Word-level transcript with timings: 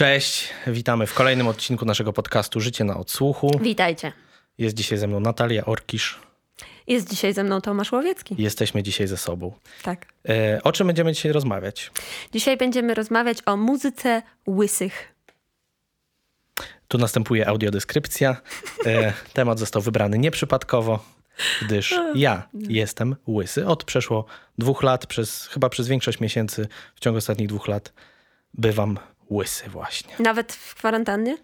Cześć, 0.00 0.48
witamy 0.66 1.06
w 1.06 1.14
kolejnym 1.14 1.48
odcinku 1.48 1.84
naszego 1.84 2.12
podcastu 2.12 2.60
Życie 2.60 2.84
na 2.84 2.96
odsłuchu. 2.96 3.58
Witajcie. 3.62 4.12
Jest 4.58 4.76
dzisiaj 4.76 4.98
ze 4.98 5.06
mną 5.06 5.20
Natalia 5.20 5.64
Orkisz. 5.64 6.18
Jest 6.86 7.10
dzisiaj 7.10 7.34
ze 7.34 7.44
mną 7.44 7.60
Tomasz 7.60 7.92
Łowiecki. 7.92 8.34
Jesteśmy 8.38 8.82
dzisiaj 8.82 9.06
ze 9.06 9.16
sobą. 9.16 9.52
Tak. 9.82 10.06
E, 10.28 10.60
o 10.62 10.72
czym 10.72 10.86
będziemy 10.86 11.12
dzisiaj 11.12 11.32
rozmawiać? 11.32 11.90
Dzisiaj 12.32 12.56
będziemy 12.56 12.94
rozmawiać 12.94 13.38
o 13.46 13.56
muzyce 13.56 14.22
łysych. 14.48 15.14
Tu 16.88 16.98
następuje 16.98 17.48
audiodeskrypcja. 17.48 18.36
E, 18.86 19.12
temat 19.32 19.58
został 19.58 19.82
wybrany 19.82 20.18
nieprzypadkowo, 20.18 21.04
gdyż 21.62 21.94
ja 22.14 22.48
jestem 22.54 23.16
łysy. 23.28 23.66
Od 23.66 23.84
przeszło 23.84 24.24
dwóch 24.58 24.82
lat, 24.82 25.06
przez, 25.06 25.46
chyba 25.46 25.68
przez 25.68 25.88
większość 25.88 26.20
miesięcy 26.20 26.68
w 26.94 27.00
ciągu 27.00 27.18
ostatnich 27.18 27.48
dwóch 27.48 27.68
lat 27.68 27.92
bywam 28.54 28.98
łysy 29.30 29.70
właśnie. 29.70 30.14
Nawet 30.18 30.52
w 30.52 30.74
kwarantannie? 30.74 31.36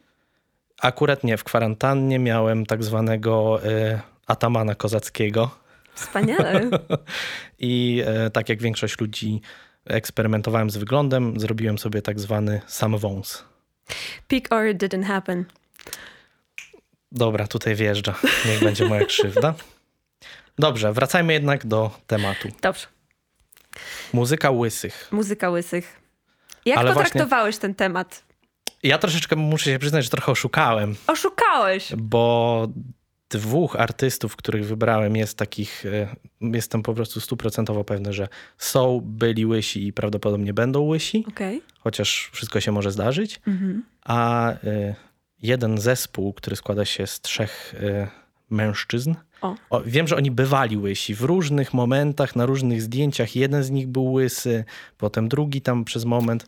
Akurat 0.83 1.25
nie, 1.25 1.37
w 1.37 1.45
kwarantannie 1.45 2.19
miałem 2.19 2.67
tak 2.67 2.85
zwanego 2.85 3.65
e, 3.65 4.01
atamana 4.27 4.75
kozackiego. 4.75 5.51
Wspaniale. 5.95 6.61
I 7.59 8.03
e, 8.07 8.31
tak 8.31 8.49
jak 8.49 8.63
większość 8.63 9.01
ludzi 9.01 9.41
eksperymentowałem 9.85 10.71
z 10.71 10.77
wyglądem, 10.77 11.41
zrobiłem 11.41 11.79
sobie 11.79 12.03
tak 12.03 12.21
zwany 12.21 12.61
samowąs. 12.67 13.45
Pick 14.29 14.53
or 14.53 14.67
it 14.67 14.83
didn't 14.83 15.05
happen. 15.05 15.45
Dobra, 17.13 17.47
tutaj 17.47 17.75
wjeżdża. 17.75 18.15
Niech 18.47 18.61
będzie 18.61 18.85
moja 18.85 19.05
krzywda. 19.15 19.55
Dobrze, 20.59 20.93
wracajmy 20.93 21.33
jednak 21.33 21.67
do 21.67 21.91
tematu. 22.07 22.49
Dobrze. 22.63 22.87
Muzyka 24.13 24.51
łysych. 24.51 25.09
Muzyka 25.13 25.51
łysych. 25.51 26.06
Jak 26.67 26.79
Ale 26.79 26.93
potraktowałeś 26.95 27.55
właśnie- 27.55 27.61
ten 27.61 27.75
temat? 27.75 28.25
Ja 28.83 28.99
troszeczkę 28.99 29.37
muszę 29.37 29.65
się 29.71 29.79
przyznać, 29.79 30.05
że 30.05 30.11
trochę 30.11 30.33
oszukałem, 30.33 30.95
Oszukałeś. 31.07 31.93
bo 31.97 32.69
dwóch 33.31 33.77
artystów, 33.77 34.37
których 34.37 34.67
wybrałem, 34.67 35.17
jest 35.17 35.39
takich, 35.39 35.87
e, 35.87 36.17
jestem 36.41 36.83
po 36.83 36.95
prostu 36.95 37.21
stuprocentowo 37.21 37.85
pewny, 37.85 38.13
że 38.13 38.29
są, 38.59 39.01
byli 39.05 39.47
łysi 39.47 39.87
i 39.87 39.93
prawdopodobnie 39.93 40.55
będą 40.55 40.81
łysi, 40.83 41.25
Okej. 41.29 41.63
chociaż 41.81 42.31
wszystko 42.33 42.61
się 42.61 42.73
może 42.73 42.91
zdarzyć. 42.91 43.41
Mhm. 43.47 43.83
a 44.05 44.53
y, 44.53 44.95
jeden 45.43 45.79
zespół, 45.79 46.33
który 46.33 46.57
składa 46.57 46.85
się 46.85 47.07
z 47.07 47.21
trzech 47.21 47.75
y, 47.81 48.09
mężczyzn. 48.51 49.15
O. 49.43 49.55
O, 49.71 49.81
wiem, 49.81 50.09
że 50.09 50.17
oni 50.17 50.31
bywali 50.31 50.77
łysi 50.77 51.15
w 51.15 51.23
różnych 51.23 51.75
momentach, 51.75 52.37
na 52.37 52.47
różnych 52.47 52.83
zdjęciach. 52.83 53.37
Jeden 53.37 53.63
z 53.63 53.71
nich 53.71 53.87
był 53.87 54.13
łysy, 54.13 54.65
potem 54.99 55.29
drugi 55.29 55.61
tam 55.61 55.85
przez 55.85 56.05
moment. 56.05 56.47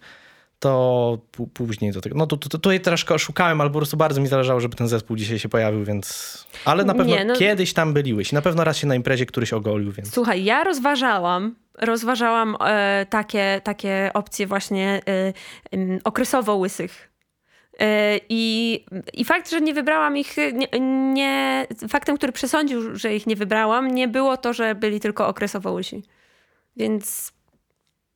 To 0.58 1.18
później 1.54 1.92
do 1.92 2.00
tego. 2.00 2.18
No 2.18 2.26
to, 2.26 2.36
to, 2.36 2.48
to 2.48 2.58
tutaj 2.58 2.80
troszkę 2.80 3.14
oszukałem, 3.14 3.60
ale 3.60 3.70
po 3.70 3.78
prostu 3.78 3.96
bardzo 3.96 4.20
mi 4.20 4.26
zależało, 4.28 4.60
żeby 4.60 4.76
ten 4.76 4.88
zespół 4.88 5.16
dzisiaj 5.16 5.38
się 5.38 5.48
pojawił, 5.48 5.84
więc. 5.84 6.46
Ale 6.64 6.84
na 6.84 6.94
pewno 6.94 7.16
Nie, 7.16 7.24
no- 7.24 7.36
kiedyś 7.36 7.72
tam 7.72 7.92
byli 7.92 8.14
łysi. 8.14 8.34
Na 8.34 8.42
pewno 8.42 8.64
raz 8.64 8.76
się 8.76 8.86
na 8.86 8.94
imprezie 8.94 9.26
któryś 9.26 9.52
ogolił, 9.52 9.92
więc. 9.92 10.14
Słuchaj, 10.14 10.44
ja 10.44 10.64
rozważałam, 10.64 11.54
rozważałam 11.78 12.56
e, 12.60 13.06
takie, 13.10 13.60
takie 13.64 14.10
opcje 14.14 14.46
właśnie 14.46 15.00
e, 15.72 16.00
okresowo 16.04 16.56
łysych. 16.56 17.07
I, 18.28 18.84
I 19.12 19.24
fakt, 19.24 19.50
że 19.50 19.60
nie 19.60 19.74
wybrałam 19.74 20.16
ich, 20.16 20.36
nie, 20.36 20.80
nie, 21.12 21.66
faktem, 21.88 22.16
który 22.16 22.32
przesądził, 22.32 22.96
że 22.96 23.14
ich 23.14 23.26
nie 23.26 23.36
wybrałam, 23.36 23.90
nie 23.90 24.08
było 24.08 24.36
to, 24.36 24.52
że 24.52 24.74
byli 24.74 25.00
tylko 25.00 25.28
okresowo 25.28 25.72
łysi. 25.72 26.02
Więc 26.76 27.32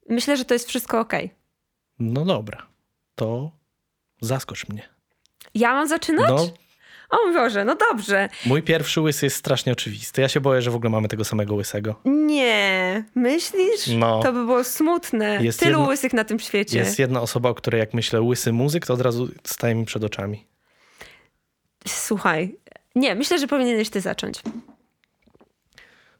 myślę, 0.09 0.37
że 0.37 0.45
to 0.45 0.55
jest 0.55 0.69
wszystko 0.69 1.01
okej. 1.01 1.31
No 1.99 2.25
dobra, 2.25 2.67
to 3.15 3.51
zaskocz 4.21 4.69
mnie. 4.69 4.89
Ja 5.55 5.73
mam 5.75 5.89
zaczynać? 5.89 6.29
No, 6.29 6.49
O 7.13 7.33
Boże, 7.33 7.65
no 7.65 7.75
dobrze. 7.91 8.29
mój 8.47 8.63
pierwszy 8.63 9.01
łysy 9.01 9.27
jest 9.27 9.37
strasznie 9.37 9.73
oczywisty. 9.73 10.21
Ja 10.23 10.29
się 10.29 10.41
boję, 10.41 10.63
że 10.63 10.71
w 10.71 10.75
ogóle 10.75 10.91
mamy 10.91 11.09
tego 11.09 11.25
samego 11.25 11.55
łysego. 11.55 12.01
Nie, 12.05 13.05
myślisz? 13.15 13.87
No. 13.97 14.23
To 14.23 14.33
by 14.33 14.45
było 14.45 14.65
smutne. 14.65 15.39
Jest 15.45 15.61
Tylu 15.61 15.71
jedno- 15.73 15.89
łysych 15.89 16.13
na 16.13 16.25
tym 16.25 16.39
świecie. 16.39 16.79
Jest 16.79 16.99
jedna 16.99 17.21
osoba, 17.21 17.49
o 17.49 17.55
której 17.55 17.79
jak 17.79 17.95
myślę 17.95 18.21
łysy 18.23 18.53
muzyk, 18.53 18.87
to 18.87 18.95
od 18.95 19.01
razu 19.01 19.29
staje 19.45 19.75
mi 19.75 19.85
przed 19.85 20.05
oczami. 20.05 20.47
Słuchaj, 21.89 22.57
nie, 22.95 23.15
myślę, 23.15 23.39
że 23.39 23.47
powinieneś 23.47 23.91
ty 23.91 24.01
zacząć. 24.01 24.41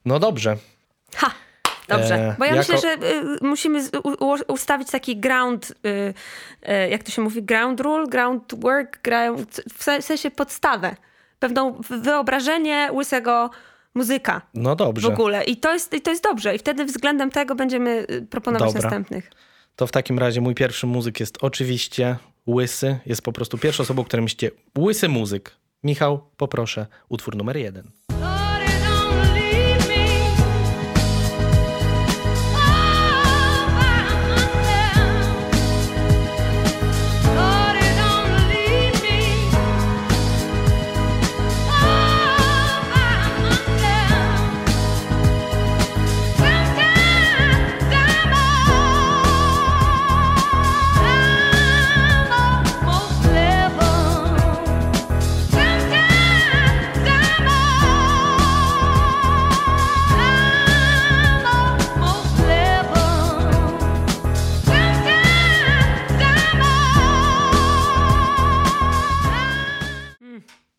No 0.05 0.19
dobrze. 0.19 0.57
Ha! 1.15 1.31
Dobrze, 1.99 2.15
E, 2.15 2.37
bo 2.39 2.45
ja 2.45 2.55
jako- 2.55 2.73
myślę, 2.73 2.91
że 2.91 3.07
y, 3.09 3.39
musimy 3.41 3.81
ustawić 4.49 4.91
taki 4.91 5.17
ground, 5.17 5.71
y, 5.71 5.75
y, 6.69 6.89
jak 6.91 7.03
to 7.03 7.11
się 7.11 7.23
mówi, 7.23 7.43
ground 7.43 7.81
rule, 7.81 8.07
ground 8.07 8.55
work, 8.61 9.03
ground, 9.03 9.61
w 9.79 9.83
se- 9.83 10.03
sensie 10.03 10.31
podstawę. 10.31 10.97
Pewną 11.39 11.73
w- 11.73 11.89
wyobrażenie 12.03 12.89
łysego 12.93 13.51
muzyka 13.95 14.43
No 14.55 14.75
w 14.75 14.79
dobrze. 14.79 15.09
ogóle. 15.09 15.45
I 15.45 15.57
to, 15.57 15.73
jest, 15.73 15.95
I 15.95 16.01
to 16.01 16.11
jest 16.11 16.23
dobrze. 16.23 16.55
I 16.55 16.59
wtedy 16.59 16.85
względem 16.85 17.31
tego 17.31 17.55
będziemy 17.55 18.07
proponować 18.31 18.69
Dobra. 18.73 18.83
następnych. 18.83 19.31
To 19.77 19.87
w 19.87 19.93
takim 19.93 20.19
razie 20.19 20.41
mój 20.41 20.55
pierwszy 20.55 20.87
muzyk 20.87 21.21
jest 21.21 21.39
oczywiście 21.41 22.17
łysy. 22.47 22.99
Jest 23.07 23.23
po 23.23 23.33
prostu 23.33 23.59
pierwszą 23.59 23.83
osobą, 23.83 24.05
którą 24.05 24.23
myślicie 24.23 24.51
łysy 24.79 25.09
muzyk. 25.09 25.51
Michał, 25.85 26.31
poproszę, 26.37 26.87
utwór 27.09 27.37
numer 27.37 27.57
jeden. 27.57 27.91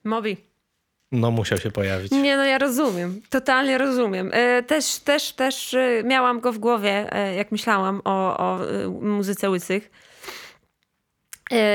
Mobi. 0.03 0.37
No 1.11 1.31
musiał 1.31 1.57
się 1.57 1.71
pojawić. 1.71 2.11
Nie, 2.11 2.37
no 2.37 2.43
ja 2.45 2.57
rozumiem. 2.57 3.21
Totalnie 3.29 3.77
rozumiem. 3.77 4.29
E, 4.33 4.63
Też, 4.63 4.99
też, 4.99 5.33
też 5.33 5.73
e, 5.73 6.03
miałam 6.03 6.39
go 6.39 6.53
w 6.53 6.57
głowie, 6.57 7.13
e, 7.13 7.35
jak 7.35 7.51
myślałam 7.51 8.01
o, 8.05 8.37
o 8.37 8.59
muzyce 9.01 9.49
łysych. 9.49 9.91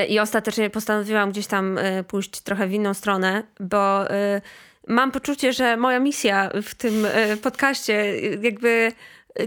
I 0.08 0.18
ostatecznie 0.18 0.70
postanowiłam 0.70 1.30
gdzieś 1.30 1.46
tam 1.46 1.78
pójść 2.08 2.40
trochę 2.40 2.66
w 2.66 2.72
inną 2.72 2.94
stronę, 2.94 3.42
bo 3.60 4.04
mam 4.88 5.10
poczucie, 5.12 5.52
że 5.52 5.76
moja 5.76 6.00
misja 6.00 6.50
w 6.62 6.74
tym 6.74 7.06
podcaście 7.42 8.20
jakby 8.42 8.92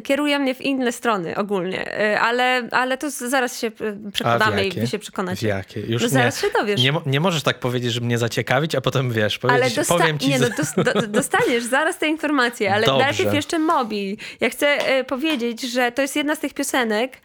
kieruje 0.04 0.40
mnie 0.40 0.56
w 0.56 0.62
inne 0.62 0.92
strony 0.92 1.36
ogólnie. 1.36 1.98
E, 2.00 2.20
Ale, 2.22 2.68
ale 2.72 2.98
to 2.98 3.10
zaraz 3.12 3.60
się 3.60 3.68
e, 3.68 4.12
przekonamy 4.12 4.66
i 4.68 4.72
wy 4.72 4.88
się 4.88 4.98
W 4.98 5.02
przekonacie. 5.02 5.48
jakie? 5.48 5.80
Już 5.80 6.02
No 6.02 6.08
nie, 6.08 6.14
zaraz 6.14 6.42
się 6.42 6.48
dowiesz. 6.60 6.82
nie, 6.84 6.94
nie 7.06 7.20
możesz 7.20 7.44
tak 7.44 7.60
powiedzieć, 7.60 7.94
żeby 7.94 8.06
mnie 8.06 8.18
zaciekawić, 8.18 8.76
a 8.76 8.82
potem 8.82 9.12
wiesz, 9.12 9.40
Ale 9.50 9.70
dosta- 9.70 9.98
powiem 9.98 10.20
ci... 10.20 10.30
nie, 10.30 10.40
no, 10.40 10.48
do, 10.84 11.08
dostaniesz 11.08 11.64
zaraz 11.64 11.98
te 11.98 12.08
informacje, 12.08 12.74
ale 12.74 12.86
Dobrze. 12.86 13.06
najpierw 13.06 13.34
jeszcze 13.34 13.60
Mobi. 13.60 14.18
Ja 14.40 14.50
chcę 14.50 14.68
e, 14.68 15.04
powiedzieć, 15.04 15.62
że 15.62 15.92
to 15.92 16.02
jest 16.02 16.16
jedna 16.16 16.36
z 16.36 16.40
tych 16.40 16.54
piosenek, 16.54 17.18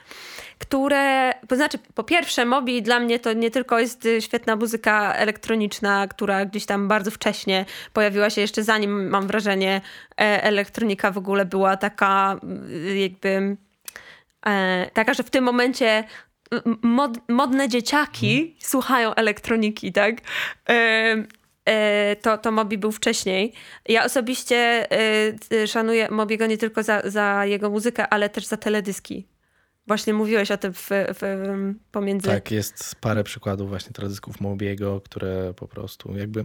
które, 0.59 1.33
to 1.49 1.57
znaczy 1.57 1.79
po 1.95 2.05
pierwsze 2.05 2.45
Mobi 2.45 2.83
dla 2.83 3.01
mnie 3.01 3.19
to 3.19 3.33
nie 3.33 3.51
tylko 3.51 3.79
jest 3.79 4.07
y, 4.07 4.23
świetna 4.23 4.57
muzyka 4.57 5.15
elektroniczna, 5.15 6.09
która 6.09 6.45
gdzieś 6.45 6.67
tam 6.67 6.89
bardzo 6.89 7.11
wcześnie 7.11 7.65
pojawiła 7.93 8.31
się 8.31 8.41
jeszcze 8.41 8.63
zanim 8.63 9.09
mam 9.09 9.27
wrażenie 9.27 9.81
e, 10.21 10.43
elektronika 10.43 11.11
w 11.11 11.19
ogóle 11.19 11.45
była 11.45 11.77
taka 11.77 12.41
y, 12.69 12.99
jakby 12.99 13.57
e, 14.47 14.91
taka, 14.95 15.15
że 15.15 15.23
w 15.23 15.31
tym 15.31 15.45
momencie 15.45 16.05
mod, 16.83 17.19
modne 17.29 17.69
dzieciaki 17.69 18.57
słuchają 18.61 19.15
elektroniki, 19.15 19.93
tak? 19.93 20.17
E, 21.69 22.17
to, 22.17 22.39
to 22.39 22.53
Mobi 22.53 22.79
był 22.79 22.93
wcześniej. 22.93 23.53
Ja 23.89 24.05
osobiście 24.05 24.87
e, 25.53 25.67
szanuję 25.67 26.09
Mobiego 26.11 26.47
nie 26.47 26.59
tylko 26.59 26.83
za, 26.83 27.03
za 27.05 27.47
jego 27.47 27.71
muzykę, 27.71 28.09
ale 28.09 28.29
też 28.29 28.47
za 28.47 28.57
teledyski. 28.57 29.36
Właśnie 29.87 30.15
mówiłeś 30.15 30.51
o 30.51 30.57
tym 30.57 30.73
w, 30.73 30.89
w, 30.91 31.49
pomiędzy... 31.93 32.29
Tak, 32.29 32.51
jest 32.51 32.95
parę 33.01 33.25
przykładów 33.25 33.69
właśnie 33.69 33.93
teledysków 33.93 34.41
Mobiego, 34.41 35.01
które 35.01 35.55
po 35.57 35.69
prostu 35.69 36.17
jakby, 36.17 36.43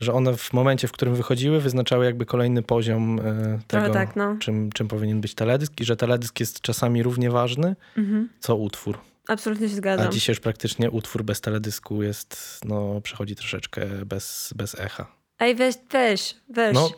że 0.00 0.12
one 0.12 0.36
w 0.36 0.52
momencie, 0.52 0.88
w 0.88 0.92
którym 0.92 1.14
wychodziły, 1.14 1.60
wyznaczały 1.60 2.04
jakby 2.04 2.26
kolejny 2.26 2.62
poziom 2.62 3.20
e, 3.20 3.58
tego, 3.68 3.90
tak, 3.90 4.16
no. 4.16 4.36
czym, 4.40 4.72
czym 4.72 4.88
powinien 4.88 5.20
być 5.20 5.34
teledysk 5.34 5.80
i 5.80 5.84
że 5.84 5.96
teledysk 5.96 6.40
jest 6.40 6.60
czasami 6.60 7.02
równie 7.02 7.30
ważny, 7.30 7.76
Mhm. 7.96 8.28
co 8.40 8.56
utwór. 8.56 8.98
absolutnie 9.28 9.68
się 9.68 9.74
A 9.74 9.76
zgadzam. 9.76 10.12
dzisiaj 10.12 10.32
już 10.32 10.40
praktycznie 10.40 10.90
utwór 10.90 11.24
bez 11.24 11.40
teledysku 11.40 12.02
jest, 12.02 12.60
no, 12.64 13.00
przechodzi 13.00 13.36
troszeczkę 13.36 13.86
bez, 14.06 14.52
bez 14.56 14.80
echa. 14.80 15.21
Ej, 15.42 15.54
weź, 15.54 15.74
weź, 15.90 16.34
weź. 16.48 16.74
No, 16.74 16.90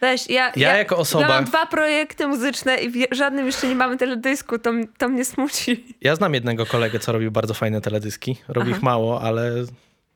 Weź, 0.00 0.26
ja, 0.30 0.52
Ja 0.56 0.76
jako 0.76 0.96
osoba- 0.96 1.22
Ja 1.22 1.28
mam 1.28 1.44
dwa 1.44 1.66
projekty 1.66 2.26
muzyczne 2.26 2.76
i 2.76 2.90
w 2.90 3.14
żadnym 3.14 3.46
jeszcze 3.46 3.66
nie 3.68 3.74
mamy 3.74 3.96
teledysku, 3.96 4.58
to, 4.58 4.70
to 4.98 5.08
mnie 5.08 5.24
smuci. 5.24 5.84
ja 6.00 6.16
znam 6.16 6.34
jednego 6.34 6.66
kolegę, 6.66 6.98
co 6.98 7.12
robił 7.12 7.30
bardzo 7.30 7.54
fajne 7.54 7.80
teledyski. 7.80 8.36
Robi 8.48 8.70
ich 8.70 8.82
mało, 8.82 9.22
ale 9.22 9.52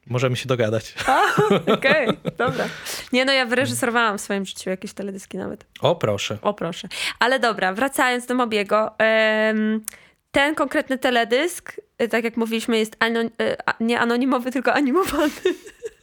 możemy 0.06 0.36
się 0.36 0.46
dogadać. 0.48 0.94
Okej, 1.76 2.08
dobra. 2.38 2.64
Nie 3.12 3.24
no, 3.24 3.32
ja 3.32 3.46
wyreżyserowałam 3.46 4.18
w 4.18 4.20
swoim 4.20 4.46
życiu 4.46 4.70
jakieś 4.70 4.92
teledyski 4.92 5.38
nawet. 5.38 5.66
O, 5.80 5.96
proszę. 5.96 6.38
O 6.42 6.54
proszę. 6.54 6.88
Ale 7.18 7.38
dobra, 7.40 7.72
wracając 7.72 8.26
do 8.26 8.34
Mobiego. 8.34 8.94
ten 10.32 10.54
konkretny 10.54 10.98
teledysk, 10.98 11.80
y, 12.02 12.08
tak 12.08 12.24
jak 12.24 12.36
mówiliśmy, 12.36 12.78
jest 12.78 12.96
anon- 12.98 13.30
y, 13.42 13.56
nie 13.80 14.00
anonimowy, 14.00 14.50
tylko 14.52 14.72
animowany. 14.72 15.30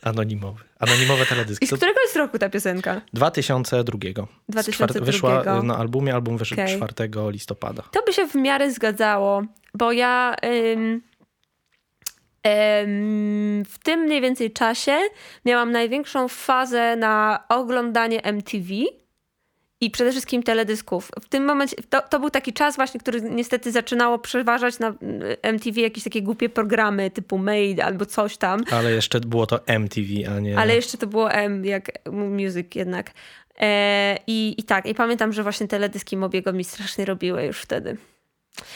Anonimowy. 0.04 0.64
Anonimowe 0.82 1.26
teledyski. 1.26 1.66
I 1.66 1.68
z 1.68 1.74
którego 1.74 2.02
jest 2.02 2.16
roku 2.16 2.40
ta 2.40 2.50
piosenka? 2.50 3.02
2002. 3.14 3.98
Z 4.48 4.52
2002. 4.52 4.72
czwarte- 4.74 5.06
Wyszła 5.06 5.62
na 5.64 5.78
albumie, 5.78 6.14
album 6.14 6.38
wyszedł 6.38 6.62
Okej. 6.62 6.78
4 6.78 7.32
listopada. 7.32 7.84
To 7.92 8.04
by 8.06 8.14
się 8.14 8.28
w 8.28 8.36
miarę 8.36 8.72
zgadzało, 8.72 9.44
bo 9.74 9.92
ja 9.92 10.36
ym, 10.46 11.02
ym, 12.48 13.66
w 13.66 13.80
tym 13.84 14.00
mniej 14.00 14.22
więcej 14.22 14.52
czasie 14.52 14.98
miałam 15.46 15.72
największą 15.72 16.28
fazę 16.28 16.96
na 16.96 17.44
oglądanie 17.50 18.24
MTV 18.24 18.68
i 19.82 19.92
przede 19.92 20.12
wszystkim 20.12 20.44
teledysków. 20.44 21.12
W 21.22 21.30
tym 21.30 21.46
momencie, 21.46 21.76
to, 21.90 22.02
to 22.02 22.20
był 22.20 22.30
taki 22.30 22.54
czas 22.54 22.76
właśnie, 22.76 23.00
który 23.00 23.22
niestety 23.22 23.72
zaczynało 23.72 24.20
przeważać 24.20 24.80
na 24.80 24.94
MTV 25.42 25.82
jakieś 25.82 26.04
takie 26.04 26.22
głupie 26.22 26.50
programy 26.50 27.12
typu 27.12 27.38
Made 27.38 27.86
albo 27.86 28.06
coś 28.06 28.38
tam. 28.38 28.64
Ale 28.72 28.92
jeszcze 28.92 29.20
było 29.20 29.48
to 29.48 29.68
MTV, 29.68 30.08
a 30.36 30.40
nie... 30.40 30.58
Ale 30.58 30.76
jeszcze 30.76 30.98
to 30.98 31.08
było 31.08 31.32
M, 31.32 31.66
jak 31.66 31.92
Music 32.12 32.76
jednak. 32.76 33.12
E, 33.60 34.18
i, 34.28 34.56
I 34.58 34.64
tak, 34.64 34.86
i 34.86 34.96
pamiętam, 34.96 35.34
że 35.34 35.44
właśnie 35.44 35.68
teledyski 35.68 36.18
Mobiego 36.18 36.54
mi 36.54 36.64
strasznie 36.64 37.06
robiły 37.06 37.46
już 37.46 37.62
wtedy. 37.62 37.98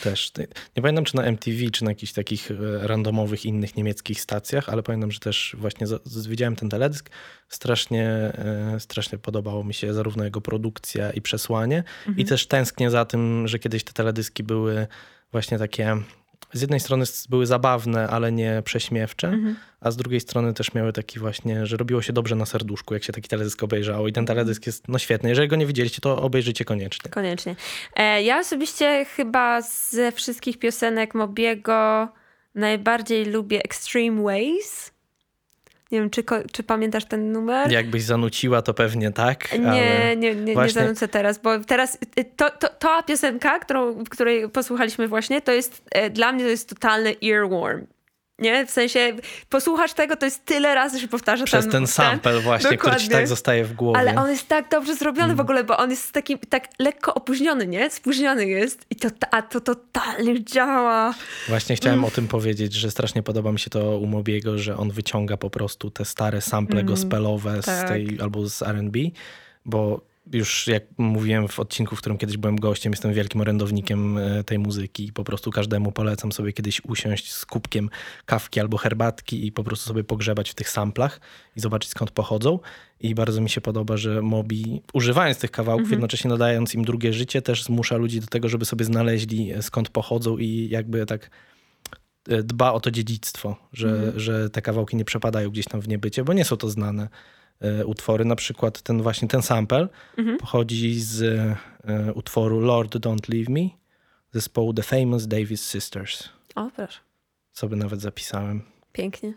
Też. 0.04 0.32
Nie 0.76 0.82
pamiętam, 0.82 1.06
czy 1.06 1.16
na 1.16 1.24
MTV, 1.24 1.70
czy 1.72 1.84
na 1.84 1.92
jakichś 1.92 2.14
takich 2.14 2.52
e, 2.52 2.88
randomowych 2.88 3.46
innych 3.46 3.76
niemieckich 3.76 4.22
stacjach, 4.22 4.70
ale 4.70 4.84
pamiętam, 4.84 5.12
że 5.12 5.20
też 5.20 5.56
właśnie 5.60 5.88
widziałem 6.30 6.56
ten 6.56 6.70
teledysk. 6.70 7.10
Strasznie, 7.50 8.08
e, 8.08 8.76
strasznie 8.80 9.18
podobało 9.18 9.64
mi 9.64 9.74
się 9.74 9.94
zarówno 9.94 10.24
jego 10.24 10.42
produkcja 10.42 11.12
i 11.12 11.22
przesłanie. 11.22 11.84
I 12.18 12.26
też 12.26 12.48
tęsknię 12.48 12.90
za 12.90 13.06
tym, 13.06 13.48
że 13.48 13.60
kiedyś 13.60 13.84
te 13.84 13.94
teledyski 13.94 14.44
były 14.44 14.88
właśnie 15.32 15.58
takie... 15.58 15.98
Z 16.54 16.62
jednej 16.62 16.80
strony 16.80 17.06
były 17.30 17.46
zabawne, 17.46 18.08
ale 18.08 18.32
nie 18.32 18.62
prześmiewcze, 18.66 19.38
a 19.82 19.92
z 19.92 19.98
drugiej 19.98 20.20
strony 20.20 20.54
też 20.54 20.74
miały 20.74 20.94
taki 20.94 21.20
właśnie, 21.20 21.66
że 21.66 21.78
robiło 21.78 22.02
się 22.02 22.14
dobrze 22.14 22.36
na 22.36 22.46
serduszku, 22.46 22.94
jak 22.94 23.04
się 23.04 23.14
taki 23.14 23.30
teledysk 23.30 23.64
obejrzało. 23.64 24.08
I 24.08 24.14
ten 24.14 24.26
teledysk 24.26 24.66
jest 24.66 24.88
no 24.88 25.00
świetny. 25.00 25.30
Jeżeli 25.30 25.48
go 25.48 25.56
nie 25.56 25.66
widzieliście, 25.66 26.02
to 26.02 26.22
obejrzyjcie 26.22 26.66
koniecznie. 26.66 27.12
Koniecznie. 27.12 27.56
E, 27.96 28.24
ja 28.24 28.40
osobiście 28.40 29.06
chyba 29.06 29.62
ze 29.62 30.12
wszystkich 30.12 30.60
piosenek 30.60 31.16
Mobiego 31.16 32.08
najbardziej 32.56 33.26
lubię 33.26 33.64
Extreme 33.64 34.24
Ways. 34.24 34.95
Nie 35.92 36.00
wiem, 36.00 36.10
czy, 36.10 36.24
czy 36.52 36.64
pamiętasz 36.64 37.06
ten 37.06 37.32
numer? 37.32 37.72
Jakbyś 37.72 38.04
zanuciła, 38.04 38.62
to 38.62 38.74
pewnie 38.74 39.12
tak, 39.12 39.48
ale... 39.54 39.72
Nie, 39.76 40.16
nie, 40.16 40.36
nie, 40.36 40.42
nie 40.42 40.54
właśnie- 40.54 40.82
zanucę 40.82 41.08
teraz, 41.08 41.38
bo 41.40 41.60
teraz 41.60 41.96
y, 42.20 42.26
to, 42.36 42.50
to, 42.50 42.70
ta 42.70 43.04
piosenka, 43.04 43.60
którą, 43.60 44.04
której 44.04 44.50
posłuchaliśmy 44.50 45.08
właśnie, 45.08 45.42
to 45.42 45.52
jest 45.52 45.84
e, 45.92 46.10
dla 46.10 46.32
mnie 46.32 46.44
to 46.44 46.50
jest 46.50 46.70
totalny 46.70 47.16
earworm. 47.24 47.86
Nie? 48.40 48.66
W 48.66 48.72
sensie 48.72 49.14
posłuchasz 49.50 49.94
tego, 49.94 50.16
to 50.16 50.26
jest 50.26 50.46
tyle 50.46 50.76
razy 50.76 51.00
się 51.00 51.08
powtarza 51.08 51.46
Przez 51.46 51.66
tam, 51.66 51.72
ten 51.72 51.88
sample 51.88 52.40
właśnie, 52.40 52.78
który 52.78 52.80
ci 52.80 52.86
dokładnie. 52.98 53.10
tak 53.10 53.28
zostaje 53.28 53.66
w 53.66 53.74
głowie. 53.74 54.00
Ale 54.00 54.16
on 54.16 54.30
jest 54.30 54.48
tak 54.48 54.70
dobrze 54.70 54.96
zrobiony 54.96 55.26
Mm. 55.26 55.38
w 55.38 55.40
ogóle, 55.40 55.64
bo 55.64 55.78
on 55.78 55.90
jest 55.90 56.12
taki 56.12 56.38
tak 56.38 56.68
lekko 56.80 57.14
opóźniony, 57.14 57.68
nie? 57.68 57.90
Spóźniony 57.90 58.46
jest 58.46 58.86
i 58.90 58.96
to, 58.96 59.08
a 59.32 59.42
to 59.42 59.62
totalnie 59.62 60.44
działa. 60.44 61.14
Właśnie 61.48 61.76
chciałem 61.76 62.00
Mm. 62.00 62.06
o 62.06 62.12
tym 62.12 62.28
powiedzieć, 62.28 62.74
że 62.74 62.92
strasznie 62.92 63.24
podoba 63.24 63.52
mi 63.52 63.60
się 63.60 63.70
to 63.70 63.98
u 64.00 64.06
Mobiego, 64.06 64.58
że 64.58 64.78
on 64.78 64.92
wyciąga 64.92 65.38
po 65.38 65.50
prostu 65.50 65.92
te 65.92 66.06
stare 66.06 66.42
sample 66.42 66.84
gospelowe 66.84 67.62
z 67.62 67.66
tak. 67.66 67.88
tej 67.88 68.18
albo 68.22 68.50
z 68.50 68.62
R&B, 68.62 69.00
bo 69.66 70.02
już 70.34 70.68
jak 70.68 70.84
mówiłem 70.98 71.48
w 71.48 71.60
odcinku, 71.60 71.96
w 71.96 72.00
którym 72.00 72.18
kiedyś 72.18 72.38
byłem 72.38 72.56
gościem, 72.56 72.94
jestem 72.94 73.14
wielkim 73.14 73.42
orędownikiem 73.42 74.18
e, 74.18 74.44
tej 74.44 74.60
muzyki 74.60 75.06
i 75.06 75.14
po 75.14 75.24
prostu 75.24 75.52
każdemu 75.52 75.92
polecam 75.92 76.32
sobie 76.32 76.54
kiedyś 76.54 76.82
usiąść 76.86 77.34
z 77.34 77.46
kubkiem 77.46 77.90
kawki 78.26 78.60
albo 78.60 78.78
herbatki 78.78 79.48
i 79.48 79.52
po 79.52 79.64
prostu 79.64 79.88
sobie 79.88 80.04
pogrzebać 80.04 80.50
w 80.50 80.56
tych 80.56 80.70
samplach 80.70 81.20
i 81.56 81.60
zobaczyć 81.60 81.92
skąd 81.92 82.12
pochodzą. 82.12 82.60
I 83.00 83.16
bardzo 83.16 83.42
mi 83.42 83.50
się 83.50 83.62
podoba, 83.62 83.98
że 83.98 84.22
Mobi 84.22 84.82
używając 84.94 85.38
tych 85.38 85.52
kawałków, 85.52 85.92
jednocześnie 85.92 86.30
nadając 86.30 86.76
im 86.76 86.86
drugie 86.86 87.14
życie, 87.14 87.42
też 87.42 87.64
zmusza 87.64 87.98
ludzi 87.98 88.20
do 88.20 88.28
tego, 88.28 88.50
żeby 88.50 88.66
sobie 88.66 88.86
znaleźli 88.86 89.52
e, 89.52 89.62
skąd 89.62 89.90
pochodzą 89.90 90.38
i 90.38 90.68
jakby 90.72 91.06
tak 91.06 91.30
e, 92.30 92.44
dba 92.44 92.74
o 92.74 92.80
to 92.80 92.92
dziedzictwo, 92.92 93.56
że, 93.74 94.14
że 94.16 94.50
te 94.50 94.62
kawałki 94.62 94.98
nie 94.98 95.06
przepadają 95.06 95.50
gdzieś 95.50 95.66
tam 95.66 95.82
w 95.82 95.88
niebycie, 95.88 96.24
bo 96.24 96.34
nie 96.34 96.46
są 96.46 96.58
to 96.58 96.70
znane 96.70 97.10
utwory. 97.86 98.26
Na 98.26 98.36
przykład 98.36 98.82
ten 98.82 99.02
właśnie 99.02 99.28
ten 99.28 99.42
sample 99.42 99.88
pochodzi 100.40 101.00
z 101.00 101.22
e, 101.88 102.14
utworu 102.14 102.60
Lord 102.60 102.96
Don't 102.96 103.34
Leave 103.34 103.50
Me 103.50 103.70
zespołu 104.32 104.74
The 104.74 104.84
Famous 104.84 105.28
Davis 105.28 105.72
Sisters. 105.72 106.30
O, 106.56 106.70
proszę. 106.76 107.00
Sobie 107.52 107.76
nawet 107.76 108.02
zapisałem, 108.02 108.62
Pięknie. 108.92 109.34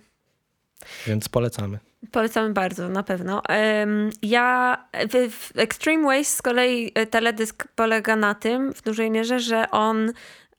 więc 1.07 1.29
polecamy. 1.29 1.79
Polecamy 2.13 2.53
bardzo, 2.53 2.89
na 2.89 3.03
pewno. 3.03 3.43
Ja 4.23 4.77
w, 5.31 5.59
Extreme 5.59 6.05
Ways 6.05 6.35
z 6.35 6.43
kolei 6.43 6.93
e, 6.95 7.07
teledysk 7.07 7.69
polega 7.75 8.17
na 8.17 8.35
tym 8.35 8.73
w 8.75 8.83
dużej 8.83 9.11
mierze, 9.11 9.41
że 9.41 9.71
on 9.71 10.13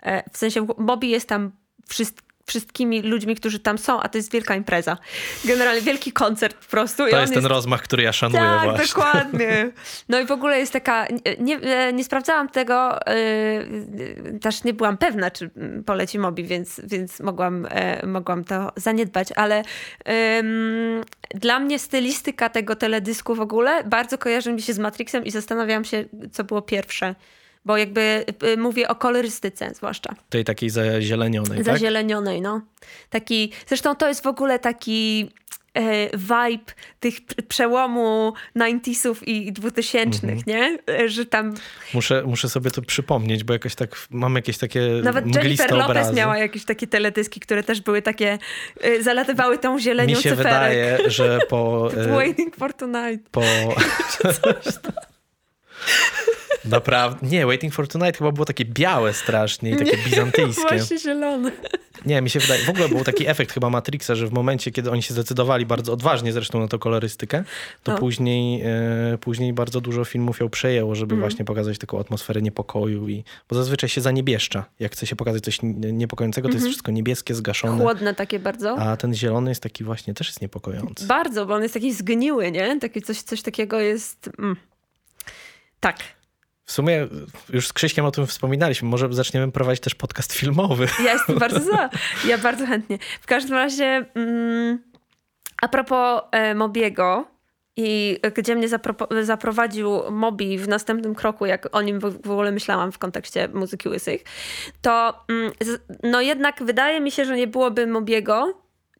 e, 0.03 0.29
w 0.31 0.37
sensie 0.37 0.67
Bobby 0.77 1.07
jest 1.07 1.29
tam 1.29 1.51
wszyst, 1.87 2.21
wszystkimi 2.49 3.01
ludźmi, 3.01 3.35
którzy 3.35 3.59
tam 3.59 3.77
są, 3.77 3.99
a 4.01 4.09
to 4.09 4.17
jest 4.17 4.31
wielka 4.31 4.55
impreza. 4.55 4.97
Generalnie 5.45 5.81
wielki 5.81 6.11
koncert 6.11 6.57
po 6.57 6.71
prostu. 6.71 7.09
To 7.09 7.21
jest 7.21 7.33
ten 7.33 7.45
rozmach, 7.45 7.81
który 7.81 8.03
ja 8.03 8.13
szanuję 8.13 8.41
tak, 8.41 8.63
właśnie. 8.63 8.87
dokładnie. 8.87 9.49
No 10.09 10.19
i 10.19 10.25
w 10.25 10.31
ogóle 10.31 10.59
jest 10.59 10.73
taka, 10.73 11.07
nie, 11.39 11.59
nie, 11.93 12.03
sprawdzałam 12.03 12.49
tego, 12.49 12.99
yy, 13.07 14.39
też 14.39 14.63
nie 14.63 14.73
byłam 14.73 14.97
pewna, 14.97 15.31
czy 15.31 15.49
poleci 15.85 16.19
Mobi, 16.19 16.43
więc, 16.43 16.81
więc 16.83 17.19
mogłam, 17.19 17.67
e, 17.69 18.05
mogłam 18.07 18.43
to 18.43 18.71
zaniedbać, 18.75 19.27
ale 19.35 19.63
ym, 20.39 21.03
dla 21.35 21.59
mnie 21.59 21.79
stylistyka 21.79 22.49
tego 22.49 22.75
teledysku 22.75 23.35
w 23.35 23.41
ogóle 23.41 23.83
bardzo 23.83 24.17
kojarzy 24.17 24.53
mi 24.53 24.61
się 24.61 24.73
z 24.73 24.79
Matrixem 24.79 25.25
i 25.25 25.31
zastanawiałam 25.31 25.85
się, 25.85 26.05
co 26.31 26.43
było 26.43 26.61
pierwsze. 26.61 27.15
Bo 27.65 27.77
jakby 27.77 28.25
y, 28.43 28.57
mówię 28.57 28.87
o 28.87 28.95
kolorystyce 28.95 29.71
zwłaszcza 29.75 30.15
Tej 30.29 30.43
takiej 30.45 30.69
zazielenionej, 30.69 31.57
tak? 31.57 31.65
zazielenionej, 31.65 32.41
no. 32.41 32.61
Taki, 33.09 33.51
zresztą 33.67 33.95
to 33.95 34.07
jest 34.07 34.23
w 34.23 34.27
ogóle 34.27 34.59
taki 34.59 35.31
e, 35.73 36.17
vibe 36.17 36.73
tych 36.99 37.13
przełomu 37.47 38.33
90sów 38.57 39.15
i 39.25 39.51
2000, 39.53 40.27
Mhm. 40.27 40.39
nie? 40.47 40.77
E, 40.93 41.09
Że 41.09 41.25
tam 41.25 41.53
Muszę, 41.93 42.23
muszę 42.25 42.49
sobie 42.49 42.71
to 42.71 42.81
przypomnieć, 42.81 43.43
bo 43.43 43.53
jakoś 43.53 43.75
tak 43.75 43.95
mam 44.11 44.35
jakieś 44.35 44.57
takie 44.57 44.81
nawet 45.03 45.35
Jennifer 45.35 45.71
Lopez 45.71 45.85
obrazy. 45.89 46.13
miała 46.13 46.37
jakieś 46.37 46.65
takie 46.65 46.87
teledyski, 46.87 47.39
które 47.39 47.63
też 47.63 47.81
były 47.81 48.01
takie, 48.01 48.37
e, 48.81 49.03
zalatywały 49.03 49.57
tą 49.57 49.79
zielenią 49.79 50.17
Mi 50.17 50.23
się 50.23 50.29
cyferek. 50.29 50.53
wydaje, 50.53 50.99
że 51.09 51.39
po... 51.49 51.89
Waiting 52.15 52.55
for 52.55 52.73
tonight. 52.73 53.29
po... 53.31 53.41
Naprawdę. 56.65 57.27
Nie, 57.27 57.45
Waiting 57.45 57.73
for 57.73 57.87
Tonight 57.87 58.17
chyba 58.17 58.31
było 58.31 58.45
takie 58.45 58.65
białe 58.65 59.13
strasznie 59.13 59.71
i 59.71 59.75
takie 59.77 59.97
bizantyjskie. 59.97 60.61
Właśnie 60.77 60.97
zielony. 60.99 61.51
Nie, 62.05 62.21
mi 62.21 62.29
się 62.29 62.39
wydaje, 62.39 62.63
w 62.65 62.69
ogóle 62.69 62.89
był 62.89 63.03
taki 63.03 63.27
efekt 63.27 63.51
chyba 63.53 63.69
Matrixa, 63.69 64.15
że 64.15 64.27
w 64.27 64.31
momencie, 64.31 64.71
kiedy 64.71 64.91
oni 64.91 65.03
się 65.03 65.13
zdecydowali 65.13 65.65
bardzo 65.65 65.93
odważnie 65.93 66.33
zresztą 66.33 66.59
na 66.59 66.67
tą 66.67 66.79
kolorystykę, 66.79 67.43
to 67.83 67.91
No. 67.91 67.97
później, 67.97 68.61
e, 69.13 69.17
później 69.21 69.53
bardzo 69.53 69.81
dużo 69.81 70.05
filmów 70.05 70.39
ją 70.39 70.49
przejęło, 70.49 70.95
żeby 70.95 71.13
Mhm. 71.15 71.19
właśnie 71.29 71.45
pokazać 71.45 71.77
taką 71.77 71.99
atmosferę 71.99 72.41
niepokoju. 72.41 73.09
I, 73.09 73.23
bo 73.49 73.55
zazwyczaj 73.55 73.89
się 73.89 74.01
zaniebieszcza. 74.01 74.65
Jak 74.79 74.91
chce 74.91 75.07
się 75.07 75.15
pokazać 75.15 75.43
coś 75.43 75.61
nie- 75.61 75.91
niepokojącego, 75.93 76.47
to 76.49 76.53
jest 76.53 76.67
wszystko 76.67 76.91
niebieskie, 76.91 77.35
zgaszone. 77.35 77.73
Mhm. 77.73 77.89
Chłodne 77.89 78.15
takie 78.15 78.39
bardzo. 78.39 78.77
A 78.79 78.97
ten 78.97 79.15
zielony 79.15 79.51
jest 79.51 79.63
taki 79.63 79.83
właśnie, 79.83 80.13
też 80.13 80.27
jest 80.27 80.41
niepokojący. 80.41 81.05
Bardzo, 81.07 81.45
bo 81.45 81.53
on 81.53 81.61
jest 81.61 81.73
taki 81.73 81.93
zgniły, 81.93 82.51
nie? 82.51 82.79
Taki 82.79 83.01
coś, 83.01 83.21
coś 83.21 83.41
takiego 83.41 83.79
jest... 83.79 84.29
Mm. 84.39 84.55
Tak. 85.79 85.97
W 86.69 86.71
sumie 86.71 87.07
już 87.49 87.67
z 87.67 87.73
Krzyśkiem 87.73 88.05
o 88.05 88.11
tym 88.11 88.27
wspominaliśmy. 88.27 88.89
Może 88.89 89.13
zaczniemy 89.13 89.51
prowadzić 89.51 89.83
też 89.83 89.95
podcast 89.95 90.33
filmowy. 90.33 90.87
Ja 91.05 91.13
jestem 91.13 91.39
bardzo 91.39 91.59
za. 91.59 91.89
Ja 92.25 92.37
bardzo 92.37 92.65
chętnie. 92.65 92.97
W 93.21 93.25
każdym 93.25 93.55
razie, 93.55 94.05
mm, 94.15 94.83
a 95.61 95.67
propos 95.67 96.21
e, 96.31 96.55
Mobiego 96.55 97.25
i 97.75 98.19
gdzie 98.35 98.55
mnie 98.55 98.69
zapro- 98.69 99.23
zaprowadził 99.23 100.11
Mobi 100.11 100.57
w 100.57 100.67
następnym 100.67 101.15
kroku, 101.15 101.45
jak 101.45 101.75
o 101.75 101.81
nim 101.81 101.99
w, 101.99 102.31
ogóle 102.31 102.51
myślałam 102.51 102.91
w 102.91 102.97
kontekście 102.97 103.47
muzyki 103.47 103.89
łysych, 103.89 104.23
to 104.81 105.23
mm, 105.27 105.51
z, 105.61 105.81
no 106.03 106.21
jednak 106.21 106.63
wydaje 106.63 106.99
mi 107.01 107.11
się, 107.11 107.25
że 107.25 107.37
nie 107.37 107.47
byłoby 107.47 107.87
Mobiego 107.87 108.53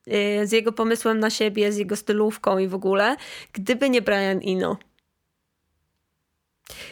y, 0.07 0.47
z 0.47 0.51
jego 0.51 0.71
pomysłem 0.71 1.19
na 1.19 1.29
siebie, 1.29 1.71
z 1.71 1.77
jego 1.77 1.95
stylówką 1.95 2.57
i 2.57 2.67
w 2.67 2.75
ogóle, 2.75 3.15
gdyby 3.53 3.89
nie 3.89 4.01
Brian 4.01 4.39
Eno. 4.47 4.77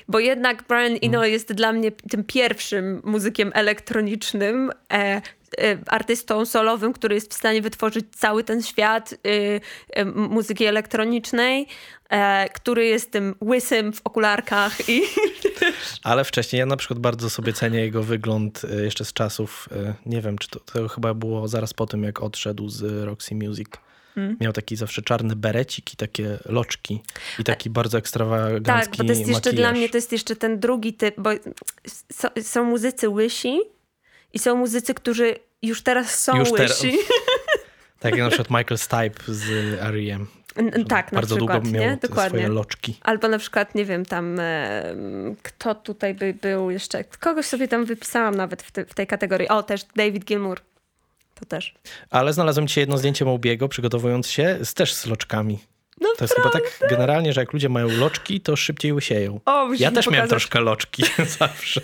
Bo 0.08 0.20
jednak 0.20 0.64
Brian 0.68 0.98
Eno 1.02 1.26
jest 1.26 1.54
dla 1.54 1.74
mnie 1.74 1.92
tym 1.92 2.24
pierwszym 2.24 3.02
muzykiem 3.04 3.52
elektronicznym, 3.54 4.72
e, 4.94 5.22
e, 5.58 5.78
artystą 5.88 6.46
solowym, 6.46 6.94
który 6.94 7.16
jest 7.16 7.34
w 7.34 7.38
stanie 7.38 7.62
wytworzyć 7.62 8.06
cały 8.16 8.44
ten 8.44 8.64
świat 8.64 9.14
y, 9.14 9.18
y, 10.00 10.06
muzyki 10.06 10.66
elektronicznej, 10.66 11.68
e, 12.10 12.50
który 12.50 12.86
jest 12.86 13.12
tym 13.12 13.36
łysym 13.42 13.94
w 13.94 14.02
okularkach 14.04 14.90
i 14.90 15.02
Ale 16.04 16.24
wcześniej 16.24 16.60
ja 16.60 16.66
na 16.66 16.78
przykład 16.78 17.00
bardzo 17.00 17.30
sobie 17.30 17.54
cenię 17.54 17.80
jego 17.80 18.04
wygląd 18.04 18.62
e, 18.64 18.84
jeszcze 18.84 19.06
z 19.06 19.14
czasów, 19.14 19.70
nie 20.06 20.22
wiem, 20.22 20.38
czy 20.38 20.50
to, 20.50 20.60
to 20.60 20.88
chyba 20.88 21.14
było 21.14 21.48
zaraz 21.48 21.74
po 21.74 21.88
tym, 21.88 22.04
jak 22.04 22.24
odszedł 22.24 22.70
z 22.70 23.06
Roxy 23.06 23.36
Music. 23.36 23.68
Hmm. 24.18 24.38
Miał 24.42 24.54
taki 24.54 24.76
zawsze 24.76 25.02
czarny 25.02 25.36
berecik 25.36 25.94
i 25.94 25.98
takie 25.98 26.38
loczki. 26.46 27.04
I 27.40 27.44
taki 27.44 27.70
bardzo 27.70 27.98
ekstrawagancki 27.98 28.64
Tak, 28.64 28.90
bo 28.98 29.04
to 29.04 29.04
jest 29.04 29.20
jeszcze 29.20 29.34
makijaż. 29.34 29.56
dla 29.56 29.72
mnie 29.72 29.90
to 29.90 29.98
jest 29.98 30.12
jeszcze 30.12 30.36
ten 30.36 30.60
drugi 30.60 30.94
typ, 30.94 31.16
bo 31.18 31.30
są, 32.14 32.28
są 32.42 32.64
muzycy 32.64 33.10
łysi 33.10 33.60
i 34.34 34.40
są 34.40 34.56
muzycy, 34.56 34.94
którzy 34.94 35.36
już 35.62 35.82
teraz 35.82 36.20
są 36.20 36.38
Już 36.40 36.52
ter- 36.52 36.70
łysi. 36.70 36.98
Tak 38.00 38.12
jak 38.12 38.22
na 38.22 38.30
przykład 38.30 38.50
Michael 38.50 38.78
Stipe 38.78 39.34
z 39.34 39.50
R.E.M. 39.82 40.28
Tak, 40.88 41.12
na 41.12 41.16
bardzo 41.16 41.36
przykład, 41.36 41.64
długo 41.64 41.78
miał 41.78 41.90
nie? 41.90 41.98
Dokładnie. 42.02 42.40
swoje 42.40 42.48
loczki. 42.48 42.98
Albo 43.02 43.28
na 43.28 43.38
przykład, 43.38 43.76
nie 43.76 43.86
wiem, 43.86 44.06
tam 44.06 44.40
e, 44.40 44.96
kto 45.44 45.76
tutaj 45.76 46.14
by 46.14 46.34
był 46.42 46.72
jeszcze, 46.72 47.04
kogoś 47.04 47.46
sobie 47.46 47.68
tam 47.68 47.86
wypisałam 47.86 48.36
nawet 48.36 48.64
w, 48.64 48.72
te, 48.72 48.86
w 48.86 48.94
tej 48.94 49.08
kategorii. 49.08 49.48
O, 49.48 49.64
też 49.64 49.82
David 49.96 50.26
Gilmour. 50.26 50.62
To 51.40 51.46
też. 51.46 51.74
Ale 52.10 52.34
znalazłem 52.34 52.68
dzisiaj 52.68 52.82
jedno 52.82 52.98
zdjęcie 52.98 53.26
Mobiego, 53.26 53.70
przygotowując 53.70 54.28
się, 54.30 54.58
z, 54.64 54.74
też 54.74 54.94
z 54.94 55.06
loczkami. 55.06 55.60
No 56.02 56.10
To 56.18 56.24
jest 56.24 56.36
chyba 56.36 56.50
tak 56.50 56.64
generalnie, 56.90 57.34
że 57.34 57.42
jak 57.42 57.54
ludzie 57.54 57.70
mają 57.70 57.88
loczki, 57.88 58.42
to 58.42 58.56
szybciej 58.56 58.94
łysieją. 58.94 59.40
O, 59.46 59.70
Ja 59.80 59.92
też 59.92 60.08
miałem 60.10 60.30
troszkę 60.30 60.60
loczki 60.62 61.04
zawsze. 61.40 61.82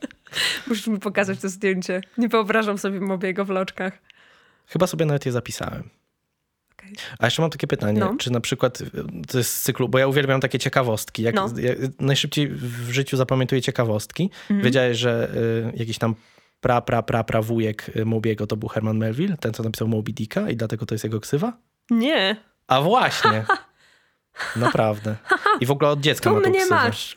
Musisz 0.66 0.86
mi 0.86 0.98
pokazać 0.98 1.38
to 1.40 1.48
zdjęcie. 1.48 2.00
Nie 2.18 2.28
wyobrażam 2.28 2.78
sobie 2.78 3.00
Mobiego 3.00 3.44
w 3.44 3.48
loczkach. 3.50 3.98
Chyba 4.66 4.86
sobie 4.86 5.06
nawet 5.06 5.26
je 5.26 5.32
zapisałem. 5.32 5.90
A 7.18 7.26
jeszcze 7.26 7.42
mam 7.42 7.50
takie 7.50 7.66
pytanie, 7.66 8.00
No. 8.00 8.14
czy 8.18 8.30
na 8.32 8.40
przykład 8.40 8.80
y, 8.80 8.90
to 9.28 9.38
jest 9.38 9.54
z 9.54 9.62
cyklu, 9.62 9.88
bo 9.88 9.98
ja 9.98 10.06
uwielbiam 10.06 10.40
takie 10.40 10.58
ciekawostki. 10.58 11.22
Jak, 11.22 11.34
No. 11.34 11.48
jak 11.60 11.78
najszybciej 12.00 12.48
w 12.48 12.90
życiu 12.90 13.16
zapamiętuję 13.16 13.62
ciekawostki. 13.62 14.30
Mhm. 14.42 14.62
Wiedziałeś, 14.62 14.98
że 14.98 15.30
y, 15.74 15.78
jakiś 15.78 15.98
tam 15.98 16.14
pra, 16.60 16.80
pra, 16.80 17.02
pra, 17.02 17.24
pra 17.24 17.42
wujek 17.42 17.96
y, 17.96 18.04
Mobiego 18.04 18.46
to 18.46 18.56
był 18.56 18.68
Herman 18.68 18.98
Melville, 18.98 19.36
ten 19.36 19.52
co 19.52 19.62
napisał 19.62 19.88
Moby 19.88 20.12
Dicka 20.12 20.50
i 20.50 20.56
dlatego 20.56 20.86
to 20.86 20.94
jest 20.94 21.04
jego 21.04 21.20
ksywa? 21.20 21.52
Nie. 21.90 22.36
A 22.66 22.80
właśnie. 22.80 23.44
Naprawdę. 24.56 25.16
I 25.60 25.66
w 25.66 25.70
ogóle 25.70 25.90
od 25.90 26.00
dziecka 26.00 26.30
Tu 26.30 26.36
ma 26.36 26.42
tą 26.42 26.50
mnie 26.50 26.58
ksywę. 26.60 26.74
masz. 26.74 27.16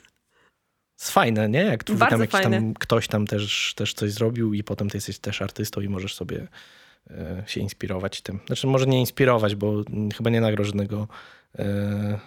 Jest 0.99 1.11
fajne, 1.11 1.49
nie? 1.49 1.59
Jak 1.63 1.83
tu 1.83 1.95
Bardzo 1.95 2.11
tam 2.13 2.21
jakiś 2.21 2.31
fajne. 2.41 2.57
tam 2.57 2.73
ktoś 2.73 3.07
tam 3.07 3.27
też, 3.27 3.73
też 3.75 3.93
coś 3.93 4.11
zrobił 4.11 4.53
i 4.53 4.63
potem 4.63 4.89
ty 4.89 4.97
jesteś 4.97 5.19
też 5.19 5.41
artystą 5.41 5.81
i 5.81 5.89
możesz 5.89 6.15
sobie 6.15 6.47
e, 7.09 7.43
się 7.47 7.59
inspirować 7.61 8.21
tym. 8.21 8.39
Znaczy 8.47 8.67
może 8.67 8.85
nie 8.85 8.99
inspirować, 8.99 9.55
bo 9.55 9.83
mm, 9.89 10.11
chyba 10.11 10.29
nie 10.29 10.41
nagrał 10.41 10.65
żadnego 10.65 11.07
e, 11.59 12.19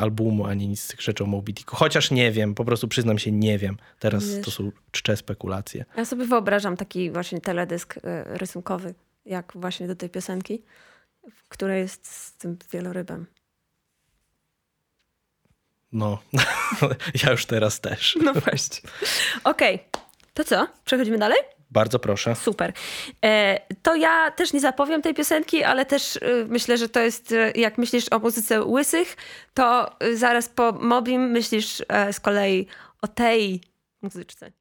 albumu 0.00 0.46
ani 0.46 0.68
nic 0.68 0.80
z 0.80 0.88
tych 0.88 1.00
rzeczy 1.00 1.24
o 1.24 1.26
Moby 1.26 1.52
Dicku. 1.52 1.76
Chociaż 1.76 2.10
nie 2.10 2.32
wiem, 2.32 2.54
po 2.54 2.64
prostu 2.64 2.88
przyznam 2.88 3.18
się, 3.18 3.32
nie 3.32 3.58
wiem. 3.58 3.76
Teraz 3.98 4.28
Wiesz. 4.28 4.44
to 4.44 4.50
są 4.50 4.72
czcze 4.90 5.16
spekulacje. 5.16 5.84
Ja 5.96 6.04
sobie 6.04 6.24
wyobrażam 6.26 6.76
taki 6.76 7.10
właśnie 7.10 7.40
teledysk 7.40 7.98
e, 7.98 8.24
rysunkowy, 8.38 8.94
jak 9.26 9.52
właśnie 9.54 9.86
do 9.86 9.96
tej 9.96 10.10
piosenki, 10.10 10.62
który 11.48 11.78
jest 11.78 12.06
z 12.06 12.34
tym 12.36 12.58
wielorybem. 12.72 13.26
No, 15.92 16.18
ja 17.24 17.30
już 17.30 17.46
teraz 17.46 17.80
też. 17.80 18.18
No 18.24 18.34
właśnie. 18.34 18.90
Okej, 19.44 19.84
to 20.34 20.44
co? 20.44 20.66
Przechodzimy 20.84 21.18
dalej? 21.18 21.38
Bardzo 21.70 21.98
proszę. 21.98 22.34
Super. 22.34 22.72
E, 23.24 23.60
to 23.82 23.94
ja 23.94 24.30
też 24.30 24.52
nie 24.52 24.60
zapowiem 24.60 25.02
tej 25.02 25.14
piosenki, 25.14 25.64
ale 25.64 25.86
też 25.86 26.16
e, 26.16 26.20
myślę, 26.48 26.78
że 26.78 26.88
to 26.88 27.00
jest, 27.00 27.32
e, 27.32 27.50
jak 27.50 27.78
myślisz 27.78 28.12
o 28.12 28.18
muzyce 28.18 28.64
łysych, 28.64 29.16
to 29.54 29.90
e, 30.00 30.16
zaraz 30.16 30.48
po 30.48 30.72
Mobim 30.72 31.30
myślisz 31.30 31.82
e, 31.88 32.12
z 32.12 32.20
kolei 32.20 32.66
o 33.02 33.08
tej 33.08 33.60
muzyczce. 34.02 34.52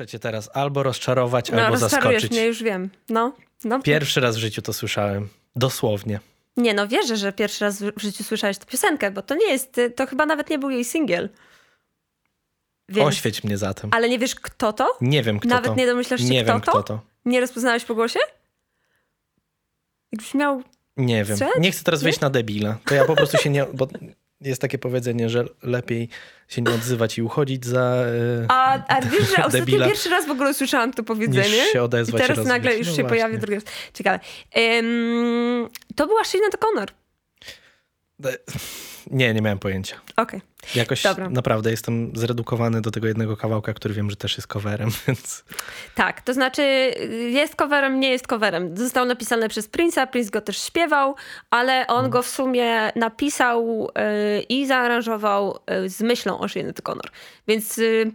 Muszę 0.00 0.06
cię 0.10 0.18
teraz 0.18 0.50
albo 0.54 0.82
rozczarować, 0.82 1.50
No, 1.50 1.62
albo 1.62 1.76
zaskoczyć. 1.76 2.30
mnie, 2.30 2.46
już 2.46 2.62
wiem. 2.62 2.90
No, 3.08 3.32
no. 3.64 3.80
Pierwszy 3.82 4.20
raz 4.20 4.36
w 4.36 4.38
życiu 4.38 4.62
to 4.62 4.72
słyszałem. 4.72 5.28
Dosłownie. 5.56 6.20
Nie, 6.56 6.74
no 6.74 6.88
wierzę, 6.88 7.16
że 7.16 7.32
pierwszy 7.32 7.64
raz 7.64 7.82
w 7.82 8.00
życiu 8.00 8.24
słyszałeś 8.24 8.58
tę 8.58 8.66
piosenkę, 8.66 9.10
bo 9.10 9.22
to 9.22 9.34
nie 9.34 9.46
jest, 9.46 9.78
y, 9.78 9.90
to 9.90 10.06
chyba 10.06 10.26
nawet 10.26 10.50
nie 10.50 10.58
był 10.58 10.70
jej 10.70 10.84
singiel. 10.84 11.28
Więc, 12.88 13.08
Oświeć 13.08 13.44
mnie 13.44 13.58
zatem. 13.58 13.90
Ale 13.92 14.08
nie 14.08 14.18
wiesz, 14.18 14.34
kto 14.34 14.72
to? 14.72 14.96
Nie 15.00 15.22
wiem, 15.22 15.38
kto 15.40 15.48
Nawet 15.48 15.66
to. 15.70 15.74
nie 15.74 15.86
domyślasz 15.86 16.20
się, 16.20 16.26
Nie 16.28 16.44
kto 16.44 16.52
wiem, 16.52 16.60
to? 16.60 16.70
kto 16.72 16.82
to. 16.82 17.00
Nie 17.24 17.40
rozpoznałeś 17.40 17.84
po 17.84 17.94
głosie? 17.94 18.20
Jakbyś 20.12 20.34
miał... 20.34 20.62
Nie 20.96 21.24
wiem. 21.24 21.36
Strzelać? 21.36 21.54
Nie 21.60 21.72
chcę 21.72 21.84
teraz 21.84 22.02
wyjść 22.02 22.20
na 22.20 22.30
debila. 22.30 22.78
To 22.84 22.94
ja 22.94 23.04
po 23.04 23.16
prostu 23.16 23.38
się 23.38 23.50
nie... 23.50 23.66
Bo 23.74 23.88
jest 24.40 24.60
takie 24.60 24.78
powiedzenie, 24.78 25.28
że 25.30 25.44
lepiej 25.62 26.08
się 26.48 26.62
nie 26.62 26.70
odzywać 26.74 27.18
i 27.18 27.22
uchodzić 27.22 27.66
za... 27.66 27.80
e, 27.80 28.46
A, 28.48 28.78
a 28.96 29.00
wiesz, 29.00 29.36
że 29.36 29.44
ostatnio 29.46 29.78
pierwszy 29.86 30.08
raz 30.10 30.26
w 30.26 30.30
ogóle 30.30 30.54
słyszałam 30.54 30.92
to 30.92 31.02
powiedzenie. 31.02 31.48
Niż 31.48 31.72
się 31.72 31.78
I 31.78 31.80
odezwać 31.82 32.22
teraz 32.22 32.38
raz 32.38 32.46
nagle 32.46 32.76
już 32.76 32.86
życiu. 32.86 32.96
się 32.96 33.02
No 33.02 33.08
pojawi 33.08 33.32
właśnie. 33.32 33.46
drugi 33.46 33.54
raz. 33.54 33.74
Ciekawe. 33.94 34.20
Ym, 34.78 35.68
to 35.96 36.06
była 36.06 36.24
Sinead 36.24 36.52
O'Connor. 36.54 36.88
Nie, 39.10 39.34
nie 39.34 39.42
miałem 39.42 39.58
pojęcia. 39.58 39.96
Okej. 40.16 40.40
Jakoś 40.74 41.02
Dobra. 41.02 41.30
naprawdę 41.30 41.70
jestem 41.70 42.12
zredukowany 42.14 42.80
do 42.80 42.90
tego 42.90 43.06
jednego 43.06 43.36
kawałka, 43.36 43.72
który 43.74 43.94
wiem, 43.94 44.10
że 44.10 44.16
też 44.16 44.36
jest 44.36 44.46
coverem, 44.46 44.90
więc... 45.06 45.44
Tak, 45.94 46.22
to 46.22 46.34
znaczy 46.34 46.62
y, 46.62 47.30
jest 47.30 47.56
coverem, 47.56 48.00
nie 48.00 48.10
jest 48.10 48.26
coverem. 48.26 48.76
Został 48.76 49.06
napisany 49.06 49.48
przez 49.48 49.68
Prince'a, 49.70 50.06
Prince 50.06 50.30
go 50.30 50.40
też 50.40 50.62
śpiewał, 50.62 51.14
ale 51.50 51.86
on 51.86 51.96
Mhm. 51.96 52.10
go 52.10 52.22
w 52.22 52.28
sumie 52.28 52.92
napisał 52.96 53.88
y, 54.38 54.40
i 54.42 54.66
zaaranżował 54.66 55.58
y, 55.84 55.88
z 55.88 56.00
myślą 56.00 56.38
o 56.38 56.48
Sinead 56.48 56.80
O'Connor. 56.80 57.08
Więc 57.48 57.78
y, 57.78 58.12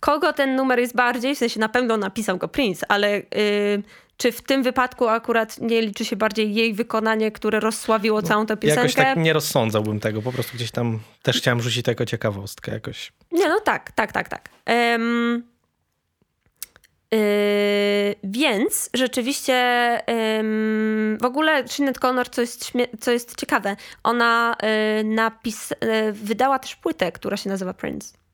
kogo 0.00 0.32
ten 0.32 0.56
numer 0.56 0.78
jest 0.78 0.94
bardziej, 0.96 1.34
w 1.34 1.38
sensie 1.38 1.60
na 1.60 1.68
pewno 1.68 1.96
napisał 1.96 2.38
go 2.38 2.48
Prince, 2.48 2.84
ale 2.88 3.16
y, 3.18 3.82
czy 4.16 4.32
w 4.32 4.42
tym 4.42 4.62
wypadku 4.62 5.08
akurat 5.08 5.60
nie 5.60 5.82
liczy 5.82 6.04
się 6.04 6.16
bardziej 6.16 6.54
jej 6.54 6.74
wykonanie, 6.74 7.32
które 7.32 7.60
rozsławiło 7.60 8.22
całą 8.22 8.46
tę 8.46 8.56
piosenkę? 8.56 8.80
Jakoś 8.80 8.94
tak 8.94 9.16
nie 9.18 9.32
rozsądzałbym 9.32 10.00
tego, 10.00 10.22
po 10.22 10.32
prostu 10.32 10.56
gdzieś 10.56 10.70
tam 10.70 11.00
też 11.22 11.36
chciałem 11.36 11.60
rzucić 11.60 11.86
jako 11.88 12.06
ciekawostkę 12.06 12.72
jakoś. 12.72 13.12
Nie, 13.32 13.48
no 13.48 13.60
tak, 13.60 13.92
tak, 13.92 14.12
tak, 14.12 14.28
tak. 14.28 14.48
Em, 14.64 15.42
yy, 17.10 17.18
więc 18.24 18.90
rzeczywiście 18.94 19.54
em, 20.06 21.18
w 21.20 21.24
ogóle 21.24 21.68
Sinead 21.68 21.98
Connor, 21.98 22.30
co 22.30 22.40
jest, 22.40 22.72
co 23.00 23.10
jest 23.10 23.40
ciekawe, 23.40 23.76
ona 24.02 24.56
y, 25.00 25.04
napis, 25.04 25.72
y, 25.72 25.76
wydała 26.12 26.58
też 26.58 26.76
płytę, 26.76 27.12
która 27.12 27.36
się 27.36 27.50
nazywa 27.50 27.74
Prince. 27.74 28.25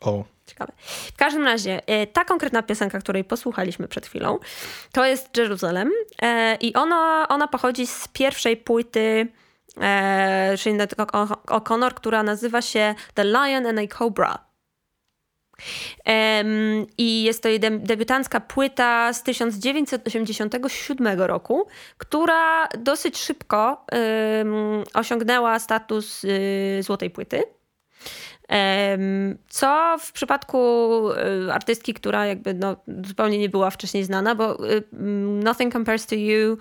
O, 0.00 0.24
Ciekawe. 0.46 0.72
W 1.12 1.16
każdym 1.16 1.44
razie, 1.44 1.80
e, 1.86 2.06
ta 2.06 2.24
konkretna 2.24 2.62
piosenka, 2.62 2.98
której 2.98 3.24
posłuchaliśmy 3.24 3.88
przed 3.88 4.06
chwilą, 4.06 4.38
to 4.92 5.04
jest 5.04 5.36
Jerusalem 5.36 5.90
e, 6.22 6.56
i 6.60 6.74
ona, 6.74 7.26
ona 7.28 7.48
pochodzi 7.48 7.86
z 7.86 8.08
pierwszej 8.08 8.56
płyty 8.56 9.28
e, 9.80 10.56
O- 11.12 11.58
O'Connor, 11.58 11.94
która 11.94 12.22
nazywa 12.22 12.62
się 12.62 12.94
The 13.14 13.24
Lion 13.24 13.66
and 13.66 13.78
a 13.78 13.86
Cobra. 13.98 14.50
I 16.98 17.22
jest 17.22 17.42
to 17.42 17.48
jej 17.48 17.60
de- 17.60 17.78
debiutancka 17.78 18.40
płyta 18.40 19.12
z 19.12 19.22
1987 19.22 21.20
roku, 21.20 21.68
która 21.98 22.68
dosyć 22.78 23.18
szybko 23.18 23.86
osiągnęła 24.94 25.58
status 25.58 26.24
y, 26.24 26.80
złotej 26.82 27.10
płyty. 27.10 27.42
Co 29.48 29.96
w 30.00 30.12
przypadku 30.12 30.58
y, 31.46 31.52
artystki, 31.52 31.94
która 31.94 32.26
jakby 32.26 32.54
no, 32.54 32.76
zupełnie 33.04 33.38
nie 33.38 33.48
była 33.48 33.70
wcześniej 33.70 34.04
znana, 34.04 34.34
bo 34.34 34.70
y, 34.70 34.82
mm, 34.92 35.42
Nothing 35.42 35.72
Compares 35.72 36.06
to 36.06 36.14
You 36.14 36.58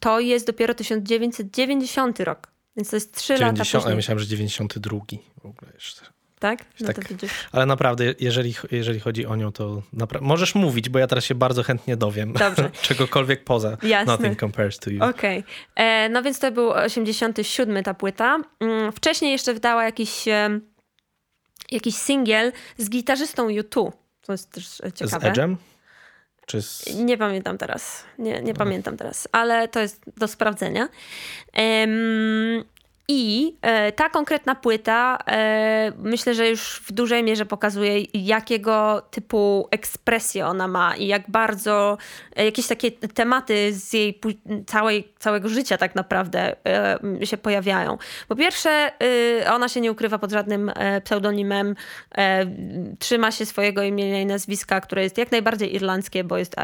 to 0.00 0.20
jest 0.20 0.46
dopiero 0.46 0.74
1990 0.74 2.20
rok. 2.20 2.48
Więc 2.76 2.90
to 2.90 2.96
jest 2.96 3.14
3 3.14 3.32
lata 3.32 3.44
90, 3.44 3.74
ja 3.74 3.80
później. 3.80 3.96
myślałem, 3.96 4.18
że 4.18 4.26
92 4.26 4.98
w 5.42 5.46
ogóle 5.46 5.72
jeszcze. 5.74 6.13
Tak? 6.44 6.64
No 6.80 6.86
tak. 6.86 7.04
Ale 7.52 7.66
naprawdę, 7.66 8.04
jeżeli, 8.20 8.54
jeżeli 8.70 9.00
chodzi 9.00 9.26
o 9.26 9.36
nią, 9.36 9.52
to 9.52 9.82
możesz 10.20 10.54
mówić, 10.54 10.88
bo 10.88 10.98
ja 10.98 11.06
teraz 11.06 11.24
się 11.24 11.34
bardzo 11.34 11.62
chętnie 11.62 11.96
dowiem. 11.96 12.32
Dobrze. 12.32 12.70
Czegokolwiek 12.82 13.44
poza 13.44 13.76
Jasne. 13.82 14.12
Nothing 14.12 14.40
Compares 14.40 14.78
to 14.78 14.90
You. 14.90 15.04
Okej. 15.04 15.44
E, 15.74 16.08
No 16.08 16.22
więc 16.22 16.38
to 16.38 16.52
był 16.52 16.70
87 16.70 17.84
ta 17.84 17.94
płyta. 17.94 18.38
Mm, 18.60 18.92
Wcześniej 18.92 19.32
jeszcze 19.32 19.54
wydała 19.54 19.84
jakiś, 19.84 20.28
e, 20.28 20.60
jakiś 21.70 21.94
singiel 21.94 22.52
z 22.78 22.90
gitarzystą 22.90 23.48
U2. 23.48 23.92
To 24.22 24.32
jest 24.32 24.50
też 24.50 24.80
e, 24.80 24.90
Z 24.90 24.94
ciekawe. 24.94 25.32
Edge'em? 25.32 25.56
Czy 26.46 26.62
z... 26.62 26.94
Nie 26.94 27.18
pamiętam 27.18 27.58
teraz. 27.58 28.04
Nie, 28.18 28.42
nie 28.42 28.54
pamiętam 28.54 28.96
teraz, 28.96 29.28
ale 29.32 29.68
to 29.68 29.80
jest 29.80 30.00
do 30.16 30.28
sprawdzenia. 30.28 30.88
I 33.08 33.56
e, 33.62 33.92
ta 33.92 34.08
konkretna 34.08 34.54
płyta 34.54 35.18
e, 35.26 35.92
myślę, 35.98 36.34
że 36.34 36.48
już 36.48 36.80
w 36.84 36.92
dużej 36.92 37.22
mierze 37.22 37.46
pokazuje, 37.46 38.00
jakiego 38.14 39.02
typu 39.10 39.68
ekspresję 39.70 40.46
ona 40.46 40.68
ma 40.68 40.96
i 40.96 41.06
jak 41.06 41.30
bardzo 41.30 41.98
e, 42.36 42.44
jakieś 42.44 42.66
takie 42.66 42.90
tematy 42.90 43.72
z 43.72 43.92
jej 43.92 44.20
całej, 44.66 45.12
całego 45.18 45.48
życia 45.48 45.78
tak 45.78 45.94
naprawdę 45.94 46.56
się 47.24 47.36
pojawiają. 47.36 47.98
Po 48.28 48.36
pierwsze, 48.36 48.90
ona 49.52 49.68
się 49.68 49.80
nie 49.80 49.92
ukrywa 49.92 50.18
pod 50.18 50.30
żadnym 50.30 50.72
pseudonimem, 51.04 51.74
trzyma 52.98 53.30
się 53.30 53.46
swojego 53.46 53.82
imienia 53.82 54.20
i 54.20 54.26
nazwiska, 54.26 54.80
które 54.80 55.02
jest 55.02 55.18
jak 55.18 55.32
najbardziej 55.32 55.74
irlandzkie, 55.74 56.24
bo 56.24 56.38
jest 56.38 56.56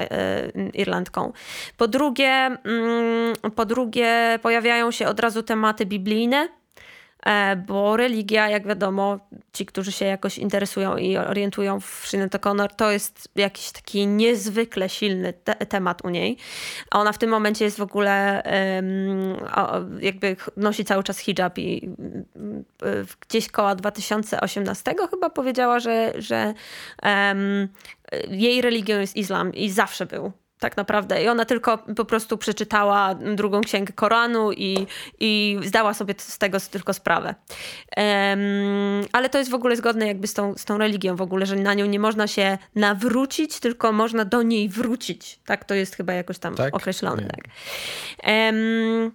Irlandką. 0.75 1.33
Po 1.77 1.89
drugie, 1.89 2.29
mm, 2.29 3.35
po 3.57 3.65
drugie, 3.65 4.39
pojawiają 4.43 4.91
się 4.91 5.09
od 5.09 5.21
razu 5.21 5.43
tematy 5.43 5.87
biblijne. 5.87 6.30
E, 7.27 7.57
Bo 7.57 7.97
religia, 7.97 8.49
jak 8.49 8.67
wiadomo, 8.67 9.19
ci, 9.53 9.67
którzy 9.67 9.93
się 9.93 10.05
jakoś 10.05 10.39
interesują 10.39 10.97
i 10.97 11.17
orientują 11.17 11.81
w 11.81 12.03
Sinead 12.07 12.33
O'Connor, 12.35 12.69
to 12.77 12.91
jest 12.91 13.29
jakiś 13.37 13.73
taki 13.73 14.07
niezwykle 14.07 14.89
silny 14.89 15.33
te 15.33 15.55
temat 15.55 16.05
u 16.05 16.09
niej. 16.09 16.37
Ona 16.91 17.13
w 17.13 17.19
tym 17.19 17.31
momencie 17.31 17.65
jest 17.65 17.79
w 17.79 17.83
ogóle 17.83 18.43
o, 19.57 19.81
jakby 20.01 20.37
nosi 20.57 20.85
cały 20.85 21.03
czas 21.03 21.19
hijab 21.19 21.59
i 21.59 21.89
y, 22.83 23.07
gdzieś 23.29 23.49
koło 23.49 23.75
2018 23.75 24.95
chyba 25.11 25.31
powiedziała, 25.31 25.81
że, 25.81 26.13
że 26.19 26.55
em, 27.03 27.69
jej 28.29 28.63
religią 28.63 28.99
jest 28.99 29.17
islam 29.17 29.55
i 29.55 29.71
zawsze 29.71 30.07
był. 30.07 30.33
Tak 30.61 30.77
naprawdę. 30.77 31.23
I 31.23 31.29
ona 31.29 31.45
tylko 31.45 31.79
po 31.79 32.05
prostu 32.05 32.39
przeczytała 32.39 33.15
drugą 33.15 33.61
księgę 33.61 33.93
Koranu 33.93 34.53
i, 34.53 34.87
i 35.21 35.59
zdała 35.65 35.95
sobie 35.95 36.15
z 36.19 36.39
tego 36.39 36.59
tylko 36.71 36.95
sprawę. 36.95 37.35
Em, 37.97 38.41
ale 39.13 39.29
to 39.29 39.39
jest 39.39 39.51
w 39.51 39.55
ogóle 39.55 39.77
zgodne 39.77 40.07
jakby 40.07 40.27
z 40.27 40.35
tą, 40.35 40.55
z 40.55 40.65
tą 40.65 40.79
religią 40.79 41.17
w 41.17 41.23
ogóle, 41.23 41.47
że 41.47 41.57
na 41.57 41.75
nią 41.75 41.87
nie 41.87 41.99
można 41.99 42.27
się 42.27 42.59
nawrócić, 42.75 43.61
tylko 43.61 43.93
można 43.93 44.25
do 44.25 44.43
niej 44.43 44.69
wrócić. 44.69 45.41
Tak 45.47 45.65
to 45.65 45.75
jest 45.75 45.97
chyba 45.97 46.13
jakoś 46.13 46.39
tam 46.39 46.55
Tak? 46.55 46.77
określone. 46.77 47.23
Tak. 47.23 47.45
Em, 48.23 49.13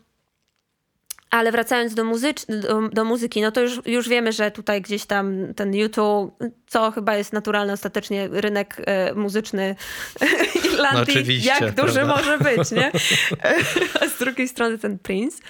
ale 1.36 1.52
wracając 1.52 1.96
do, 1.96 2.04
muzycz- 2.04 2.60
do, 2.62 2.90
do 2.90 3.06
muzyki, 3.06 3.42
no 3.42 3.52
to 3.52 3.62
już, 3.62 3.82
już 3.86 4.10
wiemy, 4.10 4.32
że 4.32 4.52
tutaj 4.52 4.82
gdzieś 4.82 5.06
tam 5.06 5.54
ten 5.54 5.76
YouTube, 5.76 6.40
co 6.68 6.92
chyba 6.92 7.16
jest 7.16 7.34
naturalny 7.34 7.74
ostatecznie 7.74 8.28
rynek 8.32 8.82
e, 8.86 9.14
muzyczny 9.14 9.76
Irlandii, 10.66 11.16
No 11.16 11.46
jak 11.46 11.76
duży 11.76 11.94
prawda? 11.94 12.16
może 12.16 12.38
być, 12.38 12.72
nie? 12.72 12.92
A 14.02 14.08
z 14.08 14.18
drugiej 14.20 14.48
strony 14.48 14.78
ten 14.78 15.00
Prince. 15.00 15.42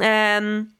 Em, 0.00 0.77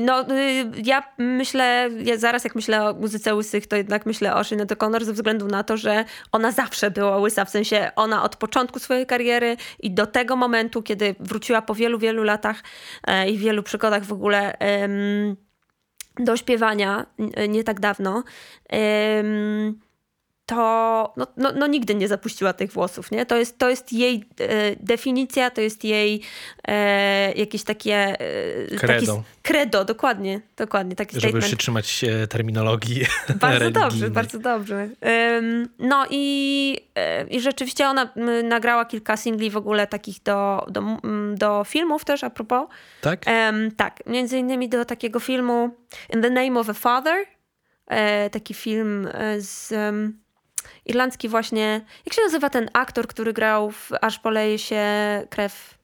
no, 0.00 0.22
y, 0.22 0.66
ja 0.84 1.02
myślę, 1.18 1.90
ja 2.04 2.16
zaraz 2.16 2.44
jak 2.44 2.54
myślę 2.54 2.88
o 2.88 2.94
muzyce 2.94 3.34
łysych, 3.34 3.66
to 3.66 3.76
jednak 3.76 4.06
myślę 4.06 4.34
o 4.34 4.44
Sinead 4.44 4.68
O'Connor 4.68 5.04
ze 5.04 5.12
względu 5.12 5.46
na 5.46 5.62
to, 5.62 5.76
że 5.76 6.04
ona 6.32 6.52
zawsze 6.52 6.90
była 6.90 7.16
łysa, 7.16 7.44
w 7.44 7.50
sensie 7.50 7.90
ona 7.96 8.22
od 8.22 8.36
początku 8.36 8.78
swojej 8.78 9.06
kariery 9.06 9.56
i 9.80 9.90
do 9.90 10.06
tego 10.06 10.36
momentu, 10.36 10.82
kiedy 10.82 11.14
wróciła 11.20 11.62
po 11.62 11.74
wielu, 11.74 11.98
wielu 11.98 12.22
latach 12.22 12.62
e, 13.06 13.30
i 13.30 13.38
wielu 13.38 13.62
przygodach 13.62 14.04
w 14.04 14.12
ogóle 14.12 14.56
do 16.18 16.36
śpiewania 16.36 17.06
nie 17.48 17.64
tak 17.64 17.80
dawno, 17.80 18.24
em, 18.68 19.80
to 20.50 21.12
no, 21.16 21.26
no, 21.36 21.52
no 21.52 21.66
nigdy 21.66 21.94
nie 21.94 22.08
zapuściła 22.08 22.52
tych 22.52 22.72
włosów, 22.72 23.10
nie? 23.10 23.26
To 23.26 23.36
jest, 23.36 23.58
to 23.58 23.70
jest 23.70 23.92
jej 23.92 24.24
e, 24.40 24.76
definicja, 24.80 25.50
to 25.50 25.60
jest 25.60 25.84
jej 25.84 26.22
e, 26.68 27.32
jakieś 27.32 27.62
takie... 27.62 28.16
Credo. 28.78 29.16
Taki, 29.16 29.22
credo, 29.42 29.84
dokładnie, 29.84 30.40
dokładnie, 30.56 30.96
taki 30.96 31.14
Żeby 31.14 31.20
statement. 31.20 31.50
się 31.50 31.56
trzymać 31.56 32.04
e, 32.04 32.26
terminologii 32.26 33.04
Bardzo 33.40 33.70
dobrze, 33.70 34.10
bardzo 34.10 34.38
dobrze. 34.38 34.88
Ym, 35.38 35.68
no 35.78 36.06
i, 36.10 36.76
e, 36.94 37.26
i 37.26 37.40
rzeczywiście 37.40 37.88
ona 37.88 38.12
nagrała 38.44 38.84
kilka 38.84 39.16
singli 39.16 39.50
w 39.50 39.56
ogóle 39.56 39.86
takich 39.86 40.22
do, 40.22 40.66
do, 40.70 40.82
do 41.34 41.64
filmów 41.64 42.04
też 42.04 42.24
a 42.24 42.30
propos. 42.30 42.68
Tak? 43.00 43.24
Tak, 43.76 44.06
między 44.06 44.38
innymi 44.38 44.68
do 44.68 44.84
takiego 44.84 45.20
filmu 45.20 45.70
In 46.14 46.22
the 46.22 46.30
Name 46.30 46.60
of 46.60 46.68
a 46.68 46.74
Father. 46.74 47.26
E, 47.90 48.30
taki 48.30 48.54
film 48.54 49.08
e, 49.12 49.40
z 49.40 49.72
em, 49.72 50.18
irlandzki 50.86 51.28
właśnie. 51.28 51.80
Jak 52.06 52.14
się 52.14 52.22
nazywa 52.22 52.50
ten 52.50 52.70
aktor, 52.72 53.06
który 53.06 53.32
grał 53.32 53.70
w 53.70 53.90
Aż 54.00 54.18
poleje 54.18 54.58
się 54.58 54.82
krew? 55.30 55.80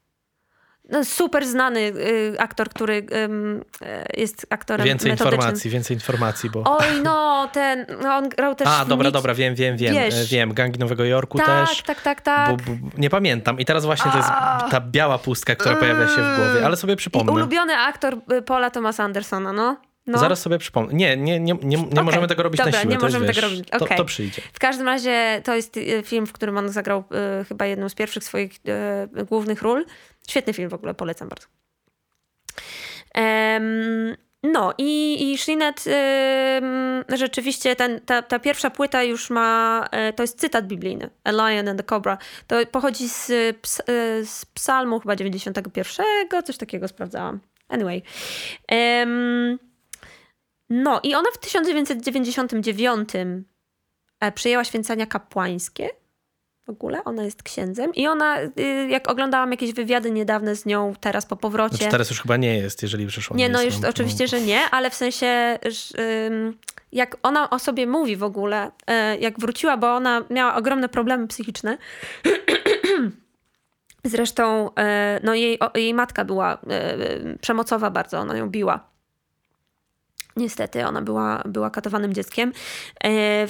No, 0.90 1.04
super 1.04 1.46
znany 1.46 1.80
y, 1.80 2.34
aktor, 2.38 2.68
który 2.68 3.06
ym, 3.24 3.64
e, 3.82 4.06
jest 4.16 4.46
aktorem 4.50 4.86
Więcej 4.86 5.10
informacji, 5.10 5.70
więcej 5.70 5.96
informacji, 5.96 6.50
bo... 6.50 6.62
Oj, 6.78 6.86
no, 7.02 7.48
ten, 7.52 7.86
no 8.02 8.16
on 8.16 8.28
grał 8.28 8.54
też 8.54 8.68
A, 8.68 8.84
w 8.84 8.88
dobra, 8.88 9.10
dobra, 9.10 9.34
wiem, 9.34 9.54
wiem, 9.54 9.76
wiem, 9.76 9.94
Wiesz. 9.94 10.14
e, 10.14 10.24
wiem. 10.24 10.54
Gangi 10.54 10.78
Nowego 10.78 11.04
Jorku 11.04 11.38
Tak, 11.38 11.68
też. 11.68 11.82
tak, 11.82 12.02
tak, 12.02 12.20
tak. 12.20 12.50
Bo, 12.62 12.72
bo, 12.74 12.88
nie 12.98 13.10
pamiętam. 13.10 13.58
I 13.60 13.64
teraz 13.64 13.84
właśnie 13.84 14.10
to 14.10 14.16
jest 14.16 14.28
ta 14.70 14.80
biała 14.80 15.18
pustka, 15.18 15.54
która 15.54 15.76
pojawia 15.76 16.08
się 16.08 16.22
w 16.22 16.36
głowie, 16.36 16.66
ale 16.66 16.76
sobie 16.76 16.94
I 16.94 16.96
przypomnę. 16.96 17.32
ulubiony 17.32 17.76
aktor 17.76 18.16
y, 18.32 18.42
Paula 18.42 18.70
Thomasa 18.70 19.04
Andersona, 19.04 19.52
no. 19.52 19.76
No. 20.06 20.18
Zaraz 20.18 20.40
sobie 20.40 20.58
przypomnę. 20.58 20.94
Nie, 20.94 21.16
nie, 21.16 21.40
nie, 21.40 21.54
nie, 21.54 21.76
nie 21.76 21.78
Okej, 21.78 22.04
możemy 22.04 22.26
tego 22.28 22.42
robić 22.42 22.58
dobra, 22.58 22.72
na 22.72 22.80
siłę. 22.80 22.94
nie 22.94 23.00
to 23.00 23.06
jest, 23.06 23.14
możemy 23.14 23.26
wiesz, 23.26 23.36
tego 23.36 23.48
robić, 23.48 23.68
To, 23.70 23.84
okej. 23.84 23.96
to 23.96 24.04
przyjdzie. 24.04 24.42
W 24.52 24.58
każdym 24.58 24.86
razie 24.86 25.40
to 25.44 25.54
jest 25.54 25.76
y, 25.76 26.02
film, 26.04 26.26
w 26.26 26.32
którym 26.32 26.58
on 26.58 26.68
zagrał 26.68 27.04
y, 27.40 27.44
chyba 27.44 27.66
jedną 27.66 27.88
z 27.88 27.94
pierwszych 27.94 28.24
swoich 28.24 28.52
y, 29.20 29.24
głównych 29.24 29.62
ról. 29.62 29.86
Świetny 30.28 30.52
film 30.52 30.68
w 30.68 30.74
ogóle, 30.74 30.94
polecam 30.94 31.28
bardzo. 31.28 31.46
Em, 33.14 34.16
no 34.42 34.74
i, 34.78 35.18
i 35.32 35.38
Sinead 35.38 35.84
ym, 35.86 37.04
rzeczywiście 37.18 37.76
ten, 37.76 38.00
ta, 38.00 38.22
ta 38.22 38.38
pierwsza 38.38 38.70
płyta 38.70 39.02
już 39.02 39.30
ma, 39.30 39.84
e, 39.90 40.12
to 40.12 40.22
jest 40.22 40.40
cytat 40.40 40.66
biblijny, 40.66 41.10
A 41.24 41.30
Lion 41.30 41.68
and 41.68 41.78
the 41.78 41.84
Cobra. 41.84 42.18
To 42.46 42.56
pochodzi 42.70 43.08
z, 43.08 43.32
ps, 43.60 43.80
e, 43.80 43.82
z 44.24 44.46
psalmu 44.46 45.00
chyba 45.00 45.16
91, 45.16 46.06
coś 46.44 46.56
takiego 46.56 46.88
sprawdzałam. 46.88 47.40
Anyway. 47.68 48.02
Em, 48.68 49.58
no 50.70 51.00
i 51.02 51.14
ona 51.14 51.30
w 51.34 51.38
1999 51.38 53.10
e, 54.20 54.32
przyjęła 54.32 54.64
święcenia 54.64 55.06
kapłańskie. 55.06 55.90
W 56.66 56.70
ogóle 56.70 57.04
ona 57.04 57.24
jest 57.24 57.42
księdzem 57.42 57.94
i 57.94 58.06
ona, 58.06 58.40
y, 58.40 58.88
jak 58.90 59.10
oglądałam 59.10 59.50
jakieś 59.50 59.72
wywiady 59.72 60.10
niedawne 60.10 60.56
z 60.56 60.66
nią 60.66 60.94
teraz 61.00 61.26
po 61.26 61.36
powrocie. 61.36 61.76
Znaczy 61.76 61.90
teraz 61.90 62.10
już 62.10 62.22
chyba 62.22 62.36
nie 62.36 62.56
jest, 62.56 62.82
jeżeli 62.82 63.06
przyszło 63.06 63.36
Nie, 63.36 63.48
no 63.48 63.62
już 63.62 63.80
to- 63.80 63.88
oczywiście, 63.88 64.28
że 64.28 64.40
nie, 64.40 64.60
ale 64.70 64.90
w 64.90 64.94
sensie, 64.94 65.58
jak 66.92 67.16
ona 67.22 67.50
o 67.50 67.58
sobie 67.58 67.86
mówi 67.86 68.16
w 68.16 68.22
ogóle, 68.22 68.70
e, 68.86 69.16
jak 69.16 69.40
wróciła, 69.40 69.76
bo 69.76 69.94
ona 69.94 70.24
miała 70.30 70.54
ogromne 70.54 70.88
problemy 70.88 71.28
psychiczne. 71.28 71.78
Zresztą, 74.04 74.74
e, 74.74 75.20
no 75.22 75.34
jej, 75.34 75.58
jej 75.74 75.94
matka 75.94 76.24
była 76.24 76.58
przemocowa 77.40 77.90
bardzo, 77.90 78.18
ona 78.18 78.36
ją 78.36 78.50
biła. 78.50 78.95
Niestety, 80.36 80.86
ona 80.86 81.02
była, 81.02 81.42
była 81.44 81.70
katowanym 81.70 82.14
dzieckiem. 82.14 82.52
E, 83.04 83.46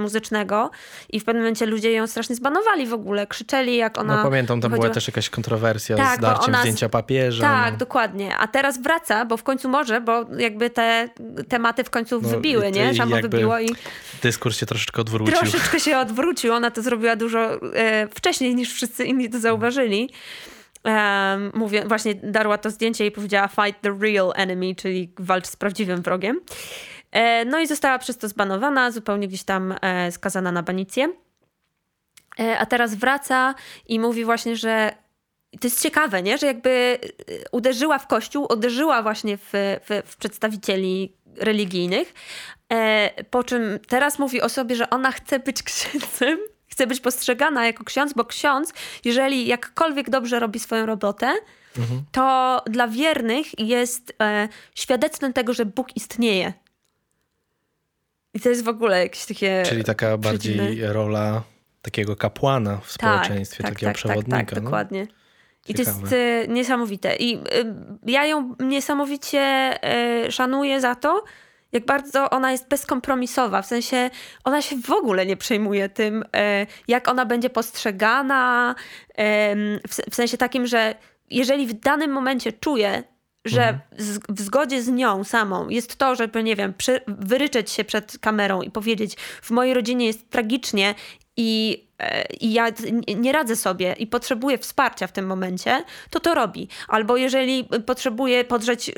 muzycznego 0.00 0.70
i 1.10 1.20
w 1.20 1.24
pewnym 1.24 1.42
momencie 1.42 1.66
ludzie 1.66 1.92
ją 1.92 2.06
strasznie 2.06 2.36
zbanowali 2.36 2.86
w 2.86 2.92
ogóle, 2.92 3.26
krzyczeli 3.26 3.76
jak 3.76 3.98
ona 3.98 4.16
No 4.16 4.22
pamiętam, 4.22 4.60
tam 4.60 4.70
była 4.70 4.90
też 4.90 5.06
jakaś 5.08 5.30
kontrowersja 5.30 5.96
Tak, 5.96 6.18
z 6.18 6.22
darciem 6.22 6.54
ona 6.54 6.60
zdjęcia 6.60 6.88
papieża. 6.88 7.42
Tak, 7.42 7.72
no. 7.72 7.78
dokładnie. 7.78 8.36
A 8.36 8.48
teraz 8.48 8.82
wraca, 8.82 9.24
bo 9.24 9.36
w 9.36 9.42
końcu 9.42 9.68
może, 9.68 10.00
bo 10.00 10.26
jakby 10.38 10.70
te 10.70 11.08
tematy 11.48 11.84
w 11.84 11.90
końcu 11.90 12.20
No 12.22 12.28
wybiły, 12.28 12.68
i 12.68 12.72
to 12.72 12.78
nie? 12.78 12.92
jakby 12.94 13.28
wybiło 13.28 13.60
i 13.60 13.68
Dyskurs 14.22 14.56
się 14.58 14.66
troszeczkę 14.66 15.00
odwrócił. 15.00 15.36
troszeczkę 15.36 15.80
się 15.80 15.98
odwrócił. 15.98 16.52
Ona 16.52 16.70
to 16.70 16.82
zrobiła 16.82 17.16
dużo 17.16 17.72
e, 17.74 18.08
wcześniej 18.14 18.54
niż 18.54 18.74
wszyscy 18.74 19.04
inni 19.04 19.30
to 19.30 19.40
zauważyli. 19.40 19.57
Um, 20.84 21.50
mówię, 21.54 21.84
właśnie 21.86 22.14
darła 22.14 22.58
to 22.58 22.70
zdjęcie 22.70 23.06
i 23.06 23.10
powiedziała 23.10 23.48
fight 23.48 23.80
the 23.82 23.98
real 24.00 24.32
enemy, 24.34 24.74
czyli 24.74 25.12
walcz 25.18 25.46
z 25.46 25.56
prawdziwym 25.56 26.02
wrogiem. 26.02 26.40
E, 27.10 27.44
no 27.44 27.60
i 27.60 27.66
została 27.66 27.98
przez 27.98 28.18
to 28.18 28.28
zbanowana, 28.28 28.90
zupełnie 28.90 29.28
gdzieś 29.28 29.44
tam 29.44 29.74
e, 29.82 30.12
skazana 30.12 30.52
na 30.52 30.62
banicję. 30.62 31.08
E, 32.40 32.58
a 32.58 32.66
teraz 32.66 32.94
wraca 32.94 33.54
i 33.86 34.00
mówi 34.00 34.24
właśnie, 34.24 34.56
że 34.56 34.92
to 35.60 35.66
jest 35.66 35.82
ciekawe, 35.82 36.22
nie? 36.22 36.38
że 36.38 36.46
jakby 36.46 36.98
y, 37.30 37.44
uderzyła 37.52 37.98
w 37.98 38.06
kościół, 38.06 38.46
uderzyła 38.50 39.02
właśnie 39.02 39.36
w, 39.36 39.50
w, 39.52 40.02
w 40.04 40.16
przedstawicieli 40.16 41.16
religijnych, 41.36 42.14
e, 42.72 43.24
po 43.24 43.44
czym 43.44 43.62
teraz 43.88 44.18
mówi 44.18 44.42
o 44.42 44.48
sobie, 44.48 44.76
że 44.76 44.90
ona 44.90 45.12
chce 45.12 45.38
być 45.38 45.62
księdzem, 45.62 46.38
chce 46.78 46.86
być 46.86 47.00
postrzegana 47.00 47.66
jako 47.66 47.84
ksiądz, 47.84 48.12
bo 48.12 48.24
ksiądz, 48.24 48.72
jeżeli 49.04 49.46
jakkolwiek 49.46 50.10
dobrze 50.10 50.40
robi 50.40 50.58
swoją 50.58 50.86
robotę, 50.86 51.34
to 52.12 52.62
dla 52.66 52.88
wiernych 52.88 53.58
jest 53.60 54.12
e, 54.22 54.48
świadectwem 54.74 55.32
tego, 55.32 55.54
że 55.54 55.64
Bóg 55.64 55.96
istnieje. 55.96 56.52
I 58.34 58.40
to 58.40 58.48
jest 58.48 58.64
w 58.64 58.68
ogóle 58.68 58.98
jakieś 59.02 59.26
takie... 59.26 59.62
Czyli 59.66 59.84
taka 59.84 60.18
bardziej 60.18 60.58
przeciwne- 60.58 60.92
rola 60.92 61.42
takiego 61.82 62.16
kapłana 62.16 62.76
w 62.84 62.92
społeczeństwie, 62.92 63.64
takiego 63.64 63.92
przewodnika. 63.92 64.36
Tak, 64.36 64.48
tak, 64.48 64.58
no. 64.58 64.62
dokładnie. 64.64 65.06
I 65.68 65.74
to 65.74 65.82
jest 65.82 65.94
Ciekawe. 65.94 66.16
e, 66.16 66.48
niesamowite. 66.48 67.16
I 67.16 67.36
y, 67.36 67.40
ja 68.06 68.26
ją 68.26 68.54
niesamowicie 68.60 69.38
e, 69.82 70.32
szanuję 70.32 70.80
za 70.80 70.94
to, 70.94 71.24
jak 71.72 71.86
bardzo 71.86 72.30
ona 72.30 72.52
jest 72.52 72.68
bezkompromisowa. 72.68 73.62
W 73.62 73.66
sensie 73.66 74.10
ona 74.44 74.62
się 74.62 74.76
w 74.76 74.90
ogóle 74.90 75.26
nie 75.26 75.36
przejmuje 75.36 75.88
tym, 75.88 76.24
e, 76.36 76.66
jak 76.88 77.08
ona 77.08 77.26
będzie 77.26 77.50
postrzegana. 77.50 78.74
w, 80.10 80.14
sensie 80.14 80.38
takim, 80.38 80.66
że 80.66 80.94
jeżeli 81.30 81.66
w 81.66 81.72
danym 81.72 82.10
momencie 82.10 82.52
czuje, 82.52 83.02
że 83.44 83.78
z, 83.98 84.18
w 84.28 84.40
zgodzie 84.40 84.82
z 84.82 84.88
nią 84.88 85.24
samą 85.24 85.68
jest 85.68 85.96
to, 85.96 86.14
żeby, 86.14 86.42
nie 86.42 86.56
wiem, 86.56 86.74
przy, 86.74 87.00
wyryczeć 87.06 87.70
się 87.70 87.84
przed 87.84 88.18
kamerą 88.18 88.62
i 88.62 88.70
powiedzieć, 88.70 89.16
w 89.42 89.50
mojej 89.50 89.74
rodzinie 89.74 90.06
jest 90.06 90.30
tragicznie 90.30 90.94
i, 91.40 91.84
e, 91.98 92.26
i 92.40 92.52
ja 92.52 92.66
nie- 93.16 93.32
radzę 93.32 93.56
sobie 93.56 93.94
i 93.98 94.06
potrzebuję 94.06 94.58
wsparcia 94.58 95.06
w 95.06 95.12
tym 95.12 95.26
momencie, 95.26 95.84
to 96.10 96.20
to 96.20 96.34
robi. 96.34 96.68
Albo 96.88 97.16
jeżeli 97.16 97.64
potrzebuje 97.86 98.44
podrzeć 98.44 98.88
y, 98.88 98.92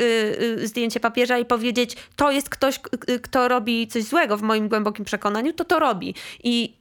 y, 0.63 0.67
zdjęcie 0.69 1.01
papieża 1.01 1.39
i 1.39 1.45
powiedzieć, 1.45 1.97
to 2.17 2.31
jest 2.31 2.49
ktoś, 2.49 2.81
y, 3.11 3.21
kto 3.21 3.49
robi 3.49 3.89
coś 3.89 4.03
złego 4.05 4.37
w 4.37 4.43
moim 4.43 4.69
głębokim 4.69 5.05
przekonaniu, 5.05 5.53
to 5.53 5.65
to 5.65 5.79
robi. 5.79 6.15
I 6.45 6.77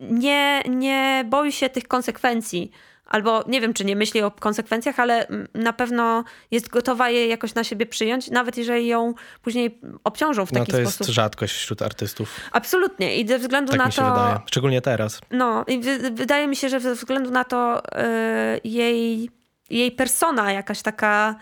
nie, 0.00 0.62
nie 0.68 1.24
boi 1.28 1.52
się 1.52 1.68
tych 1.68 1.88
konsekwencji. 1.88 2.70
Albo 3.08 3.44
nie 3.46 3.60
wiem, 3.60 3.74
czy 3.74 3.84
nie 3.84 3.96
myśli 3.96 4.22
o 4.22 4.30
konsekwencjach, 4.30 5.00
ale 5.00 5.26
na 5.54 5.72
pewno 5.72 6.24
jest 6.50 6.68
gotowa 6.68 7.10
je 7.10 7.26
jakoś 7.26 7.54
na 7.54 7.64
siebie 7.64 7.86
przyjąć, 7.86 8.30
nawet 8.30 8.56
jeżeli 8.56 8.86
ją 8.86 9.14
później 9.42 9.80
obciążą 10.04 10.46
w 10.46 10.52
No 10.52 10.60
taki 10.60 10.72
to 10.72 10.80
jest 10.80 10.94
sposób. 10.94 11.14
rzadkość 11.14 11.54
wśród 11.54 11.82
artystów. 11.82 12.36
Absolutnie. 12.52 13.16
I 13.16 13.28
ze 13.28 13.38
względu 13.38 13.70
Tak 13.72 13.78
na 13.78 13.86
mi 13.86 13.92
się 13.92 14.02
to. 14.02 14.10
wydaje. 14.10 14.38
Szczególnie 14.46 14.80
teraz. 14.82 15.20
No, 15.30 15.64
i 15.68 15.78
wy- 15.80 16.10
wydaje 16.10 16.46
mi 16.48 16.56
się, 16.56 16.68
że 16.68 16.80
ze 16.80 16.94
względu 16.94 17.30
na 17.30 17.44
to 17.44 17.82
y, 17.84 18.60
jej, 18.64 19.30
jej 19.70 19.92
persona 19.92 20.52
jakaś 20.52 20.82
taka 20.82 21.34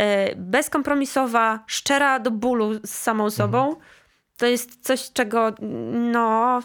y, 0.00 0.02
bezkompromisowa, 0.36 1.64
szczera 1.66 2.18
do 2.20 2.30
bólu 2.30 2.74
z 2.74 2.90
samą 2.90 3.30
sobą, 3.30 3.76
to 4.36 4.46
jest 4.46 4.84
coś, 4.86 5.12
czego 5.12 5.52
no 6.12 6.60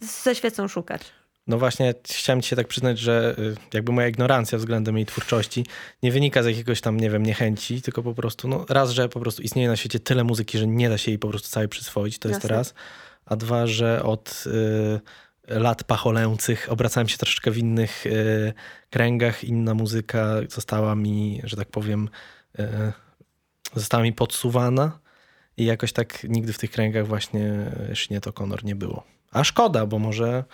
ze 0.00 0.34
świecą 0.34 0.68
szukać. 0.68 1.02
No 1.46 1.58
właśnie, 1.58 1.94
chciałem 2.04 2.42
ci 2.42 2.48
się 2.48 2.56
tak 2.56 2.68
przyznać, 2.68 2.98
że 2.98 3.34
y, 3.38 3.56
jakby 3.74 3.92
moja 3.92 4.08
ignorancja 4.08 4.58
względem 4.58 4.96
jej 4.96 5.06
twórczości 5.06 5.66
nie 6.02 6.12
wynika 6.12 6.42
z 6.42 6.46
jakiegoś 6.46 6.80
tam, 6.80 7.00
nie 7.00 7.10
wiem, 7.10 7.22
niechęci, 7.22 7.82
tylko 7.82 8.02
po 8.02 8.14
prostu, 8.14 8.48
no 8.48 8.66
raz, 8.68 8.90
że 8.90 9.08
po 9.08 9.20
prostu 9.20 9.42
istnieje 9.42 9.68
na 9.68 9.76
świecie 9.76 10.00
tyle 10.00 10.24
muzyki, 10.24 10.58
że 10.58 10.66
nie 10.66 10.88
da 10.88 10.98
się 10.98 11.10
jej 11.10 11.18
po 11.18 11.28
prostu 11.28 11.48
całej 11.48 11.68
przyswoić, 11.68 12.18
to 12.18 12.28
jest 12.28 12.42
Jasne. 12.42 12.56
raz. 12.56 12.74
A 13.26 13.36
dwa, 13.36 13.66
że 13.66 14.02
od 14.02 14.44
y, 14.46 15.00
lat 15.48 15.84
pacholęcych 15.84 16.66
obracałem 16.70 17.08
się 17.08 17.18
troszeczkę 17.18 17.50
w 17.50 17.58
innych 17.58 18.06
y, 18.06 18.52
kręgach, 18.90 19.44
inna 19.44 19.74
muzyka 19.74 20.26
została 20.48 20.94
mi, 20.94 21.40
że 21.44 21.56
tak 21.56 21.68
powiem, 21.68 22.08
y, 22.60 22.92
została 23.74 24.02
mi 24.02 24.12
podsuwana 24.12 24.98
i 25.56 25.64
jakoś 25.64 25.92
tak 25.92 26.24
nigdy 26.24 26.52
w 26.52 26.58
tych 26.58 26.70
kręgach 26.70 27.06
właśnie 27.06 27.72
Sinead 27.94 28.26
O'Connor 28.26 28.64
nie 28.64 28.74
było. 28.74 29.04
A 29.30 29.44
szkoda, 29.44 29.86
bo 29.86 29.98
może... 29.98 30.44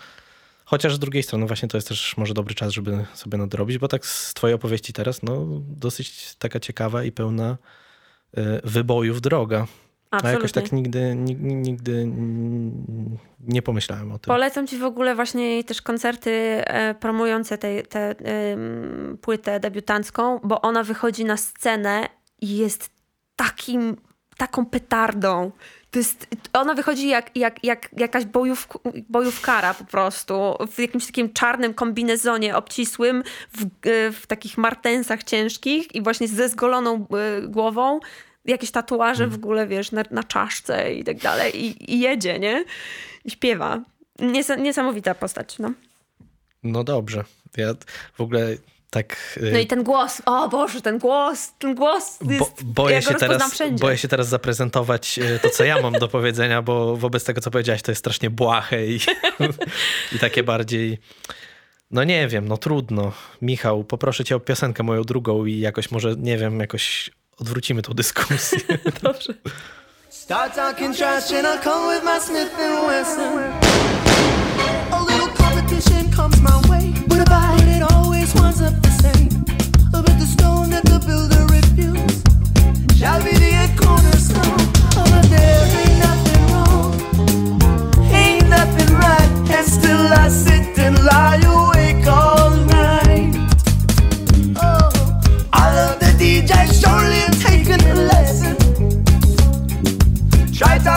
Chociaż 0.69 0.95
z 0.95 0.99
drugiej 0.99 1.23
strony 1.23 1.45
właśnie 1.45 1.67
to 1.67 1.77
jest 1.77 1.87
też 1.87 2.17
może 2.17 2.33
dobry 2.33 2.55
czas, 2.55 2.73
żeby 2.73 3.05
sobie 3.13 3.37
nadrobić, 3.37 3.77
bo 3.77 3.87
tak 3.87 4.05
z 4.05 4.33
twojej 4.33 4.55
opowieści 4.55 4.93
teraz, 4.93 5.23
no 5.23 5.45
dosyć 5.61 6.35
taka 6.35 6.59
ciekawa 6.59 7.03
i 7.03 7.11
pełna 7.11 7.57
y, 8.37 8.41
wybojów 8.63 9.21
droga. 9.21 9.67
A 10.11 10.15
Absolutnie. 10.15 10.35
jakoś 10.37 10.51
tak 10.51 10.71
nigdy, 10.71 11.15
nigdy, 11.15 11.43
nigdy 11.43 12.11
nie 13.39 13.61
pomyślałem 13.61 14.11
o 14.11 14.19
tym. 14.19 14.27
Polecam 14.27 14.67
ci 14.67 14.77
w 14.77 14.83
ogóle 14.83 15.15
właśnie 15.15 15.63
też 15.63 15.81
koncerty 15.81 16.31
e, 16.31 16.95
promujące 16.95 17.57
tę 17.57 17.83
te, 17.83 18.15
em, 18.19 19.17
płytę 19.21 19.59
debiutancką, 19.59 20.39
bo 20.43 20.61
ona 20.61 20.83
wychodzi 20.83 21.25
na 21.25 21.37
scenę 21.37 22.09
i 22.41 22.57
jest 22.57 22.89
takim, 23.35 23.97
taką 24.37 24.65
petardą. 24.65 25.51
To 25.91 25.99
jest, 25.99 26.27
ona 26.53 26.73
wychodzi 26.73 27.07
jak, 27.07 27.37
jak, 27.37 27.63
jak 27.63 27.89
jakaś 27.97 28.25
bojów, 28.25 28.67
bojówkara 29.09 29.73
po 29.73 29.83
prostu, 29.83 30.33
w 30.71 30.79
jakimś 30.79 31.05
takim 31.05 31.33
czarnym 31.33 31.73
kombinezonie 31.73 32.57
obcisłym, 32.57 33.23
w, 33.51 33.63
e, 33.63 34.11
w 34.11 34.27
takich 34.27 34.57
martensach 34.57 35.23
ciężkich 35.23 35.95
i 35.95 36.01
właśnie 36.01 36.27
ze 36.27 36.49
zgoloną 36.49 36.95
e, 36.95 37.47
głową, 37.47 37.99
jakieś 38.45 38.71
tatuaże 38.71 39.27
w 39.27 39.35
ogóle, 39.35 39.67
wiesz, 39.67 39.91
na, 39.91 40.03
na 40.11 40.23
czaszce 40.23 40.93
i 40.93 41.03
tak 41.03 41.17
dalej 41.17 41.65
i, 41.65 41.93
i 41.93 41.99
jedzie, 41.99 42.39
nie? 42.39 42.65
I 43.25 43.31
śpiewa. 43.31 43.81
Nies- 44.19 44.59
niesamowita 44.59 45.15
postać, 45.15 45.59
no. 45.59 45.71
No 46.63 46.83
dobrze. 46.83 47.23
Ja 47.57 47.73
w 48.13 48.21
ogóle 48.21 48.57
tak... 48.89 49.39
y, 49.43 49.51
No 49.51 49.59
i 49.59 49.67
ten 49.67 49.83
głos, 49.83 50.21
o 50.25 50.49
Boże, 50.49 50.81
ten 50.81 50.97
głos, 50.97 51.51
ten 51.59 51.75
głos 51.75 52.17
Bo, 52.21 52.31
jest, 52.31 52.63
boję, 52.63 52.95
ja 52.95 53.01
go 53.01 53.07
się 53.07 53.15
teraz, 53.15 53.53
wszędzie. 53.53 53.81
boję 53.81 53.97
się 53.97 54.07
teraz 54.07 54.27
zaprezentować 54.27 55.19
e, 55.19 55.39
to, 55.39 55.49
co 55.49 55.63
ja 55.63 55.81
mam 55.81 55.93
do 55.93 56.07
powiedzenia, 56.07 56.61
bo 56.61 56.95
wobec 56.97 57.23
tego, 57.23 57.41
co 57.41 57.51
powiedziałaś, 57.51 57.81
to 57.81 57.91
jest 57.91 57.99
strasznie 57.99 58.29
błahe 58.29 58.85
i, 58.87 58.99
i 60.15 60.19
takie 60.19 60.43
bardziej... 60.43 60.99
No 61.91 62.03
nie 62.03 62.27
wiem, 62.27 62.47
no 62.47 62.57
trudno. 62.57 63.11
Michał, 63.41 63.83
poproszę 63.83 64.23
cię 64.23 64.35
o 64.35 64.39
piosenkę 64.39 64.83
moją 64.83 65.03
drugą 65.03 65.45
i 65.45 65.59
jakoś 65.59 65.91
może, 65.91 66.15
nie 66.17 66.37
wiem, 66.37 66.59
jakoś 66.59 67.09
odwrócimy 67.39 67.81
tą 67.81 67.93
dyskusję. 67.93 68.59
Dobrze. 69.03 69.33
Start 70.09 70.55
talking 70.55 70.95
trash 70.95 71.31
and 71.31 71.47
I 71.59 71.63
come 71.63 71.95
with 71.95 72.03
my 72.05 72.19
Smith 72.21 72.59
and 72.59 72.87
Wesson. 72.87 73.39
A 74.91 74.99
little 75.03 75.33
competition 75.37 76.11
comes 76.15 76.41
my 76.41 76.69
way, 76.69 76.93
but 77.07 77.17
it, 77.17 77.77
it 77.77 77.88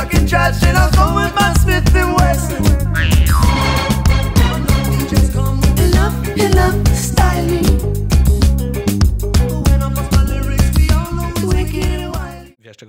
talking 0.02 0.26
trash 0.26 0.62
and 0.64 0.76
I'll 0.76 0.90
go 0.92 1.14
with 1.14 1.34
my 1.34 1.52
Smith 1.54 1.94
and 1.94 2.14
Wesson. 2.14 2.71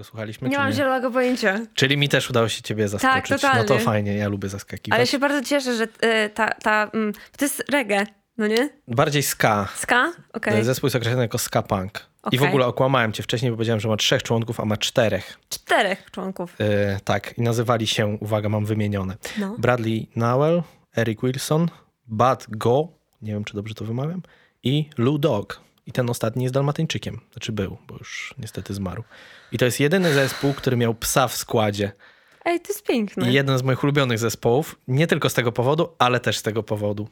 Czego 0.04 0.10
słuchaliśmy? 0.10 0.50
Nie 0.50 0.58
mam 0.58 0.68
nie? 0.70 0.74
zielonego 0.74 1.12
pojęcia. 1.12 1.60
Czyli 1.74 1.98
mi 1.98 2.10
też 2.10 2.30
udało 2.30 2.50
się 2.50 2.62
ciebie 2.62 2.88
zaskoczyć. 2.88 3.30
No 3.30 3.38
to 3.38 3.42
Tak, 3.42 3.58
totalnie. 3.58 3.84
fajnie, 3.84 4.16
ja 4.16 4.28
lubię 4.28 4.50
zaskakiwać. 4.50 4.98
Ale 4.98 5.08
się 5.08 5.20
bardzo 5.20 5.50
cieszę, 5.50 5.76
że 5.76 5.84
y, 5.84 6.30
ta, 6.30 6.48
ta 6.48 6.90
mm, 6.94 7.14
to 7.38 7.46
jest 7.46 7.64
reggae, 7.72 8.06
no 8.38 8.48
nie? 8.48 8.70
Bardziej 8.88 9.24
ska. 9.24 9.68
Ska? 9.76 10.14
Okej. 10.34 10.64
Zespół 10.64 10.88
jest 10.88 10.96
określony 10.96 11.22
jako 11.22 11.38
ska 11.38 11.62
punk. 11.62 12.06
I 12.32 12.38
w 12.38 12.44
ogóle 12.44 12.66
okłamałem 12.66 13.12
cię 13.14 13.24
wcześniej, 13.24 13.52
bo 13.52 13.58
powiedziałem, 13.58 13.80
że 13.80 13.90
ma 13.90 13.98
trzech 13.98 14.24
członków, 14.24 14.60
a 14.60 14.66
ma 14.66 14.78
czterech. 14.78 15.40
Czterech 15.50 16.12
członków. 16.12 16.56
E, 16.60 17.00
tak, 17.04 17.38
i 17.38 17.42
nazywali 17.42 17.88
się, 17.88 18.18
uwaga, 18.22 18.50
mam 18.50 18.66
wymienione. 18.66 19.16
No. 19.38 19.56
Bradley 19.58 20.10
Nowell, 20.16 20.64
Eric 20.98 21.22
Wilson, 21.22 21.70
Bud 22.08 22.46
Go, 22.50 22.88
nie 23.22 23.34
wiem, 23.34 23.44
czy 23.44 23.54
dobrze 23.54 23.74
to 23.74 23.86
wymawiam, 23.86 24.22
i 24.64 24.90
Lou 24.98 25.18
Dog. 25.18 25.62
I 25.88 25.92
ten 25.92 26.10
ostatni 26.10 26.44
jest 26.44 26.54
dalmatyńczykiem. 26.54 27.20
Znaczy 27.32 27.52
był, 27.52 27.78
bo 27.88 27.96
już 27.98 28.34
niestety 28.38 28.74
zmarł. 28.74 29.04
I 29.52 29.58
to 29.58 29.66
jest 29.66 29.80
jedyny 29.80 30.14
zespół, 30.14 30.54
który 30.54 30.78
miał 30.78 30.96
psa 30.96 31.28
w 31.28 31.36
składzie. 31.36 31.92
Ej, 32.46 32.60
to 32.60 32.68
jest 32.68 32.88
piękne. 32.88 33.30
I 33.30 33.34
jeden 33.34 33.58
z 33.58 33.64
moich 33.64 33.84
ulubionych 33.84 34.20
zespołów, 34.20 34.76
nie 34.88 35.08
tylko 35.08 35.30
z 35.30 35.34
tego 35.34 35.52
powodu, 35.52 35.90
ale 36.00 36.20
też 36.20 36.38
z 36.38 36.42
tego 36.42 36.64
powodu. 36.64 37.08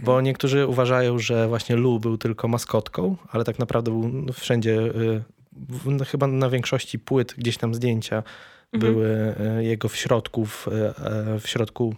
Bo 0.00 0.20
niektórzy 0.20 0.66
uważają, 0.66 1.18
że 1.18 1.48
właśnie 1.48 1.76
Lou 1.76 2.00
był 2.00 2.18
tylko 2.18 2.48
maskotką, 2.48 3.16
ale 3.28 3.44
tak 3.44 3.58
naprawdę 3.58 3.90
był 3.90 4.08
no, 4.08 4.32
wszędzie, 4.32 4.72
y, 4.72 5.22
w, 5.52 5.90
no, 5.90 6.04
chyba 6.04 6.26
na 6.26 6.50
większości 6.50 6.98
płyt, 6.98 7.34
gdzieś 7.38 7.56
tam 7.56 7.74
zdjęcia 7.74 8.22
były 8.72 9.34
y, 9.58 9.64
jego 9.64 9.88
w 9.88 9.96
środku, 9.96 10.46
w, 10.46 10.68
y, 10.68 11.40
w 11.40 11.48
środku 11.48 11.94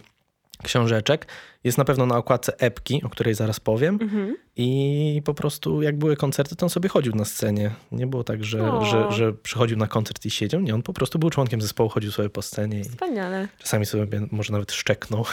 książeczek. 0.63 1.27
Jest 1.63 1.77
na 1.77 1.85
pewno 1.85 2.05
na 2.05 2.17
okładce 2.17 2.57
epki, 2.59 3.01
o 3.03 3.09
której 3.09 3.33
zaraz 3.33 3.59
powiem. 3.59 3.99
I 4.55 5.21
po 5.25 5.33
prostu 5.33 5.81
jak 5.81 5.97
były 5.97 6.15
koncerty, 6.15 6.55
to 6.55 6.65
on 6.65 6.69
sobie 6.69 6.89
chodził 6.89 7.15
na 7.15 7.25
scenie. 7.25 7.71
Nie 7.91 8.07
było 8.07 8.23
tak, 8.23 8.43
że, 8.43 8.71
O. 8.73 8.85
że, 8.85 9.11
że 9.11 9.33
przychodził 9.33 9.77
na 9.77 9.87
koncert 9.87 10.25
i 10.25 10.29
siedział. 10.29 10.61
Nie, 10.61 10.75
on 10.75 10.83
po 10.83 10.93
prostu 10.93 11.19
był 11.19 11.29
członkiem 11.29 11.61
zespołu, 11.61 11.89
chodził 11.89 12.11
sobie 12.11 12.29
po 12.29 12.41
scenie 12.41 12.79
i 12.79 12.83
Wspaniale. 12.83 13.47
czasami 13.59 13.85
sobie 13.85 14.21
może 14.31 14.53
nawet 14.53 14.71
szczeknął. 14.71 15.25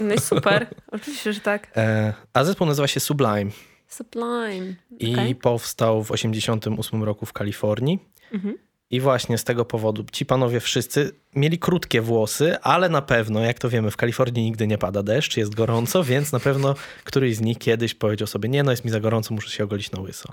No 0.00 0.14
i 0.14 0.18
super. 0.20 0.66
Oczywiście, 0.92 1.32
że 1.32 1.40
tak. 1.40 1.70
E, 1.76 2.14
a 2.34 2.44
zespół 2.44 2.66
nazywa 2.66 2.88
się 2.88 3.00
Sublime 3.00 3.50
Sublime. 3.88 4.74
i 4.98 5.12
Okej. 5.12 5.34
powstał 5.34 6.04
w 6.04 6.10
88 6.10 7.04
roku 7.04 7.26
w 7.26 7.32
Kalifornii. 7.32 7.98
Mhm. 8.32 8.58
I 8.90 9.00
właśnie 9.00 9.38
z 9.38 9.44
tego 9.44 9.64
powodu 9.64 10.04
ci 10.12 10.26
panowie 10.26 10.60
wszyscy 10.60 11.12
mieli 11.34 11.58
krótkie 11.58 12.00
włosy, 12.00 12.58
ale 12.62 12.88
na 12.88 13.02
pewno, 13.02 13.40
jak 13.40 13.58
to 13.58 13.68
wiemy, 13.68 13.90
w 13.90 13.96
Kalifornii 13.96 14.44
nigdy 14.44 14.66
nie 14.66 14.78
pada 14.78 15.02
deszcz, 15.02 15.36
jest 15.36 15.54
gorąco, 15.54 16.04
więc 16.04 16.32
na 16.32 16.40
pewno 16.40 16.74
któryś 17.04 17.36
z 17.36 17.40
nich 17.40 17.58
kiedyś 17.58 17.94
powiedział 17.94 18.26
sobie, 18.26 18.48
nie 18.48 18.62
no, 18.62 18.70
jest 18.70 18.84
mi 18.84 18.90
za 18.90 19.00
gorąco, 19.00 19.34
muszę 19.34 19.50
się 19.50 19.64
ogolić 19.64 19.90
na 19.90 20.00
łyso. 20.00 20.28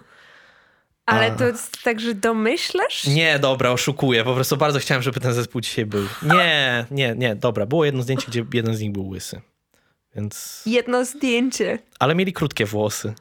Ale 1.05 1.31
A. 1.31 1.35
to 1.35 1.47
jest 1.47 1.83
tak, 1.83 1.99
że 1.99 2.13
domyślasz? 2.13 3.07
Nie, 3.07 3.39
dobra, 3.39 3.71
oszukuję, 3.71 4.23
po 4.23 4.35
prostu 4.35 4.57
bardzo 4.57 4.79
chciałem, 4.79 5.03
żeby 5.03 5.19
ten 5.19 5.33
zespół 5.33 5.61
dzisiaj 5.61 5.85
był. 5.85 6.03
Nie, 6.21 6.85
nie, 6.91 7.15
nie, 7.17 7.35
dobra, 7.35 7.65
było 7.65 7.85
jedno 7.85 8.03
zdjęcie, 8.03 8.25
gdzie 8.27 8.45
jeden 8.53 8.75
z 8.75 8.81
nich 8.81 8.91
był 8.91 9.07
łysy, 9.07 9.41
więc... 10.15 10.63
Jedno 10.65 11.05
zdjęcie. 11.05 11.79
Ale 11.99 12.15
mieli 12.15 12.33
krótkie 12.33 12.65
włosy. 12.65 13.13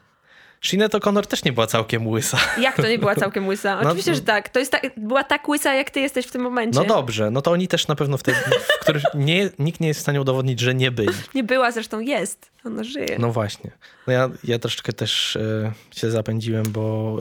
Sinead 0.61 0.91
O'Connor 0.91 1.25
też 1.25 1.43
nie 1.43 1.53
była 1.53 1.67
całkiem 1.67 2.07
łysa. 2.07 2.37
Jak 2.59 2.75
to 2.75 2.87
nie 2.87 2.99
była 2.99 3.15
całkiem 3.15 3.47
łysa? 3.47 3.75
No- 3.81 3.87
Oczywiście, 3.87 4.15
że 4.15 4.21
tak. 4.21 4.49
To 4.49 4.59
jest 4.59 4.71
tak, 4.71 4.91
była 4.97 5.23
tak 5.23 5.49
łysa, 5.49 5.73
jak 5.73 5.89
ty 5.89 5.99
jesteś 5.99 6.25
w 6.25 6.31
tym 6.31 6.41
momencie. 6.41 6.79
No 6.79 6.85
dobrze, 6.85 7.31
no 7.31 7.41
to 7.41 7.51
oni 7.51 7.67
też 7.67 7.87
na 7.87 7.95
pewno 7.95 8.17
wtedy, 8.17 8.37
w 8.77 8.79
których 8.81 9.03
nie, 9.15 9.49
nikt 9.59 9.79
nie 9.79 9.87
jest 9.87 9.99
w 9.99 10.03
stanie 10.03 10.21
udowodnić, 10.21 10.59
że 10.59 10.75
nie 10.75 10.91
byli. 10.91 11.09
Nie 11.35 11.43
była, 11.43 11.71
zresztą 11.71 11.99
jest. 11.99 12.51
Ona 12.65 12.83
żyje. 12.83 13.15
No 13.19 13.31
właśnie. 13.31 13.71
No 14.07 14.13
ja, 14.13 14.29
ja 14.43 14.59
troszeczkę 14.59 14.93
też 14.93 15.35
e, 15.35 15.71
się 15.95 16.11
zapędziłem, 16.11 16.65
bo 16.71 17.17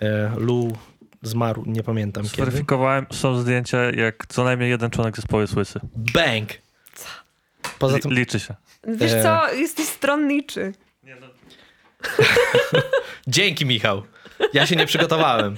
e, 0.00 0.06
e, 0.06 0.32
Lu 0.36 0.72
zmarł, 1.22 1.62
nie 1.66 1.82
pamiętam 1.82 2.24
kiedy. 2.24 2.36
Zweryfikowałem, 2.36 3.06
są 3.12 3.38
zdjęcia, 3.38 3.78
jak 3.90 4.26
co 4.28 4.44
najmniej 4.44 4.70
jeden 4.70 4.90
członek 4.90 5.16
zespołu 5.16 5.40
jest 5.40 5.56
łysy. 5.56 5.80
Bang! 6.14 6.48
Poza 7.78 7.96
Li- 7.96 8.02
tym, 8.02 8.12
Liczy 8.12 8.40
się. 8.40 8.54
Wiesz 8.88 9.12
e. 9.12 9.22
co? 9.22 9.54
Jesteś 9.54 9.86
stronniczy. 9.86 10.72
dzięki 13.26 13.66
Michał. 13.66 14.02
Ja 14.52 14.66
się 14.66 14.76
nie 14.76 14.86
przygotowałem. 14.86 15.56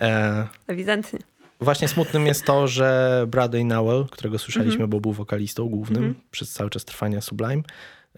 E, 0.00 0.46
Ewidentnie. 0.66 1.18
Właśnie 1.60 1.88
smutnym 1.88 2.26
jest 2.26 2.44
to, 2.44 2.68
że 2.68 3.24
Bradley 3.28 3.64
Nowell, 3.64 4.06
którego 4.10 4.38
słyszeliśmy, 4.38 4.72
Mhm. 4.72 4.90
bo 4.90 5.00
był 5.00 5.12
wokalistą 5.12 5.68
głównym 5.68 6.14
przez 6.30 6.52
cały 6.52 6.70
czas 6.70 6.84
trwania 6.84 7.20
Sublime, 7.20 7.62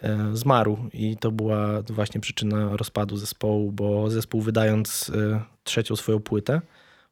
e, 0.03 0.31
zmarł 0.33 0.79
i 0.93 1.17
to 1.17 1.31
była 1.31 1.83
właśnie 1.83 2.21
przyczyna 2.21 2.77
rozpadu 2.77 3.17
zespołu, 3.17 3.73
bo 3.73 4.11
zespół 4.11 4.41
wydając 4.41 5.11
e, 5.15 5.41
trzecią 5.65 5.97
swoją 5.97 6.21
płytę, 6.21 6.61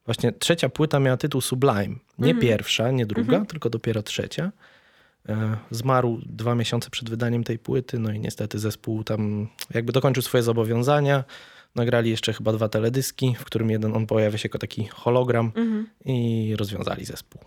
właśnie 0.07 0.33
trzecia 0.33 0.69
płyta 0.69 1.01
miała 1.01 1.17
tytuł 1.17 1.41
Sublime. 1.41 1.95
Nie 2.19 2.31
Mhm. 2.33 2.39
pierwsza, 2.41 2.91
nie 2.91 3.07
druga, 3.07 3.45
tylko 3.45 3.71
dopiero 3.71 4.03
trzecia. 4.03 4.53
E, 5.29 5.57
Zmarł 5.71 6.21
dwa 6.27 6.55
miesiące 6.55 6.91
przed 6.91 7.11
wydaniem 7.11 7.45
tej 7.45 7.59
płyty, 7.59 7.99
no 7.99 8.13
i 8.13 8.21
niestety 8.21 8.59
zespół 8.59 9.05
tam 9.05 9.49
jakby 9.75 9.93
dokończył 9.93 10.23
swoje 10.23 10.43
zobowiązania. 10.43 11.25
Nagrali 11.75 12.11
jeszcze 12.11 12.33
chyba 12.33 12.53
dwa 12.53 12.69
teledyski, 12.69 13.37
w 13.39 13.45
którym 13.45 13.71
jeden 13.71 13.97
on 13.97 14.07
pojawia 14.07 14.39
się 14.39 14.47
jako 14.47 14.59
taki 14.59 14.87
hologram 14.87 15.53
Mhm. 15.55 15.87
i 16.05 16.55
rozwiązali 16.59 17.05
zespół. 17.05 17.41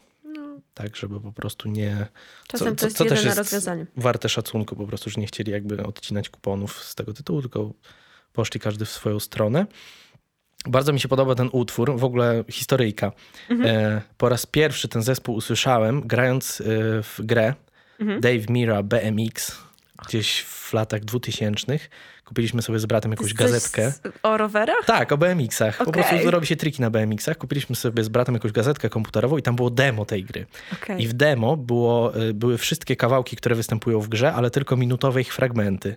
Tak, 0.74 0.96
żeby 0.96 1.20
po 1.20 1.32
prostu 1.32 1.70
nie. 1.70 1.96
No. 2.00 2.06
Czasem 2.48 2.76
to 2.76 2.86
jest 2.86 2.98
też 2.98 3.10
jedyne 3.10 3.36
rozwiązanie. 3.36 3.86
Warte 3.98 4.30
szacunku, 4.30 4.76
po 4.76 4.88
prostu, 4.88 5.10
że 5.10 5.22
nie 5.22 5.28
chcieli 5.28 5.52
jakby 5.52 5.84
odcinać 5.84 6.30
kuponów 6.30 6.84
z 6.84 6.96
tego 6.96 7.14
tytułu, 7.14 7.42
tylko 7.42 7.72
poszli 8.34 8.60
każdy 8.60 8.86
w 8.86 8.90
swoją 8.90 9.20
stronę. 9.20 9.66
Bardzo 10.66 10.94
mi 10.94 11.00
się 11.00 11.08
podoba 11.08 11.36
ten 11.36 11.50
utwór, 11.52 11.98
w 11.98 12.04
ogóle 12.04 12.44
historyjka. 12.50 13.12
Mhm. 13.50 13.76
E, 13.76 14.02
po 14.18 14.30
raz 14.30 14.46
pierwszy 14.46 14.88
ten 14.88 15.04
zespół 15.04 15.36
usłyszałem, 15.36 16.02
grając 16.02 16.62
e, 16.62 16.64
w 17.04 17.20
grę 17.20 17.54
Mhm. 18.00 18.22
Dave 18.22 18.50
Mira 18.50 18.84
BMX, 18.84 19.58
gdzieś 20.08 20.42
w 20.42 20.74
latach 20.74 21.06
2000. 21.06 21.80
Kupiliśmy 22.26 22.62
sobie 22.62 22.80
z 22.80 22.86
bratem 22.86 23.12
jakąś 23.12 23.34
gazetkę. 23.34 23.92
z- 23.92 24.02
O 24.24 24.38
rowerach? 24.38 24.86
Tak, 24.86 25.12
o 25.12 25.18
BMX-ach. 25.18 25.78
Po 25.78 25.84
Okej. 25.84 26.04
prostu 26.04 26.32
robi 26.32 26.48
się 26.48 26.56
triki 26.56 26.82
na 26.82 26.90
BMX-ach. 26.92 27.38
Kupiliśmy 27.38 27.76
sobie 27.76 28.04
z 28.04 28.10
bratem 28.10 28.36
jakąś 28.36 28.52
gazetkę 28.52 28.90
komputerową 28.90 29.38
i 29.38 29.42
tam 29.42 29.56
było 29.56 29.70
demo 29.70 30.06
tej 30.06 30.24
gry. 30.24 30.46
Okej. 30.74 31.04
I 31.04 31.08
w 31.08 31.14
demo 31.14 31.58
było, 31.58 32.22
y, 32.22 32.34
były 32.34 32.58
wszystkie 32.58 32.96
kawałki, 32.96 33.36
które 33.36 33.56
występują 33.56 34.00
w 34.02 34.08
grze, 34.10 34.34
ale 34.34 34.50
tylko 34.52 34.76
minutowe 34.78 35.22
ich 35.22 35.34
fragmenty. 35.34 35.96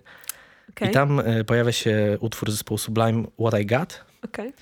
Okej. 0.69 0.89
I 0.89 0.91
tam 0.91 1.19
y, 1.19 1.43
pojawia 1.43 1.71
się 1.71 2.17
utwór 2.19 2.51
zespołu 2.51 2.77
Sublime 2.77 3.23
What 3.47 3.61
I 3.61 3.65
Got. 3.65 4.05
Okej. 4.25 4.53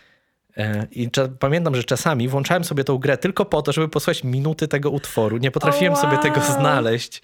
E, 0.58 0.88
I 0.92 1.10
pamiętam, 1.40 1.76
że 1.76 1.84
czasami 1.84 2.28
włączałem 2.28 2.64
sobie 2.64 2.84
tą 2.84 2.98
grę 2.98 3.18
tylko 3.18 3.46
po 3.46 3.62
to, 3.62 3.72
żeby 3.72 3.90
posłuchać 3.90 4.24
minuty 4.24 4.68
tego 4.68 4.90
utworu. 4.90 5.38
Nie 5.38 5.52
potrafiłem 5.52 5.94
O, 5.94 5.98
sobie 5.98 6.18
tego 6.18 6.40
wow. 6.40 6.60
znaleźć, 6.60 7.22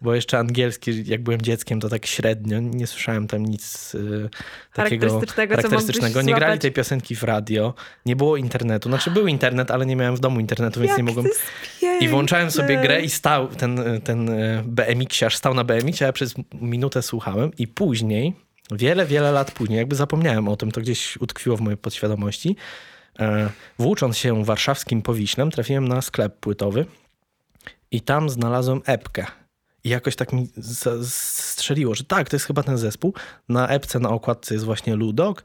bo 0.00 0.14
jeszcze 0.14 0.38
angielski, 0.38 1.04
jak 1.06 1.22
byłem 1.22 1.42
dzieckiem, 1.42 1.80
to 1.80 1.88
tak 1.88 2.06
średnio. 2.06 2.60
Nie 2.60 2.86
słyszałem 2.86 3.26
tam 3.26 3.46
nic 3.46 3.94
y, 3.94 4.28
takiego 4.72 5.20
Charakterystycznego, 5.36 6.22
Nie 6.22 6.34
grali 6.34 6.58
tej 6.58 6.72
piosenki 6.72 7.16
w 7.16 7.22
radio, 7.22 7.74
nie 8.06 8.16
było 8.16 8.36
internetu. 8.36 8.88
Znaczy 8.88 9.10
był 9.10 9.26
internet, 9.26 9.70
ale 9.70 9.86
nie 9.86 9.96
miałem 9.96 10.16
w 10.16 10.20
domu 10.20 10.40
internetu, 10.40 10.80
więc 10.80 10.90
Jak 10.90 10.98
nie 10.98 11.04
mogłem... 11.04 11.26
I 12.00 12.08
włączałem 12.08 12.50
sobie 12.50 12.76
grę 12.76 13.02
i 13.02 13.10
stał 13.10 13.48
ten, 13.48 14.00
ten 14.04 14.30
e, 14.30 14.62
BMX-iarz 14.66 15.36
stał 15.36 15.54
na 15.54 15.64
BMX, 15.64 16.02
a 16.02 16.04
ja 16.04 16.12
przez 16.12 16.34
minutę 16.60 17.02
słuchałem 17.02 17.50
i 17.58 17.68
później, 17.68 18.45
wiele, 18.70 19.06
wiele 19.06 19.32
lat 19.32 19.50
później, 19.50 19.78
jakby 19.78 19.96
zapomniałem 19.96 20.48
o 20.48 20.56
tym, 20.56 20.72
to 20.72 20.80
gdzieś 20.80 21.16
utkwiło 21.16 21.56
w 21.56 21.60
mojej 21.60 21.76
podświadomości, 21.76 22.56
e, 23.18 23.50
włócząc 23.78 24.16
się 24.16 24.44
warszawskim 24.44 25.02
Powiślem, 25.02 25.50
trafiłem 25.50 25.88
na 25.88 26.02
sklep 26.02 26.36
płytowy 26.36 26.86
i 27.90 28.00
tam 28.00 28.30
znalazłem 28.30 28.80
epkę. 28.86 29.26
I 29.84 29.88
jakoś 29.88 30.16
tak 30.16 30.32
mi 30.32 30.48
strzeliło, 31.08 31.94
że 31.94 32.04
tak, 32.04 32.28
to 32.28 32.36
jest 32.36 32.46
chyba 32.46 32.62
ten 32.62 32.78
zespół. 32.78 33.14
Na 33.48 33.68
epce 33.68 33.98
na 33.98 34.08
okładce 34.08 34.54
jest 34.54 34.64
właśnie 34.64 34.96
Ludok 34.96 35.44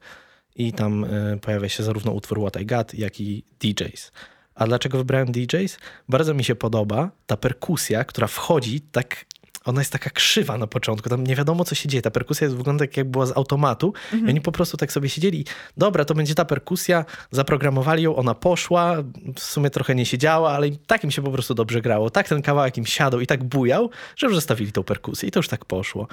i 0.55 0.73
tam 0.73 1.03
e, 1.03 1.37
pojawia 1.37 1.69
się 1.69 1.83
zarówno 1.83 2.11
utwór 2.11 2.39
What 2.39 2.61
I 2.61 2.65
Got, 2.65 2.93
jak 2.93 3.21
i 3.21 3.43
DJs. 3.59 4.11
A 4.55 4.67
dlaczego 4.67 4.97
wybrałem 4.97 5.31
DJs? 5.31 5.77
Bardzo 6.09 6.33
mi 6.33 6.43
się 6.43 6.55
podoba 6.55 7.11
ta 7.25 7.37
perkusja, 7.37 8.03
która 8.03 8.27
wchodzi 8.27 8.81
tak 8.81 9.25
ona 9.65 9.81
jest 9.81 9.91
taka 9.91 10.09
krzywa 10.09 10.57
na 10.57 10.67
początku, 10.67 11.09
tam 11.09 11.27
nie 11.27 11.35
wiadomo 11.35 11.65
co 11.65 11.75
się 11.75 11.89
dzieje. 11.89 12.01
Ta 12.01 12.11
perkusja 12.11 12.45
jest, 12.45 12.57
wygląda 12.57 12.85
jak 12.97 13.09
była 13.09 13.25
z 13.25 13.37
automatu 13.37 13.93
i 14.25 14.29
oni 14.29 14.41
po 14.41 14.51
prostu 14.51 14.77
tak 14.77 14.91
sobie 14.91 15.09
siedzieli. 15.09 15.45
Dobra, 15.77 16.05
to 16.05 16.13
będzie 16.13 16.35
ta 16.35 16.45
perkusja, 16.45 17.05
zaprogramowali 17.31 18.03
ją, 18.03 18.15
ona 18.15 18.35
poszła, 18.35 18.95
w 19.35 19.39
sumie 19.39 19.69
trochę 19.69 19.95
nie 19.95 20.05
siedziała, 20.05 20.51
ale 20.51 20.69
tak 20.87 21.03
im 21.03 21.11
się 21.11 21.21
po 21.21 21.31
prostu 21.31 21.53
dobrze 21.53 21.81
grało. 21.81 22.09
Tak 22.09 22.27
ten 22.27 22.41
kawałek 22.41 22.77
im 22.77 22.85
siadał 22.85 23.19
i 23.19 23.27
tak 23.27 23.43
bujał, 23.43 23.89
że 24.15 24.27
już 24.27 24.35
zostawili 24.35 24.71
tą 24.71 24.83
perkusję 24.83 25.29
i 25.29 25.31
to 25.31 25.39
już 25.39 25.47
tak 25.47 25.65
poszło. 25.65 26.07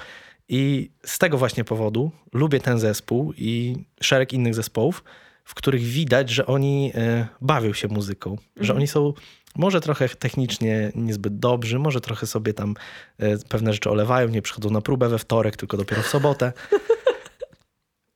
I 0.49 0.91
z 1.05 1.19
tego 1.19 1.37
właśnie 1.37 1.63
powodu 1.63 2.11
lubię 2.33 2.59
ten 2.59 2.79
zespół 2.79 3.33
i 3.37 3.75
szereg 4.01 4.33
innych 4.33 4.55
zespołów, 4.55 5.03
w 5.43 5.53
których 5.53 5.81
widać, 5.81 6.29
że 6.29 6.45
oni 6.45 6.91
e, 6.95 7.27
bawią 7.41 7.73
się 7.73 7.87
muzyką, 7.87 8.37
że 8.57 8.75
oni 8.75 8.87
są 8.87 9.13
może 9.55 9.81
trochę 9.81 10.09
technicznie 10.09 10.91
niezbyt 10.95 11.39
dobrzy, 11.39 11.79
może 11.79 12.01
trochę 12.01 12.27
sobie 12.27 12.53
tam 12.53 12.75
e, 13.19 13.37
pewne 13.37 13.73
rzeczy 13.73 13.89
olewają, 13.89 14.27
nie 14.27 14.41
przychodzą 14.41 14.69
na 14.69 14.81
próbę 14.81 15.09
we 15.09 15.19
wtorek, 15.19 15.57
tylko 15.57 15.77
dopiero 15.77 16.01
w 16.01 16.07
sobotę. 16.07 16.53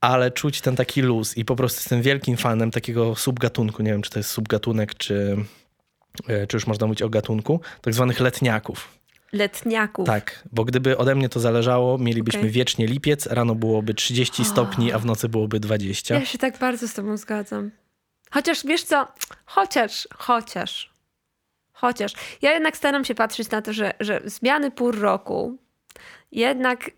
Ale 0.02 0.32
czuć 0.32 0.62
ten 0.62 0.76
taki 0.76 1.02
luz 1.02 1.38
i 1.38 1.46
po 1.46 1.56
prostu 1.56 1.80
jestem 1.80 2.02
wielkim 2.02 2.38
fanem 2.38 2.72
takiego 2.72 3.15
subgatunku, 3.15 3.84
nie 3.84 3.91
wiem 3.91 4.02
czy 4.02 4.10
to 4.10 4.19
jest 4.19 4.30
subgatunek, 4.30 4.96
czy, 4.96 5.38
e, 6.28 6.48
czy 6.48 6.58
już 6.58 6.67
można 6.67 6.88
mówić 6.88 7.02
o 7.02 7.10
gatunku, 7.10 7.62
tak 7.82 7.93
zwanych 7.93 8.19
letniaków. 8.19 9.04
Letniaków. 9.34 10.06
Tak, 10.06 10.43
bo 10.52 10.65
gdyby 10.65 10.98
ode 10.98 11.15
mnie 11.15 11.30
to 11.30 11.39
zależało, 11.39 11.98
mielibyśmy 11.98 12.39
Okej. 12.39 12.52
wiecznie 12.52 12.88
lipiec, 12.88 13.26
rano 13.26 13.56
byłoby 13.56 13.93
30 13.93 14.46
stopni, 14.46 14.91
a 14.91 15.00
w 15.00 15.06
nocy 15.06 15.30
byłoby 15.30 15.60
20. 15.60 16.15
Ja 16.15 16.26
się 16.26 16.38
tak 16.38 16.60
bardzo 16.60 16.88
z 16.88 16.93
tobą 16.93 17.17
zgadzam. 17.17 17.72
Chociaż 18.32 18.65
wiesz 18.65 18.84
co, 18.84 19.08
chociaż, 19.46 20.08
chociaż, 20.17 20.92
chociaż. 21.73 22.13
Ja 22.41 22.51
jednak 22.53 22.77
staram 22.77 23.05
się 23.05 23.15
patrzeć 23.15 23.49
na 23.49 23.62
to, 23.62 23.73
że, 23.73 23.93
że 23.99 24.21
zmiany 24.25 24.71
pór 24.71 24.99
roku 24.99 25.57
jednak 26.31 26.91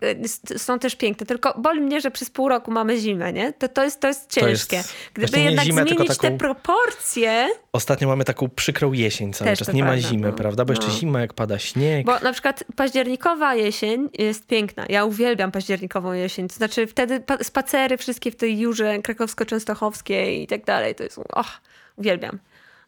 y, 0.54 0.58
są 0.58 0.78
też 0.78 0.96
piękne. 0.96 1.26
Tylko 1.26 1.54
boli 1.58 1.80
mnie, 1.80 2.00
że 2.00 2.10
przez 2.10 2.30
pół 2.30 2.48
roku 2.48 2.70
mamy 2.70 2.96
zimę, 2.98 3.32
nie? 3.32 3.52
To, 3.52 3.68
to, 3.68 3.84
jest, 3.84 4.00
to 4.00 4.08
jest 4.08 4.34
To 4.34 4.48
jest 4.48 4.70
ciężkie. 4.70 4.88
Gdyby 5.14 5.40
jednak 5.40 5.64
zimę, 5.64 5.82
zmienić 5.82 6.08
te 6.08 6.14
taką- 6.14 6.38
proporcje, 6.38 7.48
Ostatnio 7.72 8.08
mamy 8.08 8.24
taką 8.24 8.48
przykrą 8.48 8.92
jesień 8.92 9.32
cały 9.32 9.50
Też 9.50 9.58
czas. 9.58 9.72
Nie 9.74 9.82
ma 9.84 9.90
prawda, 9.90 10.08
zimy, 10.08 10.26
no. 10.28 10.32
prawda? 10.32 10.64
Bo 10.64 10.72
jeszcze 10.72 10.86
No. 10.88 10.92
zima, 10.94 11.20
jak 11.20 11.34
pada 11.34 11.58
śnieg. 11.58 12.06
Bo 12.06 12.18
na 12.20 12.32
przykład 12.32 12.64
październikowa 12.76 13.54
jesień 13.54 14.08
jest 14.18 14.46
piękna. 14.46 14.84
Ja 14.88 15.04
uwielbiam 15.04 15.52
październikową 15.52 16.12
jesień. 16.12 16.48
To 16.48 16.54
znaczy 16.54 16.86
wtedy 16.86 17.20
pa- 17.20 17.44
spacery 17.44 17.96
wszystkie 17.96 18.30
w 18.30 18.36
tej 18.36 18.58
jurze 18.58 18.98
krakowsko-częstochowskiej 19.02 20.42
i 20.42 20.46
tak 20.46 20.64
dalej. 20.64 20.94
To 20.94 21.02
jest, 21.04 21.18
och, 21.18 21.46
uwielbiam. 21.96 22.38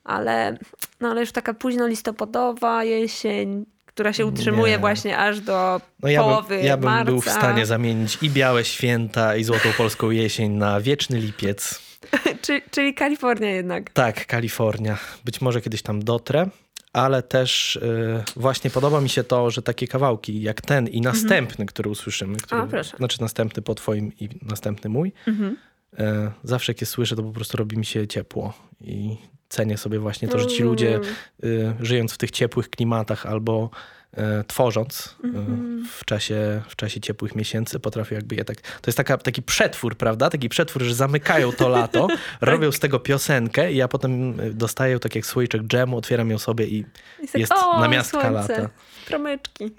Ale, 0.08 0.58
no 1.00 1.08
ale 1.10 1.20
już 1.20 1.32
taka 1.32 1.54
późno 1.54 1.86
listopadowa 1.86 2.84
jesień, 2.84 3.64
która 3.86 4.12
się 4.12 4.26
utrzymuje 4.26 4.72
Nie. 4.72 4.78
właśnie 4.78 5.18
aż 5.18 5.40
do 5.40 5.80
No 6.02 6.08
ja 6.08 6.20
połowy 6.22 6.56
bym, 6.56 6.66
ja 6.66 6.76
bym 6.76 6.84
marca. 6.90 7.04
był 7.04 7.20
w 7.20 7.28
stanie 7.30 7.66
zamienić 7.66 8.18
i 8.22 8.30
białe 8.30 8.64
święta, 8.64 9.36
i 9.36 9.44
złotą 9.44 9.68
polską 9.76 10.10
jesień 10.10 10.52
na 10.52 10.80
wieczny 10.80 11.18
lipiec. 11.20 11.80
Czy, 12.42 12.62
czyli 12.70 12.94
Kalifornia 12.94 13.50
jednak. 13.50 13.90
Tak, 13.90 14.26
Kalifornia. 14.26 14.98
Być 15.24 15.40
może 15.40 15.60
kiedyś 15.60 15.82
tam 15.82 16.04
dotrę, 16.04 16.46
ale 16.92 17.22
też 17.22 17.76
y, 17.76 18.24
właśnie 18.36 18.70
podoba 18.70 19.00
mi 19.00 19.08
się 19.08 19.24
to, 19.24 19.50
że 19.50 19.62
takie 19.62 19.88
kawałki 19.88 20.42
jak 20.42 20.60
ten 20.60 20.86
i 20.88 21.00
następny, 21.00 21.66
który 21.66 21.90
usłyszymy, 21.90 22.36
który, 22.36 22.60
Mhm. 22.62 22.70
proszę. 22.70 22.96
znaczy 22.96 23.20
następny 23.20 23.62
po 23.62 23.74
twoim 23.74 24.12
i 24.20 24.28
następny 24.42 24.90
mój, 24.90 25.12
Mhm. 25.26 25.56
y, 25.98 26.04
zawsze 26.44 26.72
jak 26.72 26.80
je 26.80 26.86
słyszę, 26.86 27.16
to 27.16 27.22
po 27.22 27.32
prostu 27.32 27.56
robi 27.56 27.78
mi 27.78 27.84
się 27.86 28.06
ciepło 28.06 28.52
i 28.80 29.16
cenię 29.48 29.78
sobie 29.78 29.98
właśnie 29.98 30.28
to, 30.28 30.38
że 30.38 30.46
ci 30.46 30.56
Mm. 30.62 30.68
ludzie 30.68 31.00
y, 31.44 31.74
żyjąc 31.80 32.12
w 32.12 32.18
tych 32.18 32.30
ciepłych 32.30 32.70
klimatach 32.70 33.26
albo 33.26 33.70
y, 34.18 34.20
tworząc 34.46 35.16
y, 35.24 35.28
Mhm. 35.28 35.86
w, 35.98 36.04
czasie, 36.04 36.62
w 36.68 36.76
czasie 36.76 37.00
ciepłych 37.00 37.34
miesięcy 37.36 37.80
potrafią 37.80 38.14
jakby 38.14 38.34
je 38.36 38.44
tak... 38.44 38.60
To 38.60 38.82
jest 38.86 38.96
taka, 38.96 39.18
taki 39.18 39.42
przetwór, 39.42 39.96
prawda? 39.96 40.30
Taki 40.30 40.48
przetwór, 40.48 40.82
że 40.82 40.94
zamykają 40.94 41.52
to 41.52 41.68
lato, 41.68 42.08
robią 42.40 42.72
z 42.72 42.78
tego 42.78 43.00
piosenkę 43.00 43.72
i 43.72 43.76
ja 43.76 43.88
potem 43.88 44.40
y, 44.40 44.54
dostaję 44.54 44.98
tak 44.98 45.14
jak 45.14 45.26
słoiczek 45.26 45.62
dżemu, 45.62 45.96
otwieram 45.96 46.30
ją 46.30 46.38
sobie 46.38 46.66
i 46.66 46.84
Jest, 47.20 47.32
tak, 47.32 47.40
jest 47.40 47.52
o, 47.52 47.80
namiastka 47.80 48.20
słońce, 48.20 48.52
lata. 48.62 48.68
Promyczki. 49.06 49.70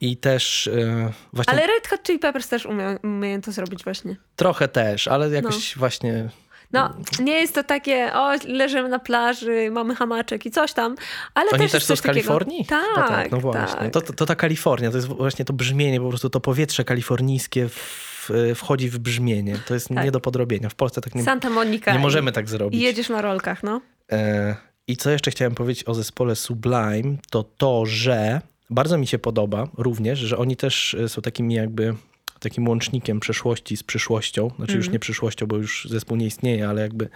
I 0.00 0.16
też 0.16 0.66
y, 0.66 1.12
właśnie 1.32 1.52
Ale 1.52 1.66
Red 1.66 1.88
Hot 1.88 2.02
Chili 2.02 2.18
Peppers 2.18 2.48
też 2.48 2.66
umieją, 2.66 2.96
umieją 3.02 3.40
to 3.40 3.52
zrobić 3.52 3.84
właśnie. 3.84 4.16
trochę 4.36 4.68
też, 4.68 5.08
ale 5.08 5.30
jakoś 5.30 5.76
właśnie... 5.76 6.28
No, 6.72 6.94
nie 7.20 7.32
jest 7.32 7.54
to 7.54 7.62
takie, 7.64 8.12
o, 8.14 8.34
leżymy 8.48 8.88
na 8.88 8.98
plaży, 8.98 9.68
mamy 9.72 9.94
hamaczek 9.94 10.46
i 10.46 10.50
coś 10.50 10.72
tam, 10.72 10.94
ale 11.34 11.50
Oni 11.50 11.58
też, 11.62 11.72
też 11.72 11.84
są 11.84 11.96
z 11.96 12.02
Kalifornii? 12.02 12.66
No 12.70 12.76
Tak, 12.96 13.08
tak, 13.08 13.30
no 13.30 13.40
właśnie. 13.40 13.78
tak. 13.80 13.92
To, 13.92 14.00
to, 14.00 14.12
to 14.12 14.26
ta 14.26 14.34
Kalifornia, 14.34 14.90
to 14.90 14.96
jest 14.96 15.08
właśnie 15.08 15.44
to 15.44 15.52
brzmienie, 15.52 16.00
po 16.00 16.08
prostu 16.08 16.30
to 16.30 16.40
powietrze 16.40 16.84
kalifornijskie 16.84 17.68
w, 17.68 18.30
wchodzi 18.54 18.90
w 18.90 18.98
brzmienie. 18.98 19.56
To 19.66 19.74
jest 19.74 19.88
Tak. 19.88 20.04
nie 20.04 20.10
do 20.10 20.20
podrobienia. 20.20 20.68
W 20.68 20.74
Polsce 20.74 21.00
tak 21.00 21.14
nie, 21.14 21.22
Santa 21.22 21.50
Monica. 21.50 21.92
nie 21.92 21.98
i- 21.98 22.02
możemy 22.02 22.32
tak 22.32 22.44
I 22.44 22.48
zrobić. 22.48 22.82
jedziesz 22.82 23.08
na 23.08 23.22
rolkach, 23.22 23.62
no. 23.62 23.80
E, 24.12 24.56
I 24.88 24.96
co 24.96 25.10
jeszcze 25.10 25.30
chciałem 25.30 25.54
powiedzieć 25.54 25.88
o 25.88 25.94
zespole 25.94 26.36
Sublime, 26.36 27.16
to 27.30 27.42
to, 27.42 27.86
że 27.86 28.40
bardzo 28.70 28.98
mi 28.98 29.06
się 29.06 29.18
podoba 29.18 29.68
również, 29.78 30.18
że 30.18 30.38
oni 30.38 30.56
też 30.56 30.94
e, 30.94 31.08
są 31.08 31.22
takimi 31.22 31.54
jakby 31.54 31.94
takim 32.40 32.68
łącznikiem 32.68 33.20
przeszłości 33.20 33.76
z 33.76 33.82
przyszłością. 33.82 34.50
Znaczy 34.56 34.76
już 34.76 34.88
nie 34.90 34.98
przyszłością, 34.98 35.46
bo 35.46 35.56
już 35.56 35.88
zespół 35.90 36.16
nie 36.16 36.26
istnieje, 36.26 36.68
ale 36.68 36.82
jakby 36.82 37.08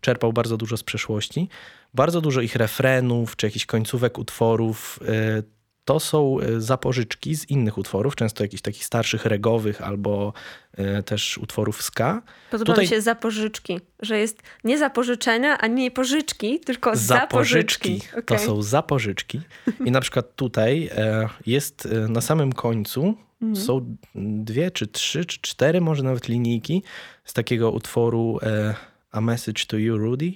czerpał 0.00 0.32
bardzo 0.32 0.56
dużo 0.56 0.76
z 0.76 0.82
przeszłości. 0.82 1.48
Bardzo 1.94 2.20
dużo 2.20 2.40
ich 2.40 2.56
refrenów 2.56 3.36
czy 3.36 3.46
jakichś 3.46 3.66
końcówek 3.66 4.18
utworów 4.18 5.00
e, 5.08 5.42
to 5.84 6.00
są 6.00 6.40
e, 6.40 6.60
zapożyczki 6.60 7.36
z 7.36 7.50
innych 7.50 7.78
utworów, 7.78 8.16
często 8.16 8.44
jakichś 8.44 8.62
takich 8.62 8.84
starszych 8.84 9.24
regowych 9.26 9.82
albo 9.82 10.32
e, 10.76 11.02
też 11.02 11.38
utworów 11.38 11.82
ska. 11.82 12.22
Podoba 12.50 12.72
Tutaj- 12.72 12.84
mi 12.84 12.88
się 12.88 13.00
zapożyczki, 13.00 13.80
że 14.02 14.18
jest 14.18 14.42
nie 14.64 14.78
zapożyczenia, 14.78 15.58
a 15.58 15.66
nie 15.66 15.90
pożyczki, 15.90 16.60
tylko 16.60 16.96
zapożyczki. 16.96 17.98
Zapożyczki. 17.98 18.24
To 18.26 18.34
Okej. 18.34 18.46
są 18.46 18.62
zapożyczki. 18.62 19.40
I 19.86 19.90
na 19.90 20.00
przykład 20.00 20.36
tutaj 20.36 20.90
e, 20.96 21.28
jest 21.46 21.86
e, 21.86 22.08
na 22.08 22.20
samym 22.20 22.52
końcu 22.52 23.14
Mhm. 23.42 23.66
są 23.66 23.96
dwie, 24.14 24.70
czy 24.70 24.86
trzy, 24.86 25.24
czy 25.24 25.38
cztery 25.40 25.80
może 25.80 26.02
nawet 26.02 26.28
linijki 26.28 26.82
z 27.24 27.32
takiego 27.32 27.70
utworu 27.70 28.38
e, 28.42 28.74
A 29.12 29.20
Message 29.20 29.64
to 29.66 29.76
You, 29.76 29.98
Rudy. 29.98 30.32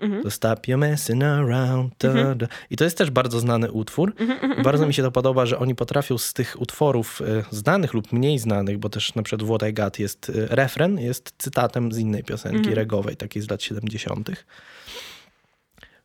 Mhm. 0.00 0.22
To 0.22 0.30
Stop 0.30 0.68
messing 0.68 1.22
around. 1.22 1.94
Da, 1.98 2.34
da. 2.34 2.46
I 2.70 2.76
to 2.76 2.84
jest 2.84 2.98
też 2.98 3.10
bardzo 3.10 3.40
znany 3.40 3.72
utwór. 3.72 4.14
Mhm, 4.18 4.62
Bardzo 4.62 4.86
mi 4.86 4.94
się 4.94 5.02
to 5.02 5.10
podoba, 5.10 5.46
że 5.46 5.58
oni 5.58 5.74
potrafią 5.74 6.18
z 6.18 6.32
tych 6.32 6.56
utworów 6.60 7.22
e, 7.22 7.44
znanych 7.50 7.94
lub 7.94 8.12
mniej 8.12 8.38
znanych, 8.38 8.78
bo 8.78 8.88
też 8.88 9.14
na 9.14 9.22
przykład 9.22 9.48
What 9.50 9.70
I 9.70 9.72
Got 9.74 9.98
jest 9.98 10.30
e, 10.30 10.32
refren, 10.56 10.98
jest 10.98 11.34
cytatem 11.38 11.92
z 11.92 11.98
innej 11.98 12.24
piosenki 12.24 12.58
Mhm. 12.58 12.76
regowej, 12.76 13.16
takiej 13.16 13.42
z 13.42 13.50
lat 13.50 13.62
70 13.62 14.30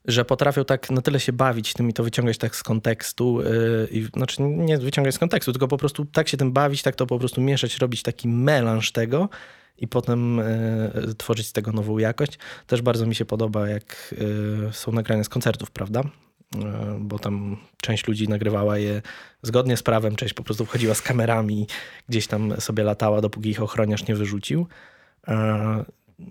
że 0.06 0.26
potrafią 0.26 0.66
tak 0.66 0.90
na 0.90 1.02
tyle 1.02 1.20
się 1.20 1.34
bawić 1.34 1.74
tym 1.74 1.90
i 1.90 1.94
to 1.94 2.04
wyciągać 2.04 2.38
tak 2.38 2.56
z 2.56 2.64
kontekstu, 2.64 3.42
yy, 3.92 4.06
znaczy 4.16 4.42
nie 4.42 4.78
wyciągać 4.78 5.16
z 5.16 5.20
kontekstu, 5.20 5.52
tylko 5.52 5.68
po 5.68 5.78
prostu 5.78 6.06
tak 6.06 6.28
się 6.28 6.38
tym 6.38 6.52
bawić, 6.52 6.82
tak 6.82 6.96
to 6.96 7.08
po 7.08 7.20
prostu 7.20 7.42
mieszać, 7.42 7.78
robić 7.78 8.04
taki 8.04 8.28
melanż 8.28 8.92
tego 8.92 9.30
i 9.78 9.88
potem 9.88 10.38
yy, 10.96 11.16
tworzyć 11.16 11.48
z 11.48 11.54
tego 11.54 11.72
nową 11.72 11.98
jakość. 11.98 12.40
Też 12.68 12.82
bardzo 12.82 13.06
mi 13.06 13.16
się 13.16 13.26
podoba, 13.26 13.70
jak 13.70 14.16
yy, 14.66 14.74
są 14.74 14.92
nagrania 14.92 15.24
z 15.24 15.30
koncertów, 15.30 15.72
prawda? 15.72 16.04
Yy, 16.56 16.62
bo 17.00 17.20
tam 17.20 17.58
część 17.82 18.08
ludzi 18.08 18.28
nagrywała 18.28 18.78
je 18.78 19.02
zgodnie 19.42 19.78
z 19.78 19.84
prawem, 19.84 20.16
część 20.16 20.34
po 20.34 20.44
prostu 20.44 20.66
wchodziła 20.66 20.94
z 20.94 21.02
kamerami, 21.02 21.68
gdzieś 22.10 22.28
tam 22.28 22.62
sobie 22.62 22.84
latała, 22.84 23.22
dopóki 23.22 23.50
ich 23.50 23.62
ochroniarz 23.62 24.08
nie 24.08 24.16
wyrzucił. 24.16 24.68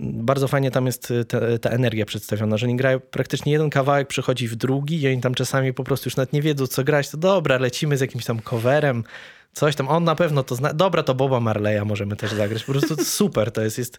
Bardzo 0.01 0.49
fajnie 0.49 0.71
tam 0.71 0.87
jest 0.87 1.11
y, 1.11 1.25
te, 1.25 1.59
ta 1.59 1.71
energia 1.71 2.07
przedstawiona, 2.07 2.57
że 2.57 2.67
oni 2.67 2.77
grają 2.77 3.01
praktycznie 3.01 3.53
jeden 3.53 3.71
kawałek, 3.71 4.09
przychodzi 4.09 4.49
w 4.49 4.57
drugi 4.57 5.01
i 5.01 5.09
oni 5.09 5.21
tam 5.21 5.35
czasami 5.35 5.75
po 5.75 5.85
prostu 5.85 6.07
już 6.09 6.17
nawet 6.17 6.33
nie 6.33 6.43
wiedzą, 6.43 6.67
co 6.67 6.85
grać. 6.85 7.11
To 7.11 7.17
dobra, 7.17 7.59
lecimy 7.59 7.97
z 7.97 8.01
jakimś 8.01 8.25
tam 8.25 8.43
coverem, 8.43 9.05
coś 9.53 9.77
tam. 9.77 9.89
On 9.89 10.05
na 10.05 10.15
pewno 10.15 10.43
to 10.43 10.55
zna. 10.55 10.73
Dobra, 10.73 11.03
to 11.03 11.15
Boba 11.15 11.41
Marleya 11.41 11.85
możemy 11.85 12.17
też 12.17 12.33
zagrać. 12.33 12.65
Po 12.65 12.73
prostu 12.73 12.97
to 12.97 13.05
super 13.05 13.53
to 13.53 13.63
jest. 13.63 13.79
jest... 13.79 13.99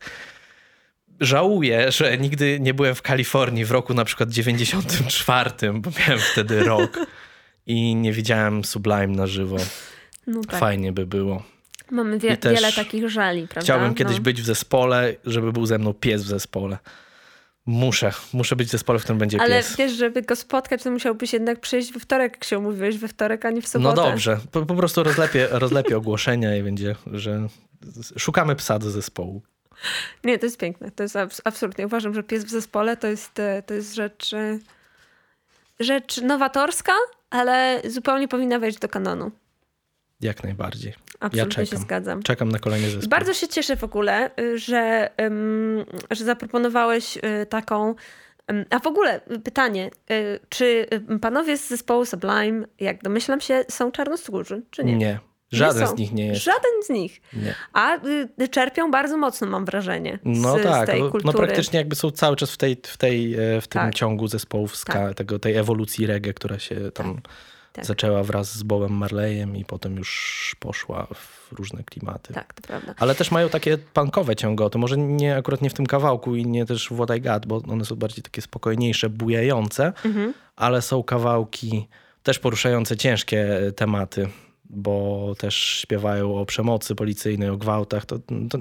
Żałuję, 1.19 1.91
że 1.91 2.17
nigdy 2.17 2.59
nie 2.59 2.73
byłem 2.73 2.95
w 2.95 3.01
Kalifornii 3.01 3.65
w 3.65 3.71
roku 3.71 3.93
na 3.93 4.05
przykład 4.05 4.29
94, 4.29 5.51
bo 5.73 5.91
miałem 5.99 6.19
wtedy 6.19 6.63
rok 6.63 6.99
i 7.65 7.95
nie 7.95 8.13
widziałem 8.13 8.65
Sublime 8.65 9.07
na 9.07 9.27
żywo. 9.27 9.57
No 10.27 10.41
tak. 10.41 10.59
Fajnie 10.59 10.91
by 10.91 11.05
było. 11.05 11.43
Mamy 11.91 12.19
wie, 12.19 12.37
wiele 12.43 12.73
takich 12.73 13.09
żali, 13.09 13.41
prawda? 13.47 13.61
Chciałbym 13.61 13.95
kiedyś 13.95 14.17
no. 14.17 14.23
być 14.23 14.41
w 14.41 14.45
zespole, 14.45 15.15
żeby 15.25 15.51
był 15.51 15.65
ze 15.65 15.77
mną 15.77 15.93
pies 15.93 16.23
w 16.23 16.27
zespole. 16.27 16.77
Muszę. 17.65 18.11
Muszę 18.33 18.55
być 18.55 18.67
w 18.67 18.71
zespole, 18.71 18.99
w 18.99 19.01
którym 19.03 19.19
będzie 19.19 19.41
Ale 19.41 19.57
pies. 19.57 19.75
wiesz, 19.75 19.91
żeby 19.91 20.21
go 20.21 20.35
spotkać, 20.35 20.83
to 20.83 20.91
musiałbyś 20.91 21.33
jednak 21.33 21.59
przyjść 21.59 21.93
we 21.93 21.99
wtorek, 21.99 22.31
jak 22.33 22.43
się 22.43 22.59
umówiłeś, 22.59 22.97
we 22.97 23.07
wtorek, 23.07 23.45
a 23.45 23.49
nie 23.51 23.61
w 23.61 23.65
No 23.65 23.69
sobotę. 23.69 23.95
dobrze. 24.09 24.37
Po, 24.51 24.65
po 24.65 24.75
prostu 24.75 25.03
rozlepię, 25.03 25.47
rozlepię 25.51 25.97
ogłoszenia 25.97 26.57
i 26.57 26.63
będzie, 26.63 26.95
że 27.13 27.47
szukamy 28.17 28.55
psa 28.55 28.79
do 28.79 28.91
zespołu. 28.91 29.41
Nie, 30.23 30.39
to 30.39 30.45
jest 30.45 30.57
piękne. 30.57 30.91
To 30.91 31.03
jest 31.03 31.15
abs- 31.15 31.41
absolutnie. 31.43 31.85
Uważam, 31.85 32.13
że 32.13 32.23
pies 32.23 32.45
w 32.45 32.49
zespole 32.49 32.97
to 32.97 33.07
jest, 33.07 33.39
e, 33.39 33.63
to 33.63 33.73
jest 33.73 33.95
rzecz, 33.95 34.33
e, 34.33 34.59
rzecz 35.79 36.21
nowatorska, 36.21 36.93
ale 37.29 37.81
zupełnie 37.89 38.27
powinna 38.27 38.59
wejść 38.59 38.79
do 38.79 38.89
kanonu. 38.89 39.31
Jak 40.21 40.43
najbardziej. 40.43 40.93
Absolutnie 41.19 41.63
ja 41.63 41.65
się 41.65 41.77
zgadzam. 41.77 42.23
Czekam 42.23 42.49
na 42.49 42.59
kolejny 42.59 42.89
zespół. 42.89 43.09
Bardzo 43.09 43.33
się 43.33 43.47
cieszę 43.47 43.75
w 43.75 43.83
ogóle, 43.83 44.31
że, 44.55 45.09
że 46.11 46.25
zaproponowałeś 46.25 47.17
y, 47.17 47.45
taką. 47.45 47.95
A 48.69 48.79
w 48.79 48.87
ogóle 48.87 49.21
pytanie, 49.43 49.91
y, 50.11 50.39
czy 50.49 50.85
panowie 51.21 51.57
z 51.57 51.67
zespołu 51.67 52.05
Sublime, 52.05 52.65
jak 52.79 53.03
domyślam 53.03 53.41
się, 53.41 53.65
są 53.69 53.91
czarnoskórzy, 53.91 54.61
czy 54.71 54.83
nie? 54.83 54.95
Nie. 54.95 55.19
Żaden 55.51 55.87
z 55.87 55.97
nich 55.97 56.11
nie 56.13 56.27
jest. 56.27 56.43
Żaden 56.43 56.83
z 56.83 56.89
nich. 56.89 57.21
Nie. 57.33 57.55
A 57.73 57.97
y, 58.41 58.47
czerpią 58.49 58.91
bardzo 58.91 59.17
mocno, 59.17 59.47
mam 59.47 59.65
wrażenie, 59.65 60.19
z, 60.25 60.41
No 60.41 60.59
tak, 60.59 60.83
z 60.83 60.91
tej 60.91 61.01
no, 61.01 61.11
kultury. 61.11 61.33
no 61.33 61.39
praktycznie 61.45 61.79
jakby 61.79 61.95
są 61.95 62.11
cały 62.11 62.35
czas 62.35 62.51
w, 62.51 62.57
tej, 62.57 62.77
w, 62.83 62.97
tej, 62.97 63.33
e, 63.33 63.61
w 63.61 63.67
tym 63.67 63.81
Tak. 63.81 63.95
ciągu 63.95 64.27
zespołów 64.27 64.75
ska, 64.75 64.93
Tak. 64.93 65.13
tego, 65.13 65.39
tej 65.39 65.55
ewolucji 65.55 66.05
reggae, 66.05 66.33
która 66.33 66.59
się 66.59 66.91
tam 66.91 67.15
tak. 67.15 67.33
Zaczęła 67.81 68.23
wraz 68.23 68.55
z 68.57 68.63
Bobem 68.63 68.91
Marleyem 68.93 69.55
i 69.57 69.65
potem 69.65 69.97
już 69.97 70.55
poszła 70.59 71.07
w 71.13 71.51
różne 71.51 71.83
klimaty. 71.83 72.33
Tak, 72.33 72.53
to 72.53 72.61
prawda. 72.67 72.93
Ale 72.97 73.15
też 73.15 73.31
mają 73.31 73.49
takie 73.49 73.77
punkowe 73.77 74.35
ciągoty. 74.35 74.77
Może 74.77 74.97
nie 74.97 75.35
akurat 75.35 75.61
nie 75.61 75.69
w 75.69 75.73
tym 75.73 75.85
kawałku 75.85 76.35
i 76.35 76.45
nie 76.45 76.65
też 76.65 76.89
w 76.89 76.95
What 76.95 77.17
I 77.17 77.21
Got, 77.21 77.45
bo 77.45 77.61
one 77.69 77.85
są 77.85 77.95
bardziej 77.95 78.23
takie 78.23 78.41
spokojniejsze, 78.41 79.09
bujające, 79.09 79.93
Mhm. 80.05 80.33
ale 80.55 80.81
są 80.81 81.03
kawałki 81.03 81.87
też 82.23 82.39
poruszające 82.39 82.97
ciężkie 82.97 83.57
e, 83.67 83.71
tematy, 83.71 84.27
bo 84.69 85.33
też 85.37 85.55
śpiewają 85.55 86.35
o 86.35 86.45
przemocy 86.45 86.95
policyjnej, 86.95 87.49
o 87.49 87.57
gwałtach. 87.57 88.05
To, 88.05 88.19
to, 88.49 88.57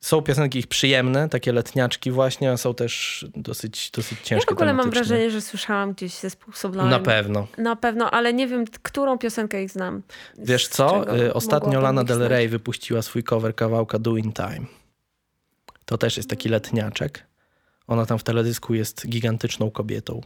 są 0.00 0.22
piosenki 0.22 0.58
ich 0.58 0.66
przyjemne, 0.66 1.28
takie 1.28 1.52
letniaczki 1.52 2.10
właśnie, 2.10 2.52
a 2.52 2.56
są 2.56 2.74
też 2.74 3.26
dosyć, 3.36 3.90
dosyć 3.90 4.18
Ja 4.18 4.24
ciężkie 4.24 4.50
w 4.50 4.52
ogóle 4.52 4.72
mam 4.72 4.90
wrażenie, 4.90 5.30
że 5.30 5.40
słyszałam 5.40 5.92
gdzieś 5.92 6.14
zespół 6.14 6.54
Sublime. 6.54 6.90
Na 6.90 7.00
pewno. 7.00 7.46
Na 7.58 7.76
pewno, 7.76 8.10
ale 8.10 8.32
nie 8.32 8.46
wiem, 8.46 8.64
którą 8.82 9.18
piosenkę 9.18 9.62
ich 9.62 9.70
znam. 9.70 10.02
Wiesz 10.38 10.68
co? 10.68 11.16
Y, 11.16 11.34
Ostatnio 11.34 11.80
Lana 11.80 12.04
Del. 12.04 12.28
Rey 12.28 12.48
wypuściła 12.48 13.02
swój 13.02 13.24
cover 13.24 13.54
kawałka 13.54 13.98
Doing 13.98 14.36
Time. 14.36 14.66
To 15.84 15.98
też 15.98 16.16
jest 16.16 16.30
taki 16.30 16.48
letniaczek. 16.48 17.26
Ona 17.86 18.06
tam 18.06 18.18
w 18.18 18.22
teledysku 18.22 18.74
jest 18.74 19.08
gigantyczną 19.08 19.70
kobietą. 19.70 20.20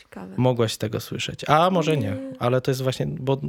Ciekawe. 0.00 0.34
Mogłaś 0.36 0.76
tego 0.76 1.00
słyszeć. 1.00 1.44
A 1.48 1.70
może 1.70 1.96
nie, 1.96 2.16
ale 2.38 2.60
to 2.60 2.70
jest 2.70 2.82
właśnie, 2.82 3.06
bo 3.06 3.40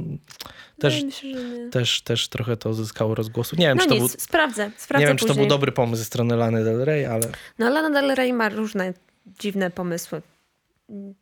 też, 0.80 1.02
nie. 1.02 1.68
też, 1.70 2.02
też 2.02 2.28
trochę 2.28 2.56
to 2.56 2.74
zyskało 2.74 3.14
rozgłosu. 3.14 3.56
Nie 3.56 3.66
wiem, 3.66 3.76
No 3.76 3.82
czy 3.82 3.88
to, 3.88 3.94
nic, 3.94 4.12
był, 4.12 4.20
sprawdzę. 4.20 4.70
sprawdzę 4.76 5.02
nie 5.02 5.08
wiem 5.08 5.16
czy 5.16 5.24
to 5.24 5.28
później. 5.28 5.46
był 5.46 5.56
dobry 5.56 5.72
pomysł 5.72 5.96
ze 5.98 6.04
strony 6.04 6.36
Lany 6.36 6.64
Del 6.64 6.84
Rey, 6.84 7.06
ale 7.06 7.28
No 7.58 7.70
Lana 7.70 7.90
Del 8.00 8.14
Rey 8.16 8.32
ma 8.32 8.48
różne 8.48 8.92
dziwne 9.40 9.70
pomysły. 9.70 10.22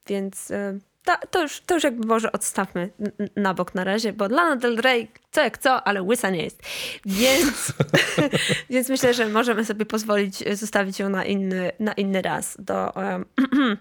Więc 0.06 0.50
e, 0.50 0.78
ta, 1.04 1.16
to, 1.16 1.42
już, 1.42 1.60
to 1.60 1.74
już 1.74 1.84
jakby 1.84 2.06
może 2.06 2.32
odstawmy 2.32 2.90
na 3.36 3.54
bok 3.54 3.74
na 3.74 3.84
razie, 3.84 4.12
bo 4.12 4.28
Lana 4.28 4.56
Del 4.56 4.76
Rey 4.76 5.08
co 5.32 5.40
jak 5.40 5.58
co, 5.58 5.82
ale 5.86 6.02
łysa 6.02 6.30
nie 6.30 6.42
jest. 6.44 6.62
Więc, 7.06 7.72
więc 8.70 8.88
myślę, 8.88 9.14
że 9.14 9.28
możemy 9.28 9.64
sobie 9.64 9.86
pozwolić 9.86 10.42
e, 10.46 10.56
zostawić 10.56 10.98
ją 10.98 11.08
na 11.08 11.24
inny, 11.24 11.72
na 11.80 11.92
inny 11.92 12.22
raz 12.22 12.56
do 12.58 12.96
em, 12.96 13.24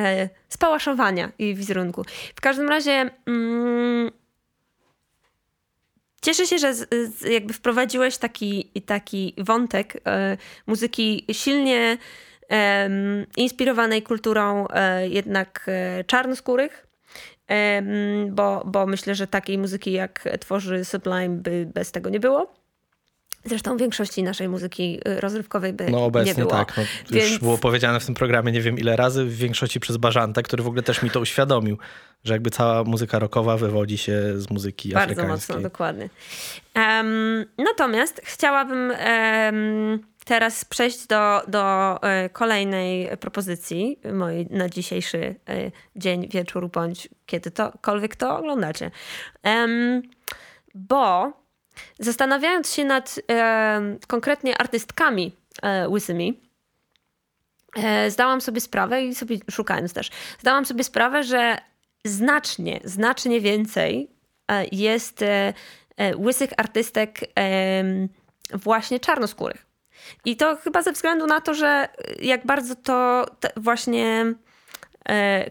e, 0.00 0.28
spałaszowania 0.48 1.32
jej 1.38 1.54
wizerunku. 1.54 2.04
W 2.34 2.40
każdym 2.40 2.68
razie 2.68 3.10
mm, 3.26 4.10
Cieszę 6.22 6.46
się, 6.46 6.58
że 6.58 6.74
z, 6.74 6.88
z, 6.90 7.22
jakby 7.22 7.52
wprowadziłeś 7.52 8.18
taki, 8.18 8.70
taki 8.86 9.34
wątek 9.38 10.00
e, 10.06 10.36
muzyki 10.66 11.24
silnie 11.32 11.98
em, 12.48 13.26
inspirowanej 13.36 14.02
kulturą 14.02 14.68
e, 14.68 15.08
jednak 15.08 15.66
e, 15.68 16.04
czarnoskórych, 16.04 16.86
bo, 18.30 18.62
bo 18.66 18.86
myślę, 18.86 19.14
że 19.14 19.26
takiej 19.26 19.58
muzyki 19.58 19.92
jak 19.92 20.28
tworzy 20.40 20.84
Sublime 20.84 21.28
by 21.28 21.66
bez 21.74 21.92
tego 21.92 22.10
nie 22.10 22.20
było. 22.20 22.59
Zresztą 23.44 23.76
większości 23.76 24.22
naszej 24.22 24.48
muzyki 24.48 25.00
e, 25.04 25.20
rozrywkowej 25.20 25.72
by 25.72 25.84
no 25.84 25.98
nie 25.98 26.04
obecnie 26.04 26.34
było. 26.34 26.50
tak. 26.50 26.76
No, 26.76 26.82
już 27.10 27.10
Więc- 27.30 27.38
było 27.38 27.58
powiedziane 27.58 28.00
w 28.00 28.06
tym 28.06 28.14
programie 28.14 28.52
nie 28.52 28.60
wiem 28.60 28.78
ile 28.78 28.96
razy, 28.96 29.24
w 29.24 29.36
większości 29.36 29.80
przez 29.80 29.96
Bażanta, 29.96 30.42
który 30.42 30.62
w 30.62 30.66
ogóle 30.66 30.82
też 30.82 31.02
mi 31.02 31.10
to 31.10 31.20
uświadomił, 31.20 31.78
że 32.24 32.32
jakby 32.32 32.50
cała 32.50 32.84
muzyka 32.84 33.18
rockowa 33.18 33.56
wywodzi 33.56 33.98
się 33.98 34.22
z 34.40 34.50
muzyki 34.50 34.92
Bardzo 34.92 35.12
afrykańskiej. 35.12 35.56
mocno, 35.56 35.68
dokładnie. 35.70 36.08
Em, 36.74 37.44
natomiast 37.58 38.20
chciałabym 38.24 38.90
em, 38.96 39.98
teraz 40.24 40.64
przejść 40.64 41.06
do, 41.06 41.42
do 41.48 41.96
e, 42.02 42.28
kolejnej 42.28 43.16
propozycji 43.20 43.98
mojej 44.12 44.46
na 44.50 44.68
dzisiejszy 44.68 45.18
e, 45.48 45.70
dzień, 45.96 46.28
wieczór, 46.28 46.68
bądź 46.70 47.08
kiedy 47.26 47.50
tokolwiek 47.50 48.16
to 48.16 48.38
oglądacie. 48.38 48.90
Em, 49.42 50.02
bo 50.74 51.32
zastanawiając 51.98 52.72
się 52.72 52.84
nad 52.84 53.20
em, 53.28 53.98
konkretnie 54.06 54.58
artystkami 54.58 55.36
e, 55.62 55.88
łysymi, 55.88 56.40
e, 57.76 58.10
zdałam 58.10 58.40
sobie 58.40 58.60
sprawę 58.60 59.04
i 59.04 59.14
sobie 59.14 59.38
szukając 59.50 59.92
też, 59.92 60.10
zdałam 60.38 60.66
sobie 60.66 60.84
sprawę, 60.84 61.24
że 61.24 61.58
znacznie, 62.04 62.80
znacznie 62.84 63.40
więcej 63.40 64.10
e, 64.48 64.64
jest 64.72 65.22
e, 65.22 65.54
e, 65.96 66.16
łysych 66.16 66.50
artystek 66.56 67.20
właśnie 68.52 69.00
czarnoskórych. 69.00 69.70
I 70.24 70.36
to 70.36 70.56
chyba 70.56 70.82
ze 70.82 70.92
względu 70.92 71.26
na 71.26 71.40
to, 71.40 71.54
że 71.54 71.68
e, 71.68 71.88
jak 72.22 72.46
bardzo 72.46 72.74
to 72.74 73.26
właśnie 73.56 74.06
e, 74.06 74.34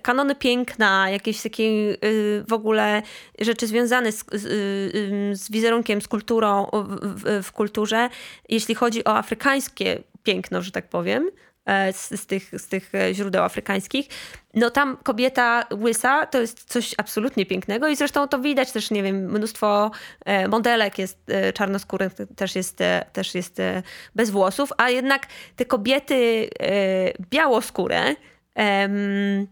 kanony 0.02 0.36
piękna, 0.36 1.10
jakieś 1.10 1.42
takie 1.42 1.64
y, 1.64 2.44
w 2.48 2.54
ogóle 2.54 3.02
rzeczy 3.40 3.68
związane 3.68 4.12
z, 4.12 4.26
z, 4.32 4.46
y, 4.46 5.52
wizerunkiem, 5.52 6.02
z 6.02 6.08
kulturą 6.08 6.68
w, 6.74 7.44
w, 7.44 7.52
kulturze, 7.52 8.10
jeśli 8.50 8.76
chodzi 8.76 9.04
o 9.06 9.18
afrykańskie 9.18 10.04
piękno, 10.24 10.62
że 10.62 10.72
tak 10.72 10.90
powiem, 10.90 11.30
e, 11.66 11.94
z, 11.94 12.22
z, 12.22 12.26
tych, 12.26 12.52
z 12.58 12.68
tych 12.68 12.96
e, 12.96 13.14
źródeł 13.14 13.44
afrykańskich, 13.44 14.08
no 14.54 14.70
tam 14.70 14.98
kobieta 15.04 15.66
łysa 15.84 16.26
to 16.26 16.42
jest 16.42 16.64
coś 16.64 16.96
absolutnie 16.98 17.46
pięknego 17.46 17.88
i 17.88 17.96
zresztą 17.96 18.28
to 18.28 18.40
widać 18.40 18.72
też, 18.72 18.92
nie 18.92 19.04
wiem, 19.04 19.32
mnóstwo 19.32 19.92
e, 20.26 20.48
modelek 20.48 20.98
jest 20.98 21.18
e, 21.28 21.54
czarnoskórych, 21.54 22.14
też 22.36 22.56
jest, 22.56 22.82
e, 22.82 23.06
też 23.14 23.36
jest 23.36 23.60
e, 23.60 23.84
bez 24.16 24.30
włosów, 24.30 24.74
a 24.78 24.90
jednak 24.90 25.28
te 25.56 25.66
kobiety 25.66 26.50
e, 26.60 27.14
białoskóre, 27.30 28.16
em, 28.56 29.48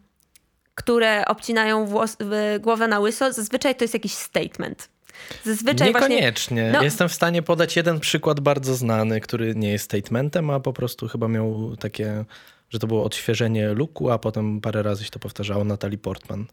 które 0.76 1.26
obcinają 1.26 1.86
włos, 1.86 2.18
głowę 2.60 2.88
na 2.88 3.00
łyso, 3.00 3.34
zazwyczaj 3.34 3.76
to 3.76 3.84
jest 3.84 3.94
jakiś 3.94 4.14
statement. 4.14 4.90
Zazwyczaj 5.44 5.92
właśnie... 5.92 6.10
Niekoniecznie. 6.10 6.70
No- 6.74 6.84
Jestem 6.84 7.10
w 7.10 7.14
stanie 7.14 7.42
podać 7.42 7.76
jeden 7.76 8.00
przykład 8.00 8.40
bardzo 8.40 8.76
znany, 8.76 9.22
który 9.22 9.56
nie 9.56 9.70
jest 9.72 9.86
statementem, 9.86 10.50
a 10.50 10.60
po 10.60 10.74
prostu 10.74 11.08
chyba 11.08 11.28
miał 11.28 11.76
takie, 11.80 12.26
że 12.70 12.80
to 12.80 12.88
było 12.88 13.04
odświeżenie 13.04 13.68
looku, 13.68 14.12
a 14.12 14.20
potem 14.20 14.62
parę 14.62 14.84
razy 14.84 15.04
się 15.04 15.10
to 15.10 15.20
powtarzało. 15.20 15.64
Natalie 15.64 15.98
Portman 15.98 16.46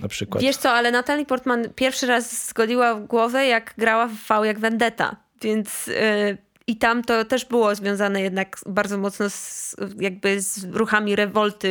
na 0.00 0.08
przykład. 0.08 0.42
Wiesz 0.42 0.56
co, 0.56 0.70
ale 0.70 0.90
Natalie 0.90 1.26
Portman 1.26 1.68
pierwszy 1.74 2.06
raz 2.06 2.48
zgoliła 2.48 2.94
głowę, 2.94 3.46
jak 3.46 3.74
grała 3.78 4.06
w 4.06 4.28
V 4.28 4.46
jak 4.46 4.58
Vendetta, 4.58 5.16
więc 5.42 5.86
yy, 5.86 6.38
i 6.68 6.76
tam 6.76 7.04
to 7.04 7.24
też 7.24 7.44
było 7.44 7.74
związane 7.74 8.22
jednak 8.22 8.56
bardzo 8.66 8.98
mocno 8.98 9.30
z, 9.30 9.76
jakby 10.00 10.40
z 10.40 10.64
ruchami 10.64 11.16
rewolty 11.16 11.68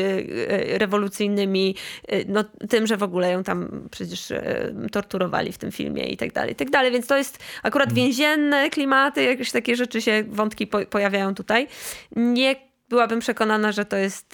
yy, 0.70 0.78
rewolucyjnymi, 0.78 1.76
yy, 2.12 2.26
no 2.28 2.44
tym, 2.70 2.88
że 2.88 2.98
w 2.98 3.04
ogóle 3.04 3.32
ją 3.32 3.44
tam 3.44 3.88
przecież 3.92 4.30
yy, 4.30 4.90
torturowali 4.92 5.52
w 5.52 5.58
tym 5.58 5.72
filmie 5.72 6.04
i 6.08 6.18
tak 6.18 6.34
dalej, 6.34 6.52
i 6.54 6.56
tak 6.56 6.70
dalej, 6.70 6.92
więc 6.92 7.08
to 7.08 7.18
jest 7.18 7.40
akurat 7.64 7.90
Mm. 7.90 7.96
więzienne 7.96 8.70
klimaty, 8.70 9.24
jakieś 9.24 9.52
takie 9.52 9.76
rzeczy 9.76 10.02
się, 10.02 10.24
wątki 10.28 10.68
po, 10.68 10.86
pojawiają 10.86 11.36
tutaj. 11.36 11.68
Nie 12.16 12.56
byłabym 12.90 13.20
przekonana, 13.20 13.72
że 13.72 13.86
to 13.86 13.96
jest, 13.98 14.34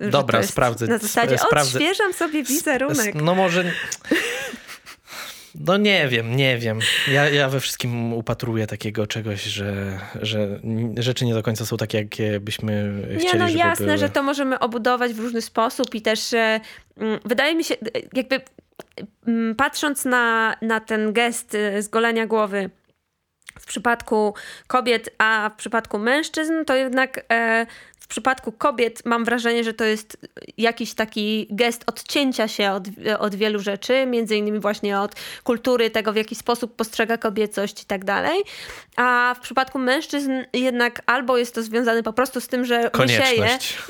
że 0.00 0.08
Dobra, 0.10 0.32
to 0.32 0.42
jest 0.42 0.50
sprawdzę. 0.52 0.86
na 0.86 0.98
zasadzie 0.98 1.38
Sprawdzę. 1.38 1.78
odświeżam 1.78 2.12
sobie 2.12 2.42
wizerunek. 2.44 3.14
No 3.14 3.34
może... 3.34 3.64
No 5.60 5.76
nie 5.76 6.08
wiem, 6.08 6.36
nie 6.36 6.58
wiem. 6.58 6.78
Ja, 7.12 7.28
ja 7.28 7.48
we 7.48 7.60
wszystkim 7.60 8.12
upatruję 8.12 8.66
takiego 8.66 9.06
czegoś, 9.06 9.42
że, 9.42 9.98
że 10.22 10.60
rzeczy 10.98 11.24
nie 11.24 11.34
do 11.34 11.42
końca 11.42 11.66
są 11.66 11.76
takie, 11.76 11.98
jakie 11.98 12.40
byśmy 12.40 13.02
chcieli, 13.04 13.24
Nie, 13.24 13.38
no 13.38 13.46
żeby 13.46 13.58
jasne, 13.58 13.86
były. 13.86 13.98
że 13.98 14.08
to 14.08 14.22
możemy 14.22 14.58
obudować 14.58 15.12
w 15.12 15.18
różny 15.18 15.42
sposób 15.42 15.94
i 15.94 16.02
też 16.02 16.32
e, 16.32 16.60
mm, 16.96 17.20
wydaje 17.24 17.54
mi 17.54 17.64
się, 17.64 17.74
e, 17.74 18.00
jakby 18.14 18.40
mm, 19.26 19.54
patrząc 19.54 20.04
na, 20.04 20.56
na 20.62 20.80
ten 20.80 21.12
gest 21.12 21.54
e, 21.54 21.82
zgolenia 21.82 22.26
głowy 22.26 22.70
w 23.60 23.66
przypadku 23.66 24.34
kobiet, 24.66 25.10
a 25.18 25.50
w 25.54 25.56
przypadku 25.56 25.98
mężczyzn, 25.98 26.64
to 26.66 26.74
jednak 26.74 27.24
e, 27.28 27.66
w 28.04 28.06
przypadku 28.06 28.52
kobiet 28.52 29.02
mam 29.04 29.24
wrażenie, 29.24 29.64
że 29.64 29.74
to 29.74 29.84
jest 29.84 30.16
jakiś 30.58 30.94
taki 30.94 31.46
gest 31.50 31.84
odcięcia 31.86 32.48
się 32.48 32.70
od, 32.70 32.84
od 33.18 33.34
wielu 33.34 33.60
rzeczy, 33.60 34.06
między 34.06 34.36
innymi 34.36 34.60
właśnie 34.60 35.00
od 35.00 35.14
kultury, 35.44 35.90
tego 35.90 36.12
w 36.12 36.16
jaki 36.16 36.34
sposób 36.34 36.76
postrzega 36.76 37.18
kobiecość 37.18 37.82
i 37.82 37.86
tak 37.86 38.04
dalej. 38.04 38.42
A 38.96 39.34
w 39.38 39.40
przypadku 39.40 39.78
mężczyzn 39.78 40.32
jednak 40.52 41.02
albo 41.06 41.38
jest 41.38 41.54
to 41.54 41.62
związane 41.62 42.02
po 42.02 42.12
prostu 42.12 42.40
z 42.40 42.48
tym, 42.48 42.64
że 42.64 42.90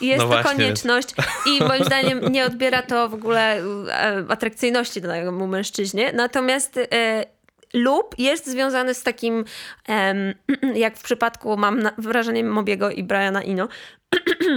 i 0.00 0.06
jest 0.06 0.18
No 0.18 0.28
to 0.28 0.42
właśnie. 0.42 0.50
konieczność 0.50 1.08
i 1.46 1.60
moim 1.68 1.84
zdaniem 1.84 2.32
nie 2.32 2.46
odbiera 2.46 2.82
to 2.82 3.08
w 3.08 3.14
ogóle 3.14 3.56
e, 3.56 4.24
atrakcyjności 4.28 5.00
danemu 5.00 5.46
mężczyźnie. 5.46 6.12
Natomiast 6.12 6.76
e, 6.76 7.33
lub 7.74 8.14
jest 8.18 8.46
związany 8.46 8.94
z 8.94 9.02
takim, 9.02 9.44
em, 9.88 10.34
jak 10.84 10.96
w 10.96 11.02
przypadku, 11.02 11.56
mam 11.56 11.82
na, 11.82 11.92
wrażenie 11.98 12.44
Mobiego 12.44 12.90
i 12.90 13.02
Briana 13.02 13.42
Ino, 13.42 13.68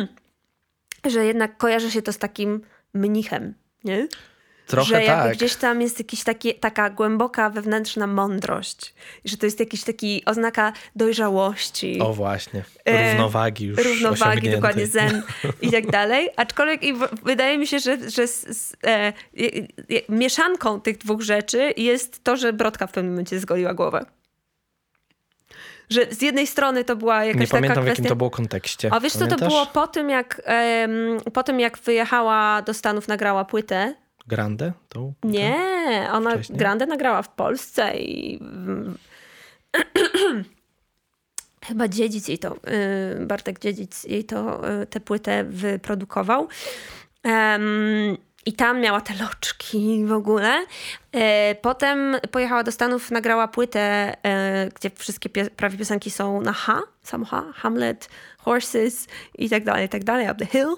że 1.05 1.26
jednak 1.26 1.57
kojarzy 1.57 1.91
się 1.91 2.01
to 2.01 2.13
z 2.13 2.18
takim 2.18 2.61
mnichem, 2.93 3.53
nie? 3.84 4.07
Trochę 4.68 4.88
że 4.89 5.03
jakby 5.03 5.24
tak. 5.30 5.38
gdzieś 5.38 5.55
tam 5.55 5.82
jest 5.82 5.99
jakaś 5.99 6.24
taka 6.59 6.89
głęboka 6.89 7.49
wewnętrzna 7.49 8.07
mądrość. 8.07 8.93
Że 9.26 9.38
to 9.38 9.45
jest 9.45 9.59
jakiś 9.59 9.84
taki 9.84 10.26
oznaka 10.26 10.74
dojrzałości. 10.95 11.99
O 11.99 12.13
właśnie, 12.13 12.63
E, 12.86 13.11
równowagi 13.11 13.65
już 13.65 13.78
równowagi, 13.86 14.22
osiągniętej. 14.22 14.51
dokładnie 14.51 14.88
zen 14.88 15.22
i 15.61 15.72
tak 15.72 15.88
dalej. 15.91 16.30
Aczkolwiek 16.36 16.84
i 16.84 16.93
w- 16.93 17.07
wydaje 17.24 17.57
mi 17.57 17.68
się, 17.68 17.80
że, 17.80 18.09
że 18.09 18.24
s, 18.24 18.45
s, 18.49 18.76
e, 18.84 18.89
e, 18.97 19.13
mieszanką 20.09 20.82
tych 20.82 20.97
dwóch 20.97 21.22
rzeczy 21.22 21.74
jest 21.78 22.24
to, 22.24 22.38
że 22.38 22.53
Brodka 22.53 22.88
w 22.88 22.91
pewnym 22.91 23.11
momencie 23.13 23.39
zgoliła 23.39 23.74
głowę. 23.74 24.05
Że 25.89 26.05
z 26.11 26.22
jednej 26.22 26.47
strony 26.47 26.84
to 26.84 26.95
była 26.95 27.26
jakaś 27.26 27.39
Nie 27.41 27.47
taka 27.47 27.57
pamiętam 27.57 27.84
w 27.84 27.86
kwestia... 27.88 28.01
jakim 28.01 28.09
to 28.09 28.15
było 28.15 28.30
kontekście. 28.30 28.89
A 28.93 28.99
wiesz 28.99 29.13
co, 29.13 29.28
to 29.28 29.36
było 29.36 29.65
po 29.65 29.88
tym, 29.88 30.09
jak, 30.09 30.41
em, 30.45 30.91
po 31.34 31.43
tym, 31.43 31.59
jak 31.59 31.78
wyjechała 31.78 32.61
do 32.61 32.74
Stanów, 32.74 33.07
nagrała 33.07 33.45
płytę. 33.45 33.93
Grande? 34.28 34.73
To? 34.89 35.11
Nie, 35.23 36.09
ona 36.11 36.32
Wcześniej? 36.32 36.57
Grande 36.57 36.86
nagrała 36.86 37.21
w 37.21 37.30
Polsce 37.30 37.97
i 37.97 38.39
chyba 41.67 41.88
dziedzic 41.88 42.28
jej 42.28 42.39
to, 42.39 42.55
y, 42.55 43.25
Bartek 43.25 43.59
Dziedzic 43.59 44.03
jej 44.03 44.23
to, 44.23 44.61
y, 44.82 44.86
tę 44.86 44.99
płytę 44.99 45.43
wyprodukował. 45.43 46.47
Em, 47.23 48.17
I 48.45 48.53
tam 48.53 48.82
miała 48.82 49.01
te 49.01 49.13
loczki 49.15 50.05
w 50.05 50.11
ogóle. 50.11 50.65
E, 51.11 51.55
Potem 51.55 52.17
pojechała 52.32 52.63
do 52.63 52.71
Stanów, 52.71 53.11
nagrała 53.11 53.47
płytę, 53.47 54.15
e, 54.23 54.69
gdzie 54.75 54.89
wszystkie 54.95 55.30
prawie 55.30 55.78
piosenki 55.78 56.11
są 56.11 56.41
na 56.41 56.53
H, 56.53 56.82
sam 57.03 57.25
H, 57.25 57.43
Hamlet, 57.55 58.09
Horses 58.38 59.07
i 59.38 59.49
tak 59.49 59.63
dalej, 59.63 59.86
i 59.86 59.89
tak 59.89 60.03
dalej, 60.03 60.28
Up 60.32 60.36
the 60.36 60.45
Hill. 60.45 60.75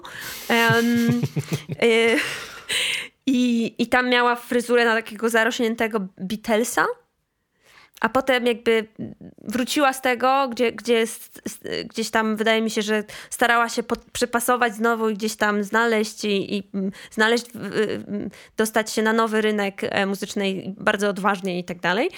E, 1.82 2.16
i, 3.26 3.74
I 3.78 3.86
tam 3.86 4.08
miała 4.08 4.36
fryzurę 4.36 4.84
na 4.84 4.94
takiego 4.94 5.28
zarośniętego 5.28 6.00
Beatlesa. 6.18 6.86
A 8.00 8.08
potem 8.08 8.46
jakby 8.46 8.86
wróciła 9.38 9.92
z 9.92 10.02
tego, 10.02 10.48
gdzie, 10.48 10.72
gdzie 10.72 10.94
jest, 10.94 11.42
gdzieś 11.84 12.10
tam 12.10 12.36
wydaje 12.36 12.62
mi 12.62 12.70
się, 12.70 12.82
że 12.82 13.04
starała 13.30 13.68
się 13.68 13.82
pod, 13.82 14.04
przypasować 14.04 14.74
znowu 14.74 15.08
i 15.08 15.14
gdzieś 15.14 15.36
tam 15.36 15.64
znaleźć 15.64 16.24
i, 16.24 16.56
i 16.56 16.70
mm, 16.74 16.92
znaleźć, 17.10 17.46
mm, 17.54 18.30
dostać 18.56 18.92
się 18.92 19.02
na 19.02 19.12
nowy 19.12 19.40
rynek 19.40 19.80
e, 19.84 20.06
muzyczny 20.06 20.74
bardzo 20.76 21.08
odważnie 21.08 21.58
i 21.58 21.64
tak 21.64 21.80
dalej. 21.80 22.10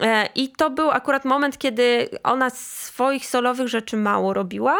E, 0.00 0.28
I 0.34 0.48
to 0.48 0.70
był 0.70 0.90
akurat 0.90 1.24
moment, 1.24 1.58
kiedy 1.58 2.08
ona 2.22 2.50
swoich 2.50 3.26
solowych 3.26 3.68
rzeczy 3.68 3.96
mało 3.96 4.34
robiła. 4.34 4.78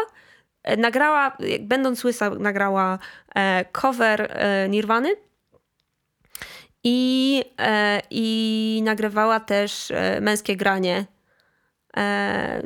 E, 0.63 0.77
Nagrała, 0.77 1.37
będąc 1.59 2.03
łysa, 2.03 2.29
nagrała 2.29 2.99
cover 3.71 4.39
Nirwany. 4.69 5.28
I, 6.83 7.43
e, 7.59 8.01
I 8.09 8.81
nagrywała 8.83 9.39
też 9.39 9.91
e, 9.91 10.21
męskie 10.21 10.55
granie. 10.55 11.05
E, 11.97 12.61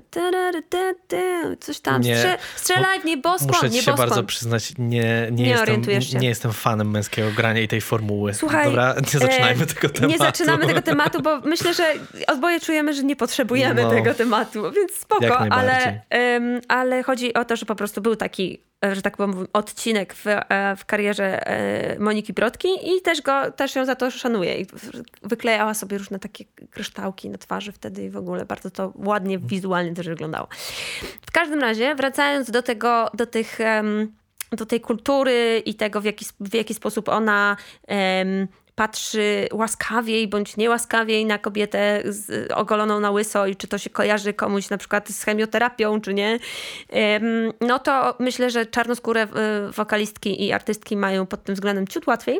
coś 1.59 1.79
tam. 1.79 2.01
Nie. 2.01 2.17
Strze, 2.17 2.37
strzelaj 2.55 2.99
w 3.01 3.05
nieboskłon. 3.05 3.47
Muszę 3.47 3.69
ci 3.71 3.75
się 3.77 3.81
nieboskłon. 3.81 4.09
bardzo 4.09 4.23
przyznać, 4.23 4.73
nie, 4.77 5.27
nie, 5.31 5.43
Nie 5.43 5.49
jestem, 5.49 6.01
się. 6.01 6.17
nie 6.17 6.27
jestem 6.27 6.53
fanem 6.53 6.91
męskiego 6.91 7.31
grania 7.31 7.61
i 7.61 7.67
tej 7.67 7.81
formuły. 7.81 8.33
Słuchaj, 8.33 8.65
Dobra, 8.65 8.95
nie 9.13 9.19
zaczynajmy 9.19 9.63
e, 9.63 9.67
tego 9.67 9.89
tematu. 9.89 10.07
Nie 10.07 10.17
zaczynamy 10.17 10.67
tego 10.67 10.81
tematu, 10.81 11.21
bo 11.21 11.39
myślę, 11.39 11.73
że 11.73 11.93
oboje 12.27 12.59
czujemy, 12.59 12.93
że 12.93 13.03
nie 13.03 13.15
potrzebujemy 13.15 13.83
No. 13.83 13.89
tego 13.89 14.13
tematu, 14.13 14.71
więc 14.71 14.91
spoko, 14.91 15.37
ale, 15.39 16.01
em, 16.09 16.61
ale 16.67 17.03
chodzi 17.03 17.33
o 17.33 17.45
to, 17.45 17.55
że 17.55 17.65
po 17.65 17.75
prostu 17.75 18.01
był 18.01 18.15
taki, 18.15 18.61
że 18.93 19.01
tak 19.01 19.17
powiem, 19.17 19.47
odcinek 19.53 20.13
w, 20.13 20.27
e, 20.27 20.75
w 20.75 20.85
karierze 20.85 21.47
e, 21.47 21.99
Moniki 21.99 22.33
Brodki 22.33 22.67
i 22.83 23.01
też, 23.01 23.21
go, 23.21 23.51
też 23.51 23.75
ją 23.75 23.85
za 23.85 23.95
to 23.95 24.11
szanuję. 24.11 24.61
I 24.61 24.65
wyklejała 25.23 25.73
sobie 25.73 25.97
różne 25.97 26.19
takie 26.19 26.45
kryształki 26.69 27.29
na 27.29 27.37
twarzy 27.37 27.71
wtedy 27.71 28.03
i 28.03 28.09
w 28.09 28.17
ogóle 28.17 28.45
bardzo 28.45 28.71
to 28.71 28.93
ładnie, 28.95 29.39
wizualnie 29.39 29.93
też 29.93 30.07
wyglądało. 30.07 30.47
W 31.27 31.31
każdym 31.31 31.59
razie, 31.59 31.95
wracając 31.95 32.51
do 32.51 32.61
tego, 32.61 33.09
do 33.13 33.25
tych... 33.25 33.59
do 34.51 34.65
tej 34.65 34.81
kultury 34.81 35.61
i 35.65 35.75
tego, 35.75 36.01
w 36.01 36.05
jaki, 36.05 36.25
w 36.39 36.53
jaki 36.53 36.73
sposób 36.73 37.09
ona 37.09 37.57
em, 37.87 38.47
patrzy 38.75 39.47
łaskawiej 39.51 40.27
bądź 40.27 40.57
niełaskawiej 40.57 41.25
na 41.25 41.37
kobietę 41.37 42.03
z, 42.05 42.51
ogoloną 42.51 42.99
na 42.99 43.11
łyso 43.11 43.47
i 43.47 43.55
czy 43.55 43.67
to 43.67 43.77
się 43.77 43.89
kojarzy 43.89 44.33
komuś 44.33 44.69
na 44.69 44.77
przykład 44.77 45.09
z 45.09 45.23
chemioterapią, 45.23 46.01
czy 46.01 46.13
nie, 46.13 46.39
no 47.61 47.79
to 47.79 48.15
myślę, 48.19 48.49
że 48.49 48.65
czarnoskóre 48.65 49.21
e, 49.21 49.27
wokalistki 49.71 50.45
i 50.45 50.53
artystki 50.53 50.97
mają 50.97 51.25
pod 51.25 51.43
tym 51.43 51.55
względem 51.55 51.87
ciut 51.87 52.07
łatwiej. 52.07 52.39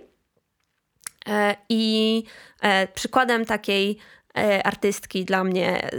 E, 1.27 1.55
I 1.69 2.23
e, 2.61 2.87
przykładem 2.87 3.45
takiej 3.45 3.97
artystki 4.63 5.25
dla 5.25 5.43
mnie, 5.43 5.89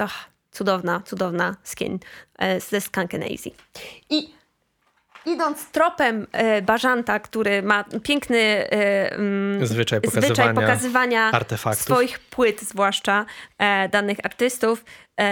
ach, 0.00 0.30
cudowna, 0.50 1.00
cudowna 1.00 1.56
skin 1.62 1.98
ze 2.70 2.80
Skankenazy. 2.80 3.50
I 4.10 4.41
idąc 5.26 5.70
tropem 5.70 6.26
e, 6.32 6.62
Bażanta, 6.62 7.20
który 7.20 7.62
ma 7.62 7.84
piękny 8.02 8.38
e, 8.38 9.12
mm, 9.12 9.66
Zwyczaj 9.66 10.00
zwyczaj 10.04 10.20
pokazywania 10.24 10.60
pokazywania 10.60 11.30
artefaktów. 11.32 11.84
swoich 11.84 12.18
płyt, 12.18 12.60
zwłaszcza 12.60 13.26
e, 13.58 13.88
danych 13.88 14.18
artystów. 14.24 14.84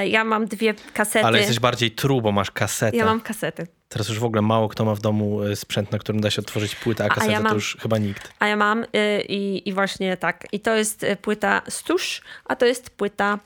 Ja 0.05 0.25
mam 0.25 0.47
dwie 0.47 0.75
kasety. 0.95 1.27
Ale 1.27 1.39
jesteś 1.39 1.61
bardziej 1.61 1.91
true, 1.91 2.21
bo 2.21 2.33
masz 2.33 2.51
kasetę. 2.51 2.97
Ja 2.97 3.05
mam 3.05 3.21
kasety. 3.21 3.67
Teraz 3.89 4.09
już 4.09 4.19
w 4.19 4.25
ogóle 4.25 4.43
mało 4.43 4.69
kto 4.69 4.85
ma 4.85 4.95
w 4.95 5.01
domu 5.01 5.41
sprzęt, 5.55 5.93
na 5.93 5.99
którym 5.99 6.21
da 6.21 6.31
się 6.31 6.43
otworzyć 6.43 6.77
płytę, 6.77 7.05
a 7.05 7.07
ja 7.07 7.15
kasetę 7.15 7.33
mam- 7.41 7.49
to 7.49 7.55
już 7.55 7.77
chyba 7.83 7.99
nikt. 7.99 8.33
A 8.39 8.47
ja 8.47 8.57
mam 8.57 8.85
i, 9.29 9.63
i 9.65 9.73
właśnie 9.73 10.17
tak. 10.17 10.47
I 10.53 10.61
to 10.61 10.77
jest 10.77 11.07
płyta 11.23 11.63
Stush, 11.69 12.23
a 12.45 12.57
to 12.57 12.67
jest 12.67 12.91
płyta 12.91 13.39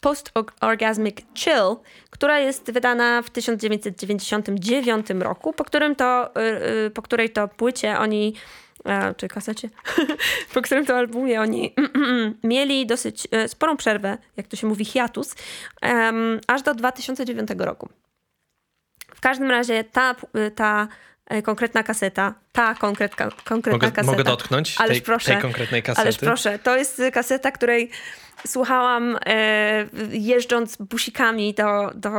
Post-Orgasmic 0.00 1.16
Chill, 1.34 1.76
która 2.10 2.38
jest 2.38 2.72
wydana 2.72 3.22
w 3.22 3.30
1999 3.30 5.06
roku, 5.20 5.52
po, 5.52 5.64
którym 5.64 5.96
to, 5.96 6.30
y, 6.36 6.86
y, 6.86 6.90
po 6.90 7.02
której 7.02 7.30
to 7.30 7.48
płycie 7.48 7.98
oni 7.98 8.34
e, 8.84 9.14
czy 9.14 9.28
kasecie, 9.28 9.70
po 10.54 10.62
którym 10.62 10.86
to 10.86 10.96
albumie 10.96 11.40
oni 11.40 11.74
mieli 12.44 12.86
dosyć 12.86 13.28
e, 13.30 13.48
sporą 13.48 13.76
przerwę, 13.76 14.18
jak 14.36 14.46
to 14.46 14.56
się 14.56 14.66
mówi, 14.66 14.84
hiatus, 14.84 15.34
aż 16.46 16.62
do 16.62 16.74
2009 16.74 17.50
roku. 17.58 17.88
W 19.18 19.20
każdym 19.20 19.50
razie 19.50 19.84
ta, 19.84 20.14
ta 20.54 20.88
e, 21.26 21.42
konkretna 21.42 21.82
kaseta, 21.82 22.34
ta 22.52 22.74
konkretka, 22.74 23.28
konkretna 23.44 23.72
Mogę, 23.72 23.90
kaseta. 23.90 24.12
mogę 24.12 24.24
dotknąć 24.24 24.76
Ależ 24.78 24.96
tej, 24.96 25.02
proszę. 25.02 25.32
tej 25.32 25.42
konkretnej 25.42 25.82
kasety? 25.82 26.02
Ależ 26.02 26.18
proszę, 26.18 26.58
to 26.58 26.76
jest 26.76 27.00
y, 27.00 27.10
kaseta, 27.10 27.50
której 27.50 27.90
słuchałam 28.46 29.18
e, 29.26 29.86
jeżdżąc 30.10 30.76
busikami 30.76 31.54
do, 31.54 31.90
do 31.94 32.10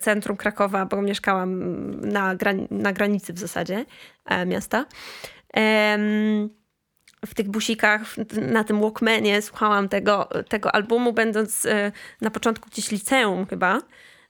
centrum 0.00 0.36
Krakowa, 0.36 0.86
bo 0.86 1.02
mieszkałam 1.02 1.60
na, 2.00 2.36
grani- 2.36 2.68
na 2.70 2.92
granicy 2.92 3.32
w 3.32 3.38
zasadzie 3.38 3.84
e, 4.24 4.46
miasta. 4.46 4.86
Em, 5.54 6.48
w 7.26 7.34
tych 7.34 7.48
busikach, 7.48 8.02
na 8.32 8.64
tym 8.64 8.80
Walkmanie 8.80 9.42
słuchałam 9.42 9.88
tego, 9.88 10.28
tego 10.48 10.74
albumu, 10.74 11.12
będąc 11.12 11.66
e, 11.66 11.92
na 12.20 12.30
początku 12.30 12.68
gdzieś 12.70 12.90
liceum 12.90 13.46
chyba. 13.46 13.80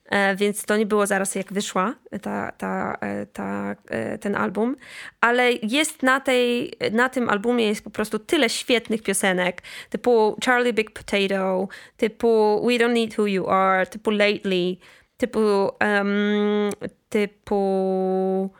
E, 0.08 0.36
Więc 0.36 0.64
to 0.64 0.76
nie 0.76 0.86
było 0.86 1.06
zaraz 1.06 1.34
jak 1.34 1.52
wyszła 1.52 1.94
ta, 2.22 2.52
ta, 2.52 2.98
e, 3.00 3.26
ta, 3.26 3.76
e, 3.88 4.18
ten 4.18 4.36
album. 4.36 4.76
Ale 5.20 5.52
jest 5.52 6.02
na, 6.02 6.20
tej, 6.20 6.72
na 6.92 7.08
tym 7.08 7.28
albumie 7.28 7.66
jest 7.66 7.84
po 7.84 7.90
prostu 7.90 8.18
tyle 8.18 8.48
świetnych 8.48 9.02
piosenek, 9.02 9.62
typu 9.90 10.36
Charlie 10.44 10.72
Big 10.72 10.90
Potato, 10.90 11.68
typu 11.96 12.60
We 12.66 12.72
Don't 12.72 12.92
Need 12.92 13.18
Who 13.18 13.26
You 13.26 13.48
Are, 13.48 13.86
typu 13.86 14.10
Lately, 14.10 14.76
typu, 15.16 15.70
em, 15.78 16.70
typu 17.08 18.50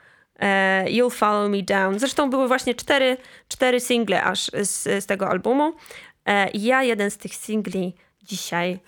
e, 0.41 0.85
You'll 0.85 1.11
Follow 1.11 1.51
Me 1.51 1.63
Down. 1.63 1.99
Zresztą 1.99 2.31
były 2.31 2.49
właśnie 2.49 2.75
cztery, 2.75 3.17
cztery 3.49 3.81
single 3.81 4.23
aż 4.23 4.51
z, 4.63 5.05
z 5.05 5.07
tego 5.07 5.29
albumu. 5.29 5.73
I 6.55 6.63
ja 6.63 6.83
jeden 6.83 7.11
z 7.11 7.17
tych 7.19 7.35
singli 7.35 7.95
dzisiaj 8.23 8.79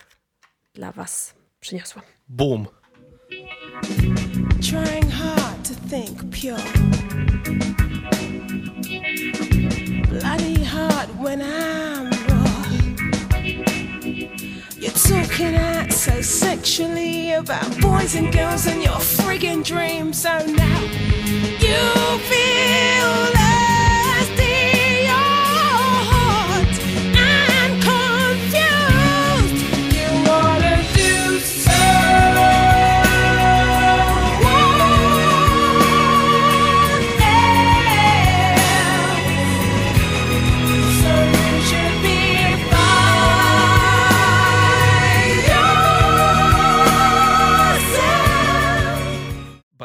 dla 0.73 0.91
was 0.91 1.33
przyniosłam. 1.59 2.05
Boom. 2.33 2.69
Trying 4.61 5.09
hard 5.09 5.65
to 5.65 5.73
think 5.73 6.31
pure. 6.31 6.55
Bloody 10.07 10.63
hard 10.63 11.09
when 11.19 11.41
I'm 11.41 12.09
raw. 12.29 12.63
You're 14.77 14.91
talking 14.91 15.55
out 15.55 15.91
so 15.91 16.21
sexually 16.21 17.33
about 17.33 17.69
boys 17.81 18.15
and 18.15 18.31
girls 18.31 18.65
and 18.65 18.81
your 18.81 18.93
friggin' 18.93 19.65
dreams. 19.65 20.21
So 20.21 20.29
now 20.45 20.81
you 21.59 22.17
feel 22.29 23.40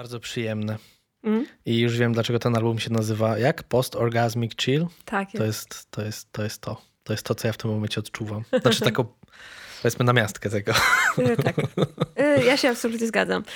bardzo 0.07 0.21
przyjemne. 0.21 0.79
Mm? 1.25 1.47
I 1.65 1.79
już 1.79 1.99
wiem, 1.99 2.13
dlaczego 2.13 2.39
ten 2.39 2.57
album 2.57 2.79
się 2.79 2.93
nazywa 2.93 3.39
jak? 3.39 3.63
Post 3.63 3.97
Orgasmic 3.97 4.57
Chill? 4.57 4.87
Tak 5.05 5.29
To 5.33 5.45
jest 5.45 5.91
to, 5.91 6.03
jest, 6.03 6.33
to 6.33 6.43
jest 6.43 6.61
to. 6.61 6.83
To 7.05 7.13
jest 7.13 7.23
to, 7.23 7.35
co 7.35 7.49
ja 7.49 7.53
w 7.53 7.57
tym 7.57 7.71
momencie 7.71 8.01
odczuwam. 8.01 8.45
Znaczy 8.63 8.81
taką, 8.81 9.05
powiedzmy, 9.83 10.05
namiastkę 10.05 10.51
tego. 10.51 10.73
Y, 11.19 11.37
tak. 11.37 11.59
Y, 11.59 12.45
Ja 12.45 12.57
się 12.57 12.69
absolutnie 12.69 13.07
zgadzam. 13.07 13.43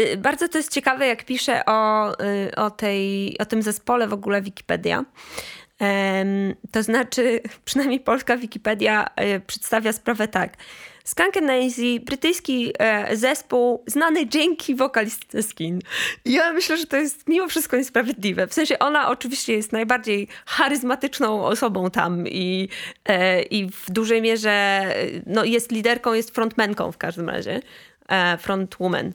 Y, 0.00 0.16
Bardzo 0.16 0.48
to 0.48 0.58
jest 0.58 0.72
ciekawe, 0.72 1.06
jak 1.06 1.24
pisze 1.24 1.62
o, 1.66 2.12
o, 2.56 2.70
tej, 2.70 3.38
o 3.38 3.44
tym 3.44 3.62
zespole 3.62 4.08
w 4.08 4.12
ogóle 4.12 4.42
Wikipedia. 4.42 5.04
To 6.70 6.82
znaczy, 6.82 7.40
przynajmniej 7.64 8.00
polska 8.00 8.36
Wikipedia 8.36 9.06
przedstawia 9.46 9.92
sprawę 9.92 10.28
tak. 10.28 10.56
Skankenazy, 11.06 12.00
brytyjski 12.00 12.72
e, 12.78 13.16
zespół 13.16 13.82
znany 13.86 14.28
dzięki 14.28 14.74
wokalistce 14.74 15.42
Skin. 15.42 15.80
I 16.24 16.32
Ja 16.32 16.52
myślę, 16.52 16.76
że 16.76 16.86
to 16.86 16.96
jest 16.96 17.28
mimo 17.28 17.48
wszystko 17.48 17.76
niesprawiedliwe. 17.76 18.46
W 18.46 18.54
sensie 18.54 18.78
ona 18.78 19.08
oczywiście 19.08 19.52
jest 19.52 19.72
najbardziej 19.72 20.28
charyzmatyczną 20.46 21.44
osobą 21.44 21.90
tam 21.90 22.28
i, 22.28 22.68
e, 23.04 23.42
i 23.42 23.70
w 23.70 23.90
dużej 23.90 24.22
mierze 24.22 24.86
no, 25.26 25.44
jest 25.44 25.72
liderką, 25.72 26.12
jest 26.12 26.34
frontmenką 26.34 26.92
w 26.92 26.98
każdym 26.98 27.28
razie. 27.28 27.60
E, 28.08 28.38
frontwoman. 28.38 29.12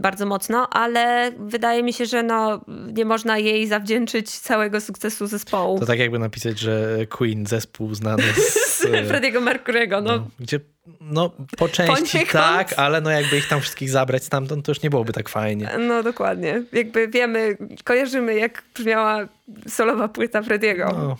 Bardzo 0.00 0.26
mocno, 0.26 0.68
ale 0.70 1.32
wydaje 1.38 1.82
mi 1.82 1.92
się, 1.92 2.06
że 2.06 2.22
no, 2.22 2.60
nie 2.92 3.04
można 3.04 3.38
jej 3.38 3.66
zawdzięczyć 3.66 4.30
całego 4.30 4.80
sukcesu 4.80 5.26
zespołu. 5.26 5.78
To 5.80 5.86
tak 5.86 5.98
jakby 5.98 6.18
napisać, 6.18 6.58
że 6.58 7.06
Queen, 7.06 7.46
zespół 7.46 7.94
znany 7.94 8.22
z... 8.32 8.84
e, 8.94 9.04
Frediego 9.04 9.40
Mercury'ego, 9.40 10.02
no. 10.02 10.16
no, 10.16 10.26
gdzie, 10.40 10.60
no 11.00 11.30
po 11.56 11.68
części 11.68 12.26
tak, 12.26 12.72
ale 12.76 13.00
no 13.00 13.10
jakby 13.10 13.36
ich 13.38 13.48
tam 13.48 13.60
wszystkich 13.60 13.90
zabrać 13.90 14.24
stamtąd, 14.24 14.66
to 14.66 14.70
już 14.70 14.82
nie 14.82 14.90
byłoby 14.90 15.12
tak 15.12 15.28
fajnie. 15.28 15.70
No 15.78 16.02
dokładnie. 16.02 16.62
Jakby 16.72 17.08
wiemy, 17.08 17.56
kojarzymy 17.84 18.34
jak 18.34 18.62
brzmiała 18.74 19.28
solowa 19.68 20.08
płyta 20.08 20.42
Frediego. 20.42 20.90
No, 20.92 21.16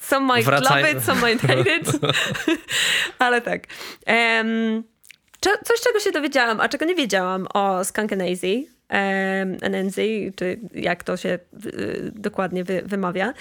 Some 0.00 0.34
might 0.36 0.46
Wracaj- 0.46 0.76
love 0.76 0.92
it, 0.92 1.04
some 1.04 1.20
might 1.20 1.42
hate 1.48 1.76
it. 1.76 1.90
Ale 3.18 3.40
tak. 3.40 3.66
Cze- 4.06 4.82
coś, 5.40 5.80
czego 5.80 6.00
się 6.00 6.10
dowiedziałam, 6.12 6.60
a 6.60 6.68
czego 6.68 6.84
nie 6.84 6.94
wiedziałam 6.94 7.46
o 7.54 7.84
Skankenazy, 7.84 8.64
um, 8.90 9.56
NNZ, 9.62 9.96
czy 10.36 10.60
jak 10.74 11.04
to 11.04 11.16
się 11.16 11.38
y, 11.66 12.12
dokładnie 12.14 12.64
wy, 12.64 12.82
wymawia, 12.84 13.32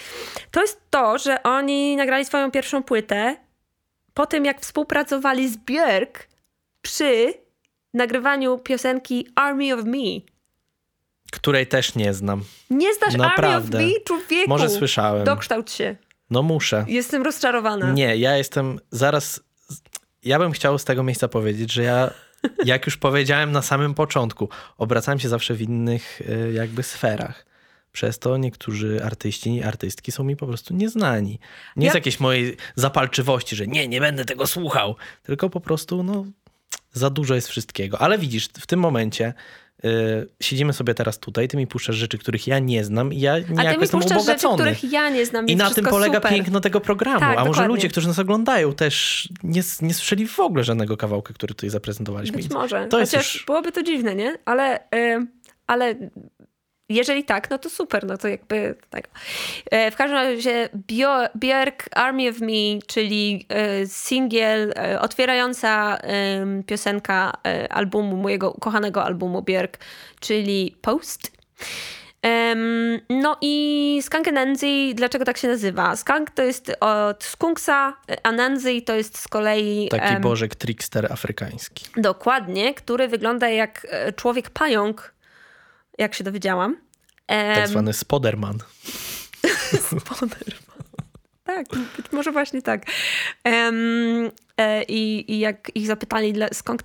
to 0.52 0.62
jest 0.62 0.82
to, 0.90 1.18
że 1.18 1.44
oni 1.44 1.96
nagrali 1.96 2.26
swoją 2.26 2.52
pierwszą 2.52 2.84
płytę 2.84 3.36
po 4.14 4.26
tym, 4.26 4.46
jak 4.46 4.62
współpracowali 4.62 5.50
z 5.50 5.58
Björk 5.58 6.28
przy 6.82 7.34
nagrywaniu 7.94 8.58
piosenki 8.58 9.28
Army 9.36 9.74
of 9.74 9.84
Me. 9.86 10.22
której 11.32 11.68
też 11.68 11.96
nie 11.96 12.14
znam. 12.14 12.44
Nie 12.70 12.94
znasz 12.94 13.16
Naprawdę. 13.16 13.78
Army 13.78 13.90
of 13.90 13.94
Me, 13.94 14.04
człowieku? 14.06 14.50
Może 14.50 14.70
słyszałem. 14.70 15.24
Dokształć 15.24 15.72
się. 15.72 15.96
No 16.30 16.44
muszę. 16.44 16.86
Jestem 16.88 17.24
rozczarowana. 17.24 17.92
Nie, 17.92 18.18
ja 18.18 18.38
jestem 18.38 18.80
zaraz. 18.92 19.40
Ja 20.26 20.40
bym 20.40 20.52
chciał 20.52 20.78
z 20.78 20.84
tego 20.86 21.04
miejsca 21.04 21.28
powiedzieć, 21.28 21.74
że 21.74 21.84
ja, 21.84 22.12
jak 22.66 22.86
już 22.86 22.98
powiedziałem 22.98 23.52
na 23.52 23.62
samym 23.62 23.94
początku, 23.94 24.50
obracałem 24.78 25.20
się 25.20 25.30
zawsze 25.30 25.54
w 25.54 25.62
innych 25.62 26.22
y, 26.22 26.54
jakby 26.54 26.84
sferach. 26.84 27.46
Przez 27.92 28.20
to 28.20 28.38
niektórzy 28.38 29.04
artyści 29.04 29.56
i 29.56 29.64
artystki 29.64 30.12
są 30.12 30.24
mi 30.24 30.36
po 30.36 30.48
prostu 30.48 30.74
nieznani. 30.74 31.40
Nie 31.76 31.86
Ja- 31.86 31.92
z 31.92 31.96
jakiejś 31.96 32.20
mojej 32.20 32.58
zapalczywości, 32.76 33.56
że 33.56 33.68
nie, 33.68 33.88
nie 33.88 34.00
będę 34.02 34.26
tego 34.26 34.48
słuchał, 34.48 34.96
tylko 35.24 35.50
po 35.50 35.60
prostu 35.62 36.04
no, 36.04 36.26
za 36.94 37.10
dużo 37.10 37.36
jest 37.36 37.48
wszystkiego. 37.48 38.02
Ale 38.02 38.18
widzisz, 38.18 38.48
w 38.48 38.68
tym 38.68 38.80
momencie 38.80 39.34
siedzimy 40.42 40.74
sobie 40.74 40.94
teraz 40.94 41.20
tutaj, 41.20 41.48
ty 41.48 41.58
mi 41.58 41.68
puszczasz 41.68 41.96
rzeczy, 41.96 42.18
których 42.18 42.48
ja 42.48 42.60
nie 42.60 42.84
znam 42.84 43.14
i 43.14 43.20
ja 43.20 43.38
mi 43.38 43.44
jestem 43.82 44.00
puszczasz 44.00 44.02
rzeczy, 44.02 44.48
ubogacony. 44.48 44.56
których 44.56 44.92
ja 44.92 45.10
nie 45.10 45.26
znam. 45.26 45.48
I 45.48 45.56
na 45.56 45.70
tym 45.70 45.86
polega 45.86 46.16
super. 46.16 46.32
piękno 46.32 46.62
tego 46.62 46.82
programu. 46.82 47.20
Tak, 47.20 47.38
A 47.38 47.40
może 47.40 47.48
dokładnie. 47.48 47.68
ludzie, 47.68 47.90
którzy 47.90 48.08
nas 48.08 48.20
oglądają, 48.20 48.74
też 48.74 49.30
nie, 49.44 49.62
nie 49.82 49.94
słyszeli 49.94 50.28
w 50.28 50.40
ogóle 50.40 50.64
żadnego 50.64 50.98
kawałka, 50.98 51.34
który 51.34 51.54
tutaj 51.54 51.70
zaprezentowaliśmy. 51.70 52.38
Być 52.38 52.50
może. 52.50 52.88
To 52.88 53.00
jest 53.00 53.12
Chociaż 53.12 53.36
już... 53.36 53.46
byłoby 53.46 53.72
to 53.72 53.84
dziwne, 53.84 54.16
nie? 54.16 54.38
Ale, 54.46 54.80
y, 54.96 55.28
ale 55.68 55.96
jeżeli 56.90 57.24
tak, 57.24 57.50
no 57.50 57.58
to 57.58 57.70
super. 57.70 58.06
No 58.06 58.18
to 58.18 58.28
jakby 58.28 58.76
tak. 58.90 59.08
W 59.92 59.96
każdym 59.96 60.18
razie 60.18 60.70
Björk 61.36 61.88
Army 61.92 62.30
of 62.30 62.40
Me, 62.40 62.82
czyli 62.88 63.46
e, 63.50 63.88
singiel 63.88 64.74
e, 64.76 65.02
otwierająca 65.02 65.98
piosenka 66.66 67.34
albumu, 67.70 68.18
mojego 68.18 68.52
ukochanego 68.52 69.04
albumu 69.04 69.42
Björk, 69.42 69.78
czyli 70.20 70.76
Post. 70.82 71.36
No 73.10 73.38
i 73.42 74.00
Skunk 74.04 74.28
Anansi, 74.28 74.96
dlaczego 74.96 75.26
tak 75.26 75.38
się 75.38 75.48
nazywa? 75.48 75.96
Skunk 75.96 76.32
to 76.32 76.44
jest 76.44 76.76
od 76.80 77.24
skunksa, 77.24 77.98
Anansi 78.24 78.82
to 78.82 78.96
jest 78.96 79.18
z 79.18 79.28
kolei... 79.28 79.90
Taki 79.90 80.22
bożek 80.22 80.56
trickster 80.56 81.14
afrykański. 81.14 81.86
Dokładnie, 81.98 82.74
który 82.74 83.08
wygląda 83.08 83.50
jak 83.50 83.88
człowiek 84.16 84.50
pająk, 84.50 85.15
jak 85.98 86.14
się 86.14 86.24
dowiedziałam. 86.24 86.78
Em, 87.28 87.56
Tak 87.56 87.68
zwany 87.68 87.94
spoderman. 87.94 88.58
Spoderman. 89.90 90.65
Tak, 91.46 91.66
być 91.98 92.12
może 92.12 92.32
właśnie 92.32 92.62
tak. 92.62 92.86
Em, 93.44 94.32
e, 94.58 94.84
i, 94.84 95.32
I 95.34 95.40
jak 95.40 95.72
ich 95.76 95.88
zapytali, 95.88 96.34
dla, 96.34 96.48
skąd, 96.54 96.84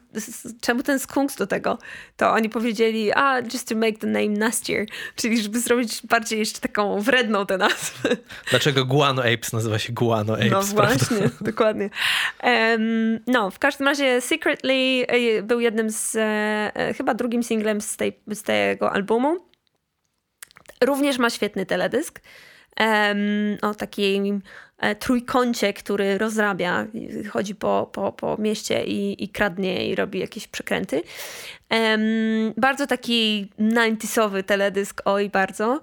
czemu 0.61 0.83
ten 0.83 0.99
skunks 0.99 1.37
do 1.37 1.47
tego, 1.47 1.79
to 2.17 2.31
oni 2.31 2.49
powiedzieli, 2.49 3.13
a 3.13 3.39
just 3.41 3.69
to 3.69 3.75
make 3.75 3.99
the 3.99 4.07
name 4.07 4.29
nastier, 4.29 4.87
czyli 5.17 5.43
żeby 5.43 5.61
zrobić 5.61 6.07
bardziej 6.07 6.39
jeszcze 6.39 6.61
taką 6.61 7.01
wredną 7.01 7.47
tę 7.47 7.59
nazwę. 7.59 8.17
Dlaczego 8.51 8.85
Guano 8.85 9.23
Apes 9.23 9.53
nazywa 9.53 9.79
się 9.79 9.93
Guano 9.93 10.33
Apes? 10.33 10.51
No 10.51 10.51
prawda? 10.51 10.87
właśnie, 10.87 11.31
dokładnie. 11.41 11.91
Em, 12.41 13.19
no, 13.27 13.51
w 13.51 13.59
każdym 13.59 13.87
razie 13.87 14.21
Secretly 14.21 15.07
e, 15.09 15.43
był 15.43 15.61
jednym 15.61 15.91
z, 15.91 16.17
e, 16.17 16.21
e, 16.75 16.95
chyba 16.95 17.15
drugim 17.15 17.43
singlem 17.43 17.81
z, 17.81 17.97
tej, 17.97 18.21
z 18.27 18.43
tego 18.43 18.93
albumu. 18.93 19.37
Również 20.85 21.19
ma 21.19 21.31
świetny 21.31 21.67
teledysk. 21.67 22.21
O 23.62 23.75
takim 23.75 24.43
e, 24.79 24.95
trójkącie, 24.95 25.73
który 25.73 26.18
rozrabia, 26.18 26.87
chodzi 27.31 27.55
po, 27.55 27.91
po, 27.93 28.12
po 28.12 28.37
mieście 28.37 28.85
i, 28.85 29.25
i 29.25 29.29
kradnie 29.29 29.89
i 29.89 29.95
robi 29.95 30.18
jakieś 30.18 30.49
przekręty. 30.49 31.03
Bardzo 32.57 32.87
taki 32.87 33.49
90sowy 33.59 34.43
teledysk, 34.43 35.03
oj 35.05 35.31
bardzo. 35.31 35.81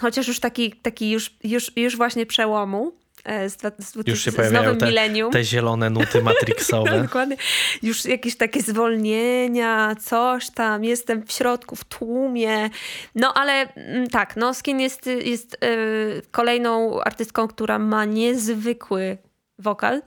Chociaż 0.00 0.28
już 0.28 0.40
taki, 0.40 0.72
taki 0.72 1.10
już, 1.10 1.34
już, 1.44 1.76
już 1.76 1.96
właśnie 1.96 2.26
przełomu. 2.26 2.92
E, 3.24 3.50
Z, 3.50 3.56
dwa- 3.56 3.70
z, 3.78 4.08
Już 4.08 4.24
się 4.24 4.30
z, 4.30 4.34
z 4.34 4.52
nowym 4.52 4.76
te, 4.76 4.86
milenium. 4.86 5.32
te 5.32 5.44
zielone 5.44 5.90
nuty 5.90 6.22
matrixowe. 6.28 7.02
Dokładnie. 7.02 7.36
Już 7.82 8.04
jakieś 8.04 8.36
takie 8.36 8.62
zwolnienia, 8.62 9.94
coś 10.00 10.50
tam, 10.50 10.84
jestem 10.84 11.26
w 11.26 11.32
środku, 11.32 11.76
w 11.76 11.84
tłumie. 11.84 12.70
No 13.14 13.34
ale 13.34 13.74
mm, 13.74 14.08
tak, 14.08 14.36
no 14.36 14.54
Skin 14.54 14.80
jest, 14.80 15.06
jest 15.06 15.54
y, 15.64 16.22
kolejną 16.30 17.00
artystką, 17.00 17.48
która 17.48 17.78
ma 17.78 18.04
niezwykły 18.04 19.18
wokal. 19.58 20.02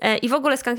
E, 0.00 0.18
I 0.18 0.28
w 0.28 0.34
ogóle 0.34 0.56
Skunk 0.56 0.78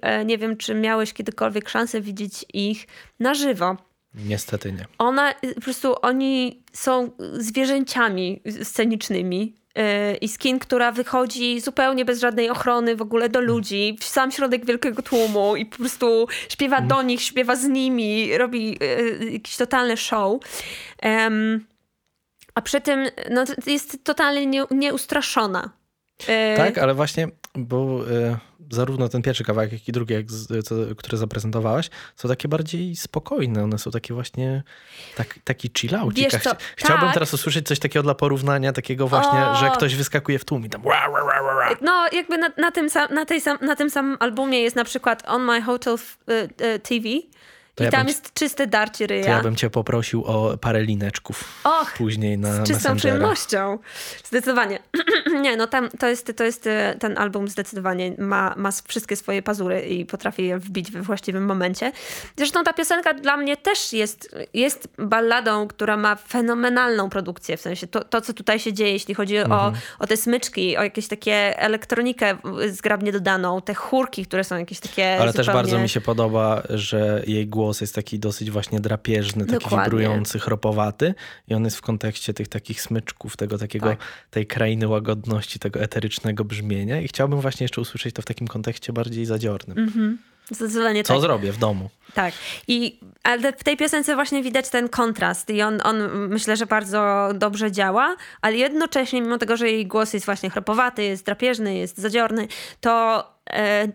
e, 0.00 0.24
nie 0.24 0.38
wiem, 0.38 0.56
czy 0.56 0.74
miałeś 0.74 1.12
kiedykolwiek 1.12 1.68
szansę 1.68 2.00
widzieć 2.00 2.44
ich 2.54 2.86
na 3.20 3.34
żywo. 3.34 3.76
Niestety 4.14 4.72
nie. 4.72 4.86
Ona, 4.98 5.30
y, 5.44 5.54
po 5.54 5.60
prostu 5.60 5.94
oni 6.02 6.62
są 6.72 7.10
zwierzęciami 7.32 8.42
scenicznymi. 8.62 9.54
Y, 9.78 10.16
I 10.16 10.28
skin, 10.28 10.58
która 10.58 10.92
wychodzi 10.92 11.60
zupełnie 11.60 12.04
bez 12.04 12.20
żadnej 12.20 12.50
ochrony 12.50 12.96
w 12.96 13.02
ogóle 13.02 13.28
do 13.28 13.40
ludzi, 13.40 13.96
w 14.00 14.04
sam 14.04 14.30
środek 14.30 14.66
wielkiego 14.66 15.02
tłumu 15.02 15.56
i 15.56 15.66
po 15.66 15.76
prostu 15.76 16.26
śpiewa 16.48 16.80
do 16.80 17.02
nich, 17.02 17.22
śpiewa 17.22 17.56
z 17.56 17.64
nimi, 17.64 18.38
robi 18.38 18.78
y, 18.82 19.30
jakieś 19.32 19.56
totalne 19.56 19.96
show. 19.96 20.42
Em, 21.02 21.66
a 22.54 22.62
przy 22.62 22.80
tym 22.80 23.06
no, 23.30 23.44
jest 23.66 24.04
totalnie 24.04 24.46
nie, 24.46 24.64
nieustraszona. 24.70 25.70
Y, 26.22 26.56
Tak, 26.56 26.78
ale 26.78 26.94
właśnie, 26.94 27.28
bo 27.54 28.00
zarówno 28.70 29.08
ten 29.08 29.22
pierwszy 29.22 29.44
kawałek, 29.44 29.72
jak 29.72 29.88
i 29.88 29.92
drugi, 29.92 30.14
jak 30.14 30.26
co, 30.64 30.74
które 30.96 31.18
zaprezentowałaś, 31.18 31.90
są 32.16 32.28
takie 32.28 32.48
bardziej 32.48 32.96
spokojne. 32.96 33.64
One 33.64 33.78
są 33.78 33.90
takie 33.90 34.14
właśnie, 34.14 34.62
tak, 35.16 35.38
taki 35.44 35.70
chillaucik. 35.78 36.24
Wiesz 36.24 36.34
A 36.34 36.38
co, 36.38 36.50
chci- 36.50 36.64
Chciałbym 36.76 37.06
tak. 37.06 37.14
teraz 37.14 37.34
usłyszeć 37.34 37.66
coś 37.66 37.78
takiego 37.78 38.02
dla 38.02 38.14
porównania, 38.14 38.72
takiego 38.72 39.08
właśnie, 39.08 39.46
O! 39.46 39.54
że 39.56 39.70
ktoś 39.70 39.94
wyskakuje 39.94 40.38
w 40.38 40.44
tłum 40.44 40.66
i 40.66 40.70
tam 40.70 40.82
ra, 40.84 41.06
ra, 41.06 41.24
ra, 41.26 41.42
ra, 41.42 41.68
ra. 41.68 41.76
No, 41.80 42.06
jakby 42.12 42.38
na, 42.38 42.50
na, 42.56 42.70
tym, 42.70 42.90
sam, 42.90 43.14
na, 43.14 43.24
tej 43.24 43.40
sam, 43.40 43.58
na 43.60 43.76
tym 43.76 43.90
samym 43.90 44.16
albumie 44.20 44.60
jest 44.60 44.76
na 44.76 44.84
przykład 44.84 45.22
On 45.26 45.42
My 45.42 45.62
Hotel 45.62 45.94
y, 45.94 46.32
y, 46.64 46.78
TV 46.78 47.08
To 47.78 47.82
i 47.82 47.86
ja 47.86 47.90
tam 47.90 48.00
bym- 48.00 48.08
jest 48.08 48.34
czyste 48.34 48.66
darcie 48.66 49.06
ryja. 49.06 49.22
To 49.24 49.28
ja 49.30 49.42
bym 49.42 49.56
cię 49.56 49.70
poprosił 49.70 50.24
o 50.24 50.58
parę 50.60 50.82
lineczków 50.82 51.44
Och, 51.64 51.92
później 51.98 52.38
na 52.38 52.64
z 52.64 52.68
czystą 52.68 52.96
przyjemnością. 52.96 53.78
Zdecydowanie. 54.24 54.78
Nie, 55.42 55.56
no 55.56 55.66
tam 55.66 55.88
to 55.98 56.06
jest, 56.08 56.32
to 56.36 56.44
jest 56.44 56.66
e, 56.66 56.96
ten 57.00 57.18
album 57.18 57.48
zdecydowanie 57.48 58.12
ma, 58.18 58.54
ma 58.56 58.70
wszystkie 58.88 59.16
swoje 59.16 59.42
pazury 59.42 59.80
i 59.80 60.06
potrafi 60.06 60.44
je 60.46 60.58
wbić 60.58 60.90
we 60.90 61.02
właściwym 61.02 61.44
momencie. 61.46 61.92
Zresztą 62.36 62.64
ta 62.64 62.72
piosenka 62.72 63.14
dla 63.14 63.36
mnie 63.36 63.56
też 63.56 63.92
jest, 63.92 64.36
jest 64.54 64.88
balladą, 64.98 65.68
która 65.68 65.96
ma 65.96 66.16
fenomenalną 66.16 67.10
produkcję, 67.10 67.56
w 67.56 67.60
sensie 67.60 67.86
to, 67.86 68.04
to 68.04 68.20
co 68.20 68.32
tutaj 68.32 68.58
się 68.60 68.72
dzieje, 68.72 68.92
jeśli 68.92 69.14
chodzi 69.14 69.36
Mhm. 69.36 69.60
o, 69.60 69.72
o 69.98 70.06
te 70.06 70.16
smyczki, 70.16 70.76
o 70.76 70.82
jakieś 70.82 71.08
takie 71.08 71.58
elektronikę 71.58 72.36
zgrabnie 72.68 73.12
dodaną, 73.12 73.62
te 73.62 73.74
chórki, 73.74 74.26
które 74.26 74.44
są 74.44 74.56
jakieś 74.58 74.80
takie 74.80 75.18
Ale 75.20 75.32
też 75.32 75.46
zupełnie... 75.46 75.62
bardzo 75.62 75.78
mi 75.78 75.88
się 75.88 76.00
podoba, 76.00 76.62
że 76.70 77.22
jej 77.26 77.46
głos 77.46 77.67
jest 77.80 77.94
taki 77.94 78.18
dosyć 78.18 78.50
właśnie 78.50 78.80
drapieżny, 78.80 79.46
taki 79.46 79.64
Dokładnie. 79.64 79.84
wibrujący, 79.84 80.38
chropowaty 80.38 81.14
i 81.48 81.54
on 81.54 81.64
jest 81.64 81.76
w 81.76 81.80
kontekście 81.80 82.34
tych 82.34 82.48
takich 82.48 82.82
smyczków, 82.82 83.36
tego 83.36 83.58
takiego, 83.58 83.86
Tak. 83.86 83.98
tej 84.30 84.46
krainy 84.46 84.88
łagodności, 84.88 85.58
tego 85.58 85.80
eterycznego 85.80 86.44
brzmienia 86.44 87.00
i 87.00 87.08
chciałbym 87.08 87.40
właśnie 87.40 87.64
jeszcze 87.64 87.80
usłyszeć 87.80 88.14
to 88.14 88.22
w 88.22 88.24
takim 88.24 88.48
kontekście 88.48 88.92
bardziej 88.92 89.24
zadziornym. 89.26 90.18
Zdecydowanie 90.50 91.04
Co 91.04 91.12
tak. 91.12 91.22
zrobię 91.22 91.52
w 91.52 91.58
domu? 91.58 91.90
Tak. 92.14 92.34
I, 92.68 93.00
ale 93.22 93.52
w 93.52 93.64
tej 93.64 93.76
piosence 93.76 94.14
właśnie 94.14 94.42
widać 94.42 94.68
ten 94.70 94.88
kontrast 94.88 95.50
i 95.50 95.62
on, 95.62 95.80
on 95.84 96.28
myślę, 96.28 96.56
że 96.56 96.66
bardzo 96.66 97.28
dobrze 97.34 97.72
działa, 97.72 98.16
ale 98.40 98.56
jednocześnie 98.56 99.22
mimo 99.22 99.38
tego, 99.38 99.56
że 99.56 99.70
jej 99.70 99.86
głos 99.86 100.12
jest 100.12 100.26
właśnie 100.26 100.50
chropowaty, 100.50 101.02
jest 101.02 101.24
drapieżny, 101.24 101.76
jest 101.76 101.98
zadziorny, 101.98 102.48
to, 102.80 103.24
e, 103.50 103.88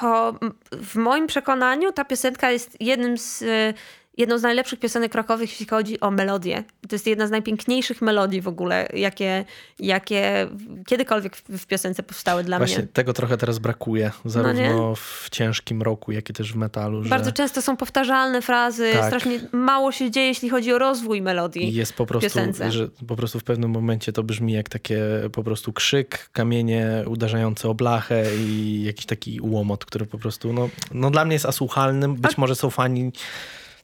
to 0.00 0.34
w 0.72 0.96
moim 0.96 1.26
przekonaniu 1.26 1.92
ta 1.92 2.04
piosenka 2.04 2.50
jest 2.50 2.76
jednym 2.80 3.18
z, 3.18 3.42
e, 3.42 3.74
jedną 4.18 4.38
z 4.38 4.42
najlepszych 4.42 4.78
piosenek 4.80 5.14
rockowych, 5.14 5.50
jeśli 5.50 5.66
chodzi 5.66 6.00
o 6.00 6.10
melodię. 6.10 6.64
To 6.88 6.94
jest 6.94 7.06
jedna 7.06 7.26
z 7.26 7.30
najpiękniejszych 7.30 8.02
melodii 8.02 8.40
w 8.40 8.48
ogóle, 8.48 8.88
jakie, 8.94 9.44
jakie 9.78 10.48
kiedykolwiek 10.86 11.36
w, 11.36 11.42
w 11.58 11.66
piosence 11.66 12.02
powstały 12.02 12.44
dla 12.44 12.58
Właśnie 12.58 12.78
mnie. 12.78 12.86
tego 12.92 13.12
trochę 13.12 13.36
teraz 13.36 13.58
brakuje, 13.58 14.10
No 14.24 14.30
zarówno 14.30 14.94
w 14.94 15.28
ciężkim 15.30 15.82
roku, 15.82 16.12
jak 16.12 16.30
i 16.30 16.32
też 16.32 16.52
w 16.52 16.56
metalu, 16.56 17.02
Bardzo 17.02 17.28
że 17.28 17.32
często 17.32 17.62
są 17.62 17.76
powtarzalne 17.76 18.42
frazy, 18.42 18.90
Tak. 18.92 19.06
strasznie 19.06 19.40
mało 19.52 19.92
się 19.92 20.10
dzieje, 20.10 20.26
jeśli 20.26 20.48
chodzi 20.50 20.72
o 20.72 20.78
rozwój 20.78 21.22
melodii. 21.22 21.74
jest 21.74 21.92
po 21.92 22.06
prostu, 22.06 22.24
piosence. 22.28 22.72
że 22.72 22.88
po 23.06 23.16
prostu 23.16 23.40
w 23.40 23.44
pewnym 23.44 23.70
momencie 23.70 24.12
to 24.12 24.22
brzmi 24.22 24.52
jak 24.52 24.68
takie 24.68 25.00
po 25.32 25.44
prostu 25.44 25.72
krzyk, 25.72 26.28
kamienie 26.32 27.04
uderzające 27.06 27.68
o 27.68 27.74
blachę 27.74 28.24
i 28.36 28.82
jakiś 28.86 29.06
taki 29.06 29.40
łomot, 29.42 29.84
który 29.84 30.06
po 30.06 30.18
prostu, 30.18 30.52
no, 30.52 30.68
no 30.92 31.10
dla 31.10 31.24
mnie 31.24 31.34
jest 31.34 31.46
asłuchalnym. 31.46 32.14
Być 32.14 32.38
może 32.38 32.54
są 32.54 32.70
fani 32.70 33.12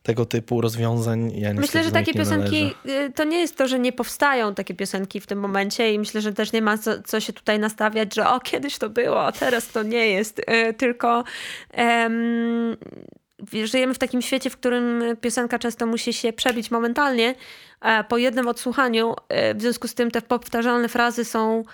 tego 0.02 0.26
typu 0.26 0.60
rozwiązań. 0.60 1.32
Ja 1.34 1.54
Myślę, 1.54 1.84
że 1.84 1.90
takie 1.90 2.14
piosenki, 2.14 2.74
należę. 2.86 3.06
y, 3.06 3.12
to 3.12 3.24
nie 3.24 3.38
jest 3.40 3.56
to, 3.56 3.68
że 3.68 3.78
nie 3.78 3.92
powstają 3.92 4.54
takie 4.54 4.74
piosenki 4.74 5.20
w 5.20 5.26
tym 5.26 5.38
momencie 5.40 5.94
i 5.94 5.98
myślę, 5.98 6.20
że 6.20 6.32
też 6.32 6.52
nie 6.52 6.62
ma 6.62 6.78
co, 6.78 7.02
co 7.02 7.20
się 7.20 7.32
tutaj 7.32 7.58
nastawiać, 7.58 8.14
że 8.14 8.28
o, 8.28 8.40
kiedyś 8.40 8.78
to 8.78 8.90
było, 8.90 9.24
a 9.26 9.32
teraz 9.32 9.68
to 9.68 9.82
nie 9.82 10.06
jest. 10.10 10.38
Y, 10.38 10.74
Tylko 10.74 11.24
em, 11.72 12.76
żyjemy 13.64 13.94
w 13.94 13.98
takim 13.98 14.22
świecie, 14.22 14.50
w 14.50 14.56
którym 14.56 15.16
piosenka 15.20 15.58
często 15.58 15.86
musi 15.86 16.12
się 16.12 16.32
przebić 16.32 16.70
momentalnie, 16.70 17.34
a 17.80 18.04
po 18.04 18.18
jednym 18.18 18.48
odsłuchaniu, 18.48 19.12
y, 19.12 19.54
w 19.54 19.60
związku 19.62 19.88
z 19.88 19.94
tym 19.94 20.10
te 20.10 20.22
powtarzalne 20.22 20.88
frazy 20.88 21.24
są 21.24 21.64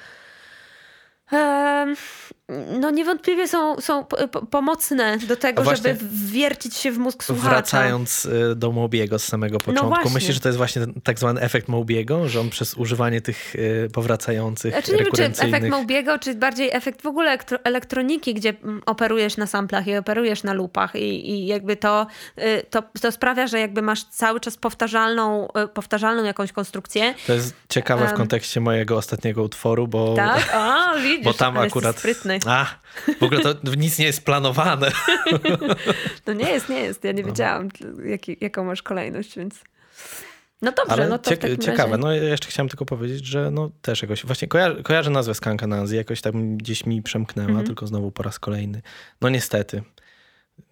no 2.81 2.91
niewątpliwie 2.91 3.49
są, 3.49 3.81
są 3.81 4.05
po- 4.05 4.29
po- 4.29 4.47
pomocne 4.47 5.19
do 5.19 5.37
tego, 5.37 5.65
żeby 5.65 5.95
wwiercić 5.95 6.77
się 6.77 6.93
w 6.93 6.99
mózg 6.99 7.25
słuchacza. 7.25 7.49
Wracając 7.49 8.25
y, 8.25 8.55
do 8.57 8.73
Mobiego 8.73 9.19
z 9.19 9.25
samego 9.25 9.59
początku, 9.59 9.89
właśnie. 9.89 10.11
myślisz, 10.11 10.35
że 10.35 10.41
to 10.41 10.49
jest 10.49 10.57
właśnie 10.59 10.83
ten 10.83 10.95
tak 11.05 11.19
zwany 11.19 11.41
efekt 11.41 11.69
Mobiego, 11.69 12.29
że 12.29 12.41
on 12.41 12.51
przez 12.51 12.75
używanie 12.75 13.21
tych 13.21 13.55
y, 13.55 13.91
powracających, 13.93 14.73
Znaczy 14.73 14.93
nie 14.93 14.99
wiem, 14.99 15.13
czy 15.13 15.45
efekt 15.45 15.69
Mobiego, 15.69 16.19
czy 16.19 16.35
bardziej 16.35 16.71
efekt 16.73 17.03
w 17.03 17.07
ogóle 17.07 17.39
elektro- 17.39 17.59
elektroniki, 17.65 18.35
gdzie 18.35 18.49
mm, 18.65 18.83
operujesz 18.87 19.37
na 19.37 19.47
samplach 19.47 19.87
i 19.87 19.97
operujesz 19.97 20.43
na 20.43 20.53
lupach 20.53 20.95
i, 20.95 21.31
i 21.31 21.47
jakby 21.47 21.77
to, 21.77 22.07
y, 22.39 22.63
to, 22.71 22.83
to 23.01 23.13
sprawia, 23.13 23.47
że 23.47 23.61
jakby 23.61 23.83
masz 23.83 24.05
cały 24.05 24.41
czas 24.41 24.57
powtarzalną, 24.57 25.49
powtarzalną 25.75 26.25
jakąś 26.25 26.53
konstrukcję. 26.53 27.15
To 27.27 27.33
jest 27.33 27.55
ciekawe 27.69 28.09
w 28.09 28.13
kontekście 28.13 28.61
mojego 28.61 28.97
ostatniego 28.97 29.43
utworu, 29.43 29.89
bo... 29.89 30.15
Tak? 30.15 30.51
A, 30.55 30.93
widzisz, 31.03 31.25
Bo 31.25 31.35
tam 31.35 31.59
akurat. 31.59 31.99
sprytny. 31.99 32.36
A, 32.47 32.67
w 33.21 33.23
ogóle 33.23 33.41
to 33.43 33.55
nic 33.77 33.99
nie 33.99 34.05
jest 34.07 34.25
planowane. 34.25 34.91
No 36.27 36.33
nie 36.33 36.51
jest, 36.51 36.69
nie 36.69 36.81
jest. 36.81 37.05
Ja 37.05 37.13
nie 37.13 37.25
wiedziałam, 37.25 37.69
jaki, 38.05 38.37
jaką 38.41 38.65
masz 38.65 38.83
kolejność, 38.83 39.37
więc... 39.37 39.61
No 40.63 40.73
dobrze, 40.73 40.93
Ale 40.93 41.09
no 41.09 41.19
to 41.19 41.31
ciek- 41.31 41.37
w 41.37 41.39
takim 41.39 41.59
ciekawe. 41.59 41.91
razie... 41.91 42.03
No 42.03 42.13
ja 42.15 42.23
jeszcze 42.23 42.49
chciałem 42.49 42.69
tylko 42.69 42.85
powiedzieć, 42.87 43.27
że 43.27 43.51
no 43.51 43.71
też 43.83 44.03
jakoś, 44.03 44.27
właśnie 44.27 44.49
kojarzę, 44.49 44.83
kojarzę 44.83 45.11
nazwę 45.11 45.35
Skankanazji, 45.35 45.97
jakoś 45.97 46.21
tam 46.21 46.57
gdzieś 46.57 46.87
mi 46.87 47.03
przemknęła, 47.03 47.49
Mhm. 47.49 47.67
tylko 47.67 47.87
znowu 47.87 48.11
po 48.13 48.23
raz 48.23 48.39
kolejny. 48.39 48.83
No 49.21 49.29
niestety. 49.29 49.83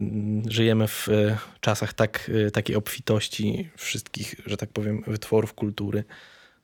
Mm, 0.00 0.42
Żyjemy 0.50 0.88
w 0.88 1.08
e, 1.08 1.38
czasach 1.60 1.92
tak, 1.92 2.30
e, 2.46 2.50
takiej 2.50 2.76
obfitości 2.76 3.70
wszystkich, 3.76 4.34
że 4.46 4.56
tak 4.56 4.70
powiem, 4.72 5.02
wytworów 5.06 5.54
kultury, 5.54 6.04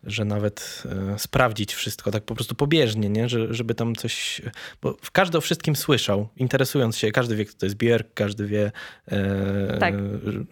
że 0.05 0.25
nawet 0.25 0.83
e, 1.15 1.19
sprawdzić 1.19 1.75
wszystko 1.75 2.11
tak 2.11 2.25
po 2.25 2.35
prostu 2.35 2.55
pobieżnie, 2.55 3.09
nie? 3.09 3.29
Że, 3.29 3.55
żeby 3.55 3.75
tam 3.75 3.95
coś... 3.95 4.43
Bo 4.83 4.97
każdy 5.13 5.39
o 5.39 5.41
wszystkim 5.41 5.77
słyszał, 5.77 6.29
interesując 6.37 6.97
się, 6.97 7.11
każdy 7.13 7.37
wie, 7.37 7.45
kto 7.45 7.59
to 7.59 7.67
jest 7.67 7.77
Björk, 7.77 8.05
każdy 8.15 8.47
wie, 8.47 8.73
e, 9.09 9.79
Tak. 9.81 9.95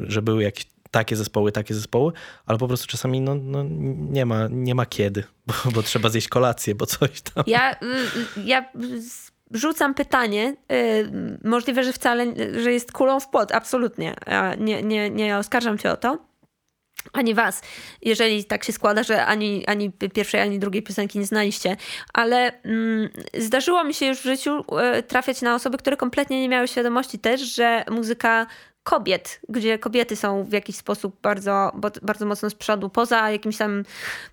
że 0.01 0.23
były 0.23 0.43
jakieś 0.43 0.67
takie 0.91 1.17
zespoły, 1.17 1.53
takie 1.53 1.75
zespoły, 1.75 2.13
ale 2.47 2.59
po 2.59 2.69
prostu 2.69 2.87
czasami 2.87 3.21
no, 3.21 3.35
no, 3.35 3.65
nie, 4.11 4.27
ma, 4.27 4.49
nie 4.51 4.75
ma 4.75 4.87
kiedy, 4.87 5.25
bo, 5.47 5.55
bo 5.75 5.83
trzeba 5.83 6.09
zjeść 6.09 6.29
kolację, 6.29 6.75
bo 6.75 6.87
coś 6.87 7.21
tam. 7.21 7.45
Ja, 7.47 7.73
y, 7.73 7.87
y, 8.41 8.45
ja 8.45 8.73
rzucam 9.51 9.95
pytanie, 9.95 10.57
y, 10.73 11.11
możliwe, 11.45 11.85
że 11.85 11.93
wcale, 11.93 12.27
że 12.63 12.73
jest 12.73 12.93
kulą 12.93 13.21
w 13.21 13.29
płot, 13.29 13.53
absolutnie. 13.53 14.15
Ja 14.27 14.55
Nie, 14.55 14.83
nie, 14.83 15.11
nie 15.11 15.39
oskarżam 15.39 15.79
cię 15.79 15.93
o 15.93 15.97
to. 15.97 16.28
Ani 17.13 17.35
was, 17.35 17.63
jeżeli 18.03 18.45
tak 18.45 18.65
się 18.65 18.73
składa, 18.73 19.03
że 19.03 19.27
ani, 19.27 19.67
ani 19.67 19.93
pierwszej, 19.93 20.41
ani 20.41 20.59
drugiej 20.59 20.83
piosenki 20.83 21.19
nie 21.19 21.27
znaliście, 21.27 21.77
ale 22.15 22.63
mm, 22.63 23.09
zdarzyło 23.39 23.85
mi 23.85 23.95
się 23.95 24.07
już 24.07 24.19
w 24.19 24.25
życiu 24.25 24.65
e, 24.79 25.03
trafiać 25.03 25.43
na 25.43 25.55
osoby, 25.55 25.79
które 25.79 25.97
kompletnie 25.97 26.41
nie 26.41 26.49
miały 26.49 26.69
świadomości 26.69 27.19
też, 27.19 27.41
że 27.41 27.85
muzyka 27.91 28.47
kobiet, 28.89 29.41
gdzie 29.49 29.79
kobiety 29.79 30.17
są 30.17 30.45
w 30.45 30.53
jakiś 30.53 30.77
sposób 30.77 31.17
bardzo, 31.23 31.73
bardzo 32.03 32.27
mocno 32.27 32.51
z 32.51 32.55
przodu, 32.55 32.89
poza 32.89 33.31
jakimś 33.31 33.57
tam 33.57 33.83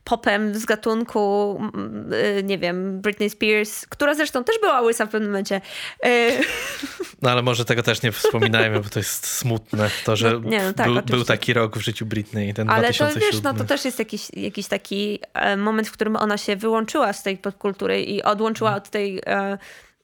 popem 0.04 0.56
z 0.56 0.66
gatunku, 0.66 1.56
mm, 1.60 2.14
y, 2.14 2.44
nie 2.44 2.58
wiem, 2.58 3.02
Britney 3.02 3.30
Spears, 3.30 3.86
która 3.86 4.14
zresztą 4.14 4.44
też 4.44 4.56
była 4.62 4.82
łysa 4.82 5.06
w 5.06 5.10
pewnym 5.10 5.32
momencie. 5.32 5.62
Y, 6.06 6.32
No 7.22 7.32
ale 7.32 7.42
może 7.42 7.66
tego 7.66 7.84
też 7.84 8.02
nie 8.02 8.12
wspominajmy, 8.12 8.80
bo 8.80 8.90
to 8.90 9.00
jest 9.00 9.28
smutne, 9.28 9.90
to, 10.06 10.16
że 10.16 10.32
No, 10.32 10.50
nie, 10.50 10.64
no 10.64 10.74
tak, 10.74 10.88
był, 10.88 11.02
był 11.02 11.24
taki 11.24 11.54
rok 11.54 11.78
w 11.78 11.82
życiu 11.82 12.06
Britney, 12.06 12.54
ten 12.54 12.70
Ale 12.70 12.88
to 12.88 12.94
2007. 12.94 13.32
wiesz, 13.32 13.44
no 13.44 13.54
to 13.54 13.64
też 13.64 13.86
jest 13.86 14.00
jakiś, 14.00 14.28
jakiś 14.34 14.68
taki 14.68 15.20
e, 15.34 15.58
moment, 15.58 15.88
w 15.88 15.92
którym 15.92 16.16
ona 16.16 16.38
się 16.38 16.56
wyłączyła 16.56 17.14
z 17.14 17.24
tej 17.24 17.38
podkultury 17.38 18.04
i 18.04 18.24
odłączyła 18.24 18.76
od 18.76 18.90
tej 18.90 19.22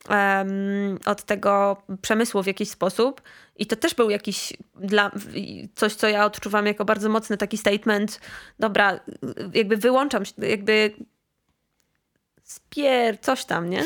em, 0.09 0.99
od 1.05 1.23
tego 1.23 1.81
przemysłu 2.01 2.43
w 2.43 2.47
jakiś 2.47 2.69
sposób. 2.69 3.21
I 3.55 3.65
to 3.65 3.75
też 3.75 3.93
był 3.95 4.09
jakiś 4.09 4.53
dla, 4.75 5.11
coś, 5.75 5.93
co 5.95 6.07
ja 6.07 6.25
odczuwam 6.25 6.65
jako 6.67 6.85
bardzo 6.85 7.09
mocny 7.09 7.37
taki 7.37 7.57
statement. 7.57 8.19
Dobra, 8.59 8.99
jakby 9.53 9.77
wyłączam 9.77 10.25
się, 10.25 10.33
jakby 10.37 10.91
spier, 12.43 13.19
coś 13.21 13.45
tam, 13.45 13.69
nie? 13.69 13.85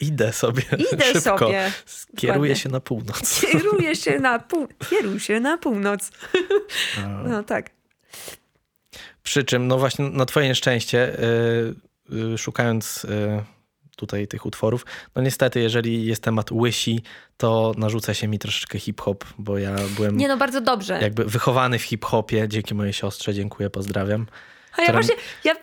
Idę 0.00 0.32
sobie 0.32 0.62
Idę 0.92 1.04
szybko. 1.12 1.38
sobie. 1.38 1.72
Kieruję 2.16 2.56
się 2.56 2.68
na 2.68 2.80
północ. 2.80 3.40
Kieruję 3.52 3.96
się 3.96 4.18
na 4.18 4.38
pół, 4.38 4.68
kieruj 4.90 5.20
się 5.20 5.40
na 5.40 5.58
północ. 5.58 6.10
No 7.28 7.42
tak. 7.42 7.70
Przy 9.22 9.44
czym, 9.44 9.66
no 9.66 9.78
właśnie 9.78 10.10
na 10.10 10.26
twoje 10.26 10.48
nieszczęście, 10.48 11.18
y, 11.18 12.34
y, 12.34 12.38
szukając 12.38 13.04
y, 13.04 13.08
tutaj 13.96 14.26
tych 14.28 14.46
utworów, 14.46 14.86
no 15.16 15.22
niestety, 15.22 15.60
jeżeli 15.60 16.06
jest 16.06 16.22
temat 16.22 16.52
łysi, 16.52 17.02
to 17.36 17.74
narzuca 17.78 18.14
się 18.14 18.28
mi 18.28 18.38
troszeczkę 18.38 18.78
hip-hop, 18.78 19.24
bo 19.38 19.58
ja 19.58 19.76
byłem 19.96 20.16
Nie 20.16 20.28
no, 20.28 20.36
bardzo 20.36 20.60
dobrze. 20.60 20.98
jakby 21.02 21.24
wychowany 21.24 21.78
w 21.78 21.82
hip-hopie 21.82 22.48
dzięki 22.48 22.74
mojej 22.74 22.92
siostrze, 22.92 23.34
dziękuję, 23.34 23.70
pozdrawiam. 23.70 24.26
A 24.76 24.82
ja 24.82 24.88
którą- 24.88 25.02
właśnie, 25.02 25.14
ja 25.44 25.54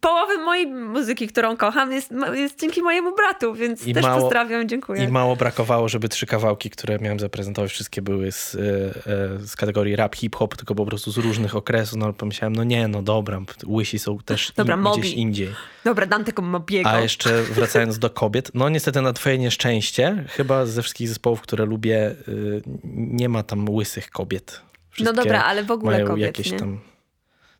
połowę 0.00 0.38
mojej 0.38 0.66
muzyki, 0.66 1.28
którą 1.28 1.56
kocham, 1.56 1.92
jest, 1.92 2.12
jest 2.32 2.60
dzięki 2.60 2.82
mojemu 2.82 3.16
bratu, 3.16 3.54
więc 3.54 3.86
I 3.86 3.94
też 3.94 4.04
mało- 4.04 4.20
pozdrawiam, 4.20 4.68
dziękuję. 4.68 5.04
I 5.04 5.08
mało 5.08 5.36
brakowało, 5.36 5.88
żeby 5.88 6.08
trzy 6.08 6.26
kawałki, 6.26 6.70
które 6.70 6.98
miałem 6.98 7.20
zaprezentować, 7.20 7.70
wszystkie 7.70 8.02
były 8.02 8.32
z, 8.32 8.54
e, 8.54 8.58
e, 8.60 9.46
z 9.46 9.56
kategorii 9.56 9.96
rap, 9.96 10.16
hip-hop, 10.16 10.56
tylko 10.56 10.74
po 10.74 10.86
prostu 10.86 11.10
z 11.10 11.16
różnych 11.16 11.56
okresów. 11.56 11.98
No 11.98 12.12
pomyślałem, 12.12 12.56
no 12.56 12.64
nie, 12.64 12.88
no 12.88 13.02
dobra, 13.02 13.40
łysi 13.66 13.98
są 13.98 14.18
też 14.18 14.52
Dobra, 14.56 14.76
in, 14.76 15.00
gdzieś 15.00 15.12
indziej. 15.12 15.48
Dobra, 15.84 16.06
dam 16.06 16.24
tego 16.24 16.42
Mobiego. 16.42 16.90
A 16.90 17.00
jeszcze 17.00 17.42
wracając 17.42 17.98
do 17.98 18.10
kobiet, 18.10 18.50
no 18.54 18.68
niestety 18.68 19.02
na 19.02 19.12
twoje 19.12 19.38
nieszczęście, 19.38 20.24
chyba 20.28 20.66
ze 20.66 20.82
wszystkich 20.82 21.08
zespołów, 21.08 21.40
które 21.40 21.64
lubię, 21.64 22.14
y, 22.28 22.62
nie 22.84 23.28
ma 23.28 23.42
tam 23.42 23.68
łysych 23.70 24.10
kobiet. 24.10 24.62
No 24.62 24.90
Wszystkie 24.90 25.16
dobra, 25.16 25.44
ale 25.44 25.64
w 25.64 25.70
ogóle 25.70 25.92
mają 25.96 26.06
kobiet, 26.06 26.26
jakieś 26.26 26.52
nie? 26.52 26.58
tam... 26.58 26.80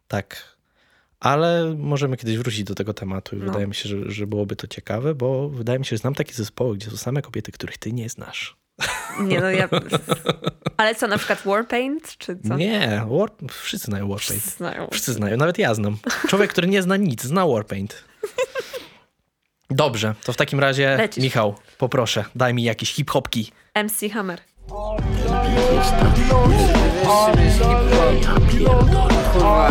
Tak. 0.09 0.58
Ale 1.21 1.75
możemy 1.79 2.17
kiedyś 2.17 2.37
wrócić 2.39 2.65
do 2.65 2.75
tego 2.75 2.95
tematu 2.95 3.37
i 3.37 3.39
No. 3.39 3.45
wydaje 3.45 3.67
mi 3.67 3.75
się, 3.75 3.89
że, 3.89 4.11
że 4.11 4.27
byłoby 4.27 4.57
to 4.57 4.67
ciekawe, 4.67 5.15
bo 5.15 5.49
wydaje 5.49 5.79
mi 5.79 5.85
się, 5.85 5.91
że 5.91 5.99
znam 5.99 6.15
takie 6.15 6.33
zespoły, 6.33 6.77
gdzie 6.77 6.91
są 6.91 6.97
same 6.97 7.23
kobiety, 7.23 7.53
których 7.53 7.79
ty 7.79 7.93
nie 7.93 8.09
znasz. 8.09 8.57
Nie 9.21 9.41
no, 9.41 9.51
ja... 9.51 9.69
Ale 10.77 10.95
co, 10.95 11.07
na 11.07 11.19
przykład 11.19 11.43
Warpaint, 11.45 12.17
czy 12.19 12.39
co? 12.49 12.57
Nie, 12.57 13.03
war... 13.09 13.31
wszyscy 13.51 13.87
znają 13.87 14.09
Warpaint. 14.09 14.43
Wszyscy 14.43 14.57
znają. 14.57 14.89
Wszyscy 14.93 15.13
znają, 15.13 15.37
nawet 15.37 15.59
ja 15.59 15.75
znam. 15.75 15.97
Człowiek, 16.29 16.51
który 16.51 16.69
nie 16.69 16.83
zna 16.83 16.97
nic, 16.97 17.23
zna 17.23 17.47
Warpaint. 17.47 18.05
Dobrze, 19.71 20.15
to 20.25 20.33
w 20.33 20.37
takim 20.37 20.61
razie, 20.61 20.97
Lecisz. 20.97 21.25
Michał, 21.25 21.55
poproszę, 21.79 22.25
daj 22.35 22.55
mi 22.55 22.63
jakieś 22.63 22.95
hip-hopki. 22.95 23.53
MC 23.75 24.13
Hammer. 24.13 24.41
Kurwa. 29.39 29.69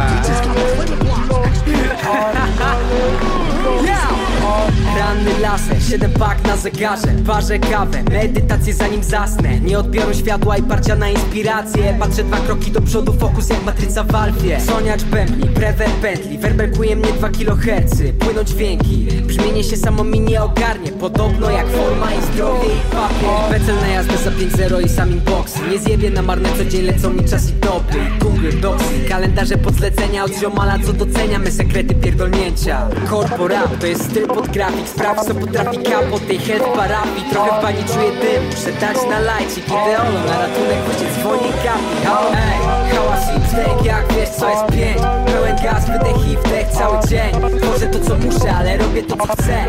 Ranny 5.00 5.40
laser, 5.40 5.84
siedem 5.90 6.12
pak 6.12 6.48
na 6.48 6.58
zegarze 6.58 7.08
Parzę 7.28 7.60
kawę, 7.60 8.04
medytację 8.12 8.74
zanim 8.74 9.04
zasnę. 9.04 9.60
Nie 9.60 9.80
odbiorą 9.80 10.14
światła 10.14 10.58
i 10.58 10.64
parcia 10.64 10.96
na 10.96 11.10
inspirację. 11.10 11.98
Patrzę 12.00 12.24
dwa 12.24 12.38
kroki 12.38 12.72
do 12.72 12.82
przodu, 12.82 13.14
fokus 13.14 13.50
jak 13.50 13.64
matryca 13.64 14.04
w 14.04 14.16
alfie. 14.16 14.62
Soniacz 14.62 15.04
bębli, 15.04 15.50
prewer 15.50 15.90
pętli. 16.02 16.38
Werberkuje 16.38 16.96
mnie 16.96 17.08
2 17.18 17.30
kHz 17.30 18.02
Płyną 18.20 18.44
dźwięki, 18.44 19.08
brzmienie 19.22 19.64
się 19.64 19.78
samo 19.78 20.04
mi 20.04 20.20
nie 20.20 20.44
ogarnie. 20.44 20.92
Podobno 20.92 21.50
jak 21.50 21.68
forma 21.68 22.14
i 22.14 22.22
zdrowie 22.22 22.68
i 22.68 22.92
papier. 22.92 23.60
Wecel 23.60 23.76
na 23.76 23.88
jazdę 23.88 24.18
za 24.18 24.32
5-0 24.32 24.86
i 24.86 24.90
sam 24.90 25.12
inboxy 25.12 25.60
Nie 25.72 25.80
zjebię 25.80 26.10
na 26.10 26.22
marne 26.22 26.50
co 26.58 26.66
dzień 26.66 26.82
lecą 26.82 27.14
mi 27.14 27.30
czas 27.30 27.50
i 27.50 27.54
topy 27.54 27.98
Google 28.20 28.60
Docsy, 28.62 29.10
kalendarze 29.10 29.58
pod 29.58 29.74
zlecenia 29.74 30.24
Od 30.24 30.32
ziomala 30.40 30.80
co 30.86 30.94
docenia 30.94 31.40
me 31.40 31.52
sekrety 31.52 31.96
pierdolnięcia. 31.96 32.88
Korporap 33.10 33.78
to 33.80 33.88
jest 33.88 34.12
styl 34.12 34.28
pod 34.28 34.48
grafik 34.48 34.87
Spraw 34.88 35.26
co 35.26 35.36
potrafi 35.36 35.78
kapot 35.78 36.28
tej 36.28 36.40
health 36.40 36.76
parafii 36.76 37.26
Trochę 37.32 37.60
w 37.60 37.64
bani 37.64 37.84
czuję 37.94 38.12
dym, 38.12 38.46
muszę 38.46 38.72
dać 38.82 38.98
na 39.10 39.20
lajcik 39.20 39.66
Ideolo 39.66 40.20
na 40.28 40.40
ratunek 40.40 40.80
właśnie 40.86 41.08
dzwoni 41.08 41.52
kapi 41.64 42.06
Halo, 42.06 42.30
ej, 42.32 42.92
hałas 42.96 43.38
i 43.38 43.42
wstęg 43.48 43.86
jak 43.86 44.14
wiesz 44.14 44.30
co 44.30 44.50
jest 44.50 44.66
pięć 44.66 44.98
Pełen 45.26 45.56
gaz, 45.64 45.86
wydech 45.90 46.32
i 46.32 46.38
wdech 46.38 46.68
cały 46.68 47.08
dzień 47.08 47.32
Tworzę 47.62 47.88
to 47.88 48.00
co 48.00 48.16
muszę, 48.18 48.56
ale 48.56 48.78
robię 48.78 49.04
to 49.04 49.18
co 49.18 49.34
chcę. 49.34 49.66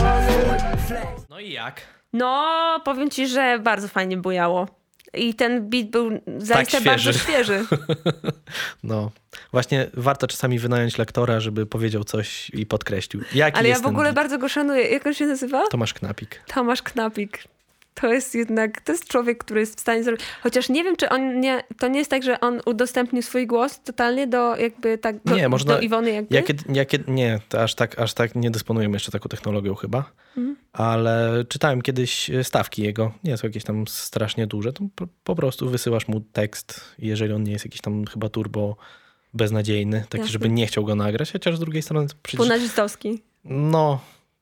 No 1.31 1.41
i 1.41 1.53
jak? 1.53 1.81
No, 2.13 2.81
powiem 2.85 3.11
ci, 3.11 3.29
że 3.29 3.59
bardzo 3.59 3.89
fajnie 3.89 4.17
bujało. 4.17 4.67
I 5.15 5.35
ten 5.35 5.71
beat 5.71 5.87
był 5.87 6.11
zaiste 6.39 6.81
bardzo 6.81 7.13
świeży. 7.13 7.65
No, 8.83 9.11
właśnie 9.53 9.91
warto 9.95 10.27
czasami 10.27 10.59
wynająć 10.59 10.99
lektora, 10.99 11.41
żeby 11.41 11.67
powiedział 11.67 12.05
coś 12.05 12.51
i 12.51 12.67
podkreślił. 12.67 13.23
Jaki 13.35 13.59
Ale 13.59 13.69
ja 13.69 13.79
w 13.79 13.87
ogóle 13.87 14.05
beat? 14.05 14.15
bardzo 14.15 14.39
go 14.39 14.49
szanuję. 14.49 14.83
Jak 14.89 15.07
on 15.07 15.15
się 15.15 15.27
nazywa? 15.27 15.67
Tomasz 15.67 15.95
Knapik. 15.95 16.43
Tomasz 16.47 16.83
Knapik. 16.83 17.45
To 18.01 18.13
jest 18.13 18.35
jednak, 18.35 18.81
to 18.81 18.93
jest 18.93 19.09
człowiek, 19.09 19.39
który 19.45 19.61
jest 19.61 19.77
w 19.77 19.81
stanie 19.81 20.05
zrobić. 20.05 20.25
Chociaż 20.43 20.69
nie 20.69 20.85
wiem, 20.85 20.97
czy 20.97 21.09
on 21.09 21.41
nie, 21.41 21.63
to 21.79 21.89
nie 21.89 21.99
jest 21.99 22.11
tak, 22.11 22.23
że 22.23 22.41
on 22.41 22.61
udostępnił 22.67 23.23
swój 23.23 23.47
głos 23.47 23.81
totalnie 23.83 24.27
do 24.27 24.57
jakby 24.57 24.99
tak, 24.99 25.17
do, 25.25 25.37
Nie, 25.37 25.49
można- 25.49 25.75
do 25.75 25.81
Iwony 25.81 26.11
jakby. 26.13 26.35
Ja 26.37 26.43
kiedy, 26.43 26.65
ja 26.73 26.85
kiedy, 26.85 27.13
nie, 27.13 27.41
to 27.49 27.63
aż 27.63 27.75
tak, 27.75 27.99
aż 27.99 28.15
tak 28.15 28.35
nie 28.35 28.51
dysponujemy 28.51 28.97
jeszcze 28.97 29.13
taką 29.13 29.29
technologią 29.29 29.75
chyba, 29.75 30.13
Mhm. 30.37 30.57
ale 30.73 31.45
czytałem 31.49 31.83
kiedyś 31.83 32.31
e, 32.31 32.45
stawki 32.45 32.83
jego, 32.83 33.13
nie 33.25 33.37
są 33.37 33.47
jakieś 33.47 33.65
tam 33.65 33.87
strasznie 33.89 34.47
duże, 34.47 34.73
to 34.73 34.85
po, 35.25 35.37
prostu 35.37 35.71
wysyłasz 35.71 36.09
mu 36.09 36.21
tekst, 36.21 36.81
jeżeli 36.99 37.33
on 37.33 37.43
nie 37.43 37.53
jest 37.53 37.65
jakiś 37.65 37.81
tam 37.81 38.05
chyba 38.05 38.29
turbo 38.29 38.77
beznadziejny, 39.35 40.01
taki, 40.09 40.17
Jasne. 40.19 40.33
żeby 40.33 40.49
nie 40.49 40.67
chciał 40.67 40.85
go 40.85 40.95
nagrać, 40.95 41.33
chociaż 41.33 41.57
z 41.57 41.61
drugiej 41.61 41.83
strony 41.83 42.07
przecież, 42.23 42.39
Półnazistowski. 42.39 43.23
no, 43.45 44.01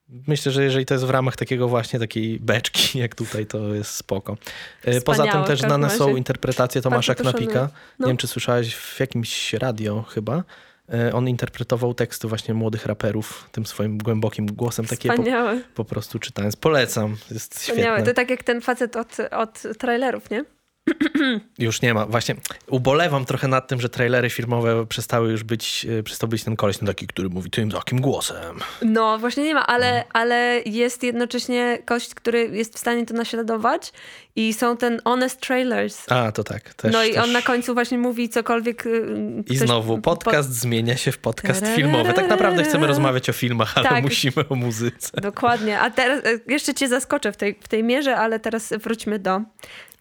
myślę, 0.09 0.53
że 0.53 0.65
jeżeli 0.65 0.87
to 0.87 0.95
jest 0.95 1.05
w 1.05 1.11
ramach 1.11 1.37
takiego 1.37 1.69
właśnie 1.69 1.99
takiej 1.99 2.41
beczki, 2.41 2.99
jak 2.99 3.15
tutaj, 3.15 3.47
to 3.47 3.75
jest 3.75 3.91
spoko. 3.91 4.37
E, 4.85 5.01
Poza 5.01 5.23
tym 5.23 5.27
Wspaniałe, 5.27 5.47
też 5.47 5.61
znane 5.61 5.91
są 5.91 6.17
interpretacje 6.17 6.83
Tomasza 6.83 7.15
Knapika. 7.15 7.69
No. 7.99 8.07
Nie 8.07 8.11
wiem, 8.11 8.17
czy 8.17 8.27
słyszałeś 8.27 8.75
w 8.75 9.01
jakimś 9.01 9.53
radio 9.53 10.03
chyba. 10.03 10.45
E, 10.93 11.13
On 11.13 11.29
interpretował 11.29 11.95
teksty 11.95 12.29
właśnie 12.29 12.55
młodych 12.55 12.87
raperów 12.87 13.49
tym 13.53 13.67
swoim 13.67 13.99
głębokim 13.99 14.47
głosem. 14.47 14.87
Takie 14.87 15.09
po, 15.09 15.15
Wspaniałe. 15.15 15.61
po 15.75 15.85
prostu 15.85 16.19
czytając. 16.19 16.57
Polecam. 16.57 17.17
Jest 17.31 17.55
Wspaniałe. 17.55 17.97
świetne. 17.97 18.13
To 18.13 18.17
tak 18.17 18.31
jak 18.31 18.45
ten 18.45 18.61
facet 18.61 18.97
od, 18.97 19.17
od 19.31 19.63
trailerów, 19.79 20.31
nie? 20.31 20.45
Już 21.59 21.83
nie 21.83 21.95
ma. 21.95 22.07
Właśnie 22.07 22.35
ubolewam 22.69 23.25
trochę 23.25 23.49
nad 23.49 23.69
tym, 23.69 23.81
że 23.81 23.89
trailery 23.89 24.31
filmowe 24.31 24.87
przestały 24.87 25.31
już 25.31 25.45
być, 25.45 25.87
e, 25.99 26.03
przestał 26.03 26.29
być 26.29 26.45
ten 26.45 26.57
koleś, 26.57 26.79
ten 26.79 26.87
taki, 26.89 27.07
który 27.07 27.29
mówi 27.29 27.51
tym 27.51 27.71
takim 27.71 28.01
głosem. 28.01 28.59
No, 28.83 29.19
właśnie 29.19 29.45
nie 29.45 29.55
ma, 29.55 29.67
ale, 29.67 29.87
Mm. 29.91 30.05
ale 30.13 30.61
jest 30.67 31.03
jednocześnie 31.03 31.79
gość, 31.87 32.15
który 32.15 32.49
jest 32.53 32.75
w 32.75 32.79
stanie 32.79 33.07
to 33.07 33.15
naśladować 33.15 33.93
i 34.37 34.53
są 34.55 34.77
ten 34.77 35.01
honest 35.05 35.41
trailers. 35.41 36.13
A, 36.13 36.33
to 36.33 36.45
tak. 36.45 36.75
Też, 36.75 36.93
no 36.93 37.05
i 37.05 37.13
też. 37.15 37.25
on 37.25 37.33
na 37.33 37.43
końcu 37.43 37.75
właśnie 37.75 37.99
mówi 37.99 38.29
cokolwiek. 38.29 38.87
y, 38.87 39.07
I 39.41 39.45
ktoś- 39.45 39.59
znowu 39.59 39.99
podcast 39.99 40.53
zmienia 40.53 40.97
się 40.97 41.13
w 41.13 41.19
podcast 41.19 41.65
filmowy. 41.77 42.13
Tak 42.13 42.29
naprawdę 42.29 42.65
chcemy 42.65 42.87
rozmawiać 42.87 43.31
o 43.31 43.33
filmach, 43.33 43.79
ale 43.79 43.89
Tak. 43.89 44.03
musimy 44.05 44.49
o 44.49 44.55
muzyce. 44.55 45.21
Dokładnie. 45.21 45.81
A 45.81 45.91
teraz 45.91 46.25
y, 46.27 46.41
jeszcze 46.49 46.75
cię 46.75 46.89
zaskoczę 46.89 47.33
w 47.33 47.37
tej, 47.37 47.59
w 47.63 47.69
tej 47.69 47.85
mierze, 47.85 48.17
ale 48.17 48.41
teraz 48.41 48.73
wróćmy 48.83 49.19
do 49.19 49.41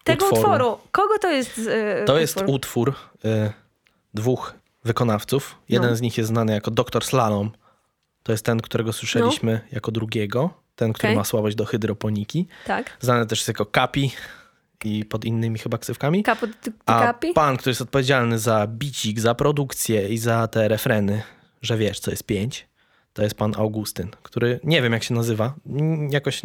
tego 0.06 0.24
Utworu. 0.26 0.42
utworu. 0.42 0.78
Kogo 0.92 1.18
to 1.18 1.30
jest? 1.30 1.58
y, 1.58 2.04
To 2.06 2.18
jest 2.18 2.44
utwór? 2.46 2.94
y, 3.24 3.52
dwóch 4.14 4.54
wykonawców. 4.84 5.56
Jeden 5.68 5.90
No. 5.90 5.96
z 5.96 6.00
nich 6.00 6.18
jest 6.18 6.28
znany 6.28 6.52
jako 6.52 6.70
Dr. 6.70 7.04
Slalom. 7.04 7.50
To 8.22 8.32
jest 8.32 8.44
ten, 8.44 8.60
którego 8.60 8.92
słyszeliśmy 8.92 9.60
jako 9.72 9.92
drugiego. 9.92 10.50
Ten, 10.76 10.92
który 10.92 11.08
No. 11.08 11.12
Okej. 11.12 11.16
ma 11.16 11.24
słabość 11.24 11.56
do 11.56 11.64
hydroponiki. 11.64 12.48
Tak. 12.66 12.96
Znany 13.00 13.26
też 13.26 13.38
jest 13.38 13.48
jako 13.48 13.66
Kapi 13.66 14.12
i 14.84 15.04
pod 15.04 15.24
innymi 15.24 15.58
chyba 15.58 15.78
ksywkami. 15.78 16.22
Kapo 16.22 16.46
A 16.86 17.14
pan, 17.34 17.56
który 17.56 17.70
jest 17.70 17.80
odpowiedzialny 17.82 18.38
za 18.38 18.66
bicik, 18.66 19.20
za 19.20 19.34
produkcję 19.34 20.08
i 20.08 20.18
za 20.18 20.48
te 20.48 20.68
refreny, 20.68 21.22
że 21.62 21.76
wiesz, 21.76 22.00
co 22.00 22.10
jest 22.10 22.24
pięć, 22.24 22.68
to 23.16 23.22
jest 23.22 23.34
pan 23.34 23.54
Augustyn, 23.56 24.08
który 24.22 24.60
nie 24.64 24.82
wiem 24.82 24.92
jak 24.92 25.04
się 25.04 25.14
nazywa, 25.14 25.54
jakoś 26.10 26.42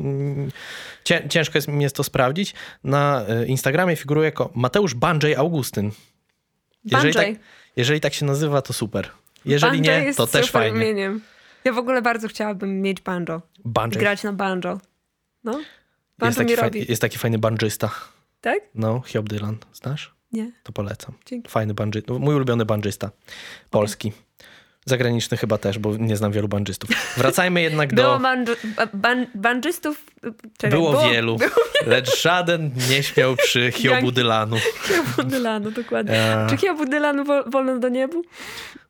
ciężko 1.30 1.58
jest 1.58 1.68
mi 1.68 1.84
jest 1.84 1.96
to 1.96 2.04
sprawdzić. 2.04 2.54
Na 2.84 3.26
e, 3.28 3.46
Instagramie 3.46 3.96
figuruje 3.96 4.26
jako 4.26 4.50
Mateusz 4.56 4.94
Banjay 4.94 5.36
Augustyn. 5.36 5.92
Jeżeli 6.86 7.14
Banjay. 7.14 7.36
tak, 7.36 7.44
jeżeli 7.76 8.02
tak 8.02 8.14
się 8.14 8.26
nazywa, 8.26 8.62
to 8.62 8.74
super. 8.74 9.10
Jeżeli 9.46 9.82
nie, 9.82 10.14
to 10.14 10.28
też 10.28 10.52
fajnie. 10.52 10.78
Imieniem. 10.78 11.22
Ja 11.64 11.74
w 11.74 11.78
ogóle 11.78 12.02
bardzo 12.02 12.28
chciałabym 12.28 12.82
mieć 12.82 13.02
banjo. 13.02 13.42
Banjay. 13.66 14.00
Grać 14.00 14.24
na 14.24 14.34
banjo. 14.34 14.80
No. 15.44 15.60
banjo 16.18 16.28
jest, 16.28 16.38
taki 16.38 16.56
fajny, 16.56 16.86
jest 16.90 17.02
taki 17.02 17.18
fajny 17.18 17.38
banżysta. 17.38 17.92
Tak? 18.42 18.60
No, 18.76 19.02
Hiob 19.06 19.30
Dylan. 19.30 19.58
Znasz? 19.74 20.16
Nie. 20.32 20.52
To 20.64 20.72
polecam. 20.72 21.14
Dzięki. 21.26 21.50
Fajny 21.50 21.74
banjo. 21.74 22.02
Mój 22.20 22.36
ulubiony 22.36 22.66
banżysta. 22.66 23.12
Polski. 23.70 24.08
Okay. 24.08 24.31
Zagraniczny 24.86 25.38
chyba 25.38 25.58
też, 25.58 25.80
bo 25.80 25.98
nie 25.98 26.18
znam 26.18 26.32
wielu 26.32 26.48
banżystów. 26.48 26.90
Wracajmy 27.18 27.62
jednak 27.62 27.94
Było 27.94 28.14
do... 28.14 28.20
banjo, 28.20 28.54
ban, 28.94 29.26
banżystów. 29.36 30.06
Czekaj, 30.58 30.70
Było, 30.80 31.10
wielu, 31.10 31.38
lecz 31.86 32.22
żaden 32.22 32.72
nie 32.90 33.04
śmiał 33.04 33.36
przy 33.36 33.72
Hiobu 33.76 33.96
Janki. 33.96 34.12
Dylanu. 34.14 34.58
Hiobu 34.88 35.30
Dylanu, 35.30 35.72
dokładnie. 35.72 36.14
E, 36.16 36.48
Czy 36.50 36.58
Hiobu 36.58 36.86
Dylanu 36.86 37.24
wo- 37.26 37.44
wolno 37.44 37.80
do 37.80 37.90
niebu? 37.90 38.24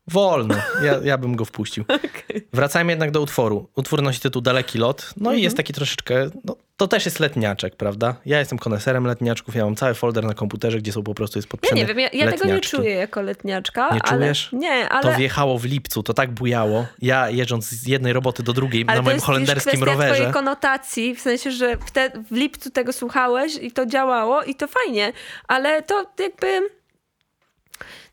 Wolno, 0.07 0.55
ja, 0.83 0.99
ja 1.03 1.17
bym 1.17 1.35
go 1.35 1.45
wpuścił. 1.45 1.83
Okej. 1.95 2.47
Wracajmy 2.53 2.91
jednak 2.91 3.11
do 3.11 3.21
utworu. 3.21 3.69
Utwór 3.75 4.01
nosi 4.01 4.19
tytuł 4.19 4.41
Daleki 4.41 4.77
Lot. 4.77 5.13
No 5.17 5.29
Mhm. 5.29 5.39
i 5.39 5.43
jest 5.43 5.57
taki 5.57 5.73
troszeczkę, 5.73 6.29
no, 6.45 6.55
to 6.77 6.87
też 6.87 7.05
jest 7.05 7.19
letniaczek, 7.19 7.75
prawda? 7.75 8.15
Ja 8.25 8.39
jestem 8.39 8.57
koneserem 8.59 9.05
letniaczków, 9.07 9.55
ja 9.55 9.65
mam 9.65 9.75
cały 9.75 9.93
folder 9.93 10.23
na 10.25 10.33
komputerze, 10.33 10.77
gdzie 10.77 10.91
są 10.91 11.03
po 11.03 11.13
prostu 11.13 11.37
jest 11.39 11.47
Ja 11.47 11.51
podpisane 11.51 11.81
nie 11.81 11.85
wiem, 11.87 11.99
ja, 11.99 12.09
ja 12.13 12.31
tego 12.31 12.45
nie 12.45 12.59
czuję 12.59 12.89
jako 12.95 13.21
letniaczka. 13.21 13.93
Nie 13.93 14.03
ale, 14.03 14.19
czujesz? 14.19 14.49
Nie, 14.53 14.89
ale... 14.89 15.11
To 15.11 15.17
wjechało 15.17 15.57
w 15.59 15.65
lipcu, 15.65 16.03
to 16.03 16.13
tak 16.13 16.31
bujało. 16.31 16.85
Ja 17.01 17.29
jeżdżąc 17.29 17.65
z 17.69 17.87
jednej 17.87 18.13
roboty 18.13 18.43
do 18.43 18.53
drugiej 18.53 18.83
Ale 18.87 18.97
na 18.97 19.03
to 19.03 19.09
moim 19.09 19.19
holenderskim 19.21 19.71
już 19.71 19.81
kwestia 19.81 19.91
rowerze. 19.93 20.13
twojej 20.15 20.33
konotacji, 20.33 21.15
w 21.15 21.21
sensie, 21.21 21.51
że 21.51 21.77
wte, 21.77 22.11
w 22.31 22.35
lipcu 22.35 22.69
tego 22.71 22.93
słuchałeś 22.93 23.55
i 23.61 23.71
to 23.71 23.85
działało 23.85 24.43
i 24.43 24.55
to 24.55 24.67
fajnie, 24.67 25.13
ale 25.47 25.81
to 25.81 26.05
jakby... 26.19 26.80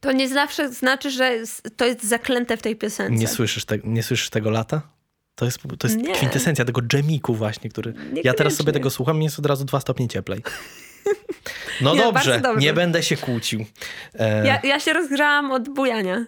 To 0.00 0.12
nie 0.12 0.28
zawsze 0.28 0.72
znaczy, 0.72 1.10
że 1.10 1.38
to 1.76 1.84
jest 1.84 2.04
zaklęte 2.04 2.56
w 2.56 2.62
tej 2.62 2.76
piosence. 2.76 3.12
Nie 3.14 3.28
słyszysz, 3.28 3.64
te, 3.64 3.78
nie 3.84 4.02
słyszysz 4.02 4.30
tego 4.30 4.50
lata? 4.50 4.82
To 5.34 5.44
jest, 5.44 5.58
to 5.78 5.86
jest 5.88 5.98
Nie. 6.00 6.14
kwintesencja 6.14 6.64
tego 6.64 6.82
dżemiku 6.82 7.34
właśnie, 7.34 7.70
który... 7.70 7.94
Ja 8.24 8.34
teraz 8.34 8.54
sobie 8.54 8.72
tego 8.72 8.90
słucham 8.90 9.20
i 9.20 9.24
jest 9.24 9.38
od 9.38 9.46
razu 9.46 9.64
dwa 9.64 9.80
stopnie 9.80 10.08
cieplej. 10.08 10.42
No 11.80 11.94
Nie, 11.94 12.00
dobrze, 12.00 12.40
dobrze. 12.40 12.60
nie 12.60 12.72
będę 12.72 13.02
się 13.02 13.16
kłócił. 13.16 13.64
E, 14.14 14.46
Ja, 14.46 14.60
ja 14.64 14.80
się 14.80 14.92
rozgrzałam 14.92 15.52
od 15.52 15.68
bujania. 15.68 16.24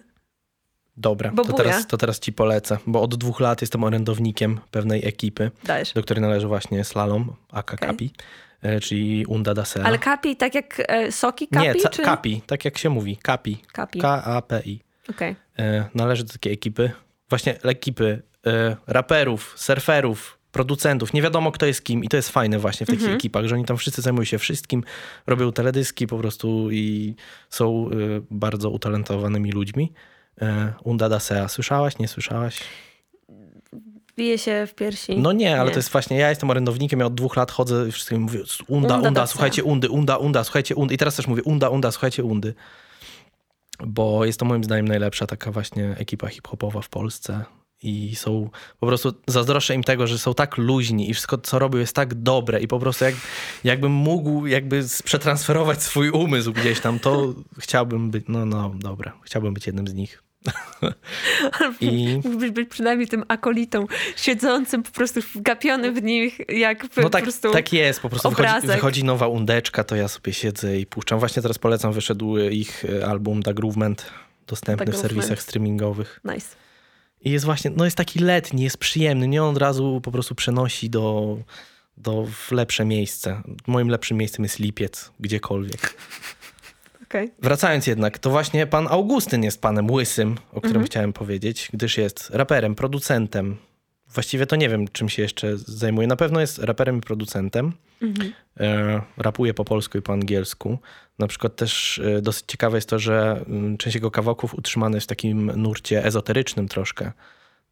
dobra, 0.97 1.31
to 1.47 1.53
teraz, 1.53 1.87
to 1.87 1.97
teraz 1.97 2.19
ci 2.19 2.33
polecę, 2.33 2.77
bo 2.87 3.01
od 3.01 3.15
dwóch 3.15 3.39
lat 3.39 3.61
jestem 3.61 3.83
orędownikiem 3.83 4.59
pewnej 4.71 5.07
ekipy, 5.07 5.51
Dajesz. 5.63 5.93
do 5.93 6.03
której 6.03 6.21
należy 6.21 6.47
właśnie 6.47 6.83
Slalom, 6.83 7.33
aka 7.51 7.73
Okej. 7.75 7.89
Kapi, 7.89 8.11
czyli 8.81 9.25
Unda 9.25 9.53
Dasera. 9.53 9.85
Ale 9.85 9.97
kapi, 9.97 10.35
tak 10.35 10.55
jak 10.55 10.81
e, 10.87 11.11
soki 11.11 11.47
kapi? 11.47 11.67
nie, 11.67 11.89
czy... 11.89 12.01
Kapi, 12.01 12.41
tak 12.47 12.65
jak 12.65 12.77
się 12.77 12.89
mówi, 12.89 13.17
Kapi. 13.17 13.57
Kapi. 13.73 13.99
K-A-P-I. 13.99 14.79
Okej. 15.09 15.35
E, 15.59 15.85
należy 15.95 16.23
do 16.23 16.33
takiej 16.33 16.53
ekipy. 16.53 16.91
właśnie 17.29 17.61
ekipy 17.61 18.21
e, 18.47 18.75
raperów, 18.87 19.53
surferów, 19.57 20.37
producentów, 20.51 21.13
nie 21.13 21.21
wiadomo 21.21 21.51
kto 21.51 21.65
jest 21.65 21.83
kim 21.83 22.03
i 22.03 22.07
to 22.07 22.17
jest 22.17 22.29
fajne 22.29 22.59
właśnie 22.59 22.85
w 22.85 22.89
takich 22.89 23.09
ekipach, 23.09 23.45
że 23.45 23.55
oni 23.55 23.65
tam 23.65 23.77
wszyscy 23.77 24.01
zajmują 24.01 24.25
się 24.25 24.37
wszystkim, 24.37 24.83
robią 25.27 25.51
teledyski 25.51 26.07
po 26.07 26.17
prostu 26.17 26.71
i 26.71 27.15
są 27.49 27.89
e, 27.89 27.95
bardzo 28.31 28.69
utalentowanymi 28.69 29.51
ludźmi. 29.51 29.93
E, 30.41 30.73
Unda 30.83 31.09
Dasea, 31.09 31.47
słyszałaś, 31.47 31.97
nie 31.97 32.07
słyszałaś? 32.07 32.59
Bije 34.21 34.37
się 34.37 34.67
w 34.67 34.75
piersi. 34.75 35.17
No 35.17 35.31
nie, 35.31 35.59
ale 35.59 35.65
Nie. 35.65 35.71
to 35.73 35.79
jest 35.79 35.91
właśnie, 35.91 36.17
ja 36.17 36.29
jestem 36.29 36.49
orędownikiem, 36.49 36.99
ja 36.99 37.05
od 37.05 37.15
dwóch 37.15 37.35
lat 37.35 37.51
chodzę 37.51 37.85
i 37.89 37.91
wszystkim 37.91 38.21
mówię 38.21 38.39
unda, 38.67 38.95
Unda 38.95 39.07
unda, 39.07 39.27
słuchajcie 39.27 39.63
undy, 39.63 39.89
unda, 39.89 40.17
unda, 40.17 40.43
słuchajcie 40.43 40.75
undy. 40.75 40.93
I 40.93 40.97
teraz 40.97 41.15
też 41.15 41.27
mówię 41.27 41.43
unda, 41.43 41.69
unda, 41.69 41.91
słuchajcie 41.91 42.23
undy. 42.23 42.53
Bo 43.85 44.25
jest 44.25 44.39
to 44.39 44.45
moim 44.45 44.63
zdaniem 44.63 44.87
najlepsza 44.87 45.27
taka 45.27 45.51
właśnie 45.51 45.95
ekipa 45.97 46.27
hip-hopowa 46.27 46.81
w 46.81 46.89
Polsce. 46.89 47.45
I 47.83 48.15
są 48.15 48.49
po 48.79 48.87
prostu, 48.87 49.13
zazdroszczę 49.27 49.75
im 49.75 49.83
tego, 49.83 50.07
że 50.07 50.19
są 50.19 50.33
tak 50.33 50.57
luźni 50.57 51.09
i 51.09 51.13
wszystko, 51.13 51.37
co 51.37 51.59
robią, 51.59 51.79
jest 51.79 51.95
tak 51.95 52.13
dobre. 52.13 52.59
I 52.59 52.67
po 52.67 52.79
prostu 52.79 53.05
jak, 53.05 53.15
jakbym 53.63 53.91
mógł 53.91 54.45
jakby 54.45 54.83
przetransferować 55.03 55.83
swój 55.83 56.09
umysł 56.09 56.53
gdzieś 56.53 56.79
tam, 56.79 56.99
to 56.99 57.33
chciałbym 57.59 58.11
być, 58.11 58.25
no, 58.27 58.45
no, 58.45 58.71
dobra, 58.75 59.13
chciałbym 59.23 59.53
być 59.53 59.67
jednym 59.67 59.87
z 59.87 59.93
nich. 59.93 60.23
I... 61.81 62.19
Mógłbyś 62.23 62.51
być 62.51 62.69
przynajmniej 62.69 63.07
tym 63.07 63.23
akolitą, 63.27 63.85
siedzącym 64.15 64.83
po 64.83 64.91
prostu 64.91 65.19
wgapiony 65.35 65.91
w 65.91 66.03
nich, 66.03 66.39
jak 66.49 66.87
w, 66.87 66.97
No 66.97 67.03
po 67.03 67.09
tak, 67.09 67.23
prostu... 67.23 67.51
tak 67.51 67.73
jest, 67.73 67.99
po 67.99 68.09
prostu 68.09 68.29
wychodzi, 68.29 68.67
wychodzi 68.67 69.03
nowa 69.03 69.27
undeczka, 69.27 69.83
to 69.83 69.95
ja 69.95 70.07
sobie 70.07 70.33
siedzę 70.33 70.77
i 70.77 70.85
puszczam. 70.85 71.19
Właśnie 71.19 71.41
teraz 71.41 71.57
polecam, 71.59 71.93
wyszedł 71.93 72.37
ich 72.37 72.85
e, 72.85 73.07
album 73.07 73.43
The 73.43 73.53
Groovement, 73.53 74.05
dostępny 74.47 74.85
The 74.85 74.91
w 74.91 74.95
Groovement. 74.95 75.11
serwisach 75.11 75.41
streamingowych. 75.41 76.19
Nice. 76.23 76.47
I 77.21 77.31
jest 77.31 77.45
właśnie, 77.45 77.71
no 77.75 77.85
jest 77.85 77.97
taki 77.97 78.19
letni, 78.19 78.63
jest 78.63 78.77
przyjemny, 78.77 79.27
nie 79.27 79.43
on 79.43 79.49
od 79.49 79.57
razu 79.57 80.01
po 80.03 80.11
prostu 80.11 80.35
przenosi 80.35 80.89
do, 80.89 81.37
do 81.97 82.25
w 82.25 82.51
lepsze 82.51 82.85
miejsce. 82.85 83.41
Moim 83.67 83.87
lepszym 83.87 84.17
miejscem 84.17 84.43
jest 84.43 84.59
lipiec, 84.59 85.11
gdziekolwiek. 85.19 85.95
Okej. 87.11 87.31
Wracając 87.39 87.87
jednak, 87.87 88.19
to 88.19 88.29
właśnie 88.29 88.67
pan 88.67 88.87
Augustyn 88.87 89.43
jest 89.43 89.61
panem 89.61 89.91
łysym, 89.91 90.37
o 90.53 90.61
którym 90.61 90.83
chciałem 90.83 91.13
powiedzieć, 91.13 91.69
gdyż 91.73 91.97
jest 91.97 92.29
raperem, 92.29 92.75
producentem. 92.75 93.57
Właściwie 94.07 94.45
to 94.45 94.55
nie 94.55 94.69
wiem, 94.69 94.87
czym 94.87 95.09
się 95.09 95.21
jeszcze 95.21 95.57
zajmuje. 95.57 96.07
Na 96.07 96.15
pewno 96.15 96.39
jest 96.39 96.59
raperem 96.59 96.97
i 96.97 97.01
producentem. 97.01 97.73
E, 98.59 99.01
rapuje 99.17 99.53
po 99.53 99.65
polsku 99.65 99.97
i 99.97 100.01
po 100.01 100.13
angielsku. 100.13 100.77
Na 101.19 101.27
przykład 101.27 101.55
też 101.55 101.99
e, 101.99 102.21
dosyć 102.21 102.45
ciekawe 102.47 102.77
jest 102.77 102.89
to, 102.89 102.99
że 102.99 103.43
mm, 103.47 103.77
część 103.77 103.95
jego 103.95 104.11
kawałków 104.11 104.53
utrzymana 104.53 104.97
jest 104.97 105.07
w 105.07 105.09
takim 105.09 105.51
nurcie 105.55 106.05
ezoterycznym 106.05 106.67
troszkę. 106.67 107.11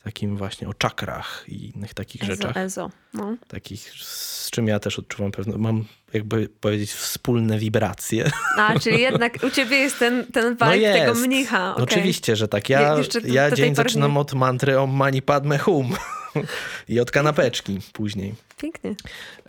Takim 0.03 0.37
właśnie 0.37 0.67
o 0.69 0.73
czakrach 0.73 1.43
i 1.47 1.69
innych 1.75 1.93
takich 1.93 2.23
rzeczach. 2.23 2.51
Ezo, 2.57 2.59
ezo. 2.59 2.89
No. 3.13 3.35
Takich, 3.47 3.91
z 4.03 4.51
czym 4.51 4.67
ja 4.67 4.79
też 4.79 4.99
odczuwam 4.99 5.31
pewne, 5.31 5.57
mam 5.57 5.85
jakby 6.13 6.49
powiedzieć 6.61 6.91
wspólne 6.93 7.59
wibracje. 7.59 8.31
A, 8.57 8.79
czyli 8.79 9.01
jednak 9.01 9.33
u 9.43 9.49
ciebie 9.49 9.77
jest 9.77 9.99
ten, 9.99 10.25
ten 10.33 10.53
vibe 10.53 10.65
No 10.65 10.73
jest. 10.75 10.99
tego 10.99 11.13
mnicha. 11.13 11.71
okej. 11.73 11.83
Oczywiście, 11.83 12.35
że 12.35 12.47
tak. 12.47 12.69
Ja, 12.69 12.81
Je- 12.97 13.03
do- 13.21 13.27
ja 13.27 13.49
do 13.49 13.55
dzień 13.55 13.75
zaczynam 13.75 14.13
nie. 14.13 14.19
od 14.19 14.33
mantry 14.33 14.79
Om 14.79 14.91
Mani 14.91 15.21
Padme 15.21 15.57
Hum 15.57 15.95
i 16.89 16.99
od 16.99 17.11
kanapeczki 17.11 17.79
później. 17.93 18.35
Pięknie. 18.57 18.95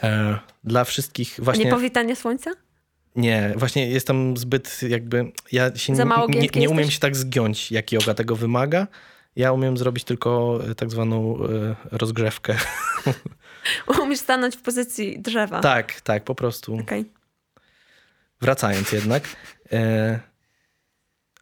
E, 0.02 0.38
dla 0.64 0.84
wszystkich 0.84 1.34
właśnie... 1.38 1.64
nie 1.64 1.70
powitanie 1.70 2.16
słońca? 2.16 2.50
Nie, 3.16 3.52
właśnie 3.56 3.88
jestem 3.90 4.36
zbyt 4.36 4.80
jakby... 4.88 5.32
Ja 5.52 5.76
się 5.76 5.96
Za 5.96 6.02
nie, 6.02 6.08
mało 6.08 6.28
nie, 6.28 6.48
nie 6.54 6.70
umiem 6.70 6.90
się 6.90 6.98
tak 7.00 7.16
zgiąć, 7.16 7.72
jak 7.72 7.92
yoga 7.92 8.14
tego 8.14 8.36
wymaga. 8.36 8.86
Ja 9.36 9.52
umiem 9.52 9.76
zrobić 9.76 10.04
tylko 10.04 10.60
e, 10.70 10.74
tak 10.74 10.90
zwaną 10.90 11.38
e, 11.44 11.76
rozgrzewkę. 11.90 12.56
Umiesz 14.02 14.18
stanąć 14.18 14.56
w 14.56 14.62
pozycji 14.62 15.20
drzewa. 15.20 15.60
tak, 15.60 16.00
tak, 16.00 16.24
po 16.24 16.34
prostu. 16.34 16.74
Okej. 16.74 17.04
Wracając 18.40 18.92
jednak. 18.92 19.36
E, 19.72 20.20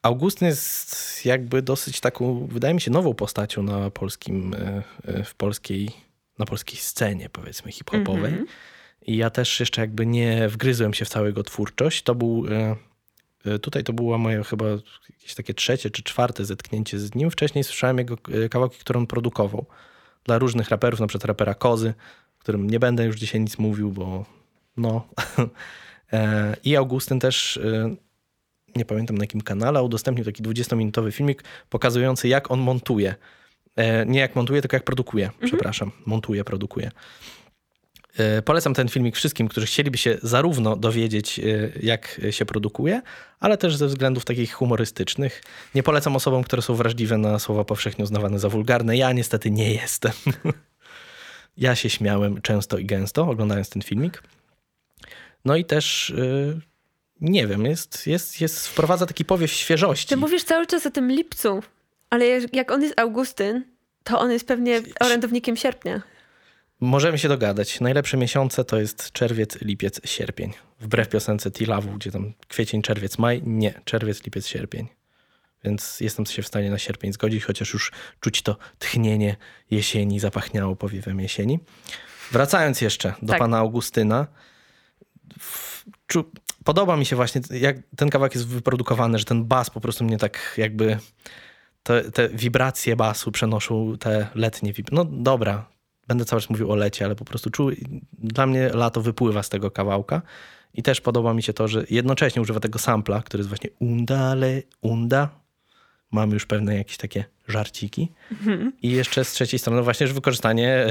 Augustyn 0.03 0.49
jest 0.49 1.25
jakby 1.25 1.63
dosyć 1.63 2.01
taką, 2.01 2.47
wydaje 2.47 2.75
mi 2.75 2.81
się, 2.81 2.91
nową 2.91 3.15
postacią 3.15 3.63
na 3.63 3.91
polskim, 3.91 4.57
w 5.25 5.35
polskiej, 5.35 5.91
na 6.39 6.47
polskiej 6.47 6.79
scenie, 6.79 7.29
powiedzmy, 7.29 7.73
hip-hopowej. 7.73 8.35
I 9.03 9.17
ja 9.17 9.31
też 9.31 9.61
jeszcze 9.61 9.81
jakby 9.81 10.07
nie 10.07 10.49
wgryzłem 10.49 10.95
się 10.95 11.05
w 11.05 11.09
całą 11.09 11.27
jego 11.27 11.43
twórczość. 11.43 12.03
To 12.03 12.15
był, 12.15 12.45
tutaj 13.63 13.85
to 13.85 13.93
było 13.93 14.19
moje 14.19 14.45
chyba 14.45 14.65
jakieś 15.11 15.35
takie 15.35 15.55
trzecie 15.55 15.91
czy 15.91 16.03
czwarte 16.03 16.45
zetknięcie 16.45 16.99
z 16.99 17.15
nim. 17.15 17.31
Wcześniej 17.31 17.65
słyszałem 17.65 17.99
jego 17.99 18.17
e, 18.45 18.49
kawałki, 18.49 18.79
które 18.79 18.99
on 18.99 19.07
produkował 19.07 19.67
dla 20.25 20.39
różnych 20.39 20.69
raperów, 20.69 21.01
na 21.01 21.07
przykład 21.07 21.25
rapera 21.25 21.55
Kozy, 21.55 21.95
o 22.39 22.41
którym 22.41 22.71
nie 22.71 22.81
będę 22.81 23.05
już 23.05 23.17
dzisiaj 23.17 23.41
nic 23.41 23.59
mówił, 23.59 23.93
bo 23.93 24.25
no. 24.77 25.09
E, 26.13 26.57
I 26.65 26.77
Augustyn 26.77 27.21
też, 27.21 27.57
e, 27.57 27.95
nie 28.77 28.85
pamiętam 28.85 29.19
na 29.19 29.23
jakim 29.23 29.41
kanale, 29.41 29.83
udostępnił 29.83 30.25
taki 30.25 30.43
20-minutowy 30.43 31.13
filmik 31.13 31.45
pokazujący, 31.71 32.29
jak 32.29 32.51
on 32.51 32.61
montuje. 32.61 33.15
E, 33.77 34.07
Nie 34.07 34.21
jak 34.21 34.37
montuje, 34.37 34.61
tylko 34.61 34.77
jak 34.77 34.85
produkuje. 34.85 35.31
Przepraszam, 35.45 35.91
montuje, 36.07 36.45
produkuje. 36.45 36.91
E, 38.19 38.43
Polecam 38.43 38.75
ten 38.75 38.89
filmik 38.89 39.17
wszystkim, 39.17 39.49
którzy 39.49 39.67
chcieliby 39.67 39.99
się 39.99 40.19
zarówno 40.23 40.77
dowiedzieć, 40.77 41.39
e, 41.39 41.43
jak 41.83 42.21
się 42.31 42.45
produkuje, 42.45 43.03
ale 43.41 43.59
też 43.59 43.77
ze 43.77 43.87
względów 43.87 44.25
takich 44.25 44.53
humorystycznych. 44.53 45.43
Nie 45.75 45.83
polecam 45.83 46.17
osobom, 46.17 46.45
które 46.45 46.63
są 46.63 46.75
wrażliwe 46.75 47.19
na 47.19 47.39
słowa 47.39 47.65
powszechnie 47.65 48.05
uznawane 48.05 48.39
za 48.39 48.49
wulgarne. 48.49 48.97
Ja 48.97 49.13
niestety 49.13 49.51
nie 49.51 49.75
jestem. 49.75 50.13
ja 51.57 51.75
się 51.75 51.91
śmiałem 51.91 52.43
często 52.43 52.79
i 52.79 52.85
gęsto, 52.87 53.29
oglądając 53.31 53.69
ten 53.71 53.83
filmik. 53.83 54.23
No 55.45 55.57
i 55.57 55.65
też, 55.65 56.11
y, 56.11 56.61
nie 57.21 57.47
wiem, 57.47 57.65
jest, 57.65 58.07
jest, 58.07 58.41
jest, 58.41 58.69
wprowadza 58.69 59.07
taki 59.07 59.25
powiew 59.25 59.53
świeżości. 59.53 60.07
Ty 60.09 60.17
mówisz 60.17 60.45
cały 60.45 60.67
czas 60.67 60.87
o 60.87 60.91
tym 60.91 61.11
lipcu, 61.11 61.63
ale 62.11 62.27
jak- 62.27 62.55
jak 62.57 62.71
on 62.71 62.83
jest 62.83 63.01
Augustyn, 63.01 63.65
to 64.05 64.21
on 64.21 64.31
jest 64.31 64.47
pewnie 64.47 64.83
orędownikiem 65.01 65.57
sierpnia. 65.57 66.03
Możemy 66.81 67.19
się 67.19 67.29
dogadać. 67.29 67.81
Najlepsze 67.81 68.17
miesiące 68.17 68.65
to 68.65 68.81
jest 68.81 69.13
czerwiec, 69.13 69.61
lipiec, 69.61 70.01
sierpień. 70.05 70.53
Wbrew 70.81 71.09
piosence 71.09 71.51
Tilawu, 71.51 71.93
gdzie 71.93 72.11
tam 72.11 72.33
kwiecień, 72.49 72.83
czerwiec, 72.83 73.19
maj. 73.19 73.43
Nie, 73.47 73.81
czerwiec, 73.85 74.25
lipiec, 74.25 74.47
sierpień. 74.47 74.89
Więc 75.65 76.01
jestem 76.01 76.27
się 76.27 76.43
w 76.43 76.47
stanie 76.47 76.71
na 76.71 76.79
sierpień 76.79 77.13
zgodzić, 77.13 77.45
chociaż 77.45 77.73
już 77.73 77.93
czuć 78.21 78.43
to 78.43 78.57
tchnienie 78.79 79.37
jesieni, 79.71 80.21
zapachniało 80.21 80.77
powiewem 80.77 81.21
jesieni. 81.21 81.59
Wracając 82.33 82.81
jeszcze 82.81 83.15
do 83.23 83.29
Tak. 83.29 83.39
pana 83.39 83.59
Augustyna. 83.59 84.27
w- 85.39 85.85
Czu, 86.07 86.31
podoba 86.65 86.97
mi 86.97 87.07
się 87.07 87.17
właśnie, 87.17 87.41
jak 87.51 87.77
ten 87.97 88.11
kawałek 88.11 88.35
jest 88.35 88.47
wyprodukowany, 88.47 89.19
że 89.19 89.25
ten 89.25 89.45
bas 89.45 89.71
po 89.71 89.81
prostu 89.81 90.05
mnie 90.05 90.19
tak 90.19 90.55
jakby... 90.57 90.99
Te, 91.83 92.11
te 92.11 92.29
wibracje 92.29 92.97
basu 92.97 93.33
przenoszą 93.33 93.97
te 93.99 94.29
letnie 94.35 94.73
wibracje. 94.73 94.97
No 94.97 95.05
dobra, 95.23 95.69
będę 96.09 96.25
cały 96.25 96.43
czas 96.43 96.51
mówił 96.51 96.73
o 96.73 96.77
lecie, 96.77 97.05
ale 97.05 97.15
po 97.15 97.25
prostu 97.25 97.51
czuł, 97.51 97.71
dla 98.13 98.47
mnie 98.47 98.69
lato 98.69 99.01
wypływa 99.01 99.43
z 99.43 99.49
tego 99.49 99.71
kawałka. 99.71 100.23
I 100.75 100.83
też 100.83 101.01
podoba 101.01 101.35
mi 101.35 101.43
się 101.43 101.53
to, 101.53 101.69
że 101.69 101.85
jednocześnie 101.91 102.43
używa 102.43 102.61
tego 102.61 102.79
sampla, 102.79 103.23
który 103.23 103.41
jest 103.41 103.49
właśnie 103.49 103.71
undale, 103.79 104.63
unda. 104.81 105.29
Mamy 106.11 106.35
już 106.35 106.47
pewne 106.47 106.77
jakieś 106.77 106.97
takie 106.97 107.25
żarciki. 107.49 108.13
I 108.83 108.91
jeszcze 108.91 109.25
z 109.25 109.33
trzeciej 109.33 109.59
strony 109.59 109.83
właśnie, 109.83 110.07
że 110.07 110.15
wykorzystanie 110.15 110.87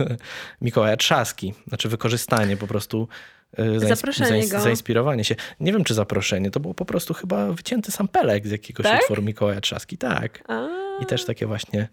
Mikołaja 0.62 0.96
Trzaski. 0.96 1.54
Znaczy 1.68 1.88
wykorzystanie 1.88 2.56
po 2.56 2.66
prostu 2.66 3.08
e, 3.56 3.64
zains- 3.64 3.88
Zaproszenie 3.88 4.48
go. 4.48 4.60
zainspirowanie 4.60 5.24
się. 5.24 5.34
Nie 5.60 5.72
wiem, 5.72 5.84
czy 5.84 5.94
zaproszenie. 5.94 6.50
To 6.50 6.60
było 6.60 6.74
po 6.74 6.84
prostu 6.84 7.14
chyba 7.14 7.52
wycięty 7.52 7.92
sampelek 7.92 8.46
z 8.46 8.50
jakiegoś 8.50 8.86
Tak? 8.86 9.00
utworu 9.00 9.22
Mikołaja 9.22 9.60
Trzaski. 9.60 9.98
Tak. 9.98 10.44
A, 10.48 10.68
I 11.02 11.06
też 11.06 11.24
takie 11.24 11.46
właśnie 11.46 11.88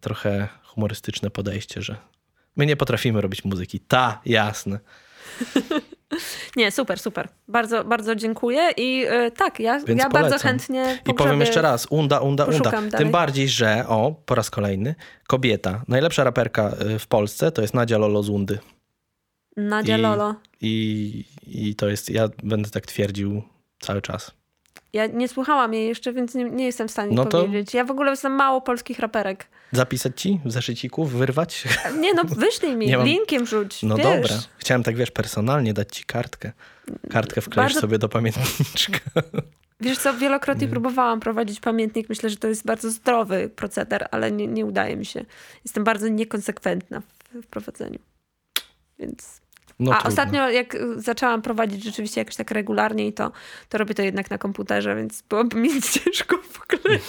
trochę 0.00 0.48
humorystyczne 0.64 1.30
podejście, 1.30 1.82
że 1.82 1.96
my 2.56 2.66
nie 2.66 2.76
potrafimy 2.76 3.20
robić 3.20 3.44
muzyki. 3.44 3.80
Ta, 3.80 4.20
jasne. 4.24 4.78
nie, 6.56 6.70
super, 6.70 6.98
super. 6.98 7.28
Bardzo, 7.48 7.84
bardzo 7.84 8.14
dziękuję 8.14 8.70
i 8.76 9.06
y, 9.26 9.30
tak, 9.30 9.60
ja, 9.60 9.80
Więc 9.80 10.00
ja 10.02 10.08
bardzo 10.08 10.38
chętnie 10.38 10.98
I 11.10 11.14
powiem 11.14 11.40
jeszcze 11.40 11.62
raz, 11.62 11.86
unda, 11.90 12.18
unda, 12.20 12.44
unda. 12.44 12.70
dalej. 12.70 12.90
Tym 12.90 13.10
bardziej, 13.10 13.48
że, 13.48 13.84
o, 13.88 14.14
po 14.26 14.34
raz 14.34 14.50
kolejny, 14.50 14.94
kobieta, 15.26 15.82
najlepsza 15.88 16.24
raperka 16.24 16.72
y, 16.94 16.98
w 16.98 17.06
Polsce 17.06 17.52
to 17.52 17.62
jest 17.62 17.74
Nadia 17.74 17.98
Lolo 17.98 18.22
z 18.22 18.28
Undy. 18.28 18.58
Nadia 19.56 19.98
I- 19.98 20.00
Lolo. 20.00 20.34
I, 20.60 21.24
I 21.46 21.74
to 21.74 21.88
jest, 21.88 22.10
ja 22.10 22.28
będę 22.42 22.70
tak 22.70 22.86
twierdził 22.86 23.42
cały 23.80 24.02
czas. 24.02 24.30
Ja 24.92 25.06
nie 25.06 25.28
słuchałam 25.28 25.74
jej 25.74 25.88
jeszcze, 25.88 26.12
więc 26.12 26.34
nie, 26.34 26.44
nie 26.44 26.64
jestem 26.66 26.88
w 26.88 26.90
stanie 26.90 27.14
No 27.16 27.24
to- 27.24 27.40
powiedzieć. 27.42 27.74
Ja 27.74 27.84
w 27.84 27.90
ogóle 27.90 28.16
znam 28.16 28.32
mało 28.32 28.60
polskich 28.60 28.98
raperek. 28.98 29.46
Zapisać 29.72 30.20
ci 30.20 30.40
w 30.44 30.52
zeszyciku, 30.52 31.04
wyrwać? 31.04 31.64
Nie 32.00 32.14
no, 32.14 32.22
wyślij 32.24 32.76
mi, 32.76 32.86
Nie 32.90 32.96
mam- 32.96 33.06
linkiem 33.06 33.46
rzuć. 33.46 33.82
No 33.82 33.96
wiesz. 33.96 34.04
dobra. 34.06 34.36
Chciałem 34.58 34.82
tak, 34.82 34.96
wiesz, 34.96 35.10
personalnie 35.10 35.74
dać 35.74 35.96
ci 35.96 36.04
kartkę. 36.04 36.52
Kartkę 37.10 37.40
wkleisz 37.40 37.66
Bardzo- 37.72 37.80
sobie 37.80 37.98
do 37.98 38.08
pamiętniczka. 38.08 38.98
Wiesz 39.80 39.98
co, 39.98 40.14
wielokrotnie 40.14 40.68
próbowałam 40.68 41.20
prowadzić 41.20 41.60
pamiętnik. 41.60 42.08
Myślę, 42.08 42.30
że 42.30 42.36
to 42.36 42.48
jest 42.48 42.64
bardzo 42.66 42.90
zdrowy 42.90 43.48
proceder, 43.56 44.08
ale 44.10 44.32
nie, 44.32 44.46
nie 44.46 44.66
udaje 44.66 44.96
mi 44.96 45.06
się. 45.06 45.24
Jestem 45.64 45.84
bardzo 45.84 46.08
niekonsekwentna 46.08 47.00
w, 47.00 47.42
w 47.42 47.46
prowadzeniu. 47.46 47.98
Więc... 48.98 49.41
No 49.82 49.90
A 49.90 49.94
trudno. 49.94 50.08
ostatnio 50.08 50.50
jak 50.50 50.76
zaczęłam 50.96 51.42
prowadzić 51.42 51.84
rzeczywiście 51.84 52.20
jakoś 52.20 52.36
tak 52.36 52.50
regularnie, 52.50 53.12
to, 53.12 53.32
to 53.68 53.78
robię 53.78 53.94
to 53.94 54.02
jednak 54.02 54.30
na 54.30 54.38
komputerze, 54.38 54.96
więc 54.96 55.22
byłoby 55.22 55.56
mi 55.56 55.82
ciężko 56.04 56.36
wkleić. 56.42 57.02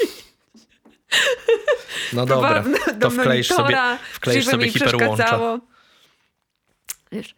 No 2.14 2.26
dobra, 2.26 2.62
Próbowałam 2.64 3.00
to 3.00 3.10
wkleisz 3.10 3.48
sobie, 3.48 3.78
wkleisz 4.14 4.46
sobie 4.46 4.70
hiperłącza. 4.72 5.60
Wiesz. 7.12 7.36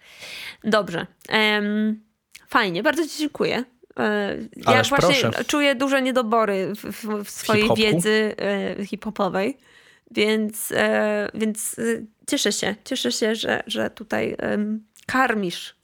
Dobrze. 0.64 1.08
Em, 1.30 2.00
fajnie, 2.48 2.84
bardzo 2.84 3.08
ci 3.08 3.18
dziękuję. 3.18 3.64
E, 4.00 4.38
Ja 4.56 4.66
Ależ 4.66 4.90
właśnie 4.90 5.16
proszę. 5.22 5.46
czuję 5.46 5.76
duże 5.76 6.02
niedobory 6.02 6.74
w, 6.76 6.80
w, 6.84 7.24
w 7.24 7.30
swojej 7.30 7.70
wiedzy 7.78 8.36
e, 8.38 8.86
hip-hopowej, 8.86 9.58
więc, 10.12 10.72
e, 10.72 11.30
więc 11.34 11.80
e, 11.80 11.84
cieszę 12.28 12.52
się, 12.52 12.76
cieszę 12.86 13.12
się, 13.12 13.36
że, 13.36 13.64
że 13.68 13.90
tutaj 13.90 14.38
karmisz, 15.06 15.76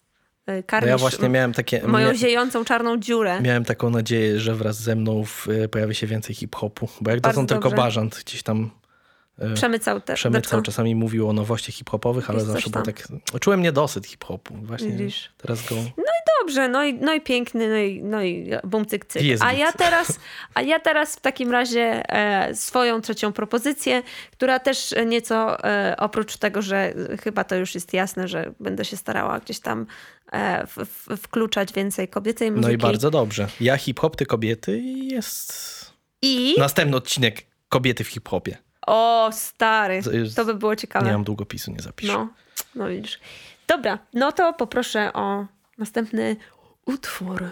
e, 0.46 0.56
No 0.58 0.64
karmisz 0.68 0.90
ja 0.90 0.98
właśnie 0.98 1.30
miałem 1.30 1.54
takie... 1.54 1.88
moją 1.88 2.12
mia- 2.12 2.16
ziejącą 2.16 2.66
czarną 2.66 2.98
dziurę. 2.98 3.42
Miałem 3.42 3.66
taką 3.66 3.90
nadzieję, 3.90 4.40
że 4.40 4.56
wraz 4.56 4.82
ze 4.82 4.96
mną 4.96 5.24
w, 5.26 5.48
pojawi 5.72 5.96
się 5.96 6.08
więcej 6.08 6.36
hip-hopu, 6.36 6.88
bo 7.02 7.12
jak 7.12 7.22
Bardzo 7.22 7.42
dotąd 7.42 7.50
tylko 7.62 7.78
bażant 7.78 8.24
gdzieś 8.26 8.44
tam 8.44 8.64
e, 8.64 8.81
Przemycał 9.54 10.02
te 10.02 10.14
przemycał, 10.14 10.62
czasami 10.62 10.96
mówił 10.96 11.30
o 11.30 11.34
nowościach 11.34 11.76
hip-hopowych, 11.76 12.30
ale 12.30 12.40
zawsze 12.40 12.70
było 12.70 12.84
tam. 12.84 12.94
tak... 12.94 13.08
Czułem 13.40 13.62
niedosyt 13.62 14.08
hip-hopu. 14.08 14.56
Właśnie 14.56 14.92
Widzisz. 14.92 15.30
teraz 15.38 15.70
go... 15.70 15.76
Dobrze, 16.42 16.68
no 16.68 16.84
i, 16.84 16.94
no 16.94 17.14
i 17.14 17.22
piękny, 17.22 17.70
no 17.70 17.78
i, 17.78 18.04
no 18.04 18.24
i 18.24 18.52
bum 18.64 18.86
cyk 18.86 19.06
cyk. 19.06 19.22
I 19.22 19.28
jest 19.28 19.44
A 19.44 19.54
ja, 19.54 19.72
teraz, 19.72 20.20
a 20.54 20.62
ja 20.62 20.80
teraz 20.80 21.16
w 21.16 21.20
takim 21.20 21.52
razie 21.52 22.04
e, 22.10 22.56
swoją 22.56 23.02
trzecią 23.02 23.34
propozycję, 23.34 24.04
która 24.32 24.60
też 24.60 24.96
nieco 25.06 25.64
e, 25.64 25.96
oprócz 25.98 26.38
tego, 26.38 26.62
że 26.62 26.94
chyba 27.24 27.44
to 27.44 27.56
już 27.56 27.76
jest 27.76 27.94
jasne, 27.94 28.28
że 28.28 28.54
będę 28.60 28.86
się 28.86 28.98
starała 28.98 29.40
gdzieś 29.40 29.60
tam 29.60 29.86
e, 30.32 30.68
w, 30.68 30.76
w, 30.76 31.18
wkluczać 31.18 31.74
więcej 31.74 32.08
kobiecej 32.08 32.52
muzyki. 32.52 32.68
No 32.68 32.74
i 32.74 32.78
bardzo 32.78 33.12
dobrze. 33.12 33.48
Ja 33.60 33.78
hip-hop, 33.78 34.16
ty 34.16 34.26
kobiety 34.26 34.80
i 34.80 35.08
jest... 35.08 35.92
I... 36.22 36.56
Następny 36.58 36.98
odcinek 36.98 37.42
kobiety 37.70 38.04
w 38.04 38.08
hip-hopie. 38.08 38.58
O, 38.88 39.30
stary, 39.34 40.02
To 40.36 40.46
by 40.46 40.56
było 40.56 40.76
ciekawe. 40.76 41.06
Nie 41.06 41.12
mam 41.12 41.24
długopisu, 41.24 41.72
nie 41.72 41.82
zapiszę. 41.82 42.14
No, 42.14 42.28
no 42.76 42.88
widzisz. 42.88 43.20
Dobra, 43.68 44.00
no 44.14 44.32
to 44.32 44.54
poproszę 44.54 45.14
o 45.14 45.46
następny 45.78 46.36
utwór. 46.86 47.52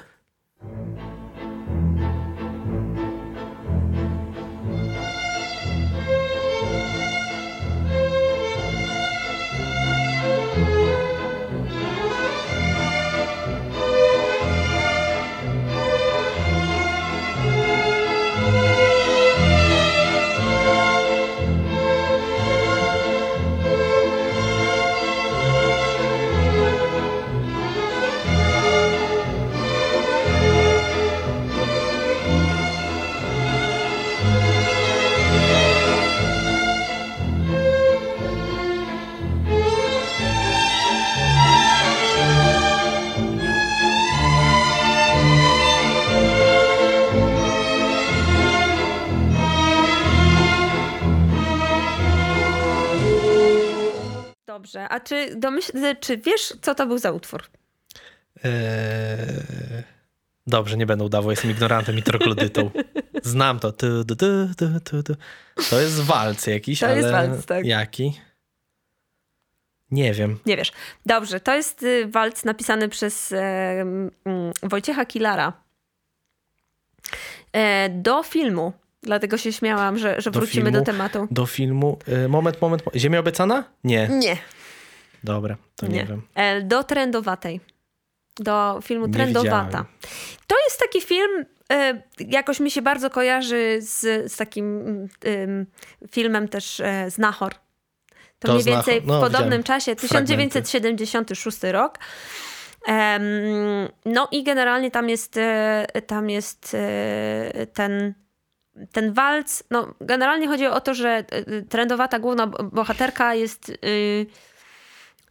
A 54.90 55.00
czy, 55.00 55.36
domyśl, 55.36 55.72
czy 56.00 56.18
wiesz, 56.18 56.54
co 56.62 56.76
to 56.76 56.88
był 56.88 56.98
za 56.98 57.12
utwór? 57.12 57.44
Eee... 58.44 58.52
Dobrze, 60.48 60.78
nie 60.78 60.86
będę 60.86 61.04
udawał, 61.06 61.32
jestem 61.32 61.52
ignorantem 61.52 61.98
i 61.98 62.04
troglodytą. 62.04 62.72
Znam 63.24 63.60
to. 63.60 63.72
Tu, 63.72 64.06
tu, 64.06 64.16
tu, 64.58 64.80
tu, 64.84 65.04
tu. 65.04 65.16
To 65.70 65.82
jest 65.82 66.02
walc 66.02 66.48
jakiś, 66.48 66.80
To 66.80 66.86
ale... 66.88 66.98
jest 66.98 67.10
walc, 67.12 67.46
tak. 67.46 67.66
Jaki? 67.66 68.20
Nie 69.92 70.14
wiem. 70.14 70.40
Nie 70.46 70.58
wiesz. 70.58 70.72
Dobrze, 71.06 71.40
to 71.40 71.56
jest 71.56 71.84
y, 71.84 72.08
walc 72.08 72.44
napisany 72.46 72.90
przez 72.90 73.32
e, 73.32 73.86
Wojciecha 74.64 75.06
Kilara 75.06 75.54
e, 77.54 77.90
do 77.90 78.24
filmu. 78.24 78.74
Dlatego 79.04 79.38
się 79.38 79.54
śmiałam, 79.54 79.98
że, 79.98 80.22
że 80.22 80.32
Do 80.32 80.40
wrócimy 80.40 80.66
filmu? 80.66 80.80
do 80.80 80.86
tematu. 80.86 81.28
Do 81.32 81.46
filmu... 81.46 82.00
E, 82.08 82.28
moment, 82.28 82.62
moment. 82.62 82.86
mo- 82.86 82.92
Ziemia 82.96 83.20
obiecana? 83.20 83.64
Nie. 83.84 84.08
Nie, 84.08 84.38
Dobra, 85.24 85.58
to 85.76 85.88
nie, 85.88 85.96
nie. 85.98 86.06
wiem. 86.06 86.22
E, 86.36 86.62
do 86.62 86.84
Trendowatej. 86.84 87.60
Do 88.40 88.80
filmu 88.84 89.06
Nie 89.08 89.14
Trendowata. 89.14 89.66
widziałem. 89.66 89.86
To 90.48 90.56
jest 90.68 90.80
taki 90.80 91.02
film, 91.02 91.46
e, 91.72 92.02
jakoś 92.20 92.60
mi 92.60 92.72
się 92.72 92.82
bardzo 92.82 93.10
kojarzy 93.10 93.78
z, 93.82 94.32
z 94.32 94.38
takim 94.38 94.80
mm, 95.26 95.66
filmem 96.12 96.48
też 96.48 96.80
e, 96.80 97.12
Znachor. 97.12 97.54
To, 98.40 98.48
To 98.48 98.54
mniej 98.54 98.64
więcej 98.66 99.02
no, 99.06 99.18
w 99.18 99.22
podobnym 99.22 99.44
widziałem 99.44 99.64
czasie, 99.64 99.96
fragmenty. 99.96 100.62
1976 100.62 101.58
rok. 101.64 102.00
Em, 102.88 103.24
no 104.06 104.28
i 104.32 104.44
generalnie 104.44 104.92
tam 104.92 105.10
jest, 105.10 105.40
tam 106.08 106.30
jest 106.30 106.78
ten, 107.74 108.14
ten 108.92 109.14
walc. 109.14 109.64
No, 109.72 109.94
generalnie 110.02 110.48
chodzi 110.48 110.68
o 110.68 110.82
to, 110.82 110.94
że 110.94 111.24
trendowata 111.70 112.20
główna 112.20 112.48
bo- 112.48 112.64
bohaterka 112.64 113.36
jest, 113.36 113.70
y, 113.70 114.26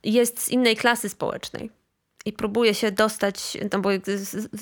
jest 0.04 0.42
z 0.42 0.48
innej 0.48 0.76
klasy 0.76 1.08
społecznej. 1.08 1.70
I 2.24 2.32
próbuje 2.32 2.74
się 2.74 2.92
dostać, 2.92 3.56
no 3.72 3.78
bo 3.78 3.90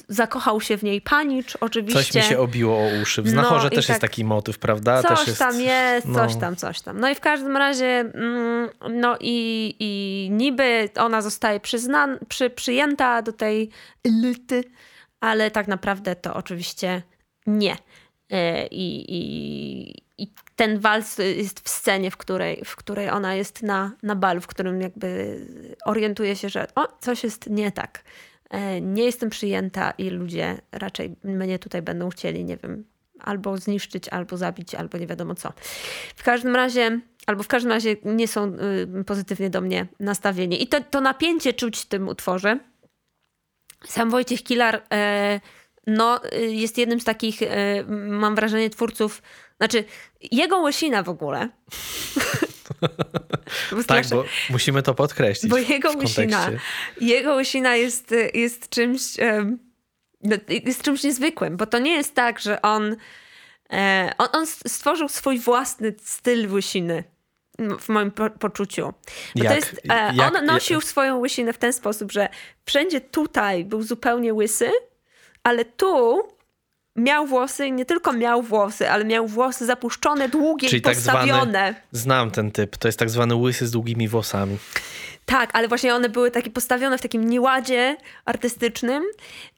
zakochał 0.08 0.60
się 0.60 0.78
w 0.78 0.82
niej 0.82 1.00
panicz, 1.00 1.56
oczywiście. 1.60 2.02
Coś 2.02 2.14
mi 2.14 2.22
się 2.22 2.38
obiło 2.38 2.76
o 2.78 2.88
uszy. 3.02 3.22
W 3.22 3.24
No 3.24 3.30
Znachorze 3.30 3.68
i 3.68 3.70
też 3.70 3.88
jest 3.88 4.00
tak- 4.00 4.10
taki 4.10 4.24
motyw, 4.24 4.58
prawda? 4.58 5.02
Coś 5.02 5.18
też 5.18 5.26
jest... 5.26 5.38
tam 5.38 5.60
jest, 5.60 6.06
no. 6.06 6.14
coś 6.14 6.36
tam, 6.36 6.56
coś 6.56 6.80
tam. 6.80 7.00
No 7.00 7.10
i 7.10 7.14
w 7.14 7.20
każdym 7.20 7.56
razie, 7.56 8.00
mm, 8.00 8.68
no 8.90 9.16
i, 9.20 9.74
i 9.78 10.28
niby 10.32 10.88
ona 10.96 11.22
zostaje 11.22 11.60
przyznan, 11.60 12.18
przy, 12.28 12.50
przyjęta 12.50 13.22
do 13.22 13.32
tej 13.32 13.70
elity, 14.04 14.64
ale 15.20 15.50
tak 15.50 15.68
naprawdę 15.68 16.16
to 16.16 16.34
oczywiście 16.34 17.02
nie. 17.46 17.76
E, 18.30 18.66
I, 18.66 19.04
i, 19.08 20.02
i 20.18 20.32
ten 20.56 20.78
wals 20.78 21.18
jest 21.18 21.60
w 21.60 21.68
scenie, 21.68 22.10
w 22.10 22.16
której, 22.16 22.62
w 22.64 22.76
której 22.76 23.10
ona 23.10 23.34
jest 23.34 23.62
na, 23.62 23.92
na 24.02 24.16
balu, 24.16 24.40
w 24.40 24.46
którym 24.46 24.80
jakby 24.80 25.40
orientuje 25.84 26.36
się, 26.36 26.48
że 26.48 26.66
o, 26.74 26.88
coś 27.00 27.24
jest 27.24 27.50
nie 27.50 27.72
tak. 27.72 28.04
E, 28.50 28.80
Nie 28.80 29.04
jestem 29.04 29.30
przyjęta 29.30 29.90
i 29.90 30.10
ludzie 30.10 30.58
raczej 30.72 31.16
mnie 31.24 31.58
tutaj 31.58 31.82
będą 31.82 32.10
chcieli, 32.10 32.44
nie 32.44 32.56
wiem, 32.56 32.84
albo 33.20 33.56
zniszczyć, 33.56 34.08
albo 34.08 34.36
zabić, 34.36 34.74
albo 34.74 34.98
nie 34.98 35.06
wiadomo 35.06 35.34
co. 35.34 35.52
W 36.16 36.22
każdym 36.22 36.56
razie, 36.56 37.00
albo 37.26 37.42
w 37.42 37.48
każdym 37.48 37.72
razie 37.72 37.96
nie 38.04 38.28
są 38.28 38.52
y, 39.00 39.04
pozytywnie 39.04 39.50
do 39.50 39.60
mnie 39.60 39.86
nastawieni. 40.00 40.62
I 40.62 40.66
to, 40.66 40.80
to 40.80 41.00
napięcie 41.00 41.52
czuć 41.52 41.78
w 41.78 41.86
tym 41.86 42.08
utworze. 42.08 42.58
Sam 43.84 44.10
Wojciech 44.10 44.42
Kilar 44.42 44.82
e, 44.92 45.40
no, 45.86 46.20
y, 46.32 46.52
jest 46.52 46.78
jednym 46.78 47.00
z 47.00 47.04
takich, 47.04 47.40
mam 48.08 48.34
wrażenie, 48.34 48.70
twórców, 48.70 49.22
znaczy 49.56 49.84
jego 50.32 50.58
łysina 50.58 51.02
w 51.02 51.08
ogóle. 51.08 51.48
Bo 53.72 53.84
Tak, 53.84 54.08
bo 54.08 54.24
musimy 54.50 54.82
to 54.82 54.94
podkreślić 54.94 55.50
bo 55.50 55.58
jego 55.58 55.92
łysina, 55.92 56.50
jego 57.00 57.34
łysina 57.34 57.76
jest, 57.76 58.14
jest 58.34 58.68
czymś 58.68 59.02
no, 60.22 60.36
jest 60.48 60.82
czymś 60.82 61.02
niezwykłym, 61.02 61.56
bo 61.56 61.66
to 61.66 61.78
nie 61.78 61.92
jest 61.92 62.14
tak, 62.14 62.40
że 62.40 62.62
on 62.62 62.96
e, 63.72 64.12
on, 64.18 64.28
on 64.32 64.46
stworzył 64.46 65.08
swój 65.08 65.38
własny 65.38 65.94
styl 66.02 66.52
łysiny 66.52 67.04
w 67.80 67.88
moim 67.88 68.10
po, 68.10 68.30
poczuciu. 68.30 68.92
Bo 69.34 69.44
to 69.44 69.44
Jak- 69.44 69.56
jest, 69.56 69.80
e, 69.88 70.14
jak- 70.14 70.36
on 70.36 70.46
nosił 70.46 70.80
swoją 70.80 71.18
łysinę 71.18 71.52
w 71.52 71.58
ten 71.58 71.72
sposób, 71.72 72.12
że 72.12 72.28
wszędzie 72.66 73.00
tutaj 73.00 73.64
był 73.64 73.82
zupełnie 73.82 74.34
łysy, 74.34 74.70
ale 75.42 75.64
tu 75.64 76.22
miał 76.96 77.26
włosy 77.26 77.70
nie 77.70 77.84
tylko 77.84 78.12
miał 78.12 78.42
włosy, 78.42 78.90
ale 78.90 79.04
miał 79.04 79.26
włosy 79.26 79.66
zapuszczone, 79.66 80.28
długie 80.28 80.68
Czyli 80.68 80.78
i 80.78 80.82
tak 80.82 80.96
zwany- 80.96 81.18
postawione. 81.18 81.74
Znam 81.92 82.30
ten 82.30 82.50
typ. 82.50 82.76
To 82.76 82.88
jest 82.88 82.98
tak 82.98 83.10
zwany 83.10 83.34
łysy 83.34 83.66
z 83.66 83.70
długimi 83.70 84.08
włosami. 84.08 84.58
Tak, 85.26 85.50
ale 85.52 85.68
właśnie 85.68 85.94
one 85.94 86.08
były 86.08 86.30
takie 86.30 86.50
postawione 86.50 86.98
w 86.98 87.02
takim 87.02 87.28
nieładzie 87.30 87.96
artystycznym, 88.24 89.02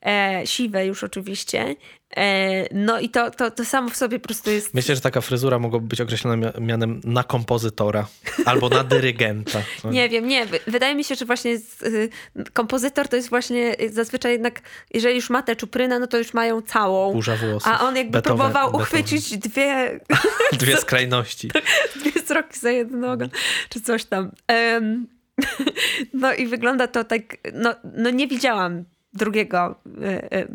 e, 0.06 0.42
siwe 0.44 0.86
już 0.86 1.04
oczywiście. 1.04 1.76
E, 2.16 2.74
no 2.74 3.00
i 3.00 3.08
to, 3.08 3.30
to, 3.30 3.50
to 3.50 3.64
samo 3.64 3.88
w 3.90 3.96
sobie 3.96 4.18
po 4.20 4.28
prostu 4.28 4.50
jest... 4.50 4.74
Myślę, 4.74 4.94
że 4.94 5.00
taka 5.00 5.20
fryzura 5.20 5.58
mogłaby 5.58 5.86
być 5.86 6.00
określona 6.00 6.36
mia- 6.48 6.60
mianem 6.60 7.00
na 7.04 7.22
kompozytora 7.24 8.06
albo 8.44 8.68
na 8.68 8.84
dyrygenta. 8.84 9.58
Nie 9.84 10.08
wiem, 10.08 10.28
nie. 10.28 10.46
Wy- 10.46 10.60
Wydaje 10.66 10.94
mi 10.94 11.04
się, 11.04 11.14
że 11.14 11.24
właśnie 11.24 11.58
z, 11.58 11.82
y, 11.82 12.10
kompozytor 12.52 13.08
to 13.08 13.16
jest 13.16 13.28
właśnie 13.28 13.80
y, 13.80 13.92
zazwyczaj 13.92 14.32
jednak, 14.32 14.60
jeżeli 14.94 15.16
już 15.16 15.30
ma 15.30 15.42
tę 15.42 15.56
czuprynę, 15.56 15.98
no 15.98 16.06
to 16.06 16.18
już 16.18 16.34
mają 16.34 16.62
całą. 16.62 17.12
Burza 17.12 17.36
włosów. 17.36 17.72
A 17.72 17.80
on 17.80 17.96
jakby 17.96 18.22
próbował 18.22 18.76
uchwycić 18.76 19.38
dwie, 19.38 20.00
Dwie 20.60 20.76
skrajności. 20.86 21.50
dwie 21.96 22.22
sroki 22.22 22.58
za 22.60 22.70
jedną 22.70 22.98
nogą, 22.98 23.28
czy 23.68 23.80
coś 23.80 24.04
tam. 24.04 24.30
Em, 24.46 25.06
no 26.12 26.34
i 26.34 26.46
wygląda 26.46 26.86
to 26.86 27.04
tak, 27.04 27.22
no, 27.54 27.74
no 27.94 28.10
nie 28.10 28.28
widziałam 28.28 28.84
drugiego 29.12 29.80
e, 30.02 30.32
e, 30.32 30.46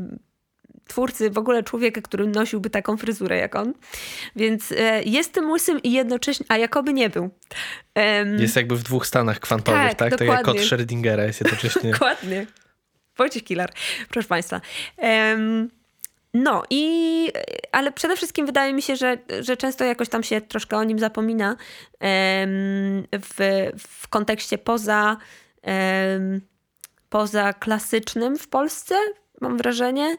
twórcy, 0.87 1.29
w 1.29 1.37
ogóle 1.37 1.63
człowieka, 1.63 2.01
który 2.01 2.27
nosiłby 2.27 2.69
taką 2.69 2.97
fryzurę 2.97 3.37
jak 3.37 3.55
on. 3.55 3.73
Więc 4.35 4.71
e, 4.71 5.03
jestem 5.03 5.51
łysym 5.51 5.81
i 5.83 5.91
jednocześnie, 5.91 6.45
a 6.49 6.57
jakoby 6.57 6.93
nie 6.93 7.09
był. 7.09 7.29
Em, 7.95 8.39
Jest 8.39 8.55
jakby 8.55 8.75
w 8.75 8.83
dwóch 8.83 9.07
stanach 9.07 9.39
kwantowych, 9.39 9.81
Tak, 9.81 9.97
tak? 9.97 10.15
Tak 10.15 10.27
jak 10.27 10.41
kod 10.41 10.57
Schrödingera 10.57 11.23
jest 11.23 11.41
jednocześnie... 11.41 11.91
Dokładnie. 11.91 12.45
Wojciech 13.17 13.43
Kilar, 13.43 13.73
proszę 14.09 14.27
Państwa. 14.27 14.61
Em, 14.97 15.69
no 16.33 16.63
i, 16.69 17.31
ale 17.71 17.91
przede 17.91 18.15
wszystkim 18.15 18.45
wydaje 18.45 18.73
mi 18.73 18.81
się, 18.81 18.95
że, 18.95 19.17
że 19.39 19.57
często 19.57 19.83
jakoś 19.85 20.09
tam 20.09 20.23
się 20.23 20.41
troszkę 20.41 20.77
o 20.77 20.83
nim 20.83 20.99
zapomina 20.99 21.55
w, 23.11 23.69
w 23.77 24.07
kontekście 24.07 24.57
poza, 24.57 25.17
poza 27.09 27.53
klasycznym 27.53 28.37
w 28.37 28.47
Polsce, 28.47 28.95
mam 29.41 29.57
wrażenie. 29.57 30.17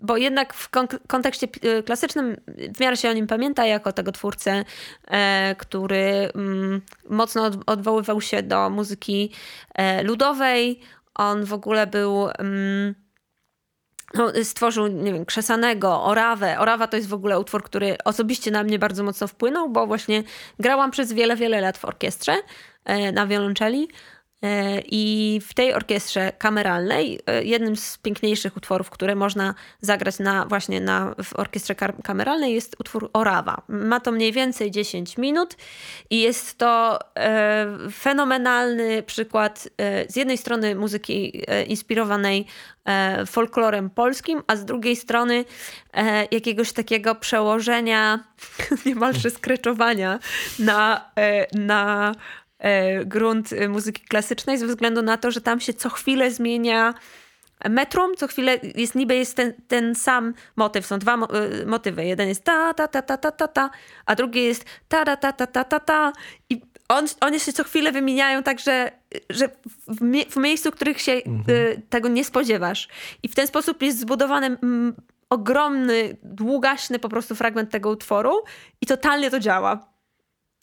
Bo 0.00 0.16
jednak 0.16 0.54
w 0.54 0.68
kon- 0.68 0.88
kontekście 1.08 1.48
pi- 1.48 1.60
klasycznym 1.86 2.36
w 2.74 2.80
miarę 2.80 2.96
się 2.96 3.10
o 3.10 3.12
nim 3.12 3.26
pamięta 3.26 3.66
jako 3.66 3.92
tego 3.92 4.12
twórcę, 4.12 4.64
e, 5.08 5.54
który 5.58 6.30
mm, 6.34 6.80
mocno 7.10 7.44
od- 7.44 7.62
odwoływał 7.66 8.20
się 8.20 8.42
do 8.42 8.70
muzyki 8.70 9.32
e, 9.74 10.02
ludowej. 10.02 10.80
On 11.14 11.44
w 11.44 11.52
ogóle 11.52 11.86
był. 11.86 12.28
No, 14.14 14.32
stworzył, 14.44 14.86
nie 14.86 15.12
wiem, 15.12 15.24
Krzesanego, 15.24 16.04
Orawę. 16.04 16.58
Orawa 16.58 16.86
to 16.86 16.96
jest 16.96 17.08
w 17.08 17.14
ogóle 17.14 17.40
utwór, 17.40 17.62
który 17.62 17.96
osobiście 18.04 18.50
na 18.50 18.62
mnie 18.62 18.78
bardzo 18.78 19.04
mocno 19.04 19.26
wpłynął, 19.26 19.68
bo 19.68 19.86
właśnie 19.86 20.22
grałam 20.58 20.90
przez 20.90 21.12
wiele, 21.12 21.36
wiele 21.36 21.60
lat 21.60 21.78
w 21.78 21.84
orkiestrze 21.84 22.32
e, 22.84 23.12
na 23.12 23.26
wiolonczeli. 23.26 23.88
E, 24.42 24.80
I 24.86 25.40
w 25.46 25.54
tej 25.54 25.74
orkiestrze 25.74 26.32
kameralnej 26.38 27.20
e, 27.26 27.44
jednym 27.44 27.76
z 27.76 27.98
piękniejszych 27.98 28.56
utworów, 28.56 28.90
które 28.90 29.14
można 29.14 29.54
zagrać 29.80 30.18
na, 30.18 30.46
właśnie 30.46 30.80
na, 30.80 31.14
w 31.24 31.36
orkiestrze 31.36 31.74
kameralnej 32.04 32.54
jest 32.54 32.76
utwór 32.78 33.10
Orawa. 33.12 33.62
Ma 33.68 34.00
to 34.00 34.12
mniej 34.12 34.32
więcej 34.32 34.70
10 34.70 35.18
minut 35.18 35.56
i 36.10 36.20
jest 36.20 36.58
to 36.58 36.98
e, 37.16 37.66
fenomenalny 37.92 39.02
przykład 39.02 39.68
e, 39.78 40.12
z 40.12 40.16
jednej 40.16 40.38
strony 40.38 40.74
muzyki 40.74 41.42
e, 41.46 41.62
inspirowanej 41.62 42.46
e, 42.84 43.26
folklorem 43.26 43.90
polskim, 43.90 44.42
a 44.46 44.56
z 44.56 44.64
drugiej 44.64 44.96
strony 44.96 45.44
jakiegoś 46.30 46.72
takiego 46.72 47.14
przełożenia, 47.14 48.24
niemalże 48.86 49.30
skreczowania 49.30 50.18
na, 50.58 51.10
na 51.52 52.12
grunt 53.04 53.52
e, 53.52 53.68
muzyki 53.68 54.02
klasycznej 54.04 54.58
ze 54.58 54.66
względu 54.66 55.02
na 55.02 55.16
to, 55.16 55.30
że 55.30 55.40
tam 55.40 55.60
się 55.60 55.74
co 55.74 55.88
chwilę 55.90 56.30
zmienia 56.30 56.94
metrum, 57.70 58.16
co 58.16 58.28
chwilę 58.28 58.58
jest 58.74 58.94
niby 58.94 59.14
jest 59.16 59.36
ten, 59.36 59.52
ten 59.68 59.94
sam 59.94 60.34
motyw, 60.56 60.86
są 60.86 60.98
dwa 60.98 61.16
mo- 61.16 61.28
e, 61.34 61.66
motywy. 61.66 62.04
Jeden 62.04 62.28
jest 62.28 62.44
ta, 62.44 62.74
ta, 62.74 62.88
ta, 62.88 63.02
ta, 63.02 63.16
ta, 63.16 63.32
ta, 63.32 63.48
ta, 63.48 63.70
a 64.06 64.14
drugi 64.14 64.44
jest 64.44 64.64
ta, 64.88 65.04
ta, 65.04 65.16
ta, 65.16 65.32
ta, 65.32 65.46
ta, 65.46 65.64
ta, 65.64 65.80
ta 65.80 66.12
i 66.50 66.60
on, 66.88 67.06
one 67.20 67.40
się 67.40 67.52
co 67.52 67.64
chwilę 67.64 67.92
wymieniają 67.92 68.42
tak, 68.42 68.60
że, 68.60 68.92
że 69.30 69.48
w, 69.88 70.00
mie- 70.00 70.26
w 70.30 70.36
miejscu, 70.36 70.70
w 70.70 70.74
których 70.74 71.00
się 71.00 71.12
e, 71.12 71.22
tego 71.90 72.08
nie 72.08 72.24
spodziewasz. 72.24 72.88
I 73.22 73.28
w 73.28 73.34
ten 73.34 73.46
sposób 73.46 73.82
jest 73.82 74.00
zbudowany 74.00 74.46
mm, 74.46 74.94
ogromny, 75.30 76.16
długaśny 76.22 76.98
po 76.98 77.08
prostu 77.08 77.34
fragment 77.34 77.70
tego 77.70 77.90
utworu 77.90 78.42
i 78.80 78.86
totalnie 78.86 79.30
to 79.30 79.40
działa. 79.40 79.91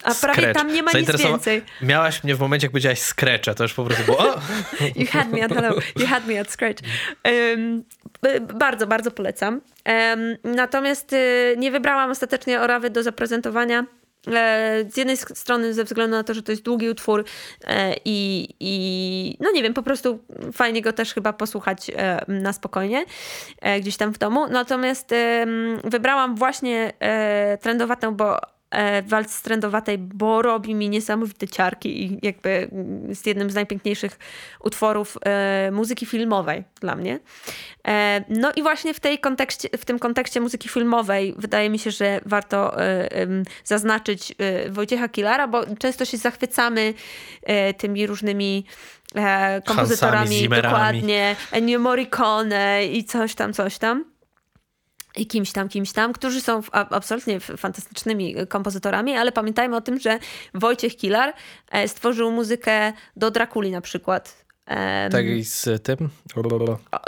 A 0.04 0.14
prawie 0.14 0.42
Scratch. 0.42 0.60
tam 0.60 0.74
nie 0.74 0.84
ma 0.84 0.92
nic 0.92 1.18
więcej. 1.18 1.62
Miałaś 1.82 2.24
mnie 2.24 2.36
w 2.36 2.40
momencie, 2.40 2.66
jak 2.66 2.72
powiedziałaś 2.72 3.00
skrecze, 3.00 3.56
to 3.56 3.64
już 3.64 3.74
po 3.74 3.84
prostu 3.86 4.04
było... 4.06 4.18
O! 4.20 4.36
You 4.96 5.06
had 5.12 5.30
me 5.32 5.44
at 5.44 5.54
hello. 5.54 5.76
You 5.96 6.08
had 6.08 6.28
me 6.28 6.40
at 6.40 6.52
scratch. 6.52 6.80
B- 8.22 8.40
bardzo, 8.40 8.88
bardzo 8.88 9.12
polecam. 9.12 9.62
Em, 9.84 10.38
natomiast 10.44 11.14
y, 11.14 11.56
nie 11.58 11.72
wybrałam 11.72 12.12
ostatecznie 12.12 12.62
Orawy 12.62 12.90
do 12.90 13.04
zaprezentowania. 13.04 13.86
E, 14.28 14.84
Z 14.90 14.98
jednej 14.98 15.18
strony 15.18 15.74
ze 15.74 15.84
względu 15.84 16.16
na 16.16 16.24
to, 16.24 16.34
że 16.34 16.44
to 16.44 16.52
jest 16.52 16.64
długi 16.64 16.90
utwór 16.90 17.26
e, 17.68 17.96
i, 18.06 18.48
i 18.60 19.38
no 19.40 19.52
nie 19.52 19.64
wiem, 19.64 19.74
po 19.74 19.84
prostu 19.84 20.20
fajnie 20.54 20.82
go 20.82 20.94
też 20.94 21.14
chyba 21.14 21.34
posłuchać 21.34 21.92
e, 21.96 22.26
na 22.28 22.54
spokojnie 22.54 23.06
gdzieś 23.82 23.98
tam 23.98 24.14
w 24.14 24.18
domu. 24.18 24.48
Natomiast 24.48 25.10
wybrałam 25.84 26.36
właśnie 26.36 26.94
trendowatą, 27.62 28.16
bo 28.16 28.38
e, 28.72 29.02
walc 29.02 29.42
trendowatej, 29.42 29.98
bo 29.98 30.42
robi 30.42 30.76
mi 30.76 30.90
niesamowite 30.90 31.48
ciarki 31.48 32.04
i 32.04 32.20
jakby 32.22 32.70
mm, 32.72 33.10
jest 33.10 33.28
jednym 33.28 33.50
z 33.50 33.56
najpiękniejszych 33.56 34.20
utworów 34.64 35.18
e, 35.26 35.72
muzyki 35.72 36.06
filmowej 36.06 36.64
dla 36.82 36.96
mnie. 36.96 37.20
E, 37.88 38.24
no 38.30 38.52
i 38.56 38.62
właśnie 38.62 38.94
w, 38.94 39.00
tej 39.00 39.20
kontekście, 39.20 39.70
w 39.78 39.86
tym 39.86 40.00
kontekście 40.00 40.42
muzyki 40.42 40.70
filmowej 40.70 41.36
wydaje 41.38 41.70
mi 41.70 41.80
się, 41.80 41.92
że 41.92 42.22
warto 42.26 42.76
zaznaczyć 43.64 44.36
Wojciecha 44.70 45.10
Kilara, 45.10 45.48
bo 45.48 45.64
często 45.80 46.06
się 46.06 46.18
zachwycamy 46.18 46.94
tymi 47.78 48.08
różnymi 48.08 48.66
kompozytorami, 49.66 50.38
Zimmerami. 50.38 50.74
dokładnie, 50.74 51.36
Ennio 51.52 51.80
Morricone 51.80 52.86
i 52.86 53.04
coś 53.04 53.36
tam, 53.36 53.54
coś 53.54 53.78
tam 53.78 54.06
i 55.20 55.28
kimś 55.28 55.52
tam, 55.52 55.70
kimś 55.70 55.92
tam, 55.92 56.14
którzy 56.14 56.42
są 56.42 56.62
absolutnie 56.72 57.40
fantastycznymi 57.40 58.36
kompozytorami, 58.48 59.16
ale 59.16 59.32
pamiętajmy 59.32 59.76
o 59.76 59.82
tym, 59.82 60.00
że 60.00 60.20
Wojciech 60.54 60.98
Kilar 60.98 61.34
e, 61.72 61.88
stworzył 61.88 62.32
muzykę 62.32 62.94
do 63.16 63.32
Drakuli 63.32 63.72
na 63.72 63.82
przykład. 63.82 64.46
Tak 65.12 65.26
i 65.26 65.44
z 65.46 65.84
tym... 65.84 66.10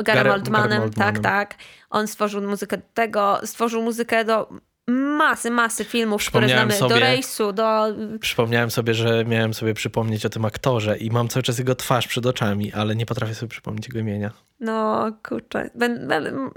Garem 0.04 0.34
Oldmanem, 0.34 0.94
tak, 0.94 1.20
tak. 1.20 1.56
On 1.90 2.08
stworzył 2.08 2.42
muzykę 2.42 2.78
do 2.78 2.84
tego, 2.94 3.40
stworzył 3.44 3.82
muzykę 3.82 4.26
do 4.26 4.50
masy, 4.88 5.52
masy 5.52 5.84
filmów, 5.86 6.26
które 6.26 6.50
znamy. 6.50 6.74
sobie- 6.74 6.94
Do 6.96 7.00
Rejsu, 7.00 7.54
do... 7.54 7.88
Przypomniałem 8.20 8.72
sobie, 8.72 8.94
że 8.94 9.26
miałem 9.26 9.54
sobie 9.54 9.74
przypomnieć 9.74 10.26
o 10.26 10.30
tym 10.30 10.46
aktorze 10.46 10.98
i 10.98 11.12
mam 11.12 11.28
cały 11.28 11.44
czas 11.44 11.60
jego 11.60 11.76
twarz 11.76 12.08
przed 12.08 12.26
oczami, 12.26 12.74
ale 12.74 12.96
nie 12.96 13.06
potrafię 13.06 13.36
sobie 13.36 13.50
przypomnieć 13.50 13.88
jego 13.88 14.00
imienia. 14.00 14.32
No, 14.60 15.06
kurczę. 15.30 15.70
Ben, 15.76 16.08
ben, 16.08 16.50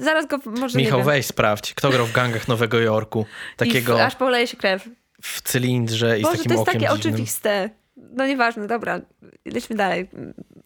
zaraz 0.00 0.26
go 0.26 0.38
może 0.44 0.78
Michał, 0.78 1.02
weź 1.02 1.26
sprawdź, 1.26 1.74
kto 1.74 1.90
grał 1.90 2.06
w 2.06 2.12
gangach 2.12 2.48
Nowego 2.48 2.80
Jorku. 2.80 3.26
I 3.54 3.56
Takiego 3.56 3.96
w, 3.96 4.00
aż 4.00 4.16
poleje 4.16 4.46
się 4.46 4.56
krew. 4.56 4.88
w 5.22 5.42
cylindrze 5.42 6.18
i 6.18 6.22
Boże, 6.22 6.36
z 6.36 6.38
to 6.38 6.42
takim 6.42 6.52
jest 6.52 6.68
okiem 6.68 6.80
takie 6.80 6.94
dziwnym. 6.94 7.12
oczywiste. 7.14 7.70
No 7.96 8.26
nieważne, 8.26 8.66
dobra, 8.66 9.00
lećmy 9.44 9.76
dalej. 9.76 10.08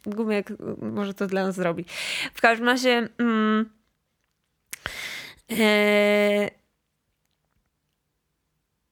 Gumiek 0.06 0.48
może 0.82 1.14
to 1.14 1.26
dla 1.26 1.46
nas 1.46 1.54
zrobi. 1.54 1.84
W 2.34 2.40
każdym 2.40 2.66
razie... 2.66 3.08
Mm, 3.18 3.70
e, 5.50 6.50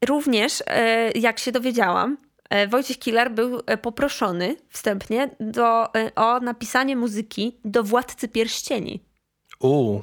również, 0.06 0.62
e, 0.66 1.10
jak 1.10 1.38
się 1.38 1.52
dowiedziałam, 1.52 2.16
e, 2.50 2.68
Wojciech 2.68 2.98
Kilar 2.98 3.30
był 3.30 3.62
e, 3.66 3.76
poproszony 3.76 4.56
wstępnie 4.68 5.30
do, 5.40 5.94
e, 5.94 6.14
o 6.14 6.40
napisanie 6.40 6.96
muzyki 6.96 7.60
do 7.64 7.84
Władcy 7.84 8.28
Pierścieni. 8.28 9.07
U, 9.60 10.00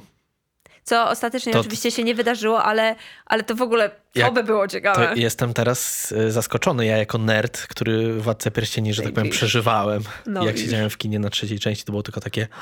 Co 0.84 1.08
ostatecznie 1.08 1.52
To- 1.52 1.60
oczywiście 1.60 1.90
się 1.90 2.04
nie 2.04 2.14
wydarzyło, 2.14 2.64
ale, 2.64 2.94
ale 3.26 3.42
to 3.42 3.54
w 3.54 3.62
ogóle 3.62 3.90
Jak- 4.14 4.34
by 4.34 4.44
było 4.44 4.68
ciekawe. 4.68 5.08
to 5.08 5.14
jestem 5.14 5.54
teraz 5.54 6.12
e, 6.12 6.30
zaskoczony. 6.30 6.86
Ja 6.86 6.96
jako 6.96 7.18
nerd, 7.18 7.66
który 7.66 8.20
Władcę 8.20 8.50
Pierścieni, 8.50 8.94
że 8.94 9.02
tak 9.02 9.12
powiem, 9.12 9.30
przeżywałem. 9.30 10.02
No 10.26 10.44
jak 10.44 10.58
siedziałem 10.58 10.90
w 10.90 10.98
kinie 10.98 11.18
na 11.18 11.30
trzeciej 11.30 11.58
części, 11.58 11.84
to 11.84 11.92
było 11.92 12.02
tylko 12.02 12.20
takie... 12.20 12.48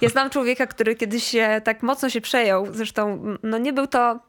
Ja 0.00 0.08
znam 0.08 0.30
człowieka, 0.30 0.66
który 0.66 0.96
kiedyś 0.96 1.24
się 1.24 1.60
tak 1.64 1.82
mocno 1.82 2.10
się 2.10 2.20
przejął. 2.20 2.66
Zresztą, 2.74 3.24
no 3.42 3.58
nie 3.58 3.72
był 3.72 3.86
to. 3.86 4.20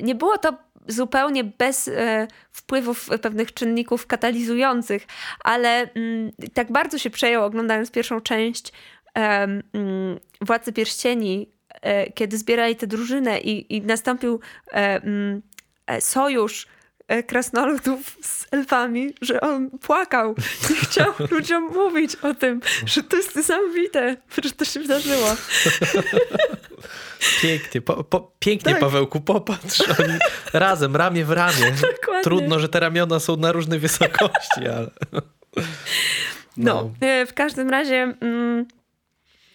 Nie, 0.00 0.14
było 0.14 0.38
to 0.38 0.58
zupełnie 0.88 1.44
bez 1.44 1.88
e, 1.88 2.28
wpływów 2.52 3.08
pewnych 3.22 3.54
czynników 3.54 4.06
katalizujących, 4.06 5.06
ale 5.44 5.90
mm, 5.94 6.32
tak 6.54 6.72
bardzo 6.72 6.98
się 6.98 7.10
przejął 7.10 7.44
oglądając 7.44 7.90
pierwszą 7.90 8.20
część 8.20 8.72
mm, 9.14 10.18
Władcy 10.40 10.72
Pierścieni, 10.72 11.52
e, 11.82 12.12
kiedy 12.12 12.38
zbierali 12.38 12.76
tę 12.76 12.86
drużynę 12.86 13.40
i, 13.40 13.76
i 13.76 13.82
nastąpił 13.82 14.40
e, 14.72 15.02
mm, 15.02 15.42
e, 15.86 16.00
sojusz 16.00 16.66
krasnoludów 17.26 18.16
z 18.22 18.46
elfami, 18.50 19.14
że 19.22 19.40
on 19.40 19.70
płakał 19.70 20.34
i 20.70 20.74
chciał 20.86 21.12
ludziom 21.30 21.64
mówić 21.74 22.16
o 22.16 22.34
tym, 22.34 22.60
że 22.86 23.02
to 23.02 23.16
jest 23.16 23.36
niesamowite, 23.36 24.16
że 24.44 24.50
to 24.50 24.64
się 24.64 24.80
wydarzyło. 24.80 25.26
Pięknie, 27.42 27.80
po, 27.80 28.04
po, 28.04 28.32
pięknie 28.38 28.72
Tak. 28.72 28.80
Pawełku, 28.80 29.20
popatrz. 29.20 29.80
Oni 29.80 30.18
razem, 30.52 30.96
ramię 30.96 31.24
w 31.24 31.30
ramię. 31.30 31.72
Dokładnie. 32.00 32.24
Trudno, 32.24 32.58
że 32.58 32.68
te 32.68 32.80
ramiona 32.80 33.20
są 33.20 33.36
na 33.36 33.52
różnej 33.52 33.78
wysokości, 33.78 34.68
ale... 34.76 34.90
No, 36.56 36.90
e, 37.00 37.26
w 37.26 37.34
każdym 37.34 37.70
razie 37.70 38.14
mm, 38.20 38.66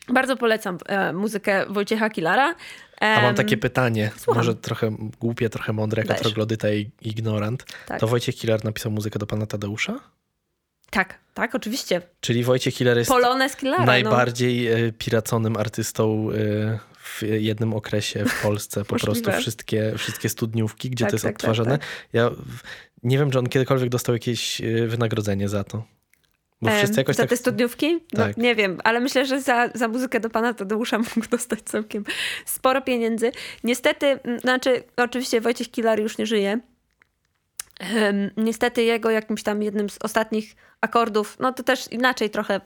bardzo 0.10 0.38
polecam 0.38 0.78
e, 0.86 1.14
muzykę 1.14 1.66
Wojciecha 1.70 2.10
Kilara. 2.10 2.56
A 3.00 3.22
mam 3.22 3.36
takie 3.36 3.58
pytanie, 3.58 4.12
słucham. 4.18 4.40
może 4.40 4.56
trochę 4.56 4.96
głupie, 5.20 5.50
trochę 5.50 5.74
mądre, 5.74 6.04
jako 6.08 6.22
troglodyta 6.22 6.72
i 6.72 6.92
ignorant. 7.02 7.66
Tak. 7.86 8.00
To 8.00 8.08
Wojciech 8.08 8.36
Killer 8.36 8.66
napisał 8.66 8.92
muzykę 8.92 9.20
do 9.20 9.28
pana 9.28 9.46
Tadeusza? 9.46 10.00
Tak, 10.90 11.20
tak, 11.34 11.56
oczywiście. 11.56 12.02
Czyli 12.20 12.44
Wojciech 12.44 12.76
Killer 12.76 12.98
jest 12.98 13.12
Kilara. 13.58 13.80
no. 13.80 13.86
najbardziej 13.86 14.68
e, 14.68 14.92
piraconym 14.92 15.58
artystą 15.58 16.30
e, 16.32 16.80
w 16.98 17.22
jednym 17.22 17.74
okresie 17.74 18.26
w 18.26 18.42
Polsce. 18.42 18.86
Po 18.86 18.96
prostu 18.96 19.32
wszystkie, 19.32 19.94
wszystkie 19.98 20.30
studniówki, 20.30 20.90
gdzie 20.90 21.06
Tak, 21.06 21.12
to 21.12 21.16
jest 21.16 21.24
tak, 21.24 21.34
tak, 21.34 21.36
odtwarzane. 21.36 21.78
tak. 21.78 21.88
Ja 22.14 22.32
nie 23.04 23.18
wiem, 23.18 23.32
czy 23.32 23.40
on 23.40 23.50
kiedykolwiek 23.50 23.90
dostał 23.90 24.16
jakieś 24.16 24.62
e, 24.62 24.88
wynagrodzenie 24.88 25.50
za 25.50 25.64
to. 25.64 25.84
Bo 26.64 26.78
wszyscy 26.78 27.00
jakoś 27.00 27.16
za 27.16 27.24
tak... 27.24 27.30
te 27.30 27.38
studniówki? 27.38 27.94
No, 27.94 28.24
Tak. 28.24 28.38
Nie 28.38 28.56
wiem, 28.56 28.78
ale 28.84 29.00
myślę, 29.00 29.26
że 29.26 29.42
za, 29.42 29.70
za 29.74 29.88
muzykę 29.88 30.20
do 30.20 30.30
pana 30.30 30.54
Tadeusza 30.54 30.98
mógł 31.16 31.30
dostać 31.30 31.60
całkiem 31.62 32.04
sporo 32.46 32.82
pieniędzy. 32.82 33.32
Niestety, 33.64 34.20
znaczy, 34.42 34.84
oczywiście 34.98 35.42
Wojciech 35.42 35.72
Kilar 35.72 36.00
już 36.00 36.18
nie 36.18 36.26
żyje. 36.26 36.60
Niestety 38.38 38.84
jego 38.84 39.10
jakimś 39.10 39.44
tam 39.44 39.64
jednym 39.64 39.90
z 39.90 39.98
ostatnich 40.04 40.56
akordów, 40.82 41.38
no 41.40 41.54
to 41.54 41.64
też 41.64 41.92
inaczej 41.92 42.30
trochę 42.30 42.62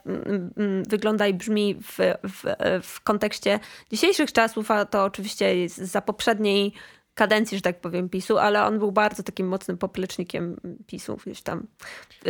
wygląda 0.87 1.27
i 1.27 1.33
brzmi 1.33 1.75
w, 1.75 1.97
w, 2.23 2.43
w 2.83 3.01
kontekście 3.01 3.59
dzisiejszych 3.91 4.33
czasów, 4.33 4.71
a 4.71 4.85
to 4.85 5.03
oczywiście 5.03 5.57
jest 5.57 5.77
za 5.77 6.01
poprzedniej 6.01 6.73
kadencji, 7.17 7.57
że 7.57 7.61
tak 7.61 7.81
powiem, 7.81 8.09
PiSu, 8.09 8.37
ale 8.37 8.63
on 8.63 8.79
był 8.79 8.91
bardzo 8.91 9.23
takim 9.23 9.47
mocnym 9.47 9.77
poplecznikiem 9.77 10.57
PiSu, 10.87 11.17
gdzieś 11.25 11.41
tam 11.41 11.67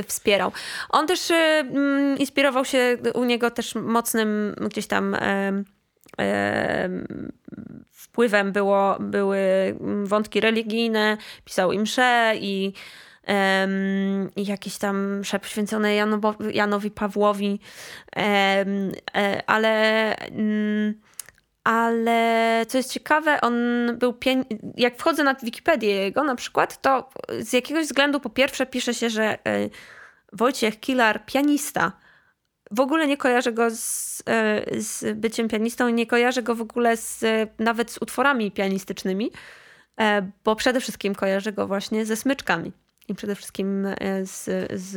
wspierał. 0.07 0.51
On 0.89 1.07
też 1.07 1.31
y, 1.31 1.33
mm, 1.33 2.17
inspirował 2.17 2.65
się 2.65 2.97
u 3.13 3.23
niego 3.23 3.51
też 3.51 3.75
mocnym 3.75 4.55
gdzieś 4.67 4.87
tam 4.87 5.15
em, 5.15 5.65
em, 6.17 7.07
wpływem 7.91 8.51
było, 8.51 8.97
były 8.99 9.39
wątki 10.03 10.39
religijne, 10.39 11.17
pisał 11.45 11.71
im 11.71 11.81
msze 11.81 12.33
i, 12.35 12.73
i 14.35 14.45
jakiś 14.45 14.77
tam 14.77 15.19
msze 15.19 15.39
poświęcone 15.39 15.89
Janowo- 15.89 16.49
Janowi 16.53 16.91
Pawłowi, 16.91 17.59
e, 18.15 18.65
ale... 19.47 20.15
mm, 20.17 20.93
ale 21.67 22.65
co 22.67 22.77
jest 22.77 22.91
ciekawe, 22.91 23.41
on 23.41 23.53
był. 23.97 24.13
Jak 24.77 24.97
wchodzę 24.97 25.23
na 25.23 25.33
Wikipedię 25.33 25.89
jego 25.89 26.23
na 26.23 26.35
przykład, 26.35 26.81
to 26.81 27.09
z 27.39 27.53
jakiegoś 27.53 27.85
względu 27.85 28.19
po 28.19 28.29
pierwsze 28.29 28.65
pisze 28.65 28.93
się, 28.93 29.09
że 29.09 29.23
e, 29.23 29.69
Wojciech 30.33 30.79
Kilar 30.79 31.25
pianista. 31.25 31.91
W 32.71 32.79
ogóle 32.79 33.07
nie 33.07 33.17
kojarzę 33.17 33.53
go 33.53 33.71
z, 33.71 34.23
e, 34.29 34.81
z 34.81 35.17
byciem 35.17 35.47
pianistą 35.47 35.89
nie 35.89 36.07
kojarzę 36.07 36.43
go 36.43 36.55
w 36.55 36.61
ogóle 36.61 36.97
z, 36.97 37.23
e, 37.23 37.47
nawet 37.59 37.91
z 37.91 37.97
utworami 38.01 38.51
pianistycznymi, 38.51 39.31
bo 40.43 40.55
przede 40.55 40.81
wszystkim 40.81 41.15
kojarzę 41.15 41.53
go 41.53 41.67
właśnie 41.67 42.05
ze 42.05 42.15
smyczkami 42.15 42.71
i 43.07 43.15
przede 43.15 43.35
wszystkim 43.35 43.87
z, 44.23 44.43
z, 44.81 44.91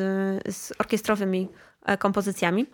z 0.57 0.73
orkiestrowymi 0.79 1.49
kompozycjami. 1.99 2.67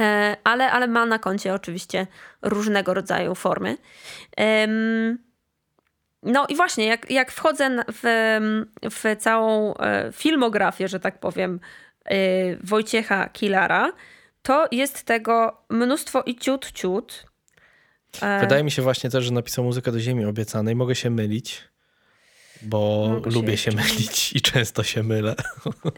E, 0.00 0.36
ale, 0.44 0.70
ale 0.70 0.86
ma 0.86 1.06
na 1.06 1.18
koncie 1.18 1.54
oczywiście 1.54 2.06
różnego 2.42 2.94
rodzaju 2.94 3.34
formy. 3.34 3.76
No 6.22 6.46
i 6.48 6.56
właśnie, 6.56 6.86
jak, 6.86 7.10
jak 7.10 7.32
wchodzę 7.32 7.84
w, 7.92 8.02
w 8.82 9.16
całą 9.18 9.74
e, 9.74 10.12
filmografię, 10.12 10.88
że 10.88 11.00
tak 11.00 11.20
powiem, 11.20 11.60
e, 12.04 12.16
Wojciecha 12.56 13.28
Kilara, 13.28 13.92
to 14.42 14.68
jest 14.72 15.02
tego 15.02 15.62
mnóstwo 15.70 16.22
i 16.26 16.36
ciut, 16.36 16.72
ciut. 16.72 17.26
Wydaje 18.40 18.64
mi 18.64 18.70
się 18.70 18.82
właśnie 18.82 19.10
też, 19.10 19.24
że 19.24 19.32
napisał 19.32 19.64
muzykę 19.64 19.92
do 19.92 20.00
Ziemi 20.00 20.24
Obiecanej. 20.24 20.76
Mogę 20.76 20.94
się 20.94 21.10
mylić, 21.10 21.64
bo 22.62 23.08
Mogę 23.08 23.30
się 23.30 23.36
lubię 23.36 23.56
się 23.56 23.70
jeszcze 23.70 23.92
mylić 23.92 24.32
i 24.32 24.40
często 24.40 24.82
się 24.82 25.02
mylę. 25.02 25.34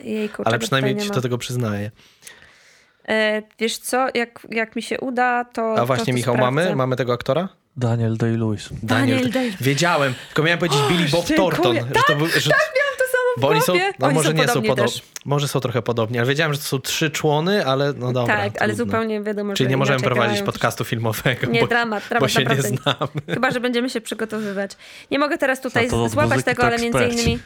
Jejku, 0.05 0.43
Ale 0.47 0.59
przynajmniej 0.59 0.97
ci 0.97 1.11
do 1.11 1.21
tego 1.21 1.39
przyznaję. 1.39 1.91
E, 3.09 3.43
wiesz 3.59 3.79
co, 3.79 4.07
jak, 4.15 4.47
jak 4.51 4.77
mi 4.77 4.83
się 4.83 5.01
uda, 5.01 5.45
to. 5.45 5.75
A 5.79 5.87
właśnie, 5.87 6.05
to, 6.05 6.11
to 6.13 6.17
Michał, 6.17 6.35
sprawdzę. 6.35 6.61
mamy? 6.63 6.77
Mamy 6.77 6.97
tego 6.97 7.13
aktora? 7.13 7.49
Daniel 7.77 8.17
Day-Lewis. 8.17 8.69
Daniel 8.83 9.31
Day- 9.31 9.53
Wiedziałem, 9.61 10.15
tylko 10.29 10.43
miałem 10.43 10.59
powiedzieć 10.59 10.81
Billy 10.89 11.09
Bob 11.09 11.27
dziękuję. 11.27 11.37
Thornton. 11.51 11.77
Że 11.77 12.03
to 12.07 12.17
był, 12.17 12.27
że... 12.27 12.51
Tak, 12.51 12.73
miałam 12.77 12.95
to 12.99 13.05
samo 13.05 13.25
w 13.37 13.41
Bo 13.41 13.49
oni 13.49 13.63
są, 13.63 13.75
no 13.99 14.07
Oni 14.07 14.15
może 14.15 14.29
są 14.29 14.35
nie 14.35 14.49
są 14.49 14.63
podobni 14.63 15.01
może 15.25 15.49
są 15.49 15.61
trochę 15.61 15.83
podobni, 15.83 16.19
ale 16.19 16.29
wiedziałem, 16.29 16.53
że 16.53 16.59
to 16.59 16.65
są 16.65 16.79
trzy 16.81 17.11
człony, 17.11 17.67
ale 17.67 17.93
no 17.93 18.13
dobra. 18.13 18.37
tak, 18.37 18.63
ale 18.63 18.75
trudno. 18.75 18.85
zupełnie 18.85 19.23
wiadomo, 19.23 19.55
Czyli 19.55 19.67
że 19.67 19.71
nie 19.71 19.77
możemy 19.77 20.01
prowadzić 20.01 20.33
grają. 20.33 20.47
podcastu 20.47 20.85
filmowego, 20.85 21.47
Nie, 21.47 21.61
bo, 21.61 21.67
dramat, 21.67 22.03
bo 22.03 22.09
dramat, 22.09 22.31
się 22.31 22.39
nie 22.39 22.45
naprawdę. 22.45 22.69
znamy. 22.69 23.35
Chyba, 23.35 23.51
że 23.51 23.61
będziemy 23.61 23.91
się 23.91 24.01
przygotowywać. 24.01 24.71
Nie 25.11 25.19
mogę 25.19 25.39
teraz 25.39 25.61
tutaj 25.61 25.89
złapać 26.09 26.45
tego, 26.45 26.61
to 26.63 26.67
ale 26.67 26.79
między 26.79 26.99
eksperci. 26.99 27.25
innymi 27.25 27.43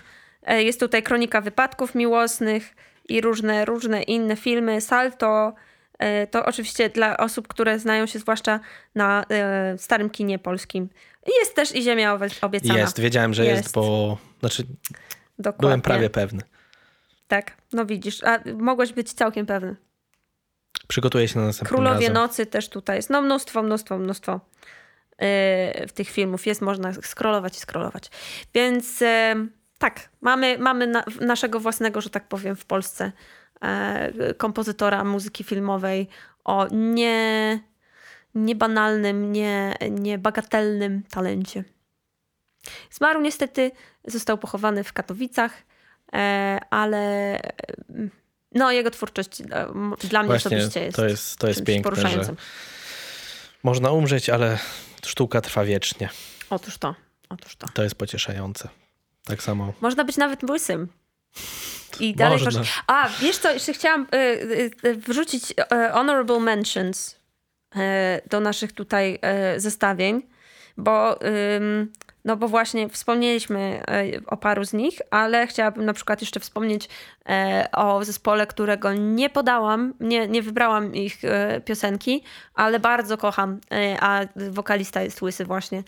e, 0.47 0.63
jest 0.63 0.81
tutaj 0.81 1.03
kronika 1.03 1.41
wypadków 1.41 1.95
miłosnych 1.95 2.75
i 3.09 3.21
różne, 3.21 3.65
różne 3.65 4.03
inne 4.03 4.37
filmy. 4.37 4.81
Salto. 4.81 5.55
e, 5.99 6.27
To 6.27 6.47
oczywiście 6.47 6.89
dla 6.89 7.17
osób, 7.17 7.49
które 7.49 7.79
znają 7.79 8.07
się 8.07 8.19
zwłaszcza 8.19 8.61
na 8.95 9.25
e, 9.31 9.79
starym 9.79 10.11
kinie 10.11 10.39
polskim. 10.39 10.89
Jest 11.39 11.55
też 11.55 11.75
i 11.77 11.83
Ziemia 11.83 12.19
Obiecana. 12.43 12.79
Jest, 12.79 13.01
wiedziałem, 13.01 13.35
że 13.35 13.45
jest, 13.47 13.63
Jest. 13.63 13.75
bo 13.75 14.19
znaczy 14.41 14.67
Dokładnie. 15.39 15.61
byłem 15.61 15.81
prawie 15.83 16.11
pewny. 16.11 16.43
Tak, 17.29 17.57
no 17.73 17.87
widzisz. 17.87 18.25
A 18.25 18.39
mogłeś 18.59 18.93
być 18.93 19.13
całkiem 19.13 19.47
pewny. 19.47 19.77
Przygotuję 20.89 21.29
się 21.29 21.39
na 21.41 21.47
następnym 21.47 21.77
Królowie 21.77 21.99
razem. 22.09 22.13
Nocy 22.13 22.47
też 22.47 22.69
tutaj 22.69 22.97
jest. 22.97 23.11
No 23.11 23.23
mnóstwo, 23.23 23.63
mnóstwo, 23.63 23.99
mnóstwo 23.99 24.41
w 25.89 25.93
tych 25.95 26.09
filmów 26.11 26.47
jest. 26.47 26.61
Można 26.61 26.93
scrollować 26.93 27.57
i 27.57 27.61
scrollować. 27.61 28.11
Więc 28.55 29.03
tak, 29.85 30.09
mamy, 30.21 30.59
mamy 30.59 30.87
na, 30.87 31.05
naszego 31.21 31.61
własnego, 31.61 32.01
że 32.01 32.11
tak 32.11 32.29
powiem, 32.29 32.57
w 32.57 32.65
Polsce 32.65 33.13
yy, 33.63 34.35
kompozytora 34.35 35.05
muzyki 35.05 35.45
filmowej 35.45 36.09
o 36.45 36.67
nie, 36.73 37.61
niebanalnym, 38.35 39.33
nie, 39.33 39.75
niebagatelnym 39.91 41.03
talencie. 41.11 41.65
Zmarł 42.91 43.21
niestety, 43.21 43.71
został 44.05 44.39
pochowany 44.39 44.85
w 44.85 44.93
Katowicach, 44.93 45.53
e, 46.13 46.61
ale 46.71 46.99
e, 47.39 47.53
no, 48.53 48.73
jego 48.73 48.91
twórczość 48.91 49.41
e, 49.41 49.47
dla 50.09 50.23
mnie 50.23 50.29
Właśnie, 50.29 50.57
osobiście 50.57 50.85
jest, 50.85 50.97
to 50.97 51.09
jest, 51.09 51.39
to 51.39 51.49
jest 51.49 51.65
piękne, 51.65 51.91
poruszającym. 51.91 52.37
można 53.63 53.91
umrzeć, 53.91 54.31
ale 54.31 54.59
sztuka 55.07 55.41
trwa 55.41 55.65
wiecznie. 55.65 56.09
Otóż 56.51 56.79
to, 56.79 56.95
otóż 57.29 57.57
to. 57.57 57.67
To 57.75 57.83
jest 57.83 57.95
pocieszające. 57.95 58.69
Tak 59.25 59.43
samo. 59.43 59.73
Można 59.81 60.05
być 60.05 60.17
nawet 60.17 60.51
łysym. 60.51 60.89
I 62.01 62.15
dalej 62.15 62.39
Można. 62.45 62.61
proszę. 62.61 62.81
A, 62.87 63.09
wiesz 63.21 63.39
co, 63.39 63.53
jeszcze 63.53 63.73
chciałam 63.73 64.07
y, 64.15 64.17
y, 64.17 64.71
y, 64.85 64.95
wrzucić 64.95 65.51
y, 65.51 65.55
honorable 65.93 66.41
mentions 66.41 67.21
y, 67.77 67.79
do 68.31 68.41
naszych 68.41 68.73
tutaj 68.73 69.19
y, 69.57 69.61
zestawień, 69.61 70.23
bo, 70.77 71.19
no 72.25 72.37
bo 72.37 72.49
właśnie 72.49 72.89
wspomnieliśmy 72.89 73.83
o 74.27 74.37
paru 74.37 74.65
z 74.65 74.73
nich, 74.73 75.01
ale 75.11 75.47
chciałabym 75.47 75.85
na 75.85 75.93
przykład 75.93 76.21
jeszcze 76.21 76.41
wspomnieć 76.41 76.89
o 77.73 78.05
zespole, 78.05 78.47
którego 78.47 78.95
nie 78.95 79.31
podałam, 79.31 79.95
nie, 80.01 80.29
nie 80.29 80.43
wybrałam 80.43 80.95
ich 80.95 81.23
piosenki, 81.65 82.23
ale 82.55 82.81
bardzo 82.81 83.19
kocham, 83.19 83.61
a 84.01 84.21
wokalista 84.37 85.03
jest 85.03 85.23
łysy 85.23 85.45
właśnie. 85.45 85.83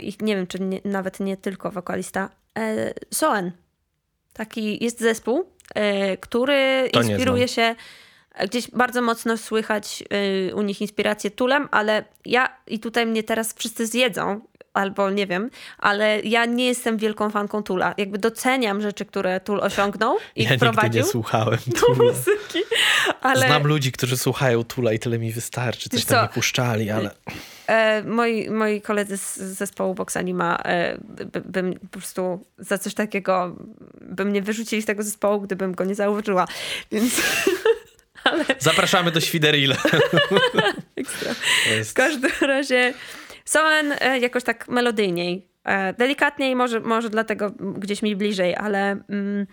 I 0.00 0.16
nie 0.20 0.36
wiem, 0.36 0.46
czy 0.46 0.60
nie, 0.60 0.80
nawet 0.84 1.20
nie 1.20 1.36
tylko 1.36 1.70
wokalista. 1.70 2.30
Y, 2.58 2.94
Soen. 3.14 3.52
Taki 4.32 4.84
jest 4.84 5.00
zespół, 5.00 5.40
y, 5.40 6.16
który 6.16 6.88
To 6.92 7.02
nie 7.02 7.08
inspiruje 7.10 7.48
się. 7.48 7.74
Gdzieś 8.44 8.70
bardzo 8.70 9.02
mocno 9.02 9.36
słychać 9.36 10.04
u 10.54 10.62
nich 10.62 10.80
inspirację 10.80 11.30
Tulem, 11.30 11.68
ale 11.70 12.04
ja 12.24 12.56
i 12.66 12.78
tutaj 12.80 13.06
mnie 13.06 13.22
teraz 13.22 13.54
wszyscy 13.54 13.86
zjedzą, 13.86 14.40
albo 14.76 15.10
nie 15.10 15.26
wiem, 15.26 15.50
ale 15.78 16.20
ja 16.20 16.44
nie 16.44 16.66
jestem 16.66 16.96
wielką 16.96 17.30
fanką 17.30 17.62
Tula. 17.62 17.94
Jakby 17.96 18.18
doceniam 18.18 18.80
rzeczy, 18.80 19.04
które 19.04 19.40
Tul 19.40 19.60
osiągnął 19.60 20.16
i 20.36 20.44
ja 20.44 20.50
nigdy 20.50 20.66
wprowadził 20.66 21.02
nie 21.02 21.08
słuchałem 21.08 21.58
Tula. 21.80 22.12
muzyki. 22.12 22.58
Ale 23.20 23.46
Znam 23.46 23.66
ludzi, 23.66 23.92
którzy 23.92 24.16
słuchają 24.16 24.64
Tula 24.64 24.92
i 24.92 24.98
tyle 24.98 25.18
mi 25.18 25.32
wystarczy. 25.32 25.88
Coś 25.88 26.04
tam 26.04 26.22
mi 26.22 26.28
puszczali, 26.28 26.90
ale 26.90 27.10
e, 27.66 28.02
moi, 28.02 28.50
moi 28.50 28.80
koledzy 28.80 29.16
z 29.16 29.36
zespołu 29.36 29.94
Vox 29.94 30.16
Anima 30.16 30.58
e, 30.64 30.98
by, 30.98 31.40
bym 31.40 31.74
po 31.78 31.98
prostu 31.98 32.46
za 32.58 32.78
coś 32.78 32.94
takiego 32.94 33.56
by 34.00 34.24
mnie 34.24 34.42
wyrzucili 34.42 34.82
z 34.82 34.86
tego 34.86 35.02
zespołu, 35.02 35.40
gdybym 35.40 35.74
go 35.74 35.84
nie 35.84 35.94
zauważyła. 35.94 36.46
Więc 36.92 37.22
Zapraszamy 38.58 39.10
do. 39.10 39.20
To 40.96 41.84
W 41.84 41.94
każdym 41.94 42.30
razie 42.40 42.94
Soen 43.44 43.94
e, 44.00 44.18
jakoś 44.18 44.44
tak 44.44 44.68
melodyjniej. 44.68 45.48
E, 45.64 45.92
delikatniej, 45.94 46.56
może, 46.56 46.80
może 46.80 47.10
dlatego 47.10 47.50
gdzieś 47.50 48.02
mi 48.02 48.16
bliżej, 48.16 48.54
ale 48.56 48.90
mm, 49.08 49.46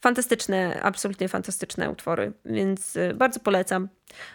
fantastyczne, 0.00 0.80
absolutnie 0.82 1.28
fantastyczne 1.28 1.90
utwory, 1.90 2.32
więc 2.44 2.96
e, 2.96 3.14
bardzo 3.14 3.40
polecam 3.40 3.88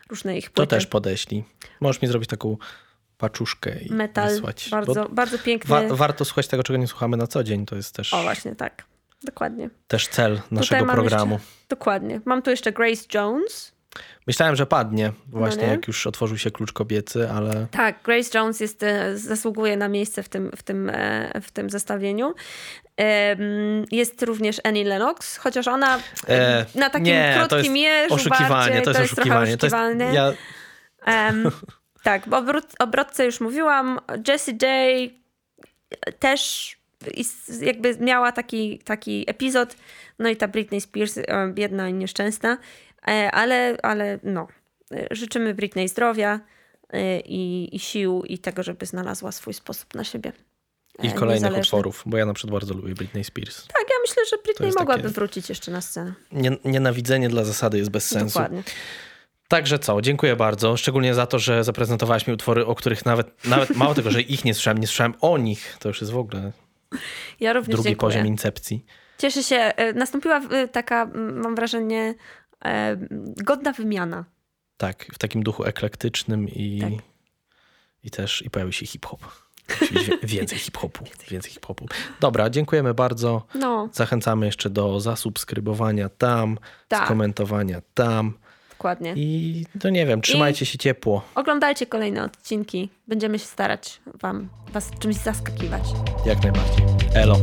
różne 0.09 0.37
ich 0.37 0.45
To 0.49 0.53
płyty. 0.53 0.69
też 0.69 0.87
podeślij. 0.87 1.43
Możesz 1.81 2.01
mi 2.01 2.07
zrobić 2.07 2.29
taką 2.29 2.57
paczuszkę 3.19 3.79
i 3.81 3.93
Metal, 3.93 4.29
wysłać. 4.29 4.67
bardzo, 4.71 4.93
Bo 4.93 5.09
bardzo 5.09 5.39
piękny. 5.39 5.69
wa- 5.69 5.95
warto 5.95 6.25
słuchać 6.25 6.47
tego, 6.47 6.63
czego 6.63 6.77
nie 6.79 6.87
słuchamy 6.87 7.17
na 7.17 7.27
co 7.27 7.43
dzień. 7.43 7.65
To 7.65 7.75
jest 7.75 7.95
też, 7.95 8.13
o 8.13 8.21
właśnie, 8.23 8.55
tak. 8.55 8.83
Dokładnie. 9.23 9.69
też 9.87 10.07
cel 10.07 10.41
naszego 10.51 10.85
programu. 10.85 11.33
Jeszcze, 11.33 11.49
dokładnie. 11.69 12.21
Mam 12.25 12.41
tu 12.41 12.49
jeszcze 12.49 12.71
Grace 12.71 13.03
Jones. 13.13 13.71
Myślałem, 14.27 14.55
że 14.55 14.65
padnie 14.65 15.13
właśnie, 15.27 15.63
No 15.65 15.71
jak 15.71 15.87
już 15.87 16.07
otworzył 16.07 16.37
się 16.37 16.51
klucz 16.51 16.73
kobiecy, 16.73 17.29
ale 17.29 17.67
Tak, 17.71 18.03
Grace 18.03 18.37
Jones 18.39 18.59
jest, 18.59 18.83
e, 18.83 19.17
zasługuje 19.17 19.77
na 19.77 19.87
miejsce 19.87 20.23
w 20.23 20.29
tym, 20.29 20.51
w 20.57 20.63
tym, 20.63 20.89
e, 20.93 21.41
w 21.41 21.51
tym 21.51 21.69
zestawieniu. 21.69 22.33
Jest 23.91 24.23
również 24.23 24.57
Annie 24.63 24.85
Lennox, 24.85 25.37
chociaż 25.37 25.67
ona 25.67 25.99
E, 26.27 26.65
na 26.75 26.89
takim 26.89 27.05
nie, 27.05 27.37
to 27.41 27.47
krótkim 27.55 27.77
jest 27.77 28.01
jeżu 28.03 28.13
oszukiwanie, 28.13 28.49
bardziej, 28.49 28.81
to 28.81 28.89
jest 29.01 29.15
trochę 29.15 29.39
oszukiwanie. 29.39 29.57
To 29.57 29.65
jest, 29.65 30.13
ja, 30.13 30.33
tak, 32.03 32.29
bo 32.29 32.37
obrót, 32.37 32.65
obrotce 32.79 33.25
już 33.25 33.39
mówiłam. 33.41 33.99
Jessie 34.27 34.51
J 34.61 34.69
też 36.19 36.75
jakby 37.61 37.97
miała 37.99 38.31
taki, 38.31 38.79
taki 38.79 39.23
epizod. 39.27 39.75
No 40.19 40.29
i 40.29 40.35
ta 40.37 40.47
Britney 40.47 40.81
Spears, 40.81 41.17
e, 41.17 41.23
biedna 41.53 41.89
i 41.89 41.93
nieszczęsna. 41.93 42.57
E, 43.07 43.31
Ale, 43.31 43.77
ale 43.83 44.19
no, 44.23 44.47
e, 44.91 45.07
życzymy 45.11 45.53
Britney 45.53 45.87
zdrowia 45.87 46.39
i, 47.25 47.69
i 47.71 47.79
sił 47.79 48.23
i 48.23 48.39
tego, 48.39 48.63
żeby 48.63 48.85
znalazła 48.85 49.31
swój 49.31 49.53
sposób 49.53 49.95
na 49.95 50.03
siebie. 50.03 50.31
I 51.03 51.11
kolejnych 51.11 51.35
niezależny. 51.43 51.61
utworów, 51.61 52.03
bo 52.05 52.17
ja 52.17 52.25
na 52.25 52.33
przykład 52.33 52.51
bardzo 52.51 52.73
lubię 52.73 52.93
Britney 52.93 53.23
Spears. 53.23 53.67
Tak, 53.67 53.81
ja 53.89 53.95
myślę, 54.01 54.23
że 54.29 54.37
Britney 54.43 54.71
mogłaby 54.79 55.01
takie- 55.03 55.13
wrócić 55.13 55.49
jeszcze 55.49 55.71
na 55.71 55.81
scenę. 55.81 56.13
Nie, 56.31 56.57
nienawidzenie 56.65 57.29
dla 57.29 57.43
zasady 57.43 57.77
jest 57.77 57.89
bez 57.91 58.07
sensu. 58.07 58.33
Dokładnie. 58.39 58.63
Także 59.49 59.79
co, 59.79 60.01
dziękuję 60.01 60.35
bardzo. 60.35 60.77
Szczególnie 60.77 61.13
za 61.13 61.25
to, 61.25 61.39
że 61.39 61.63
zaprezentowałaś 61.63 62.27
mi 62.27 62.33
utwory, 62.33 62.65
o 62.65 62.75
których 62.75 63.05
nawet, 63.05 63.45
nawet 63.45 63.75
mało 63.75 63.93
tego, 63.93 64.11
że 64.11 64.21
ich 64.21 64.45
nie 64.45 64.53
słyszałem, 64.53 64.77
nie 64.77 64.87
słyszałem 64.87 65.13
o 65.21 65.37
nich. 65.37 65.77
To 65.79 65.87
już 65.89 66.01
jest 66.01 66.13
w 66.13 66.17
ogóle 66.17 66.51
Ja 67.39 67.53
drugi 67.53 67.71
dziękuję. 67.73 67.95
poziom 67.95 68.27
incepcji. 68.27 68.85
Cieszę 69.17 69.43
się. 69.43 69.55
e, 69.55 69.93
Nastąpiła 69.93 70.37
e, 70.51 70.67
taka, 70.67 71.05
mam 71.15 71.55
wrażenie, 71.55 72.15
e, 72.65 72.97
godna 73.43 73.71
wymiana. 73.73 74.25
Tak, 74.77 75.05
w 75.13 75.17
takim 75.17 75.43
duchu 75.43 75.63
eklektycznym 75.63 76.49
i, 76.49 76.79
Tak. 76.81 76.91
i 78.03 78.11
też 78.11 78.41
i 78.41 78.49
pojawił 78.49 78.71
się 78.73 78.85
hip-hop. 78.85 79.19
Więcej 80.23 80.57
hip-hopu. 80.59 81.03
Więcej 81.29 81.51
hip-hopu. 81.51 81.85
Dobra, 82.19 82.49
dziękujemy 82.49 82.93
bardzo. 82.93 83.45
No, 83.55 83.89
Zachęcamy 83.93 84.45
jeszcze 84.45 84.69
do 84.69 84.99
zasubskrybowania 84.99 86.09
tam, 86.09 86.57
Tak. 86.87 87.05
skomentowania 87.05 87.81
tam. 87.93 88.37
Dokładnie. 88.79 89.13
I 89.15 89.65
to 89.79 89.89
nie 89.89 90.05
wiem, 90.05 90.21
trzymajcie 90.21 90.65
się 90.65 90.77
ciepło. 90.77 91.21
Oglądajcie 91.35 91.85
kolejne 91.85 92.23
odcinki. 92.23 92.89
Będziemy 93.07 93.39
się 93.39 93.45
starać 93.45 94.01
wam, 94.21 94.49
was 94.73 94.91
czymś 94.99 95.15
zaskakiwać. 95.15 95.83
Jak 96.25 96.43
najbardziej. 96.43 96.85
Elo. 97.13 97.35